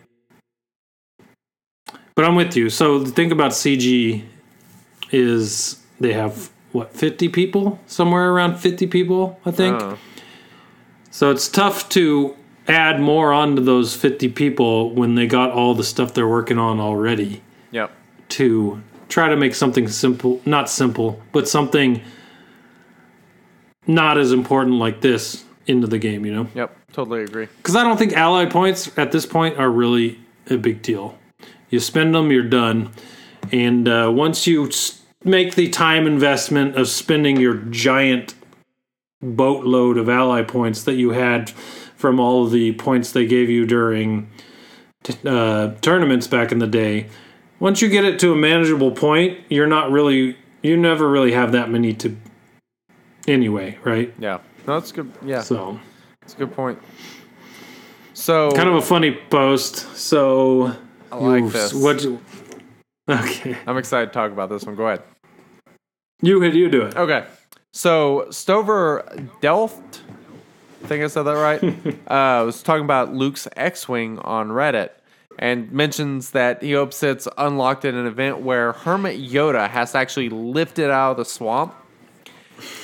but 2.16 2.26
I'm 2.26 2.36
with 2.36 2.56
you. 2.57 2.70
So 2.70 2.99
the 2.99 3.11
thing 3.11 3.32
about 3.32 3.52
CG 3.52 4.24
is 5.11 5.80
they 5.99 6.14
have 6.14 6.49
what 6.72 6.94
50 6.95 7.30
people 7.30 7.80
somewhere 7.88 8.32
around 8.32 8.57
50 8.57 8.88
people 8.88 9.40
I 9.45 9.52
think. 9.52 9.80
Uh, 9.82 9.95
So 11.20 11.32
it's 11.32 11.50
tough 11.50 11.90
to 11.90 12.34
add 12.66 13.02
more 13.02 13.34
onto 13.34 13.62
those 13.62 13.94
50 13.94 14.30
people 14.30 14.96
when 14.96 15.16
they 15.16 15.28
got 15.28 15.52
all 15.52 15.76
the 15.76 15.84
stuff 15.84 16.14
they're 16.14 16.26
working 16.26 16.58
on 16.58 16.80
already. 16.80 17.41
yep. 17.72 17.91
to 18.30 18.82
try 19.10 19.28
to 19.28 19.36
make 19.36 19.54
something 19.54 19.90
simple, 19.90 20.41
not 20.46 20.70
simple, 20.70 21.22
but 21.34 21.46
something 21.46 22.02
not 23.86 24.18
as 24.18 24.32
important 24.32 24.78
like 24.78 25.02
this 25.02 25.44
into 25.68 25.88
the 25.88 25.98
game, 25.98 26.26
you 26.26 26.34
know? 26.34 26.48
Yep, 26.56 26.78
totally 26.94 27.24
agree. 27.24 27.50
Because 27.58 27.76
I 27.76 27.84
don't 27.84 27.98
think 27.98 28.14
ally 28.14 28.46
points 28.46 28.90
at 28.98 29.12
this 29.12 29.26
point 29.26 29.58
are 29.58 29.70
really 29.70 30.22
a 30.50 30.56
big 30.56 30.82
deal. 30.82 31.18
You 31.70 31.82
spend 31.82 32.16
them, 32.16 32.32
you're 32.32 32.44
done. 32.44 32.94
And 33.52 33.90
uh, 33.90 34.10
once 34.16 34.48
you 34.48 34.72
make 35.26 35.56
the 35.56 35.68
time 35.68 36.08
investment 36.08 36.78
of 36.78 36.88
spending 36.88 37.41
your 37.41 37.56
giant 37.56 38.36
boatload 39.22 39.98
of 39.98 40.08
ally 40.10 40.41
points 40.44 40.84
that 40.84 40.94
you 40.96 41.12
had 41.12 41.50
from 41.96 42.20
all 42.20 42.46
of 42.46 42.52
the 42.52 42.72
points 42.74 43.12
they 43.12 43.26
gave 43.26 43.50
you 43.50 43.66
during 43.66 44.30
t- 45.04 45.16
uh, 45.26 45.72
tournaments 45.82 46.28
back 46.28 46.52
in 46.52 46.60
the 46.60 46.68
day, 46.68 47.08
once 47.60 47.82
you 47.82 47.90
get 47.90 48.06
it 48.06 48.18
to 48.20 48.32
a 48.32 48.36
manageable 48.36 48.91
point, 48.91 49.38
you're 49.50 49.68
not 49.68 49.91
really, 49.91 50.38
you 50.64 50.78
never 50.78 51.10
really 51.10 51.34
have 51.34 51.52
that 51.52 51.70
many 51.70 51.94
to 51.94 52.16
anyway, 53.28 53.78
right? 53.84 54.14
Yeah, 54.18 54.40
no, 54.66 54.80
that's 54.80 54.91
good. 54.94 55.12
Yeah, 55.26 55.41
So. 55.41 55.78
that's 56.22 56.36
a 56.36 56.38
good 56.38 56.54
point. 56.54 56.80
So 58.14 58.52
kind 58.52 58.70
of 58.70 58.76
a 58.76 58.82
funny 58.82 59.12
post. 59.30 59.96
So 59.98 60.74
I 61.12 61.16
like 61.18 61.44
you- 61.44 61.50
this. 61.50 61.74
What? 61.74 62.06
Okay, 63.10 63.58
I'm 63.66 63.78
excited 63.78 64.08
to 64.08 64.12
talk 64.14 64.32
about 64.32 64.50
this 64.50 64.64
one. 64.66 64.76
Go 64.76 64.86
ahead. 64.88 65.02
you 66.22 66.44
you 66.44 66.70
do 66.70 66.84
it. 66.84 66.96
Okay. 66.96 67.26
So 67.72 68.28
Stover 68.32 69.06
Delft, 69.41 70.02
I 70.84 70.88
think 70.88 71.04
I 71.04 71.08
said 71.08 71.24
that 71.24 71.34
right, 71.34 71.64
uh, 72.08 72.44
was 72.46 72.64
talking 72.64 72.84
about 72.84 73.14
Luke's 73.14 73.48
X-wing 73.56 74.20
on 74.20 74.50
Reddit, 74.50 74.90
and 75.38 75.72
mentions 75.72 76.32
that 76.32 76.62
he 76.64 76.74
hopes 76.74 77.02
it's 77.04 77.28
unlocked 77.38 77.86
in 77.86 77.96
an 77.96 78.08
event 78.08 78.40
where 78.40 78.74
Hermit 78.74 79.20
Yoda 79.22 79.70
has 79.70 79.91
to 79.94 80.00
actually 80.00 80.30
lift 80.30 80.80
it 80.80 80.90
out 80.90 81.12
of 81.12 81.18
the 81.18 81.26
swamp. 81.26 81.74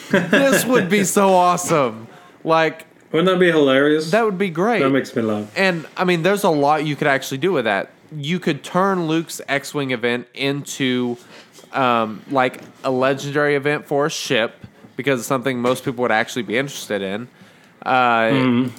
this 0.09 0.65
would 0.65 0.89
be 0.89 1.03
so 1.03 1.29
awesome. 1.33 2.07
Like 2.43 2.85
Wouldn't 3.11 3.27
that 3.27 3.39
be 3.39 3.51
hilarious? 3.51 4.11
that 4.11 4.23
would 4.23 4.37
be 4.37 4.49
great. 4.49 4.79
that 4.81 4.89
makes 4.91 5.15
me 5.15 5.23
laugh. 5.23 5.51
And 5.57 5.87
I 5.97 6.03
mean, 6.05 6.21
there's 6.21 6.43
a 6.43 6.49
lot 6.49 6.85
you 6.85 6.95
could 6.95 7.07
actually 7.07 7.39
do 7.39 7.51
with 7.51 7.65
that. 7.65 7.89
You 8.15 8.39
could 8.39 8.63
turn 8.63 9.07
Luke's 9.07 9.41
X-wing 9.47 9.91
event 9.91 10.27
into 10.35 11.17
um, 11.73 12.21
like 12.29 12.61
a 12.83 12.91
legendary 12.91 13.55
event 13.55 13.85
for 13.87 14.05
a 14.05 14.09
ship 14.11 14.53
because 14.95 15.19
it's 15.19 15.27
something 15.27 15.59
most 15.59 15.83
people 15.83 16.01
would 16.03 16.11
actually 16.11 16.43
be 16.43 16.57
interested 16.57 17.01
in. 17.01 17.27
Uh, 17.85 18.69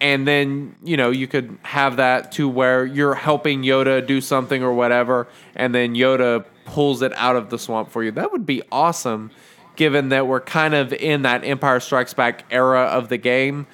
And 0.00 0.26
then 0.26 0.74
you 0.82 0.96
know 0.96 1.10
you 1.10 1.28
could 1.28 1.56
have 1.62 1.98
that 1.98 2.32
to 2.32 2.48
where 2.48 2.84
you're 2.84 3.14
helping 3.14 3.62
Yoda 3.62 4.04
do 4.04 4.20
something 4.20 4.60
or 4.60 4.72
whatever, 4.74 5.28
and 5.54 5.72
then 5.72 5.94
Yoda 5.94 6.44
pulls 6.64 7.02
it 7.02 7.12
out 7.16 7.36
of 7.36 7.50
the 7.50 7.58
swamp 7.58 7.92
for 7.92 8.02
you. 8.02 8.10
That 8.10 8.32
would 8.32 8.44
be 8.44 8.62
awesome, 8.72 9.30
given 9.76 10.08
that 10.08 10.26
we're 10.26 10.40
kind 10.40 10.74
of 10.74 10.92
in 10.92 11.22
that 11.22 11.44
Empire 11.44 11.78
Strikes 11.78 12.14
Back 12.14 12.44
era 12.50 12.82
of 12.82 13.10
the 13.10 13.16
game, 13.16 13.68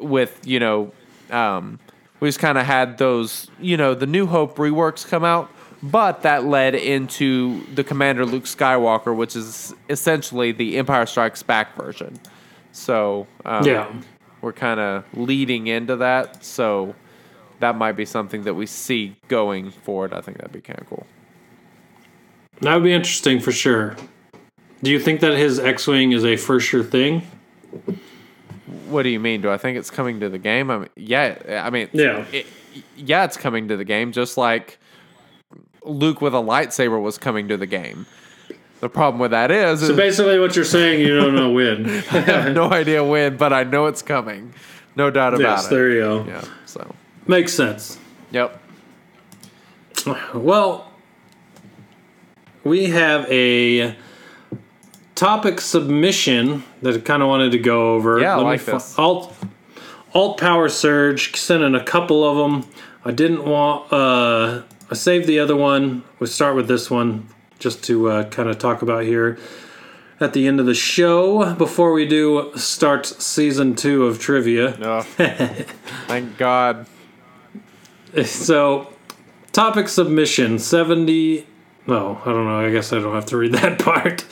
with 0.00 0.40
you 0.46 0.58
know, 0.58 0.90
um, 1.30 1.78
we 2.18 2.28
just 2.28 2.38
kind 2.38 2.56
of 2.56 2.64
had 2.64 2.96
those 2.96 3.50
you 3.60 3.76
know 3.76 3.92
the 3.94 4.06
New 4.06 4.24
Hope 4.26 4.56
reworks 4.56 5.06
come 5.06 5.22
out, 5.22 5.50
but 5.90 6.22
that 6.22 6.44
led 6.44 6.74
into 6.74 7.62
the 7.74 7.84
Commander 7.84 8.24
Luke 8.24 8.44
Skywalker, 8.44 9.14
which 9.14 9.36
is 9.36 9.74
essentially 9.90 10.50
the 10.52 10.78
Empire 10.78 11.04
Strikes 11.06 11.42
Back 11.42 11.76
version. 11.76 12.18
So 12.72 13.26
um, 13.44 13.64
Yeah. 13.66 13.92
we're 14.40 14.52
kind 14.52 14.80
of 14.80 15.04
leading 15.14 15.66
into 15.66 15.96
that. 15.96 16.44
So 16.44 16.94
that 17.60 17.76
might 17.76 17.92
be 17.92 18.04
something 18.04 18.42
that 18.44 18.54
we 18.54 18.66
see 18.66 19.16
going 19.28 19.70
forward. 19.70 20.12
I 20.14 20.20
think 20.20 20.38
that'd 20.38 20.52
be 20.52 20.60
kind 20.60 20.80
of 20.80 20.88
cool. 20.88 21.06
That 22.60 22.74
would 22.74 22.84
be 22.84 22.92
interesting 22.92 23.40
for 23.40 23.52
sure. 23.52 23.96
Do 24.82 24.90
you 24.90 24.98
think 24.98 25.20
that 25.20 25.36
his 25.36 25.58
X-wing 25.58 26.12
is 26.12 26.24
a 26.24 26.36
for 26.36 26.60
sure 26.60 26.84
thing? 26.84 27.22
What 28.88 29.02
do 29.02 29.08
you 29.08 29.20
mean? 29.20 29.40
Do 29.42 29.50
I 29.50 29.56
think 29.58 29.76
it's 29.78 29.90
coming 29.90 30.20
to 30.20 30.28
the 30.28 30.38
game? 30.38 30.70
I 30.70 30.78
mean, 30.78 30.88
yeah. 30.96 31.62
I 31.64 31.70
mean, 31.70 31.88
Yeah. 31.92 32.24
it- 32.32 32.46
yeah, 32.96 33.24
it's 33.24 33.36
coming 33.36 33.68
to 33.68 33.76
the 33.76 33.84
game, 33.84 34.12
just 34.12 34.36
like 34.36 34.78
Luke 35.84 36.20
with 36.20 36.34
a 36.34 36.38
lightsaber 36.38 37.00
was 37.00 37.18
coming 37.18 37.48
to 37.48 37.56
the 37.56 37.66
game. 37.66 38.06
The 38.80 38.88
problem 38.88 39.20
with 39.20 39.30
that 39.30 39.50
is, 39.50 39.80
So 39.80 39.90
is 39.90 39.96
basically, 39.96 40.38
what 40.38 40.56
you're 40.56 40.64
saying, 40.64 41.00
you 41.00 41.18
don't 41.18 41.34
know 41.34 41.50
when. 41.52 41.86
I 42.10 42.20
have 42.20 42.54
no 42.54 42.70
idea 42.70 43.02
when, 43.04 43.36
but 43.36 43.52
I 43.52 43.64
know 43.64 43.86
it's 43.86 44.02
coming. 44.02 44.52
No 44.96 45.10
doubt 45.10 45.34
about 45.34 45.42
yes, 45.42 45.66
it. 45.66 45.70
there 45.70 45.90
you 45.90 46.00
go. 46.00 46.24
Yeah. 46.26 46.44
So. 46.66 46.94
Makes 47.26 47.54
sense. 47.54 47.98
Yep. 48.30 48.60
Well, 50.34 50.90
we 52.62 52.86
have 52.90 53.26
a 53.30 53.96
topic 55.14 55.60
submission 55.60 56.64
that 56.82 56.94
I 56.94 56.98
kind 56.98 57.22
of 57.22 57.28
wanted 57.28 57.52
to 57.52 57.58
go 57.58 57.94
over. 57.94 58.20
Yeah, 58.20 58.34
I 58.34 58.38
me 58.38 58.44
like 58.44 58.60
fi- 58.60 58.72
this. 58.72 58.98
Alt, 58.98 59.34
Alt 60.12 60.38
Power 60.38 60.68
Surge 60.68 61.34
sent 61.36 61.62
in 61.62 61.74
a 61.74 61.82
couple 61.82 62.22
of 62.22 62.36
them. 62.36 62.70
I 63.04 63.12
didn't 63.12 63.44
want. 63.46 63.90
Uh, 63.92 64.62
I 64.90 64.94
saved 64.94 65.26
the 65.26 65.38
other 65.38 65.56
one. 65.56 66.04
We 66.18 66.26
start 66.26 66.56
with 66.56 66.68
this 66.68 66.90
one 66.90 67.28
just 67.58 67.82
to 67.84 68.10
uh, 68.10 68.24
kind 68.28 68.48
of 68.48 68.58
talk 68.58 68.82
about 68.82 69.04
here 69.04 69.38
at 70.20 70.32
the 70.32 70.46
end 70.46 70.60
of 70.60 70.66
the 70.66 70.74
show 70.74 71.54
before 71.54 71.92
we 71.92 72.06
do 72.06 72.52
start 72.56 73.06
season 73.06 73.74
two 73.74 74.06
of 74.06 74.18
trivia. 74.18 74.76
No. 74.78 75.00
Thank 76.06 76.36
God. 76.36 76.86
So, 78.24 78.92
topic 79.52 79.88
submission 79.88 80.58
70. 80.58 81.46
No, 81.86 82.20
I 82.24 82.26
don't 82.26 82.46
know. 82.46 82.60
I 82.66 82.70
guess 82.70 82.92
I 82.92 82.98
don't 82.98 83.14
have 83.14 83.26
to 83.26 83.36
read 83.36 83.52
that 83.54 83.78
part. 83.80 84.22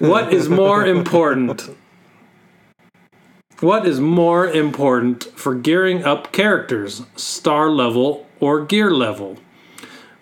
what 0.00 0.32
is 0.32 0.48
more 0.48 0.84
important? 0.84 1.74
What 3.60 3.86
is 3.86 3.98
more 4.00 4.46
important 4.46 5.24
for 5.24 5.54
gearing 5.54 6.04
up 6.04 6.32
characters, 6.32 7.02
star 7.16 7.70
level 7.70 8.26
or 8.40 8.64
gear 8.64 8.90
level? 8.90 9.38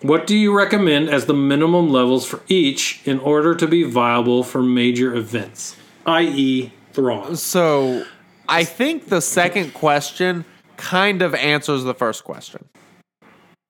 What 0.03 0.27
do 0.27 0.35
you 0.35 0.55
recommend 0.55 1.09
as 1.09 1.27
the 1.27 1.33
minimum 1.33 1.89
levels 1.89 2.25
for 2.25 2.41
each 2.49 2.99
in 3.05 3.19
order 3.19 3.55
to 3.55 3.65
be 3.65 3.83
viable 3.83 4.43
for 4.43 4.61
major 4.61 5.15
events, 5.15 5.77
i.e., 6.05 6.73
Thrawn? 6.91 7.37
So 7.37 8.05
I 8.49 8.65
think 8.65 9.07
the 9.07 9.21
second 9.21 9.73
question 9.73 10.43
kind 10.75 11.21
of 11.21 11.33
answers 11.33 11.85
the 11.85 11.93
first 11.93 12.25
question. 12.25 12.65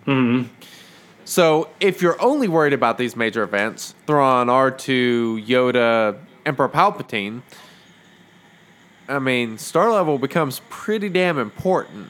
Hmm. 0.06 0.46
So 1.24 1.70
if 1.80 2.02
you're 2.02 2.20
only 2.20 2.48
worried 2.48 2.74
about 2.74 2.98
these 2.98 3.16
major 3.16 3.44
events, 3.44 3.94
Thrawn, 4.08 4.48
R2, 4.48 5.46
Yoda, 5.46 6.18
Emperor 6.48 6.68
Palpatine, 6.68 7.44
I 9.08 9.20
mean, 9.20 9.60
star 9.60 9.92
level 9.92 10.18
becomes 10.18 10.62
pretty 10.70 11.10
damn 11.10 11.38
important. 11.38 12.08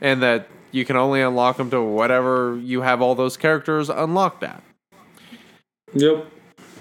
And 0.00 0.22
that 0.22 0.48
you 0.70 0.84
can 0.84 0.96
only 0.96 1.20
unlock 1.20 1.56
them 1.56 1.70
to 1.70 1.82
whatever 1.82 2.58
you 2.62 2.82
have 2.82 3.00
all 3.00 3.14
those 3.14 3.36
characters 3.36 3.88
unlocked 3.88 4.42
at. 4.42 4.62
Yep. 5.94 6.26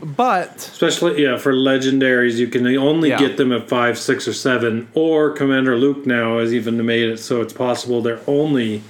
But 0.04 0.56
Especially, 0.58 1.24
yeah, 1.24 1.38
for 1.38 1.54
legendaries, 1.54 2.36
you 2.36 2.48
can 2.48 2.68
only 2.78 3.10
Yeah. 3.10 3.18
get 3.18 3.38
them 3.38 3.52
at 3.52 3.68
five, 3.68 3.98
six, 3.98 4.28
or 4.28 4.34
seven. 4.34 4.88
Or 4.94 5.32
Commander 5.32 5.76
Luke 5.76 6.06
now 6.06 6.38
has 6.40 6.54
even 6.54 6.84
made 6.86 7.10
it 7.10 7.18
so 7.20 7.42
it's 7.42 7.54
possible 7.54 8.02
they're 8.02 8.20
only 8.28 8.84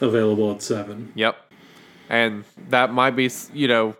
available 0.00 0.50
at 0.50 0.60
seven. 0.62 1.12
Yep. 1.14 1.36
And 2.10 2.44
that 2.68 2.92
might 2.92 3.12
be, 3.16 3.30
you 3.54 3.68
know, 3.68 3.96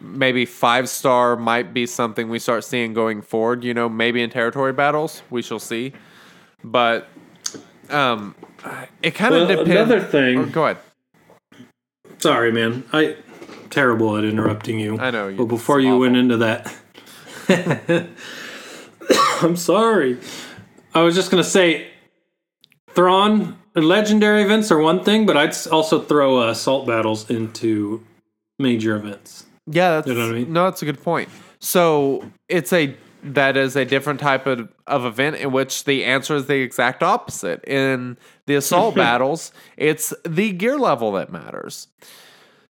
maybe 0.00 0.44
five 0.44 0.88
star 0.88 1.36
might 1.36 1.72
be 1.72 1.86
something 1.86 2.28
we 2.28 2.40
start 2.40 2.64
seeing 2.64 2.92
going 2.92 3.22
forward, 3.22 3.62
you 3.62 3.72
know, 3.72 3.88
maybe 3.88 4.20
in 4.20 4.30
territory 4.30 4.72
battles. 4.72 5.22
We 5.30 5.42
shall 5.42 5.60
see. 5.60 5.92
But 6.64 7.06
um 7.90 8.34
it 9.02 9.12
kind 9.14 9.34
of 9.34 9.48
Well, 9.48 9.64
depends. 9.64 9.70
another 9.70 10.00
thing- 10.00 10.38
Oh, 10.38 10.44
go 10.46 10.64
ahead. 10.64 10.78
Sorry, 12.18 12.50
man. 12.52 12.84
I 12.92 13.16
terrible 13.70 14.16
at 14.16 14.24
interrupting 14.24 14.78
you. 14.78 14.98
I 14.98 15.10
know, 15.10 15.28
you- 15.28 15.36
But 15.36 15.46
before 15.46 15.78
it's 15.80 15.86
you 15.86 15.98
went 15.98 16.16
into 16.16 16.36
that, 16.38 16.74
I'm 19.42 19.56
sorry. 19.56 20.18
I 20.94 21.02
was 21.02 21.14
just 21.14 21.30
gonna 21.30 21.44
say, 21.44 21.88
Thrawn 22.90 23.58
legendary 23.74 24.42
events 24.42 24.70
are 24.70 24.78
one 24.78 25.02
thing, 25.02 25.26
but 25.26 25.36
I'd 25.36 25.54
also 25.68 26.00
throw 26.00 26.40
uh, 26.42 26.50
assault 26.50 26.86
battles 26.86 27.28
into 27.28 28.04
major 28.58 28.94
events. 28.96 29.46
Yeah, 29.66 29.90
that's 29.96 30.06
You 30.06 30.14
know 30.14 30.26
what 30.28 30.36
I 30.36 30.38
mean? 30.38 30.52
no, 30.52 30.64
that's 30.64 30.82
a 30.82 30.84
good 30.84 31.02
point. 31.02 31.28
So 31.60 32.24
it's 32.48 32.72
a 32.72 32.94
that 33.24 33.56
is 33.56 33.76
a 33.76 33.84
different 33.84 34.20
type 34.20 34.46
of, 34.46 34.68
of 34.86 35.04
event 35.04 35.36
in 35.36 35.52
which 35.52 35.84
the 35.84 36.04
answer 36.04 36.34
is 36.36 36.46
the 36.46 36.56
exact 36.56 37.02
opposite. 37.02 37.64
In 37.64 38.18
the 38.46 38.54
assault 38.54 38.94
battles, 38.96 39.52
it's 39.76 40.12
the 40.24 40.52
gear 40.52 40.78
level 40.78 41.12
that 41.12 41.32
matters. 41.32 41.88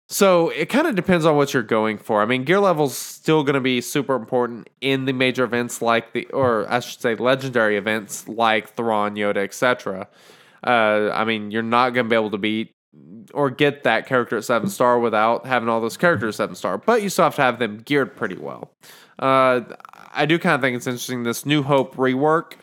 So 0.08 0.50
it 0.50 0.66
kind 0.66 0.86
of 0.86 0.94
depends 0.94 1.24
on 1.24 1.36
what 1.36 1.54
you're 1.54 1.62
going 1.62 1.96
for. 1.96 2.20
I 2.20 2.26
mean, 2.26 2.44
gear 2.44 2.60
level's 2.60 2.96
still 2.96 3.44
going 3.44 3.54
to 3.54 3.60
be 3.60 3.80
super 3.80 4.14
important 4.14 4.68
in 4.82 5.06
the 5.06 5.12
major 5.14 5.44
events 5.44 5.80
like 5.80 6.12
the, 6.12 6.26
or 6.26 6.70
I 6.70 6.80
should 6.80 7.00
say, 7.00 7.14
legendary 7.14 7.78
events 7.78 8.28
like 8.28 8.74
Thrawn, 8.74 9.14
Yoda, 9.14 9.38
etc. 9.38 10.08
Uh, 10.64 11.10
I 11.12 11.24
mean, 11.24 11.50
you're 11.50 11.62
not 11.62 11.90
going 11.90 12.06
to 12.06 12.10
be 12.10 12.16
able 12.16 12.30
to 12.30 12.38
beat 12.38 12.74
or 13.32 13.48
get 13.48 13.84
that 13.84 14.06
character 14.06 14.36
at 14.36 14.44
seven 14.44 14.68
star 14.68 14.98
without 14.98 15.46
having 15.46 15.70
all 15.70 15.80
those 15.80 15.96
characters 15.96 16.36
seven 16.36 16.54
star, 16.54 16.76
but 16.76 17.02
you 17.02 17.08
still 17.08 17.24
have 17.24 17.36
to 17.36 17.42
have 17.42 17.58
them 17.58 17.78
geared 17.78 18.14
pretty 18.14 18.36
well. 18.36 18.70
Uh, 19.18 19.62
I 20.12 20.26
do 20.26 20.38
kind 20.38 20.54
of 20.54 20.60
think 20.60 20.76
it's 20.76 20.86
interesting. 20.86 21.22
This 21.22 21.46
New 21.46 21.62
Hope 21.62 21.96
rework 21.96 22.54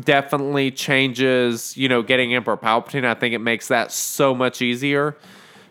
definitely 0.00 0.70
changes, 0.70 1.76
you 1.76 1.88
know, 1.88 2.02
getting 2.02 2.34
Emperor 2.34 2.56
Palpatine. 2.56 3.04
I 3.04 3.14
think 3.14 3.34
it 3.34 3.38
makes 3.38 3.68
that 3.68 3.92
so 3.92 4.34
much 4.34 4.60
easier. 4.60 5.16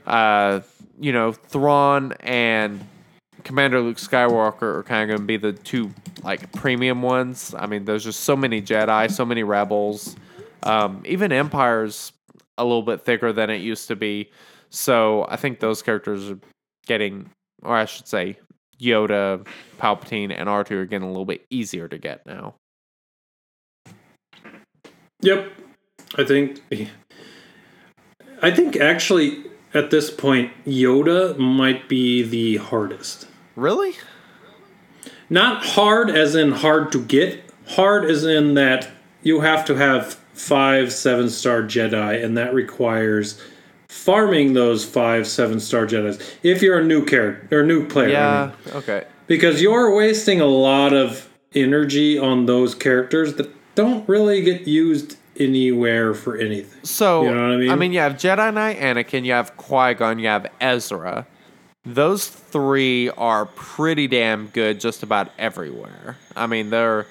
Uh, 0.06 0.62
you 1.00 1.12
know, 1.12 1.34
Thrawn 1.34 2.14
and 2.22 2.86
Commander 3.44 3.82
Luke 3.82 3.98
Skywalker 3.98 4.64
are 4.64 4.84
kind 4.84 5.04
of 5.04 5.08
going 5.10 5.20
to 5.20 5.26
be 5.26 5.38
the 5.38 5.54
two 5.54 5.94
like 6.24 6.52
premium 6.54 7.02
ones. 7.02 7.54
I 7.58 7.66
mean, 7.66 7.86
there's 7.86 8.04
just 8.04 8.22
so 8.22 8.36
many 8.36 8.62
Jedi, 8.62 9.12
so 9.12 9.26
many 9.26 9.44
Rebels. 9.44 10.16
Um, 10.64 11.04
even 11.06 11.32
Empire's 11.32 12.12
a 12.58 12.64
little 12.64 12.82
bit 12.82 13.06
thicker 13.06 13.32
than 13.32 13.50
it 13.50 13.62
used 13.62 13.88
to 13.90 13.96
be. 13.96 14.32
So 14.70 15.26
I 15.30 15.36
think 15.36 15.60
those 15.60 15.82
characters 15.82 16.32
are 16.32 16.40
getting, 16.88 17.30
or 17.62 17.76
I 17.76 17.86
should 17.86 18.08
say, 18.08 18.38
Yoda, 18.80 19.46
Palpatine, 19.80 20.34
and 20.36 20.48
R2 20.48 20.72
are 20.72 20.86
getting 20.86 21.08
a 21.08 21.12
little 21.12 21.26
bit 21.26 21.46
easier 21.50 21.88
to 21.88 21.98
get 21.98 22.26
now. 22.26 22.56
Yep. 25.22 25.52
I 26.18 26.24
think 26.24 26.62
I 28.42 28.52
think 28.52 28.78
actually 28.78 29.46
at 29.74 29.90
this 29.90 30.12
point 30.12 30.52
Yoda 30.66 31.38
might 31.38 31.90
be 31.90 32.24
the 32.24 32.58
hardest. 32.58 33.28
Really? 33.56 33.96
Not 35.30 35.66
hard 35.66 36.10
as 36.10 36.36
in 36.36 36.52
hard 36.52 36.92
to 36.94 37.04
get, 37.04 37.44
hard 37.70 38.06
as 38.06 38.24
in 38.24 38.54
that 38.54 38.90
you 39.24 39.42
have 39.42 39.66
to 39.66 39.76
have 39.76 40.14
5 40.34 40.94
7 40.94 41.30
star 41.30 41.64
Jedi 41.64 42.24
and 42.24 42.38
that 42.38 42.54
requires 42.54 43.42
farming 43.88 44.54
those 44.54 44.84
5 44.86 45.26
7 45.28 45.60
star 45.60 45.86
Jedis 45.88 46.22
if 46.44 46.62
you're 46.62 46.80
a 46.80 46.84
new 46.84 47.04
character 47.06 47.60
or 47.60 47.64
new 47.64 47.88
player. 47.88 48.08
I 48.10 48.12
Yeah. 48.12 48.52
mean. 48.66 48.76
Okay. 48.76 49.04
because 49.28 49.62
you're 49.62 49.94
wasting 49.96 50.40
a 50.42 50.46
lot 50.46 50.94
of 50.94 51.28
energy 51.56 52.18
on 52.18 52.46
those 52.46 52.74
characters 52.76 53.34
that 53.36 53.50
don't 53.76 54.08
really 54.08 54.42
get 54.42 54.68
used 54.68 55.18
anywhere 55.40 56.14
for 56.14 56.36
anything. 56.38 56.80
So 56.84 57.24
You 57.24 57.34
know 57.34 57.42
what 57.44 57.52
I 57.54 57.58
mean? 57.58 57.70
I 57.72 57.76
mean? 57.76 57.94
you 57.94 58.00
have 58.00 58.14
Jedi 58.14 58.54
Knight 58.54 58.80
Anakin, 58.80 59.24
you 59.26 59.34
have 59.34 59.56
Qui 59.58 59.94
Gon, 59.94 60.18
you 60.20 60.28
have 60.28 60.48
Ezra. 60.60 61.28
Those 61.86 62.28
three 62.28 63.10
are 63.12 63.46
pretty 63.46 64.08
damn 64.08 64.48
good 64.48 64.80
just 64.80 65.04
about 65.04 65.30
everywhere. 65.38 66.18
I 66.36 66.48
mean, 66.48 66.70
they're 66.70 67.06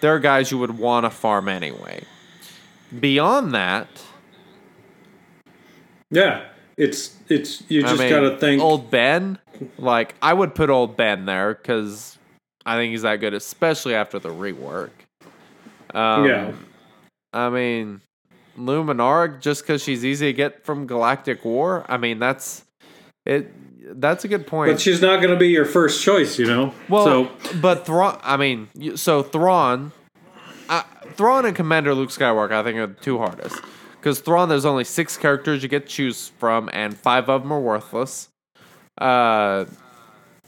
they're 0.00 0.18
guys 0.18 0.50
you 0.50 0.58
would 0.58 0.78
want 0.78 1.04
to 1.04 1.10
farm 1.10 1.48
anyway. 1.48 2.02
Beyond 2.98 3.54
that, 3.54 3.88
Yeah, 6.10 6.44
it's 6.76 7.16
it's 7.28 7.62
you 7.68 7.80
I 7.84 7.88
just 7.88 8.00
mean, 8.00 8.10
gotta 8.10 8.36
think. 8.36 8.62
Old 8.62 8.90
Ben, 8.90 9.38
like 9.78 10.14
I 10.22 10.32
would 10.32 10.54
put 10.54 10.70
Old 10.70 10.96
Ben 10.96 11.26
there 11.26 11.54
because 11.54 12.18
I 12.64 12.76
think 12.76 12.90
he's 12.92 13.02
that 13.02 13.16
good, 13.16 13.34
especially 13.34 13.94
after 13.94 14.18
the 14.18 14.30
rework. 14.30 14.90
Um, 15.94 16.26
yeah, 16.26 16.52
I 17.32 17.48
mean, 17.48 18.00
Luminara, 18.58 19.40
just 19.40 19.62
because 19.62 19.82
she's 19.82 20.04
easy 20.04 20.26
to 20.26 20.32
get 20.32 20.64
from 20.64 20.86
Galactic 20.86 21.44
War. 21.44 21.84
I 21.88 21.96
mean, 21.96 22.18
that's 22.18 22.64
it. 23.24 23.52
That's 24.00 24.24
a 24.24 24.28
good 24.28 24.46
point. 24.46 24.72
but 24.72 24.80
she's 24.80 25.00
not 25.00 25.22
gonna 25.22 25.36
be 25.36 25.48
your 25.48 25.64
first 25.64 26.02
choice, 26.02 26.38
you 26.38 26.46
know. 26.46 26.74
well, 26.88 27.04
so 27.04 27.30
but 27.60 27.86
Thrawn. 27.86 28.18
I 28.22 28.36
mean, 28.36 28.68
so 28.96 29.22
Thrawn, 29.22 29.92
uh, 30.68 30.82
Thrawn 31.14 31.46
and 31.46 31.54
Commander 31.56 31.94
Luke 31.94 32.10
Skywalker, 32.10 32.52
I 32.52 32.62
think 32.62 32.78
are 32.78 32.86
the 32.88 32.94
two 32.94 33.18
hardest. 33.18 33.60
Because 34.00 34.20
Thrawn, 34.20 34.48
there's 34.48 34.64
only 34.64 34.84
six 34.84 35.16
characters 35.16 35.62
you 35.62 35.68
get 35.68 35.86
to 35.86 35.88
choose 35.92 36.28
from, 36.38 36.70
and 36.72 36.96
five 36.96 37.28
of 37.28 37.42
them 37.42 37.52
are 37.52 37.60
worthless. 37.60 38.28
Uh, 38.98 39.64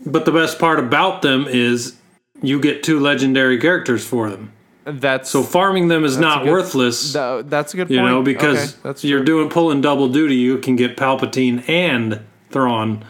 but 0.06 0.24
the 0.24 0.30
best 0.32 0.58
part 0.58 0.78
about 0.78 1.22
them 1.22 1.46
is 1.48 1.96
you 2.40 2.60
get 2.60 2.82
two 2.82 3.00
legendary 3.00 3.58
characters 3.58 4.06
for 4.06 4.30
them. 4.30 4.52
that's 4.84 5.28
So 5.28 5.42
farming 5.42 5.88
them 5.88 6.04
is 6.04 6.16
not 6.18 6.44
good- 6.44 6.50
worthless. 6.52 7.12
tha- 7.12 7.44
that's 7.46 7.74
a 7.74 7.76
good 7.76 7.90
you 7.90 7.98
point. 7.98 8.10
know, 8.10 8.22
because 8.22 8.70
Okay, 8.70 8.78
that's 8.84 9.04
you're 9.04 9.18
true. 9.18 9.26
doing 9.26 9.48
pulling 9.50 9.80
double 9.82 10.08
duty. 10.08 10.36
You 10.36 10.56
can 10.58 10.76
get 10.76 10.96
Palpatine 10.96 11.68
and 11.68 12.20
Thrawn 12.50 13.04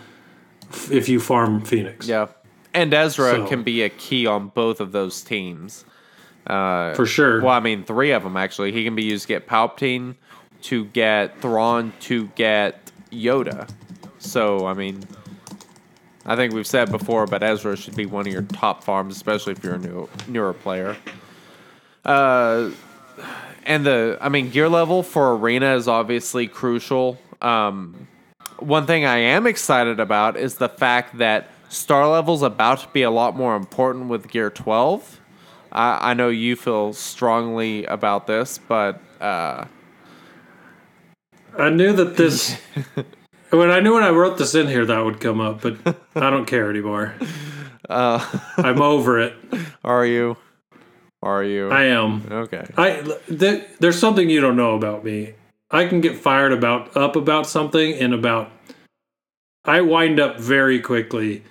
f- 0.72 0.90
if 0.90 1.08
you 1.08 1.20
farm 1.20 1.60
Phoenix. 1.60 2.08
yeah, 2.08 2.26
and 2.74 2.92
Ezra 2.92 3.30
So- 3.32 3.46
can 3.46 3.62
be 3.62 3.82
a 3.82 3.90
key 3.90 4.26
on 4.26 4.48
both 4.48 4.80
of 4.80 4.90
those 4.92 5.22
teams. 5.22 5.84
Uh, 6.48 6.94
for 6.94 7.04
sure. 7.06 7.42
Well, 7.42 7.52
I 7.52 7.60
mean, 7.60 7.84
three 7.84 8.10
of 8.10 8.22
them 8.24 8.36
actually. 8.36 8.72
He 8.72 8.82
can 8.82 8.94
be 8.96 9.04
used 9.04 9.24
to 9.24 9.28
get 9.28 9.46
Palpatine, 9.46 10.14
to 10.62 10.84
get 10.86 11.40
Thrawn, 11.40 11.92
to 12.00 12.28
get 12.28 12.90
Yoda. 13.10 13.68
So, 14.18 14.66
I 14.66 14.74
mean, 14.74 15.04
I 16.26 16.36
think 16.36 16.52
we've 16.52 16.66
said 16.66 16.90
before, 16.90 17.26
but 17.26 17.42
Ezra 17.42 17.76
should 17.76 17.96
be 17.96 18.06
one 18.06 18.26
of 18.26 18.32
your 18.32 18.42
top 18.42 18.84
farms, 18.84 19.16
especially 19.16 19.52
if 19.52 19.64
you're 19.64 19.74
a 19.74 19.78
new, 19.78 20.08
newer 20.26 20.52
player. 20.52 20.96
Uh, 22.04 22.70
and 23.64 23.86
the, 23.86 24.18
I 24.20 24.28
mean, 24.28 24.50
gear 24.50 24.68
level 24.68 25.02
for 25.02 25.36
Arena 25.36 25.74
is 25.74 25.88
obviously 25.88 26.46
crucial. 26.46 27.18
Um, 27.40 28.08
one 28.58 28.86
thing 28.86 29.04
I 29.04 29.18
am 29.18 29.46
excited 29.46 30.00
about 30.00 30.36
is 30.36 30.56
the 30.56 30.68
fact 30.68 31.18
that 31.18 31.50
star 31.68 32.08
level's 32.08 32.42
about 32.42 32.80
to 32.80 32.88
be 32.88 33.02
a 33.02 33.10
lot 33.10 33.36
more 33.36 33.56
important 33.56 34.08
with 34.08 34.28
Gear 34.28 34.50
12. 34.50 35.20
I, 35.70 36.10
I 36.10 36.14
know 36.14 36.28
you 36.28 36.56
feel 36.56 36.92
strongly 36.92 37.84
about 37.84 38.26
this, 38.26 38.58
but 38.58 39.00
uh, 39.20 39.66
I 41.56 41.70
knew 41.70 41.92
that 41.92 42.16
this. 42.16 42.56
when 43.50 43.70
I 43.70 43.80
knew 43.80 43.94
when 43.94 44.02
I 44.02 44.10
wrote 44.10 44.38
this 44.38 44.54
in 44.54 44.66
here 44.68 44.84
that 44.86 45.04
would 45.04 45.20
come 45.20 45.40
up, 45.40 45.62
but 45.62 45.96
I 46.14 46.30
don't 46.30 46.46
care 46.46 46.70
anymore. 46.70 47.14
uh, 47.88 48.24
I'm 48.56 48.82
over 48.82 49.18
it. 49.20 49.34
are 49.84 50.06
you? 50.06 50.36
Are 51.22 51.42
you? 51.42 51.70
I 51.70 51.84
am. 51.84 52.26
okay. 52.30 52.64
I 52.76 53.02
th- 53.28 53.64
there's 53.80 53.98
something 53.98 54.30
you 54.30 54.40
don't 54.40 54.56
know 54.56 54.76
about 54.76 55.04
me. 55.04 55.34
I 55.70 55.86
can 55.86 56.00
get 56.00 56.16
fired 56.16 56.52
about 56.52 56.96
up 56.96 57.16
about 57.16 57.46
something 57.46 57.94
and 57.94 58.14
about. 58.14 58.50
I 59.64 59.80
wind 59.80 60.20
up 60.20 60.38
very 60.38 60.80
quickly, 60.80 61.42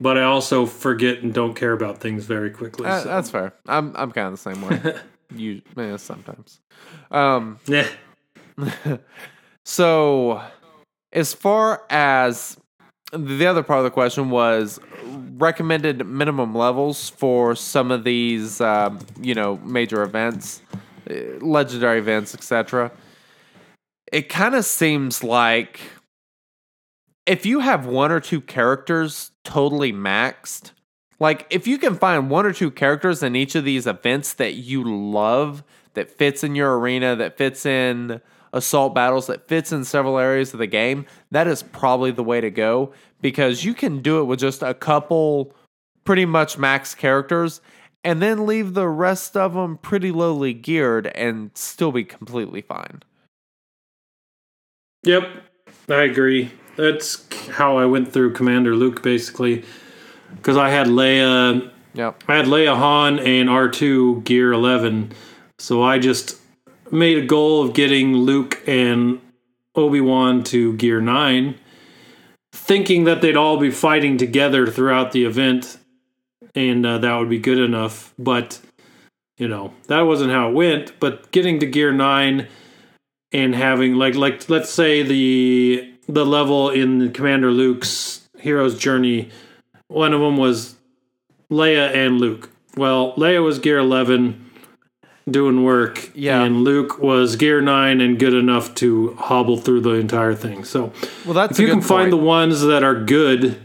but 0.00 0.18
I 0.18 0.24
also 0.24 0.66
forget 0.66 1.22
and 1.22 1.32
don't 1.32 1.54
care 1.54 1.72
about 1.72 1.98
things 1.98 2.26
very 2.26 2.50
quickly. 2.50 2.86
Uh, 2.86 3.00
so. 3.00 3.08
that's 3.08 3.30
fair. 3.30 3.54
I'm 3.66 3.94
I'm 3.96 4.10
kind 4.10 4.26
of 4.26 4.32
the 4.32 4.54
same 4.54 4.60
way. 4.62 4.96
you 5.34 5.62
yeah, 5.76 5.96
sometimes. 5.96 6.60
Um, 7.10 7.58
yeah. 7.66 7.88
So, 9.64 10.42
as 11.12 11.32
far 11.32 11.82
as 11.88 12.58
the 13.12 13.46
other 13.46 13.62
part 13.62 13.78
of 13.78 13.84
the 13.84 13.90
question 13.90 14.30
was 14.30 14.80
recommended 15.36 16.06
minimum 16.06 16.54
levels 16.54 17.10
for 17.10 17.54
some 17.54 17.90
of 17.90 18.04
these, 18.04 18.60
um, 18.60 18.98
you 19.20 19.34
know, 19.34 19.58
major 19.58 20.02
events, 20.02 20.60
uh, 21.08 21.14
legendary 21.40 21.98
events, 21.98 22.34
etc. 22.34 22.90
It 24.12 24.28
kind 24.28 24.54
of 24.54 24.64
seems 24.64 25.22
like 25.22 25.80
if 27.26 27.46
you 27.46 27.60
have 27.60 27.86
one 27.86 28.12
or 28.12 28.20
two 28.20 28.40
characters 28.40 29.30
totally 29.44 29.92
maxed, 29.92 30.72
like 31.20 31.46
if 31.50 31.66
you 31.66 31.78
can 31.78 31.94
find 31.94 32.28
one 32.28 32.44
or 32.44 32.52
two 32.52 32.70
characters 32.70 33.22
in 33.22 33.34
each 33.36 33.54
of 33.54 33.64
these 33.64 33.86
events 33.86 34.34
that 34.34 34.54
you 34.54 34.84
love, 34.84 35.62
that 35.94 36.10
fits 36.10 36.44
in 36.44 36.54
your 36.54 36.78
arena, 36.78 37.16
that 37.16 37.38
fits 37.38 37.64
in 37.64 38.20
assault 38.54 38.94
battles, 38.94 39.26
that 39.26 39.46
fits 39.46 39.72
in 39.72 39.84
several 39.84 40.18
areas 40.18 40.54
of 40.54 40.58
the 40.58 40.66
game, 40.66 41.04
that 41.30 41.46
is 41.46 41.62
probably 41.62 42.10
the 42.10 42.24
way 42.24 42.40
to 42.40 42.50
go 42.50 42.92
because 43.20 43.64
you 43.64 43.74
can 43.74 44.00
do 44.00 44.20
it 44.20 44.24
with 44.24 44.38
just 44.38 44.62
a 44.62 44.72
couple 44.72 45.54
pretty 46.04 46.24
much 46.24 46.56
max 46.56 46.94
characters 46.94 47.60
and 48.02 48.22
then 48.22 48.46
leave 48.46 48.74
the 48.74 48.88
rest 48.88 49.36
of 49.36 49.54
them 49.54 49.76
pretty 49.78 50.10
lowly 50.10 50.54
geared 50.54 51.08
and 51.08 51.50
still 51.54 51.92
be 51.92 52.04
completely 52.04 52.60
fine. 52.60 53.02
Yep, 55.02 55.28
I 55.88 56.02
agree. 56.02 56.52
That's 56.76 57.26
how 57.48 57.78
I 57.78 57.86
went 57.86 58.12
through 58.12 58.32
Commander 58.32 58.74
Luke 58.74 59.02
basically, 59.02 59.64
because 60.36 60.56
I 60.56 60.70
had 60.70 60.86
Leia, 60.86 61.70
Yep. 61.94 62.24
I 62.26 62.36
had 62.36 62.46
Leia 62.46 62.76
Han 62.76 63.20
and 63.20 63.48
R 63.48 63.68
two 63.68 64.20
Gear 64.22 64.52
eleven, 64.52 65.12
so 65.58 65.82
I 65.82 65.98
just 65.98 66.40
made 66.94 67.18
a 67.18 67.26
goal 67.26 67.62
of 67.62 67.74
getting 67.74 68.14
Luke 68.14 68.62
and 68.66 69.20
Obi 69.74 70.00
Wan 70.00 70.44
to 70.44 70.74
Gear 70.74 71.00
nine, 71.00 71.56
thinking 72.52 73.04
that 73.04 73.20
they'd 73.20 73.36
all 73.36 73.58
be 73.58 73.70
fighting 73.70 74.16
together 74.16 74.66
throughout 74.66 75.12
the 75.12 75.24
event, 75.24 75.78
and 76.54 76.86
uh, 76.86 76.98
that 76.98 77.16
would 77.16 77.28
be 77.28 77.38
good 77.38 77.58
enough. 77.58 78.14
But 78.18 78.60
you 79.36 79.48
know 79.48 79.74
that 79.88 80.02
wasn't 80.02 80.30
how 80.30 80.48
it 80.48 80.54
went. 80.54 81.00
But 81.00 81.30
getting 81.32 81.60
to 81.60 81.66
Gear 81.66 81.92
nine 81.92 82.48
and 83.32 83.54
having 83.54 83.96
like 83.96 84.14
like 84.14 84.48
let's 84.48 84.70
say 84.70 85.02
the 85.02 85.92
the 86.08 86.24
level 86.24 86.70
in 86.70 87.12
Commander 87.12 87.50
Luke's 87.50 88.28
hero's 88.38 88.78
journey, 88.78 89.30
one 89.88 90.14
of 90.14 90.20
them 90.20 90.36
was 90.36 90.76
Leia 91.50 91.94
and 91.94 92.20
Luke. 92.20 92.50
Well, 92.76 93.14
Leia 93.14 93.42
was 93.42 93.58
gear 93.58 93.78
11 93.78 94.43
doing 95.30 95.64
work, 95.64 96.10
Yeah. 96.14 96.42
and 96.42 96.64
Luke 96.64 96.98
was 96.98 97.36
gear 97.36 97.60
nine 97.60 98.00
and 98.00 98.18
good 98.18 98.34
enough 98.34 98.74
to 98.76 99.14
hobble 99.18 99.56
through 99.56 99.80
the 99.80 99.92
entire 99.94 100.34
thing. 100.34 100.64
So, 100.64 100.92
Well, 101.24 101.34
that's 101.34 101.58
if 101.58 101.66
you 101.66 101.72
can 101.72 101.80
find 101.80 102.12
the 102.12 102.16
ones 102.18 102.60
that 102.62 102.82
are 102.82 102.94
good 102.94 103.56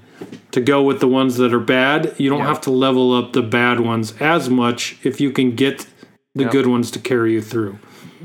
to 0.51 0.61
go 0.61 0.81
with 0.81 0.99
the 0.99 1.07
ones 1.07 1.37
that 1.37 1.53
are 1.53 1.59
bad, 1.59 2.13
you 2.17 2.29
don't 2.29 2.39
Yeah. 2.39 2.47
have 2.47 2.61
to 2.61 2.71
level 2.71 3.13
up 3.13 3.33
the 3.33 3.41
bad 3.41 3.79
ones 3.81 4.13
as 4.19 4.49
much 4.49 4.97
if 5.03 5.19
you 5.19 5.31
can 5.31 5.51
get 5.55 5.85
the 6.33 6.43
Yeah. 6.43 6.49
good 6.49 6.67
ones 6.67 6.91
to 6.91 6.99
carry 6.99 7.33
you 7.33 7.41
through. 7.41 7.77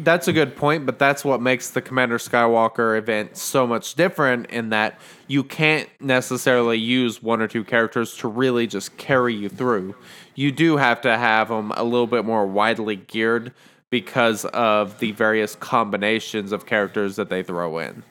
That's 0.03 0.27
a 0.29 0.33
good 0.33 0.57
point, 0.57 0.87
but 0.87 0.99
that's 0.99 1.25
what 1.25 1.41
makes 1.41 1.71
the 1.71 1.81
Commander 1.81 2.19
Skywalker 2.19 2.99
event 2.99 3.37
so 3.37 3.67
much 3.67 3.95
different 3.95 4.47
in 4.51 4.71
that 4.71 4.99
you 5.29 5.43
can't 5.45 5.89
necessarily 6.01 6.79
use 6.79 7.23
one 7.23 7.41
or 7.41 7.47
two 7.47 7.63
characters 7.65 8.15
to 8.17 8.29
really 8.29 8.67
just 8.67 8.97
carry 8.97 9.35
you 9.35 9.49
through. 9.49 9.95
You 10.35 10.51
do 10.53 10.77
have 10.77 11.01
to 11.03 11.17
have 11.17 11.49
them 11.49 11.73
a 11.77 11.85
little 11.85 12.07
bit 12.07 12.25
more 12.25 12.47
widely 12.47 12.97
geared 12.97 13.53
because 13.91 14.45
of 14.47 14.99
the 14.99 15.13
various 15.13 15.55
combinations 15.55 16.51
of 16.53 16.67
characters 16.67 17.17
that 17.17 17.29
they 17.29 17.43
throw 17.43 17.79
in. 17.79 18.03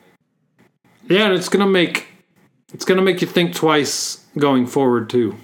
Yeah, 1.09 1.25
and 1.25 1.33
it's 1.33 1.49
gonna 1.49 1.67
make 1.67 2.07
it's 2.73 2.85
gonna 2.85 3.01
make 3.01 3.21
you 3.21 3.27
think 3.27 3.53
twice 3.53 4.25
going 4.37 4.65
forward 4.65 5.09
too 5.09 5.35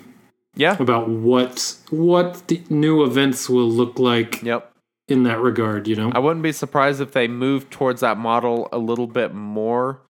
Yeah. 0.55 0.77
about 0.79 1.09
what 1.09 1.75
what 1.89 2.47
the 2.47 2.61
new 2.69 3.03
events 3.03 3.49
will 3.49 3.69
look 3.69 3.99
like 3.99 4.41
Yep. 4.41 4.71
in 5.09 5.23
that 5.23 5.39
regard. 5.41 5.87
You 5.87 5.95
know, 5.97 6.11
I 6.15 6.19
wouldn't 6.19 6.43
be 6.43 6.53
surprised 6.53 7.01
if 7.01 7.11
they 7.11 7.27
move 7.27 7.69
towards 7.69 7.99
that 8.01 8.17
model 8.17 8.69
a 8.71 8.77
little 8.77 9.07
bit 9.07 9.33
more, 9.33 10.01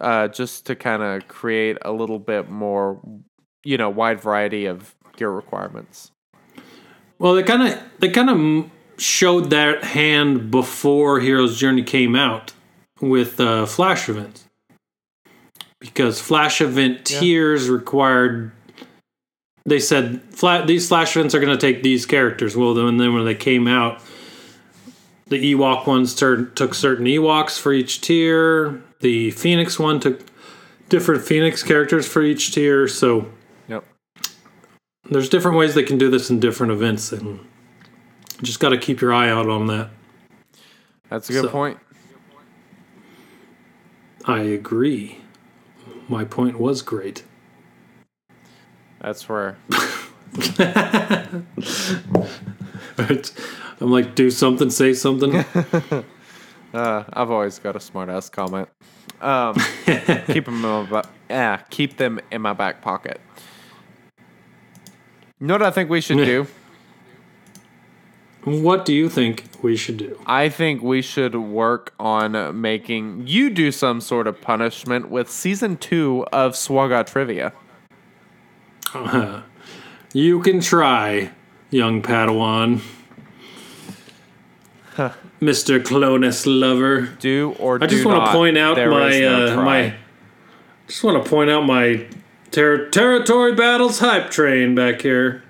uh, 0.00 0.28
just 0.28 0.66
to 0.66 0.76
kind 0.76 1.02
of 1.02 1.26
create 1.26 1.76
a 1.82 1.90
little 1.92 2.20
bit 2.20 2.48
more, 2.48 3.00
you 3.64 3.76
know, 3.76 3.90
wide 3.90 4.20
variety 4.20 4.66
of 4.66 4.94
gear 5.16 5.30
requirements. 5.30 6.11
Well, 7.22 7.34
they 7.34 7.44
kind 7.44 7.62
of 7.62 7.80
they 8.00 8.08
kind 8.08 8.28
of 8.28 8.70
showed 9.00 9.50
that 9.50 9.84
hand 9.84 10.50
before 10.50 11.20
Hero's 11.20 11.56
Journey 11.56 11.84
came 11.84 12.16
out 12.16 12.52
with 13.00 13.38
uh, 13.38 13.64
Flash 13.64 14.08
events, 14.08 14.48
because 15.78 16.20
Flash 16.20 16.60
event 16.60 17.04
tiers 17.04 17.68
required. 17.68 18.50
They 19.64 19.78
said 19.78 20.20
flat 20.30 20.66
these 20.66 20.88
Flash 20.88 21.16
events 21.16 21.32
are 21.36 21.38
going 21.38 21.56
to 21.56 21.66
take 21.66 21.84
these 21.84 22.06
characters. 22.06 22.56
Well, 22.56 22.74
then, 22.74 22.96
then 22.96 23.14
when 23.14 23.24
they 23.24 23.36
came 23.36 23.68
out, 23.68 24.02
the 25.28 25.54
Ewok 25.54 25.86
ones 25.86 26.16
took 26.16 26.74
certain 26.74 27.06
Ewoks 27.06 27.56
for 27.56 27.72
each 27.72 28.00
tier. 28.00 28.82
The 28.98 29.30
Phoenix 29.30 29.78
one 29.78 30.00
took 30.00 30.26
different 30.88 31.22
Phoenix 31.22 31.62
characters 31.62 32.08
for 32.08 32.20
each 32.22 32.52
tier. 32.52 32.88
So. 32.88 33.30
There's 35.10 35.28
different 35.28 35.56
ways 35.56 35.74
they 35.74 35.82
can 35.82 35.98
do 35.98 36.08
this 36.10 36.30
in 36.30 36.40
different 36.40 36.72
events 36.72 37.12
and 37.12 37.40
just 38.42 38.60
got 38.60 38.70
to 38.70 38.78
keep 38.78 39.00
your 39.00 39.12
eye 39.12 39.28
out 39.28 39.48
on 39.48 39.66
that 39.66 39.90
That's 41.08 41.28
a 41.30 41.32
good 41.32 41.44
So- 41.44 41.50
point. 41.50 41.78
i 44.24 44.40
agree 44.40 45.18
my 46.08 46.24
point 46.24 46.58
was 46.58 46.82
great 46.82 47.24
That's 49.00 49.28
where 49.28 49.56
i'm 53.80 53.90
like 53.90 54.14
do 54.14 54.30
something 54.30 54.70
say 54.70 54.94
something 54.94 55.34
uh, 56.74 57.04
I've 57.12 57.30
always 57.30 57.58
got 57.58 57.76
a 57.76 57.80
smart 57.80 58.08
ass 58.08 58.28
comment. 58.30 58.68
Um, 59.20 59.54
keep 60.26 60.46
them 60.46 60.64
in 60.64 60.88
my 60.90 61.02
yeah, 61.28 61.56
keep 61.70 61.96
them 61.98 62.18
in 62.30 62.40
my 62.42 62.52
back 62.54 62.80
pocket. 62.80 63.20
You 65.42 65.48
know 65.48 65.54
what 65.54 65.62
I 65.64 65.72
think 65.72 65.90
we 65.90 66.00
should 66.00 66.18
do? 66.18 66.46
what 68.44 68.84
do 68.84 68.94
you 68.94 69.08
think 69.08 69.42
we 69.60 69.76
should 69.76 69.96
do 69.96 70.16
I 70.24 70.48
think 70.48 70.82
we 70.82 71.02
should 71.02 71.34
work 71.34 71.92
on 71.98 72.60
making 72.60 73.26
you 73.26 73.50
do 73.50 73.72
some 73.72 74.00
sort 74.00 74.28
of 74.28 74.40
punishment 74.40 75.10
with 75.10 75.28
season 75.28 75.78
two 75.78 76.24
of 76.32 76.52
Swaga 76.52 77.04
Trivia. 77.04 77.52
you 80.12 80.40
can 80.42 80.60
try 80.60 81.32
young 81.70 82.02
padawan 82.02 82.80
mr 85.40 85.82
clonus 85.82 86.46
lover 86.46 87.06
Do 87.18 87.56
or 87.58 87.82
I 87.82 87.88
just 87.88 88.04
want 88.04 88.26
to 88.26 88.30
point 88.30 88.58
out 88.58 88.76
my 88.76 89.18
no 89.18 89.54
uh, 89.54 89.56
my. 89.56 89.94
Just 90.86 91.02
want 91.02 91.24
to 91.24 91.28
point 91.28 91.50
out 91.50 91.66
my 91.66 92.06
ter- 92.52 92.88
territory 92.90 93.54
battles 93.54 93.98
hype 93.98 94.30
train 94.30 94.74
back 94.74 95.02
here. 95.02 95.42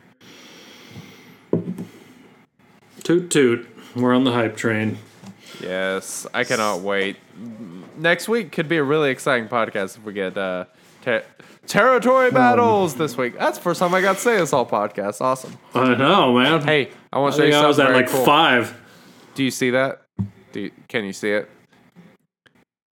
Toot 3.02 3.30
toot, 3.30 3.68
we're 3.94 4.14
on 4.14 4.24
the 4.24 4.32
hype 4.32 4.56
train. 4.56 4.98
Yes, 5.60 6.26
I 6.32 6.44
cannot 6.44 6.80
wait. 6.80 7.16
Next 7.98 8.28
week 8.28 8.52
could 8.52 8.68
be 8.68 8.78
a 8.78 8.82
really 8.84 9.10
exciting 9.10 9.48
podcast 9.48 9.96
if 9.98 10.04
we 10.04 10.12
get 10.12 10.38
uh, 10.38 10.64
ter- 11.02 11.24
territory 11.66 12.30
battles 12.30 12.94
this 12.94 13.16
week. 13.16 13.38
That's 13.38 13.58
the 13.58 13.62
first 13.62 13.80
time 13.80 13.94
I 13.94 14.00
got 14.00 14.16
to 14.16 14.20
say 14.20 14.38
this 14.38 14.52
all 14.52 14.66
podcast. 14.66 15.20
Awesome. 15.20 15.58
I 15.74 15.94
know, 15.94 16.38
man. 16.38 16.62
Hey, 16.62 16.90
I 17.12 17.18
want 17.18 17.34
to 17.34 17.40
show 17.40 17.44
you 17.44 17.52
think 17.52 17.64
I 17.64 17.68
was 17.68 17.78
at 17.78 17.92
like 17.92 18.08
cool. 18.08 18.24
five. 18.24 18.80
Do 19.34 19.44
you 19.44 19.50
see 19.50 19.70
that? 19.70 20.02
Do 20.52 20.60
you, 20.60 20.70
can 20.88 21.04
you 21.04 21.12
see 21.12 21.30
it? 21.30 21.50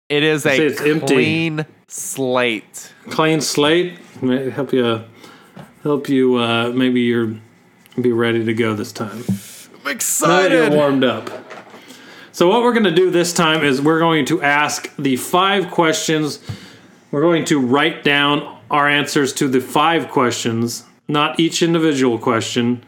It 0.08 0.22
is 0.22 0.46
a 0.46 0.66
it's 0.66 0.80
empty. 0.80 1.64
Clean 1.88 1.94
slate. 1.94 2.92
Clean 3.08 3.40
slate. 3.40 3.98
May 4.22 4.50
help 4.50 4.72
you. 4.72 5.04
Help 5.82 6.08
you. 6.08 6.36
Uh, 6.36 6.70
maybe 6.70 7.00
you're 7.00 7.34
be 8.00 8.12
ready 8.12 8.44
to 8.44 8.54
go 8.54 8.74
this 8.74 8.92
time. 8.92 9.24
I'm 9.84 9.98
Now 10.22 10.46
you're 10.46 10.70
warmed 10.70 11.02
up. 11.02 11.30
So 12.30 12.46
what 12.46 12.62
we're 12.62 12.72
going 12.72 12.84
to 12.84 12.94
do 12.94 13.10
this 13.10 13.32
time 13.32 13.64
is 13.64 13.80
we're 13.80 13.98
going 13.98 14.24
to 14.26 14.40
ask 14.40 14.94
the 14.96 15.16
five 15.16 15.70
questions. 15.72 16.38
We're 17.10 17.22
going 17.22 17.44
to 17.46 17.58
write 17.58 18.04
down 18.04 18.60
our 18.70 18.88
answers 18.88 19.32
to 19.34 19.48
the 19.48 19.60
five 19.60 20.08
questions, 20.10 20.84
not 21.08 21.40
each 21.40 21.62
individual 21.62 22.18
question. 22.18 22.84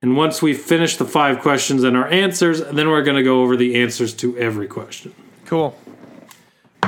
And 0.00 0.16
once 0.16 0.40
we 0.40 0.54
finish 0.54 0.96
the 0.96 1.04
five 1.04 1.40
questions 1.40 1.82
and 1.82 1.96
our 1.96 2.08
answers, 2.08 2.62
then 2.64 2.88
we're 2.88 3.02
going 3.02 3.16
to 3.16 3.22
go 3.22 3.42
over 3.42 3.56
the 3.56 3.82
answers 3.82 4.14
to 4.14 4.38
every 4.38 4.68
question. 4.68 5.12
Cool. 5.44 5.76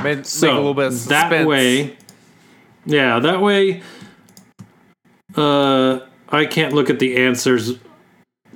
Made, 0.03 0.25
So 0.25 0.47
make 0.47 0.53
a 0.53 0.57
little 0.57 0.73
bit 0.73 0.85
of 0.87 0.93
suspense. 0.93 1.29
that 1.31 1.47
way, 1.47 1.97
yeah, 2.85 3.19
that 3.19 3.41
way, 3.41 3.81
uh, 5.35 5.99
I 6.29 6.45
can't 6.45 6.73
look 6.73 6.89
at 6.89 6.99
the 6.99 7.17
answers 7.17 7.73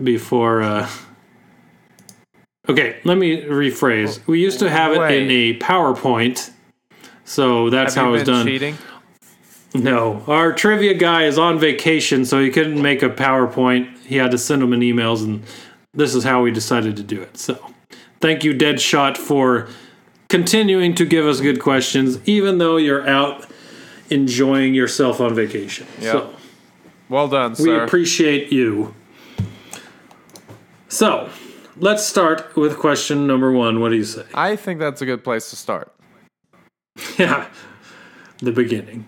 before. 0.02 0.62
Uh, 0.62 0.90
okay, 2.70 2.98
let 3.04 3.18
me 3.18 3.42
rephrase. 3.44 4.26
We 4.28 4.42
used 4.42 4.60
to 4.60 4.70
have 4.70 4.94
it 4.94 5.02
in 5.12 5.30
a 5.30 5.58
PowerPoint, 5.60 6.52
so 7.24 7.70
that's 7.70 7.94
Have 7.96 8.04
how 8.04 8.10
you 8.10 8.16
it 8.16 8.20
was 8.20 8.24
been 8.26 8.34
done. 8.34 8.46
cheating? 8.48 8.78
No, 9.74 10.24
our 10.28 10.54
trivia 10.54 10.94
guy 10.94 11.24
is 11.26 11.38
on 11.38 11.60
vacation, 11.60 12.24
so 12.24 12.42
he 12.42 12.50
couldn't 12.50 12.82
make 12.82 13.04
a 13.04 13.10
PowerPoint. 13.10 13.98
He 14.06 14.16
had 14.16 14.32
to 14.32 14.38
send 14.38 14.62
them 14.62 14.72
in 14.72 14.80
emails, 14.80 15.24
and 15.24 15.44
this 15.94 16.16
is 16.16 16.24
how 16.24 16.42
we 16.42 16.52
decided 16.52 16.96
to 16.98 17.04
do 17.04 17.22
it. 17.22 17.38
So, 17.38 17.60
thank 18.22 18.46
you, 18.46 18.54
Deadshot, 18.54 19.18
for 19.18 19.68
continuing 20.36 20.94
to 20.94 21.06
give 21.06 21.26
us 21.26 21.40
good 21.40 21.62
questions, 21.62 22.20
even 22.28 22.58
though 22.58 22.76
you're 22.76 23.08
out 23.08 23.46
enjoying 24.10 24.74
yourself 24.74 25.22
on 25.22 25.34
vacation. 25.34 25.88
So, 26.02 26.34
Well 27.08 27.30
done, 27.30 27.56
sir. 27.56 27.64
we 27.64 27.84
appreciate 27.86 28.52
you. 28.52 28.94
So, 30.90 31.30
let's 31.78 32.06
start 32.06 32.54
with 32.58 32.78
question 32.78 33.26
number 33.26 33.50
one. 33.54 33.80
What 33.80 33.90
do 33.90 33.96
you 33.96 34.04
say? 34.04 34.26
I 34.34 34.58
think 34.58 34.80
that's 34.82 35.02
a 35.02 35.06
good 35.06 35.24
place 35.24 35.50
to 35.52 35.56
start. 35.56 35.92
Yeah, 37.18 37.48
the 38.40 38.52
beginning. 38.52 39.08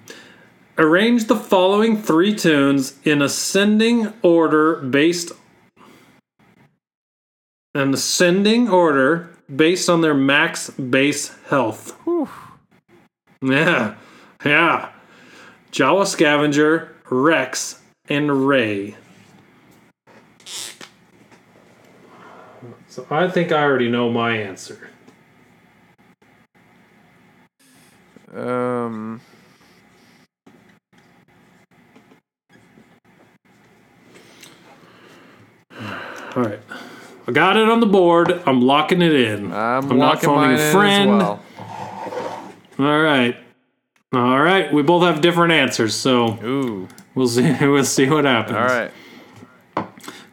Arrange 0.78 1.26
the 1.26 1.36
following 1.36 2.02
three 2.02 2.34
tunes 2.34 2.98
in 3.04 3.22
ascending 3.22 4.14
order 4.22 4.78
based 4.78 5.32
an 7.74 7.94
ascending 7.94 8.70
order 8.70 9.30
based 9.54 9.90
on 9.90 10.02
their 10.02 10.14
max 10.14 10.70
base 10.72 11.36
health. 11.48 11.98
Yeah, 13.42 13.96
yeah. 14.44 14.92
Jawa 15.72 16.08
Scavenger, 16.08 16.96
Rex, 17.10 17.82
and 18.10 18.48
Rey. 18.48 18.96
So 22.88 23.06
I 23.12 23.28
think 23.28 23.52
I 23.52 23.62
already 23.62 23.90
know 23.90 24.10
my 24.10 24.36
answer. 24.36 24.90
Um, 28.34 29.22
All 36.38 36.44
right. 36.44 36.60
I 37.28 37.34
got 37.34 37.58
it 37.58 37.68
on 37.68 37.82
the 37.82 37.86
board. 37.86 38.42
I'm 38.46 38.62
locking 38.62 39.02
it 39.02 39.14
in. 39.14 39.52
I'm, 39.52 39.88
not 39.90 39.98
locking 39.98 40.30
phoning 40.30 40.58
a 40.58 40.62
in 40.62 40.72
friend. 40.72 41.12
As 41.12 41.18
well. 41.18 41.44
All 42.80 43.02
right. 43.02 43.36
All 44.14 44.40
right. 44.40 44.72
We 44.72 44.82
both 44.82 45.04
have 45.04 45.20
different 45.20 45.52
answers, 45.52 45.94
so 45.94 46.40
Ooh. 46.42 46.88
we'll 47.16 47.28
see 47.28 47.54
we'll 47.62 47.84
see 47.84 48.10
what 48.10 48.24
happens. 48.24 48.58
All 48.58 48.64
right. 48.64 48.92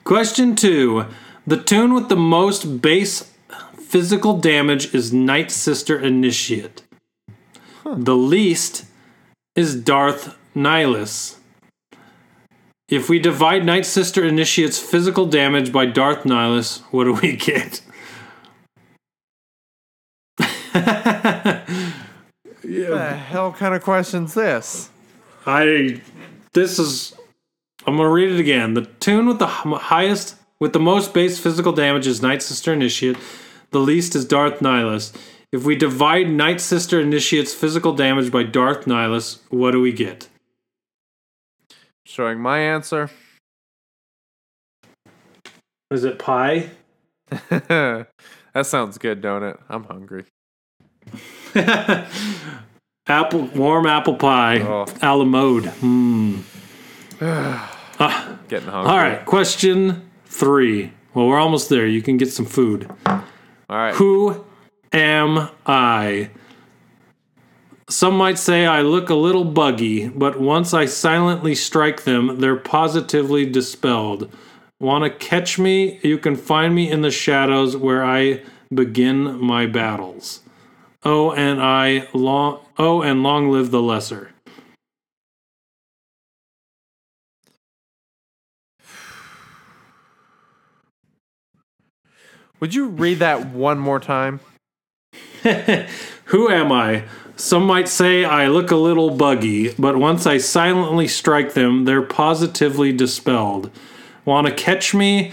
Question 0.05 0.55
2. 0.55 1.07
The 1.47 1.63
toon 1.63 1.95
with 1.95 2.09
the 2.09 2.17
most 2.17 2.81
base 2.81 3.33
physical 3.77 4.39
damage 4.39 4.95
is 4.95 5.13
Night 5.13 5.51
Sister 5.51 5.99
Initiate. 5.99 6.83
The 7.85 8.17
least 8.17 8.87
is 9.55 9.75
Darth 9.75 10.37
Nihilus. 10.55 11.37
If 12.89 13.09
we 13.09 13.19
divide 13.19 13.65
Night 13.65 13.87
Sister 13.87 14.25
Initiate's 14.25 14.79
physical 14.79 15.27
damage 15.27 15.73
by 15.73 15.87
Darth 15.87 16.25
Nihilus, 16.25 16.83
what 16.91 17.05
do 17.05 17.15
we 17.15 17.37
get? 17.37 17.81
What 22.65 22.99
the 22.99 23.17
hell 23.17 23.53
kind 23.53 23.75
of 23.75 23.83
question's 23.83 24.35
this? 24.35 24.91
I 25.47 26.01
this 26.53 26.79
is 26.79 27.15
I'm 27.87 27.97
gonna 27.97 28.11
read 28.11 28.33
it 28.33 28.41
again. 28.41 28.75
The 28.75 28.87
toon 29.01 29.27
with 29.27 29.39
the 29.39 29.47
highest 29.47 30.37
with 30.61 30.73
the 30.73 30.81
most 30.81 31.13
base 31.13 31.39
physical 31.39 31.73
damage 31.73 32.07
is 32.07 32.23
Night 32.23 32.43
Sister 32.43 32.73
Initiate. 32.73 33.17
The 33.71 33.81
least 33.81 34.15
is 34.15 34.25
Darth 34.25 34.61
Nihilus. 34.61 35.15
If 35.53 35.65
we 35.65 35.77
divide 35.77 36.29
Night 36.29 36.61
Sister 36.61 37.01
Initiate's 37.01 37.55
physical 37.55 37.95
damage 37.95 38.31
by 38.33 38.43
Darth 38.43 38.87
Nihilus, 38.87 39.41
what 39.51 39.71
do 39.73 39.81
we 39.81 39.93
get? 39.93 40.29
Showing 42.07 42.41
my 42.41 42.59
answer. 42.59 43.11
Is 45.91 46.05
it 46.05 46.19
pie? 46.19 46.71
that 47.49 48.07
sounds 48.63 48.99
good, 48.99 49.21
don't 49.21 49.43
it? 49.43 49.59
I'm 49.69 49.85
hungry. 49.85 50.25
Apple 53.07 53.43
warm 53.55 53.87
apple 53.87 54.15
pie. 54.15 54.61
Oh. 54.61 54.87
A 55.03 55.15
la 55.15 55.25
mode. 55.25 55.67
Hmm. 55.67 56.41
Getting 57.21 58.69
hungry. 58.69 58.91
All 58.91 58.97
right, 58.97 59.25
question 59.27 60.11
three. 60.25 60.91
Well, 61.13 61.27
we're 61.29 61.39
almost 61.39 61.69
there. 61.69 61.87
You 61.87 62.01
can 62.01 62.17
get 62.17 62.33
some 62.33 62.47
food. 62.47 62.91
All 63.07 63.23
right. 63.69 63.95
Who 63.95 64.45
am 64.93 65.51
I? 65.67 66.31
Some 67.89 68.17
might 68.17 68.39
say 68.39 68.65
I 68.65 68.81
look 68.81 69.11
a 69.11 69.15
little 69.15 69.45
buggy, 69.45 70.09
but 70.09 70.41
once 70.41 70.73
I 70.73 70.87
silently 70.87 71.55
strike 71.55 72.05
them, 72.05 72.41
they're 72.41 72.57
positively 72.57 73.45
dispelled. 73.45 74.33
Want 74.81 75.05
to 75.05 75.11
catch 75.11 75.59
me? 75.59 76.01
You 76.03 76.17
can 76.17 76.35
find 76.35 76.75
me 76.75 76.91
in 76.91 77.03
the 77.03 77.11
shadows 77.11 77.77
where 77.77 78.03
I 78.03 78.43
begin 78.73 79.39
my 79.39 79.67
battles. 79.67 80.41
Oh, 81.03 81.33
and 81.33 81.61
I 81.61 82.09
long 82.15 82.61
oh, 82.79 83.03
and 83.03 83.23
long 83.23 83.51
live 83.51 83.71
the 83.71 83.83
lesser. 83.83 84.31
Would 92.61 92.75
you 92.75 92.89
read 92.89 93.19
that 93.19 93.49
one 93.49 93.79
more 93.79 94.01
time? 94.01 94.41
Who 95.43 96.49
am 96.49 96.73
I? 96.73 97.05
Some 97.37 97.67
might 97.67 97.89
say 97.89 98.25
I 98.25 98.47
look 98.47 98.71
a 98.71 98.77
little 98.77 99.11
buggy, 99.11 99.75
but 99.75 99.97
once 99.97 100.27
I 100.27 100.39
silently 100.39 101.09
strike 101.09 101.55
them, 101.55 101.85
they're 101.85 102.03
positively 102.03 102.93
dispelled. 102.93 103.71
Want 104.25 104.47
to 104.47 104.55
catch 104.55 104.95
me? 104.95 105.33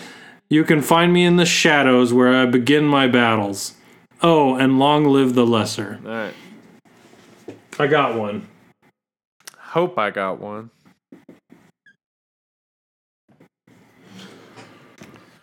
You 0.50 0.64
can 0.64 0.82
find 0.82 1.14
me 1.14 1.24
in 1.26 1.36
the 1.38 1.46
shadows 1.46 2.12
where 2.12 2.36
I 2.36 2.46
begin 2.46 2.86
my 2.86 3.08
battles. 3.08 3.76
Oh, 4.22 4.56
and 4.56 4.80
long 4.80 5.06
live 5.06 5.36
the 5.36 5.46
lesser. 5.46 6.00
All 6.04 6.12
right. 6.12 6.34
I 7.80 7.88
got 7.88 8.18
one. 8.18 8.48
Hope 9.58 9.98
I 9.98 10.10
got 10.10 10.40
one. 10.40 10.72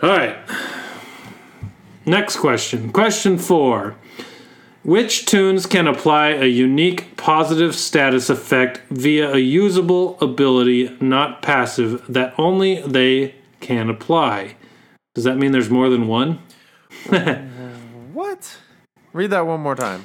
All 0.03 0.11
right. 0.11 0.37
Next 2.05 2.37
question. 2.37 2.93
Question 2.93 3.39
four. 3.39 3.97
Which 4.83 5.27
toons 5.27 5.67
can 5.67 5.87
apply 5.87 6.29
a 6.31 6.47
unique 6.47 7.17
positive 7.17 7.75
status 7.75 8.31
effect 8.31 8.81
via 8.91 9.33
a 9.33 9.39
usable 9.39 10.19
ability, 10.21 10.97
not 11.01 11.43
passive, 11.43 12.05
that 12.09 12.35
only 12.39 12.81
they 12.83 13.35
can 13.61 13.91
apply? 13.91 14.57
Does 15.15 15.25
that 15.25 15.37
mean 15.37 15.53
there's 15.53 15.71
more 15.71 15.89
than 15.89 16.07
one? 16.07 16.39
What? 18.19 18.59
Read 19.13 19.31
that 19.31 19.47
one 19.47 19.61
more 19.61 19.77
time. 19.77 20.05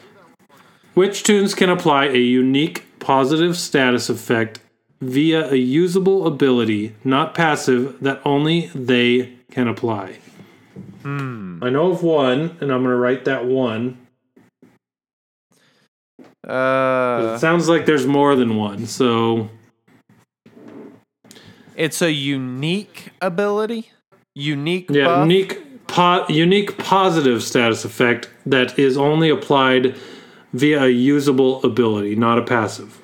Which 0.94 1.24
toons 1.24 1.56
can 1.56 1.70
apply 1.70 2.10
a 2.10 2.18
unique 2.18 2.86
positive 3.00 3.58
status 3.58 4.08
effect 4.08 4.60
via 5.02 5.52
a 5.52 5.56
usable 5.56 6.28
ability, 6.28 6.96
not 7.04 7.34
passive, 7.34 8.00
that 8.02 8.22
only 8.24 8.68
they 8.76 9.34
can 9.50 9.68
apply? 9.68 10.20
Hmm. 11.02 11.58
I 11.64 11.72
know 11.72 11.92
of 11.92 12.04
one, 12.04 12.56
and 12.62 12.72
I'm 12.72 12.84
going 12.84 12.92
to 12.92 12.96
write 12.96 13.26
that 13.26 13.46
one. 13.46 13.98
Uh, 16.48 17.34
It 17.36 17.40
sounds 17.40 17.70
like 17.70 17.86
there's 17.86 18.06
more 18.06 18.36
than 18.36 18.58
one, 18.58 18.86
so 18.86 19.50
it's 21.76 22.02
a 22.02 22.12
unique 22.12 23.12
ability. 23.22 23.92
Unique. 24.36 24.88
yeah, 24.90 25.06
buff? 25.06 25.20
unique, 25.28 25.88
po- 25.88 26.26
unique 26.28 26.78
positive 26.78 27.44
status 27.44 27.86
effect 27.86 28.30
that 28.46 28.78
is 28.78 28.98
only 28.98 29.30
applied 29.30 29.96
via 30.54 30.84
a 30.84 30.90
usable 30.90 31.64
ability, 31.64 32.16
not 32.16 32.38
a 32.38 32.42
passive. 32.42 33.00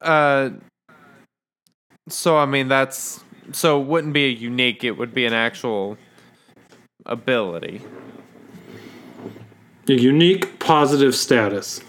Uh, 0.00 0.50
so 2.08 2.38
I 2.38 2.46
mean 2.46 2.68
that's 2.68 3.22
so 3.52 3.80
it 3.80 3.86
wouldn't 3.86 4.12
be 4.12 4.24
a 4.26 4.30
unique. 4.30 4.84
It 4.84 4.92
would 4.92 5.12
be 5.14 5.26
an 5.26 5.32
actual 5.32 5.96
ability. 7.06 7.80
A 9.88 9.94
unique 9.94 10.58
positive 10.58 11.14
status. 11.14 11.80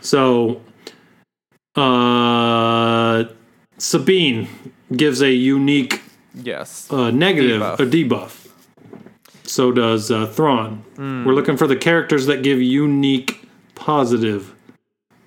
So, 0.00 0.62
uh, 1.74 3.24
Sabine 3.78 4.48
gives 4.96 5.20
a 5.22 5.32
unique 5.32 6.02
Yes. 6.34 6.86
uh, 6.90 7.10
negative, 7.10 7.60
Debuff. 7.60 7.80
a 7.80 7.86
debuff. 7.86 8.46
So 9.42 9.72
does 9.72 10.10
uh, 10.12 10.26
Thrawn. 10.26 10.84
We're 10.96 11.34
looking 11.34 11.56
for 11.56 11.66
the 11.66 11.74
characters 11.76 12.26
that 12.26 12.42
give 12.44 12.62
unique 12.62 13.48
positive 13.74 14.54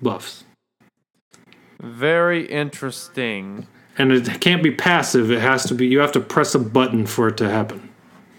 buffs. 0.00 0.44
Very 1.78 2.46
interesting. 2.46 3.66
And 3.98 4.10
it 4.12 4.40
can't 4.40 4.62
be 4.62 4.70
passive. 4.70 5.30
It 5.30 5.40
has 5.40 5.64
to 5.66 5.74
be. 5.74 5.86
You 5.86 5.98
have 5.98 6.12
to 6.12 6.20
press 6.20 6.54
a 6.54 6.58
button 6.58 7.04
for 7.06 7.28
it 7.28 7.36
to 7.36 7.50
happen. 7.50 7.90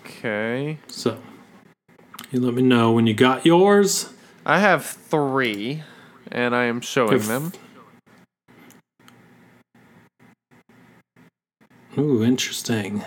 Okay. 0.06 0.80
So, 0.88 1.18
you 2.32 2.40
let 2.40 2.54
me 2.54 2.62
know 2.62 2.92
when 2.92 3.08
you 3.08 3.14
got 3.14 3.46
yours. 3.46 4.10
I 4.46 4.60
have 4.60 4.86
three, 4.86 5.84
and 6.32 6.56
I 6.56 6.66
am 6.66 6.82
showing 6.82 7.14
If- 7.14 7.28
them. 7.28 7.52
Ooh, 11.98 12.24
interesting. 12.24 13.04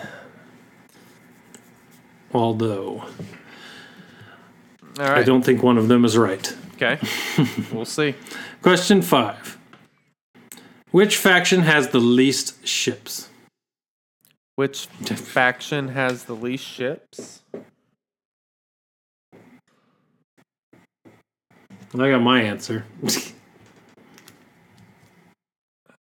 Although 2.33 3.05
All 4.99 5.05
I 5.05 5.23
don't 5.23 5.43
think 5.43 5.61
one 5.63 5.77
of 5.77 5.87
them 5.87 6.05
is 6.05 6.17
right. 6.17 6.55
Okay. 6.75 6.99
we'll 7.71 7.85
see. 7.85 8.15
Question 8.61 9.01
five: 9.01 9.57
Which 10.91 11.17
faction 11.17 11.61
has 11.61 11.89
the 11.89 11.99
least 11.99 12.65
ships? 12.67 13.29
Which 14.55 14.85
faction 15.05 15.89
has 15.89 16.25
the 16.25 16.35
least 16.35 16.65
ships? 16.65 17.41
I 21.93 22.09
got 22.11 22.21
my 22.21 22.41
answer. 22.41 22.85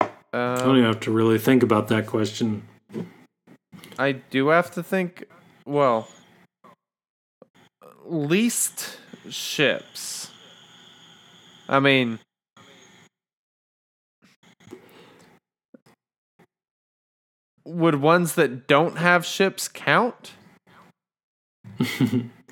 I 0.00 0.08
Uh, 0.32 0.56
don't 0.62 0.76
even 0.76 0.84
have 0.84 1.00
to 1.00 1.10
really 1.10 1.38
think 1.38 1.62
about 1.62 1.88
that 1.88 2.06
question. 2.06 2.62
I 3.98 4.12
do 4.12 4.48
have 4.48 4.70
to 4.72 4.82
think. 4.82 5.24
Well, 5.64 6.08
least 8.04 8.98
ships. 9.30 10.30
I 11.68 11.80
mean, 11.80 12.18
would 17.64 17.96
ones 17.96 18.34
that 18.34 18.66
don't 18.66 18.98
have 18.98 19.24
ships 19.24 19.68
count? 19.68 20.32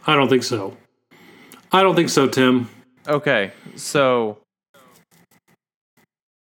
I 0.06 0.14
don't 0.16 0.28
think 0.28 0.42
so. 0.42 0.76
I 1.72 1.82
don't 1.82 1.94
think 1.94 2.08
so, 2.08 2.26
Tim. 2.28 2.68
Okay, 3.06 3.52
so. 3.76 4.38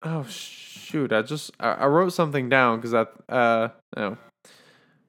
Oh 0.03 0.25
shoot! 0.25 1.13
I 1.13 1.23
just 1.23 1.51
I, 1.59 1.71
I 1.73 1.87
wrote 1.87 2.13
something 2.13 2.49
down 2.49 2.81
because 2.81 2.95
I 2.95 3.07
uh 3.33 3.69
no. 3.97 4.17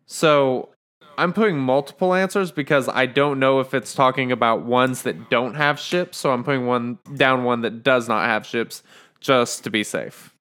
So 0.07 0.70
I'm 1.18 1.34
putting 1.34 1.60
multiple 1.60 2.14
answers 2.14 2.52
because 2.52 2.88
I 2.90 3.06
don't 3.06 3.40
know 3.40 3.60
if 3.60 3.74
it's 3.74 3.94
talking 3.94 4.32
about 4.32 4.64
ones 4.64 5.03
that 5.03 5.30
don't 5.30 5.56
have 5.56 5.80
ships. 5.80 6.18
So 6.18 6.32
I'm 6.32 6.44
putting 6.44 6.66
one 6.66 6.98
down 7.16 7.44
one 7.44 7.61
that 7.61 7.84
does 7.84 8.07
not 8.07 8.26
have 8.26 8.45
ships 8.45 8.84
just 9.20 9.64
to 9.66 9.70
be 9.70 9.84
safe. 9.84 10.34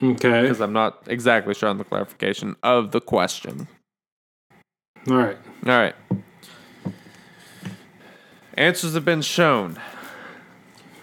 Okay. 0.00 0.42
because 0.42 0.60
I'm 0.60 0.72
not 0.72 1.02
exactly 1.08 1.54
sure 1.54 1.68
on 1.68 1.78
the 1.78 1.84
clarification 1.84 2.54
of 2.62 2.92
the 2.92 3.00
question. 3.00 3.66
All 5.10 5.16
right. 5.16 5.36
All 5.66 5.72
right. 5.72 5.94
Answers 8.58 8.94
have 8.94 9.04
been 9.04 9.22
shown. 9.22 9.78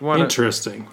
You 0.01 0.07
want 0.07 0.19
to 0.19 0.23
Interesting. 0.25 0.87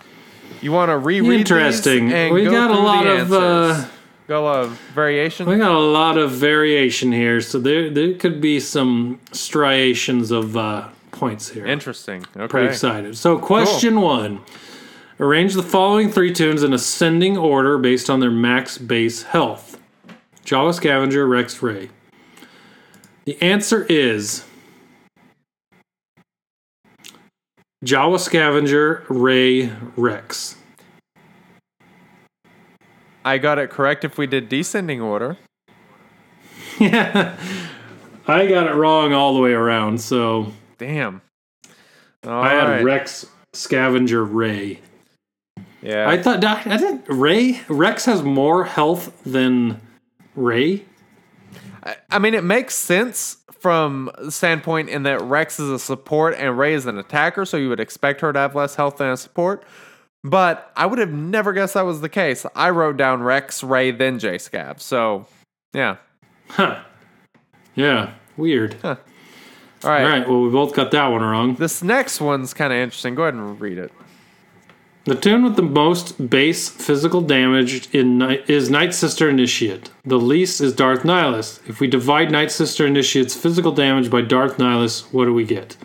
you 0.61 0.71
want 0.71 0.91
to 0.91 0.97
reread 0.97 1.41
Interesting. 1.41 2.07
these 2.07 2.15
and 2.15 2.35
We 2.35 2.45
go 2.45 2.53
got 2.53 2.71
a 2.71 2.75
lot 2.79 3.05
of 3.07 3.33
uh, 3.33 3.37
answers? 3.73 3.91
go 4.29 4.47
a 4.47 4.67
variation. 4.95 5.49
we 5.49 5.57
got 5.57 5.73
a 5.73 5.79
lot 5.79 6.17
of 6.17 6.31
variation 6.31 7.11
here, 7.11 7.41
so 7.41 7.59
there 7.59 7.91
there 7.91 8.15
could 8.15 8.41
be 8.41 8.61
some 8.61 9.19
striations 9.33 10.31
of 10.31 10.57
uh, 10.57 10.89
points 11.11 11.49
here. 11.49 11.67
Interesting. 11.67 12.25
Okay. 12.37 12.47
Pretty 12.47 12.69
excited. 12.69 13.17
So, 13.17 13.39
question 13.41 14.01
one: 14.01 14.41
Arrange 15.19 15.55
the 15.55 15.65
following 15.65 16.13
three 16.13 16.33
toons 16.33 16.63
in 16.63 16.73
ascending 16.73 17.37
order 17.37 17.77
based 17.77 18.09
on 18.09 18.21
their 18.21 18.31
max 18.31 18.79
base 18.79 19.25
health. 19.25 19.81
Jawa 20.45 20.73
Scavenger, 20.75 21.27
Rex 21.27 21.61
Rey. 21.61 21.91
The 23.25 23.41
answer 23.43 23.85
is 23.89 24.45
Jawa 27.85 28.19
Scavenger, 28.19 29.05
Rey, 29.09 29.73
Rex. 29.97 30.57
I 33.25 33.39
got 33.39 33.59
it 33.59 33.71
correct 33.71 34.05
if 34.05 34.19
we 34.19 34.27
did 34.27 34.49
descending 34.49 35.01
order. 35.01 35.37
Yeah. 36.79 37.37
I 38.27 38.47
got 38.47 38.69
it 38.69 38.75
wrong 38.75 39.13
all 39.13 39.35
the 39.35 39.41
way 39.41 39.53
around, 39.53 40.01
so 40.01 40.53
Damn. 40.79 41.23
All 42.25 42.43
I 42.43 42.51
had 42.51 42.69
right. 42.69 42.85
Rex 42.85 43.27
Scavenger 43.53 44.25
Rey. 44.25 44.81
Yeah. 45.81 46.09
I 46.09 46.23
thought 46.23 46.45
I 46.45 46.77
didn't 46.77 47.05
Rey 47.09 47.61
Rex 47.69 48.05
has 48.05 48.23
more 48.23 48.65
health 48.65 49.13
than 49.25 49.81
Rey. 50.37 50.85
I 52.11 52.19
mean, 52.19 52.35
it 52.35 52.45
makes 52.45 52.75
sense 52.75 53.39
from 53.59 54.11
the 54.19 54.33
standpoint 54.33 54.89
in 54.89 55.05
that 55.05 55.21
Rex 55.23 55.61
is 55.61 55.71
a 55.71 55.79
support 55.79 56.35
and 56.37 56.59
Rey 56.59 56.75
is 56.75 56.87
an 56.87 56.99
attacker, 56.99 57.45
so 57.45 57.57
you 57.57 57.69
would 57.69 57.81
expect 57.81 58.21
her 58.21 58.33
to 58.33 58.39
have 58.39 58.55
less 58.55 58.75
health 58.75 58.97
than 58.97 59.11
a 59.11 59.17
support. 59.17 59.65
But 60.25 60.71
I 60.77 60.87
would 60.87 60.99
have 60.99 61.11
never 61.11 61.53
guessed 61.53 61.75
that 61.75 61.85
was 61.85 62.01
the 62.01 62.09
case. 62.09 62.47
I 62.55 62.71
wrote 62.71 62.97
down 62.97 63.23
Rex, 63.23 63.63
Rey, 63.65 63.91
then 63.91 64.19
J 64.19 64.39
Scab. 64.39 64.81
So, 64.81 65.27
yeah. 65.73 65.97
Huh. 66.49 66.83
Yeah. 67.75 68.13
Weird. 68.37 68.77
All 68.85 68.97
right. 69.85 70.03
All 70.05 70.09
right. 70.09 70.29
Well, 70.29 70.43
we 70.43 70.51
both 70.51 70.75
got 70.75 70.93
that 70.93 71.09
one 71.09 71.23
wrong. 71.23 71.55
This 71.57 71.83
next 71.83 72.21
one's 72.21 72.55
kind 72.55 72.73
of 72.73 72.79
interesting. 72.79 73.15
Go 73.17 73.23
ahead 73.23 73.35
and 73.35 73.61
read 73.61 73.79
it. 73.79 73.93
The 75.05 75.17
toon 75.17 75.43
with 75.43 75.57
the 75.57 75.63
most 75.63 76.31
base 76.31 76.69
physical 76.69 77.23
damage 77.23 77.93
in 77.93 78.23
is 78.47 78.71
Nightsister 78.71 79.29
Initiate. 79.29 79.91
The 80.05 80.19
least 80.19 80.61
is 80.61 80.73
Darth 80.73 81.03
Nihilus. 81.03 81.59
If 81.69 81.81
we 81.81 81.89
divide 81.89 82.29
Nightsister 82.29 82.87
Initiate's 82.87 83.35
physical 83.35 83.73
damage 83.73 84.11
by 84.11 84.21
Darth 84.21 84.59
Nihilus, 84.59 85.13
what 85.13 85.25
do 85.25 85.35
we 85.35 85.45
get? 85.45 85.77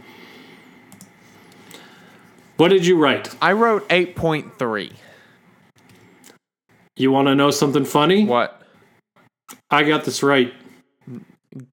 What 2.57 2.69
did 2.69 2.85
you 2.85 2.95
write? 2.97 3.35
I 3.41 3.53
wrote 3.53 3.89
8.3. 3.89 4.93
You 6.95 7.11
want 7.11 7.27
to 7.27 7.35
know 7.35 7.49
something 7.49 7.85
funny? 7.85 8.25
What? 8.25 8.61
I 9.71 9.83
got 9.83 10.05
this 10.05 10.21
right. 10.21 10.53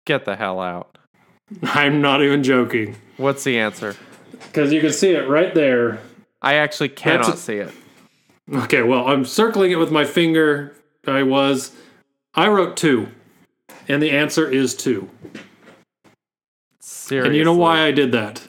Get 0.07 0.25
the 0.25 0.37
hell 0.37 0.61
out. 0.61 0.97
I'm 1.63 2.01
not 2.01 2.23
even 2.23 2.43
joking. 2.43 2.97
What's 3.19 3.45
the 3.45 3.59
answer? 3.59 3.97
Because 4.33 4.73
you 4.73 4.81
can 4.81 4.93
see 4.93 5.11
it 5.11 5.29
right 5.29 5.55
there. 5.55 6.01
I 6.45 6.55
actually 6.55 6.91
cannot 6.91 7.27
That's 7.27 7.39
a- 7.39 7.43
see 7.43 7.57
it. 7.57 7.73
Okay, 8.53 8.83
well, 8.83 9.09
I'm 9.09 9.25
circling 9.25 9.73
it 9.73 9.77
with 9.77 9.91
my 9.91 10.05
finger. 10.05 10.77
I 11.07 11.23
was. 11.23 11.73
I 12.35 12.49
wrote 12.49 12.77
two. 12.77 13.09
And 13.89 14.03
the 14.03 14.11
answer 14.11 14.49
is 14.49 14.75
two. 14.75 15.09
Seriously. 16.81 17.29
And 17.29 17.37
you 17.37 17.45
know 17.45 17.55
why 17.55 17.81
I 17.81 17.91
did 17.91 18.13
that? 18.13 18.47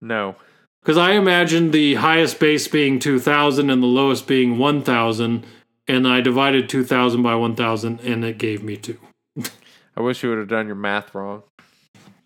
No. 0.00 0.36
Because 0.82 0.96
I 0.96 1.12
imagined 1.12 1.72
the 1.72 1.94
highest 1.96 2.40
base 2.40 2.66
being 2.68 2.98
2,000 2.98 3.68
and 3.70 3.82
the 3.82 3.86
lowest 3.86 4.26
being 4.26 4.58
1,000. 4.58 5.44
And 5.86 6.08
I 6.08 6.20
divided 6.20 6.68
2,000 6.68 7.22
by 7.22 7.34
1,000 7.34 8.00
and 8.00 8.24
it 8.24 8.38
gave 8.38 8.62
me 8.62 8.76
two. 8.76 8.98
I 9.96 10.00
wish 10.00 10.22
you 10.22 10.30
would 10.30 10.38
have 10.38 10.48
done 10.48 10.66
your 10.66 10.76
math 10.76 11.14
wrong. 11.14 11.42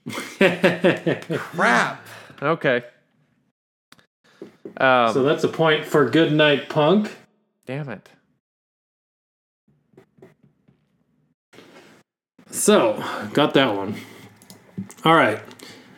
Crap. 0.38 2.06
Okay. 2.40 2.84
Um, 4.78 5.12
so 5.12 5.22
that's 5.22 5.44
a 5.44 5.48
point 5.48 5.84
for 5.84 6.08
Good 6.08 6.32
Night 6.32 6.68
Punk. 6.68 7.16
damn 7.66 7.88
it. 7.88 8.08
So, 12.50 13.02
got 13.32 13.54
that 13.54 13.74
one. 13.74 13.96
All 15.04 15.14
right. 15.14 15.40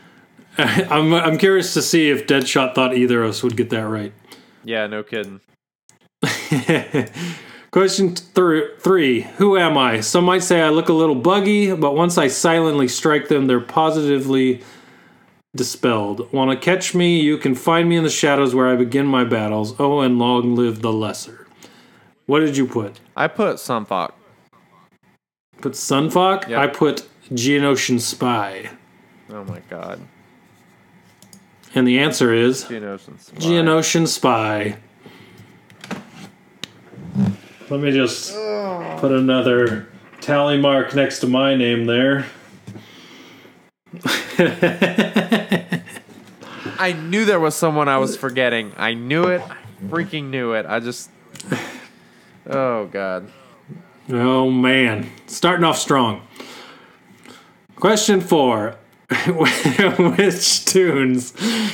I'm, 0.59 1.13
I'm 1.15 1.39
curious 1.39 1.75
to 1.75 1.83
see 1.83 2.11
if 2.11 2.27
Deadshot 2.27 2.75
thought 2.75 2.97
either 2.97 3.23
of 3.23 3.31
us 3.31 3.43
would 3.43 3.57
get 3.57 3.71
that 3.71 3.87
right. 3.87 4.13
Yeah, 4.65 4.87
no 4.87 5.03
kidding. 5.03 5.41
Question 7.71 8.15
th- 8.15 8.71
three 8.81 9.21
Who 9.37 9.57
am 9.57 9.77
I? 9.79 10.01
Some 10.01 10.25
might 10.25 10.43
say 10.43 10.63
I 10.63 10.71
look 10.71 10.89
a 10.89 10.93
little 10.95 11.15
buggy, 11.15 11.75
but 11.75 11.95
once 11.95 12.19
I 12.19 12.29
silently 12.29 12.89
strike 12.89 13.29
them, 13.29 13.47
they're 13.47 13.61
positively 13.61 14.63
dispelled. 15.59 16.33
Want 16.33 16.51
to 16.51 16.57
catch 16.57 16.95
me? 16.95 17.21
You 17.21 17.37
can 17.37 17.55
find 17.55 17.87
me 17.87 17.97
in 17.97 18.05
the 18.05 18.09
shadows 18.11 18.55
where 18.55 18.69
I 18.69 18.77
begin 18.77 19.05
my 19.05 19.25
battles. 19.25 19.79
Oh, 19.79 20.01
and 20.01 20.19
long 20.19 20.55
live 20.55 20.81
the 20.81 20.93
lesser. 20.93 21.47
What 22.25 22.41
did 22.41 22.57
you 22.57 22.67
put? 22.67 23.01
I 23.15 23.29
put 23.29 23.59
Sun 23.59 23.85
Fac. 23.85 24.13
Put 25.61 25.77
Sun 25.77 26.09
Fac? 26.11 26.49
Yep. 26.49 26.59
I 26.59 26.67
put 26.69 27.09
Geonosian 27.31 28.01
Spy. 28.01 28.71
Oh 29.31 29.45
my 29.45 29.61
god. 29.69 30.01
And 31.75 31.87
the 31.87 31.99
answer 31.99 32.33
is 32.33 32.65
Geonosian 32.65 33.21
Spy. 33.21 33.37
Geonosian 33.37 34.09
Spy. 34.09 34.79
Let 37.69 37.81
me 37.81 37.91
just 37.91 38.33
put 38.99 39.13
another 39.13 39.89
tally 40.21 40.59
mark 40.59 40.95
next 40.95 41.19
to 41.21 41.27
my 41.27 41.55
name 41.55 41.85
there. 41.85 42.27
I 46.79 46.93
knew 46.93 47.25
there 47.25 47.41
was 47.41 47.57
someone 47.57 47.89
I 47.89 47.99
was 47.99 48.17
forgetting. 48.17 48.73
I 48.77 48.95
knew 48.95 49.25
it. 49.25 49.43
I 49.43 49.57
freaking 49.89 50.31
knew 50.31 50.53
it. 50.53 50.67
I 50.67 50.81
just. 50.81 51.11
Oh 52.47 52.87
god. 52.87 53.31
Oh 54.11 54.51
man, 54.51 55.11
starting 55.27 55.65
off 55.65 55.79
strong. 55.79 56.27
Question 57.77 58.21
four. 58.21 58.77
Which 59.99 60.67
toons 60.67 61.33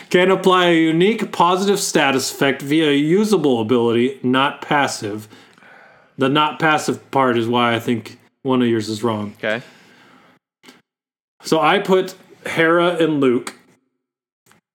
can 0.08 0.30
apply 0.30 0.66
a 0.66 0.80
unique 0.80 1.32
positive 1.32 1.80
status 1.80 2.30
effect 2.32 2.62
via 2.62 2.90
a 2.90 2.94
usable 2.94 3.60
ability, 3.60 4.20
not 4.22 4.62
passive? 4.62 5.26
The 6.16 6.28
not 6.28 6.60
passive 6.60 7.10
part 7.10 7.36
is 7.36 7.48
why 7.48 7.74
I 7.74 7.80
think 7.80 8.18
one 8.42 8.62
of 8.62 8.68
yours 8.68 8.88
is 8.88 9.02
wrong. 9.02 9.34
Okay. 9.38 9.62
So 11.42 11.60
I 11.60 11.80
put 11.80 12.14
Hera 12.46 12.96
and 13.02 13.20
Luke, 13.20 13.54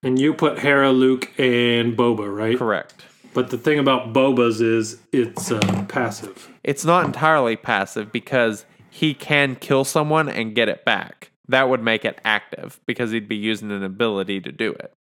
and 0.04 0.20
you 0.20 0.34
put 0.34 0.60
Hera, 0.60 0.92
Luke, 0.92 1.32
and 1.38 1.98
Boba, 1.98 2.34
right? 2.34 2.58
Correct. 2.58 3.06
But 3.34 3.50
the 3.50 3.58
thing 3.58 3.80
about 3.80 4.14
Boba's 4.14 4.62
is 4.62 5.00
it's 5.12 5.52
uh, 5.52 5.86
passive. 5.88 6.50
It's 6.64 6.84
not 6.84 7.06
entirely 7.06 7.56
passive 7.56 8.12
because 8.12 8.66
he 8.90 9.14
can 9.14 9.56
kill 9.56 9.84
someone 9.84 10.28
and 10.30 10.56
get 10.56 10.68
it 10.70 10.84
back. 10.84 11.32
That 11.48 11.70
would 11.70 11.84
make 11.84 12.06
it 12.06 12.20
active 12.24 12.80
because 12.86 13.12
he'd 13.12 13.28
be 13.28 13.36
using 13.36 13.72
an 13.72 13.84
ability 13.84 14.42
to 14.42 14.52
do 14.52 14.72
it. 14.74 14.94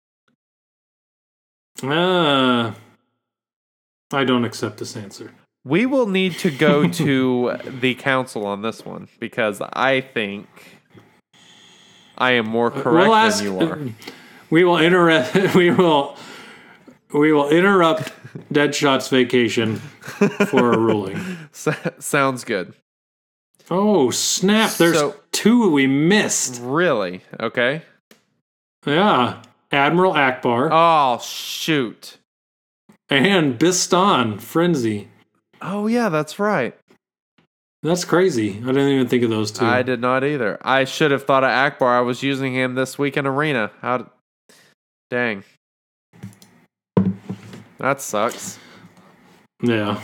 Ah, 1.83 2.75
I 4.11 4.23
don't 4.23 4.45
accept 4.45 4.77
this 4.77 4.95
answer. 4.95 5.33
We 5.63 5.85
will 5.85 6.07
need 6.07 6.33
to 6.39 6.49
go 6.51 6.87
to 7.03 7.57
the 7.65 7.95
council 7.95 8.45
on 8.45 8.61
this 8.61 8.85
one 8.85 9.07
because 9.19 9.61
I 9.61 10.01
think 10.01 10.47
I 12.17 12.31
am 12.31 12.47
more 12.47 12.71
correct 12.71 13.07
we'll 13.07 13.15
ask. 13.15 13.43
than 13.43 13.53
you 13.53 13.59
are. 13.59 13.79
We 14.49 14.63
will 14.63 14.77
interrupt. 14.79 15.33
We 15.55 15.71
will. 15.71 16.15
We 17.13 17.31
will 17.31 17.49
interrupt 17.49 18.11
Deadshot's 18.53 19.07
vacation 19.07 19.77
for 19.77 20.73
a 20.73 20.77
ruling. 20.77 21.15
S- 21.53 21.69
sounds 21.99 22.43
good. 22.43 22.73
Oh 23.69 24.09
snap! 24.11 24.71
There's 24.73 24.97
So- 24.97 25.15
two 25.31 25.69
we 25.71 25.87
missed. 25.87 26.61
Really? 26.61 27.21
Okay. 27.39 27.81
Yeah, 28.85 29.41
Admiral 29.71 30.13
Ackbar 30.13 30.69
Oh 30.71 31.21
shoot. 31.21 32.17
and 33.09 33.57
Bistan 33.59 34.39
Frenzy. 34.39 35.09
Oh 35.61 35.87
yeah, 35.87 36.09
that's 36.09 36.39
right. 36.39 36.77
That's 37.83 38.05
crazy. 38.05 38.51
I 38.63 38.67
didn't 38.67 38.89
even 38.89 39.07
think 39.07 39.23
of 39.23 39.29
those 39.29 39.51
two. 39.51 39.65
I 39.65 39.81
did 39.81 40.01
not 40.01 40.23
either. 40.23 40.57
I 40.61 40.83
should 40.85 41.11
have 41.11 41.23
thought 41.25 41.43
of 41.43 41.49
Ackbar. 41.49 41.97
I 41.97 42.01
was 42.01 42.23
using 42.23 42.53
him 42.53 42.75
this 42.75 42.97
week 42.97 43.17
in 43.17 43.25
Arena. 43.27 43.71
How? 43.81 44.09
Dang. 45.09 45.43
That 47.77 48.01
sucks. 48.01 48.59
Yeah. 49.61 50.01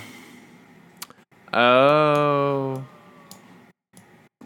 Oh. 1.52 2.84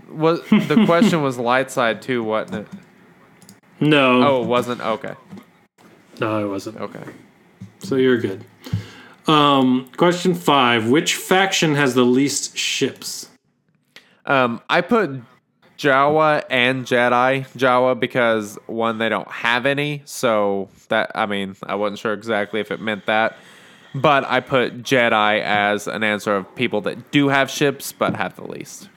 Was 0.10 0.42
the 0.50 0.84
question 0.88 1.22
was 1.22 1.38
light 1.38 1.70
side 1.70 2.02
too, 2.02 2.24
wasn't 2.24 2.68
it? 2.68 2.80
No. 3.80 4.24
Oh, 4.24 4.44
it 4.44 4.48
wasn't. 4.48 4.82
Okay. 4.82 5.14
No, 6.20 6.44
it 6.44 6.50
wasn't. 6.50 6.78
Okay. 6.78 7.04
So 7.80 7.96
you're 7.96 8.18
good. 8.18 8.44
Um, 9.28 9.90
question 9.98 10.34
five: 10.34 10.90
Which 10.90 11.16
faction 11.16 11.76
has 11.76 11.94
the 11.94 12.04
least 12.04 12.58
ships? 12.58 13.30
Um, 14.26 14.62
I 14.70 14.82
put 14.82 15.22
Jawa 15.78 16.44
and 16.50 16.86
Jedi 16.86 17.48
Jawa 17.58 18.00
because 18.00 18.58
one 18.68 18.98
they 18.98 19.10
don't 19.10 19.30
have 19.30 19.66
any, 19.66 20.02
so 20.06 20.70
that 20.90 21.12
I 21.16 21.26
mean 21.26 21.56
I 21.64 21.76
wasn't 21.76 22.00
sure 22.00 22.14
exactly 22.14 22.60
if 22.60 22.72
it 22.72 22.82
meant 22.82 23.06
that, 23.06 23.38
but 23.96 24.24
I 24.26 24.40
put 24.40 24.82
Jedi 24.84 25.42
as 25.42 25.88
an 25.88 26.04
answer 26.04 26.36
of 26.36 26.54
people 26.56 26.82
that 26.82 27.12
do 27.12 27.30
have 27.30 27.50
ships 27.50 27.92
but 27.92 28.16
have 28.16 28.36
the 28.36 28.46
least. 28.46 28.90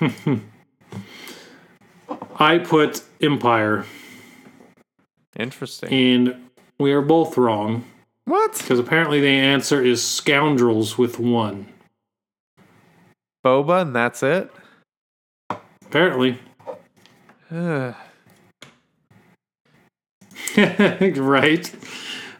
I 2.38 2.58
put 2.58 3.02
Empire, 3.20 3.84
Interesting. 5.38 5.92
and 5.92 6.36
we 6.78 6.92
are 6.92 7.00
both 7.00 7.36
wrong 7.38 7.84
What? 8.24 8.58
because 8.58 8.78
apparently 8.78 9.20
the 9.20 9.28
answer 9.28 9.82
is 9.82 10.02
scoundrels 10.06 10.98
with 10.98 11.18
one. 11.18 11.66
Boba 13.44 13.82
and 13.82 13.94
that's 13.94 14.22
it. 14.22 14.50
Apparently, 15.86 16.38
right? 17.50 17.94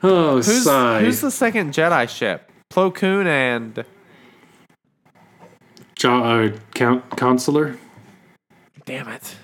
Oh, 0.03 0.37
who's 0.37 0.65
sigh. 0.65 1.01
who's 1.01 1.21
the 1.21 1.31
second 1.31 1.73
Jedi 1.73 2.09
ship? 2.09 2.51
Plo 2.73 2.93
Koon 2.95 3.27
and 3.27 3.85
Jo- 5.95 6.25
uh, 6.25 6.57
Count 6.75 7.09
Consular? 7.17 7.77
damn 8.87 9.09
it. 9.09 9.37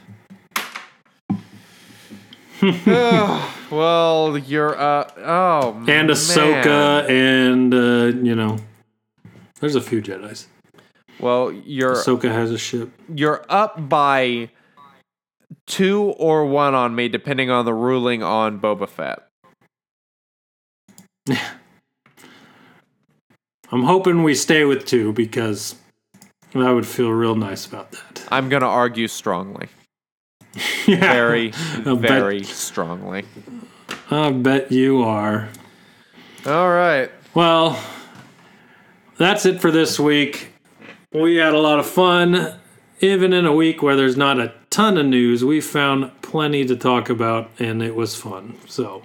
Ugh, 2.63 3.51
well, 3.71 4.37
you're 4.39 4.79
uh 4.79 5.11
oh 5.19 5.73
and 5.77 5.87
man. 5.87 6.09
Ahsoka, 6.09 7.09
and 7.09 7.73
uh, 7.73 8.19
you 8.25 8.35
know, 8.35 8.59
there's 9.61 9.77
a 9.77 9.81
few 9.81 10.03
Jedi's. 10.03 10.49
Well, 11.21 11.53
you're 11.53 11.95
Ahsoka 11.95 12.31
has 12.31 12.51
a 12.51 12.59
ship. 12.59 12.91
you're 13.15 13.45
up 13.49 13.89
by 13.89 14.51
two 15.67 16.15
or 16.19 16.47
one 16.47 16.75
on 16.75 16.95
me, 16.95 17.09
depending 17.09 17.51
on 17.51 17.65
the 17.65 17.75
ruling 17.75 18.23
on 18.23 18.61
Boba 18.61 18.89
Fett. 18.89 19.27
I'm 23.73 23.85
hoping 23.85 24.23
we 24.25 24.35
stay 24.35 24.65
with 24.65 24.85
two 24.85 25.13
because 25.13 25.77
I 26.55 26.73
would 26.73 26.87
feel 26.87 27.11
real 27.11 27.37
nice 27.37 27.67
about 27.67 27.93
that. 27.93 28.27
I'm 28.31 28.49
gonna 28.49 28.67
argue 28.67 29.07
strongly, 29.07 29.69
yeah, 30.87 30.97
very, 30.97 31.53
I 31.55 31.95
very 31.95 32.41
Bet, 32.41 32.49
strongly. 32.49 33.25
I 34.11 34.33
bet 34.33 34.73
you 34.73 35.03
are. 35.03 35.49
All 36.47 36.71
right. 36.71 37.11
Well, 37.35 37.79
that's 39.19 39.47
it 39.47 39.61
for 39.61 39.71
this 39.71 40.01
week. 40.01 40.50
We 41.13 41.37
had 41.37 41.55
a 41.55 41.59
lot 41.59 41.81
of 41.81 41.87
fun. 41.87 42.55
Even 43.01 43.33
in 43.33 43.45
a 43.45 43.53
week 43.53 43.83
where 43.83 43.97
there's 43.97 44.17
not 44.17 44.39
a 44.39 44.53
ton 44.69 44.97
of 44.97 45.07
news, 45.07 45.45
we 45.45 45.61
found 45.61 46.13
plenty 46.23 46.65
to 46.67 46.77
talk 46.77 47.11
about 47.11 47.51
and 47.59 47.83
it 47.83 47.97
was 47.97 48.15
fun. 48.15 48.57
So 48.69 49.03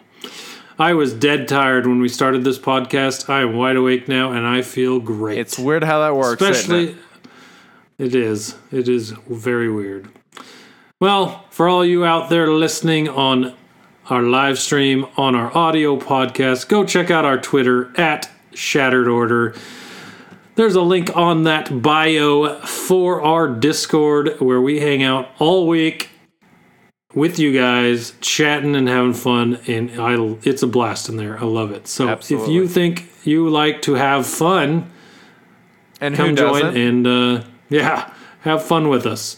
I 0.77 0.93
was 0.93 1.13
dead 1.13 1.47
tired 1.47 1.87
when 1.87 1.99
we 1.99 2.07
started 2.07 2.43
this 2.43 2.59
podcast. 2.59 3.27
I 3.27 3.41
am 3.41 3.55
wide 3.55 3.75
awake 3.75 4.07
now 4.07 4.33
and 4.33 4.45
I 4.45 4.61
feel 4.61 4.99
great. 4.99 5.39
It's 5.39 5.57
weird 5.57 5.83
how 5.83 6.01
that 6.01 6.15
works. 6.15 6.39
Especially, 6.39 6.89
it? 6.89 6.97
it 7.97 8.15
is. 8.15 8.55
It 8.71 8.87
is 8.87 9.11
very 9.27 9.71
weird. 9.71 10.07
Well, 10.99 11.45
for 11.49 11.67
all 11.67 11.83
you 11.83 12.05
out 12.05 12.29
there 12.29 12.51
listening 12.51 13.09
on 13.09 13.55
our 14.11 14.21
live 14.21 14.59
stream, 14.59 15.07
on 15.17 15.33
our 15.33 15.55
audio 15.57 15.97
podcast, 15.97 16.67
go 16.67 16.85
check 16.85 17.09
out 17.09 17.25
our 17.25 17.39
Twitter 17.39 17.99
at 17.99 18.29
Shattered 18.53 19.07
Order. 19.07 19.55
There's 20.55 20.75
a 20.75 20.81
link 20.81 21.15
on 21.15 21.43
that 21.43 21.81
bio 21.81 22.59
for 22.61 23.21
our 23.21 23.47
Discord 23.47 24.39
where 24.39 24.61
we 24.61 24.79
hang 24.79 25.03
out 25.03 25.29
all 25.37 25.67
week 25.67 26.09
with 27.13 27.39
you 27.39 27.53
guys, 27.53 28.13
chatting 28.21 28.75
and 28.75 28.87
having 28.87 29.13
fun, 29.13 29.59
and 29.67 29.91
I 29.99 30.15
it's 30.43 30.63
a 30.63 30.67
blast 30.67 31.09
in 31.09 31.17
there. 31.17 31.37
I 31.37 31.43
love 31.43 31.71
it. 31.71 31.87
So 31.87 32.09
if 32.09 32.29
you 32.29 32.67
think 32.67 33.09
you 33.23 33.49
like 33.49 33.81
to 33.83 33.93
have 33.93 34.25
fun, 34.25 34.91
and 36.01 36.15
come 36.15 36.35
join 36.35 36.75
and 36.77 37.07
uh, 37.07 37.43
yeah, 37.69 38.13
have 38.41 38.63
fun 38.63 38.89
with 38.89 39.05
us. 39.05 39.37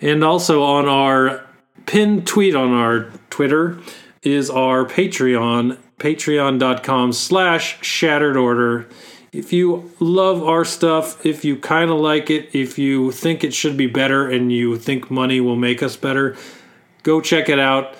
And 0.00 0.24
also 0.24 0.62
on 0.62 0.88
our 0.88 1.46
pinned 1.86 2.26
tweet 2.26 2.54
on 2.54 2.72
our 2.72 3.10
Twitter 3.30 3.78
is 4.22 4.50
our 4.50 4.84
Patreon, 4.84 5.78
patreon.com 5.98 7.12
slash 7.12 7.82
shattered 7.82 8.36
order. 8.36 8.88
If 9.32 9.50
you 9.50 9.90
love 9.98 10.42
our 10.42 10.62
stuff, 10.62 11.24
if 11.24 11.42
you 11.42 11.56
kind 11.56 11.90
of 11.90 11.98
like 11.98 12.28
it, 12.28 12.50
if 12.54 12.78
you 12.78 13.10
think 13.12 13.42
it 13.42 13.54
should 13.54 13.78
be 13.78 13.86
better 13.86 14.28
and 14.28 14.52
you 14.52 14.76
think 14.76 15.10
money 15.10 15.40
will 15.40 15.56
make 15.56 15.82
us 15.82 15.96
better, 15.96 16.36
go 17.02 17.20
check 17.22 17.48
it 17.48 17.58
out. 17.58 17.96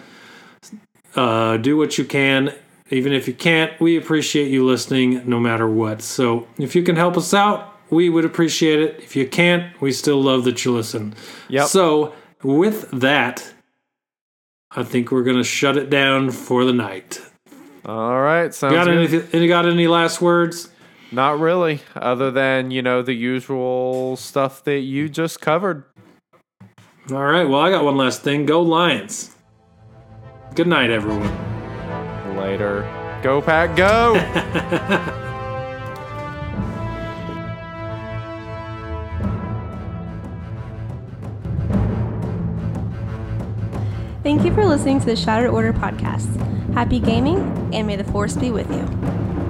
Uh, 1.17 1.57
do 1.57 1.79
what 1.79 1.97
you 1.97 2.05
can. 2.05 2.55
Even 2.91 3.15
if 3.15 3.27
you 3.27 3.33
can't, 3.33 3.79
we 3.81 3.97
appreciate 3.97 4.51
you 4.51 4.67
listening 4.67 5.23
no 5.27 5.41
matter 5.41 5.67
what. 5.67 6.03
So 6.03 6.47
if 6.59 6.77
you 6.77 6.83
can 6.83 6.97
help 6.97 7.17
us 7.17 7.33
out, 7.33 7.79
we 7.89 8.11
would 8.11 8.27
appreciate 8.27 8.81
it. 8.81 8.99
If 8.99 9.17
you 9.17 9.27
can't, 9.27 9.81
we 9.81 9.93
still 9.93 10.21
love 10.21 10.45
that 10.45 10.67
you 10.67 10.75
listen. 10.75 11.15
Yep. 11.49 11.69
So 11.69 12.15
with 12.43 12.91
that, 12.91 13.55
I 14.71 14.83
think 14.83 15.11
we're 15.11 15.23
gonna 15.23 15.45
shut 15.45 15.79
it 15.79 15.89
down 15.89 16.31
for 16.31 16.67
the 16.67 16.73
night. 16.75 17.21
All 17.87 18.21
right. 18.21 18.53
Sounds 18.55 18.75
Got 18.75 18.87
good. 18.87 19.15
any? 19.15 19.29
Any 19.33 19.49
got 19.49 19.67
any 19.67 19.89
last 19.89 20.21
words? 20.21 20.69
Not 21.13 21.39
really, 21.39 21.81
other 21.95 22.31
than 22.31 22.71
you 22.71 22.81
know 22.81 23.03
the 23.03 23.13
usual 23.13 24.17
stuff 24.17 24.65
that 24.65 24.81
you 24.81 25.11
just 25.11 25.43
covered. 25.43 25.85
All 27.11 27.25
right. 27.25 27.45
Well, 27.45 27.61
I 27.61 27.71
got 27.71 27.85
one 27.85 27.99
last 27.99 28.23
thing. 28.23 28.47
Go 28.47 28.63
Lions. 28.63 29.35
Good 30.55 30.69
night, 30.69 30.91
everyone. 30.91 31.31
Later. 32.37 32.89
Go 33.23 33.43
pack, 33.43 33.77
go. 33.77 34.15
Thank 44.23 44.45
you 44.45 44.55
for 44.55 44.65
listening 44.65 45.01
to 45.01 45.07
the 45.07 45.17
Shattered 45.17 45.51
Order 45.51 45.73
podcast. 45.73 46.35
Happy 46.75 47.01
gaming, 47.01 47.39
and 47.75 47.87
may 47.87 47.97
the 47.97 48.05
Force 48.05 48.35
be 48.35 48.51
with 48.51 48.71
you. 48.71 49.42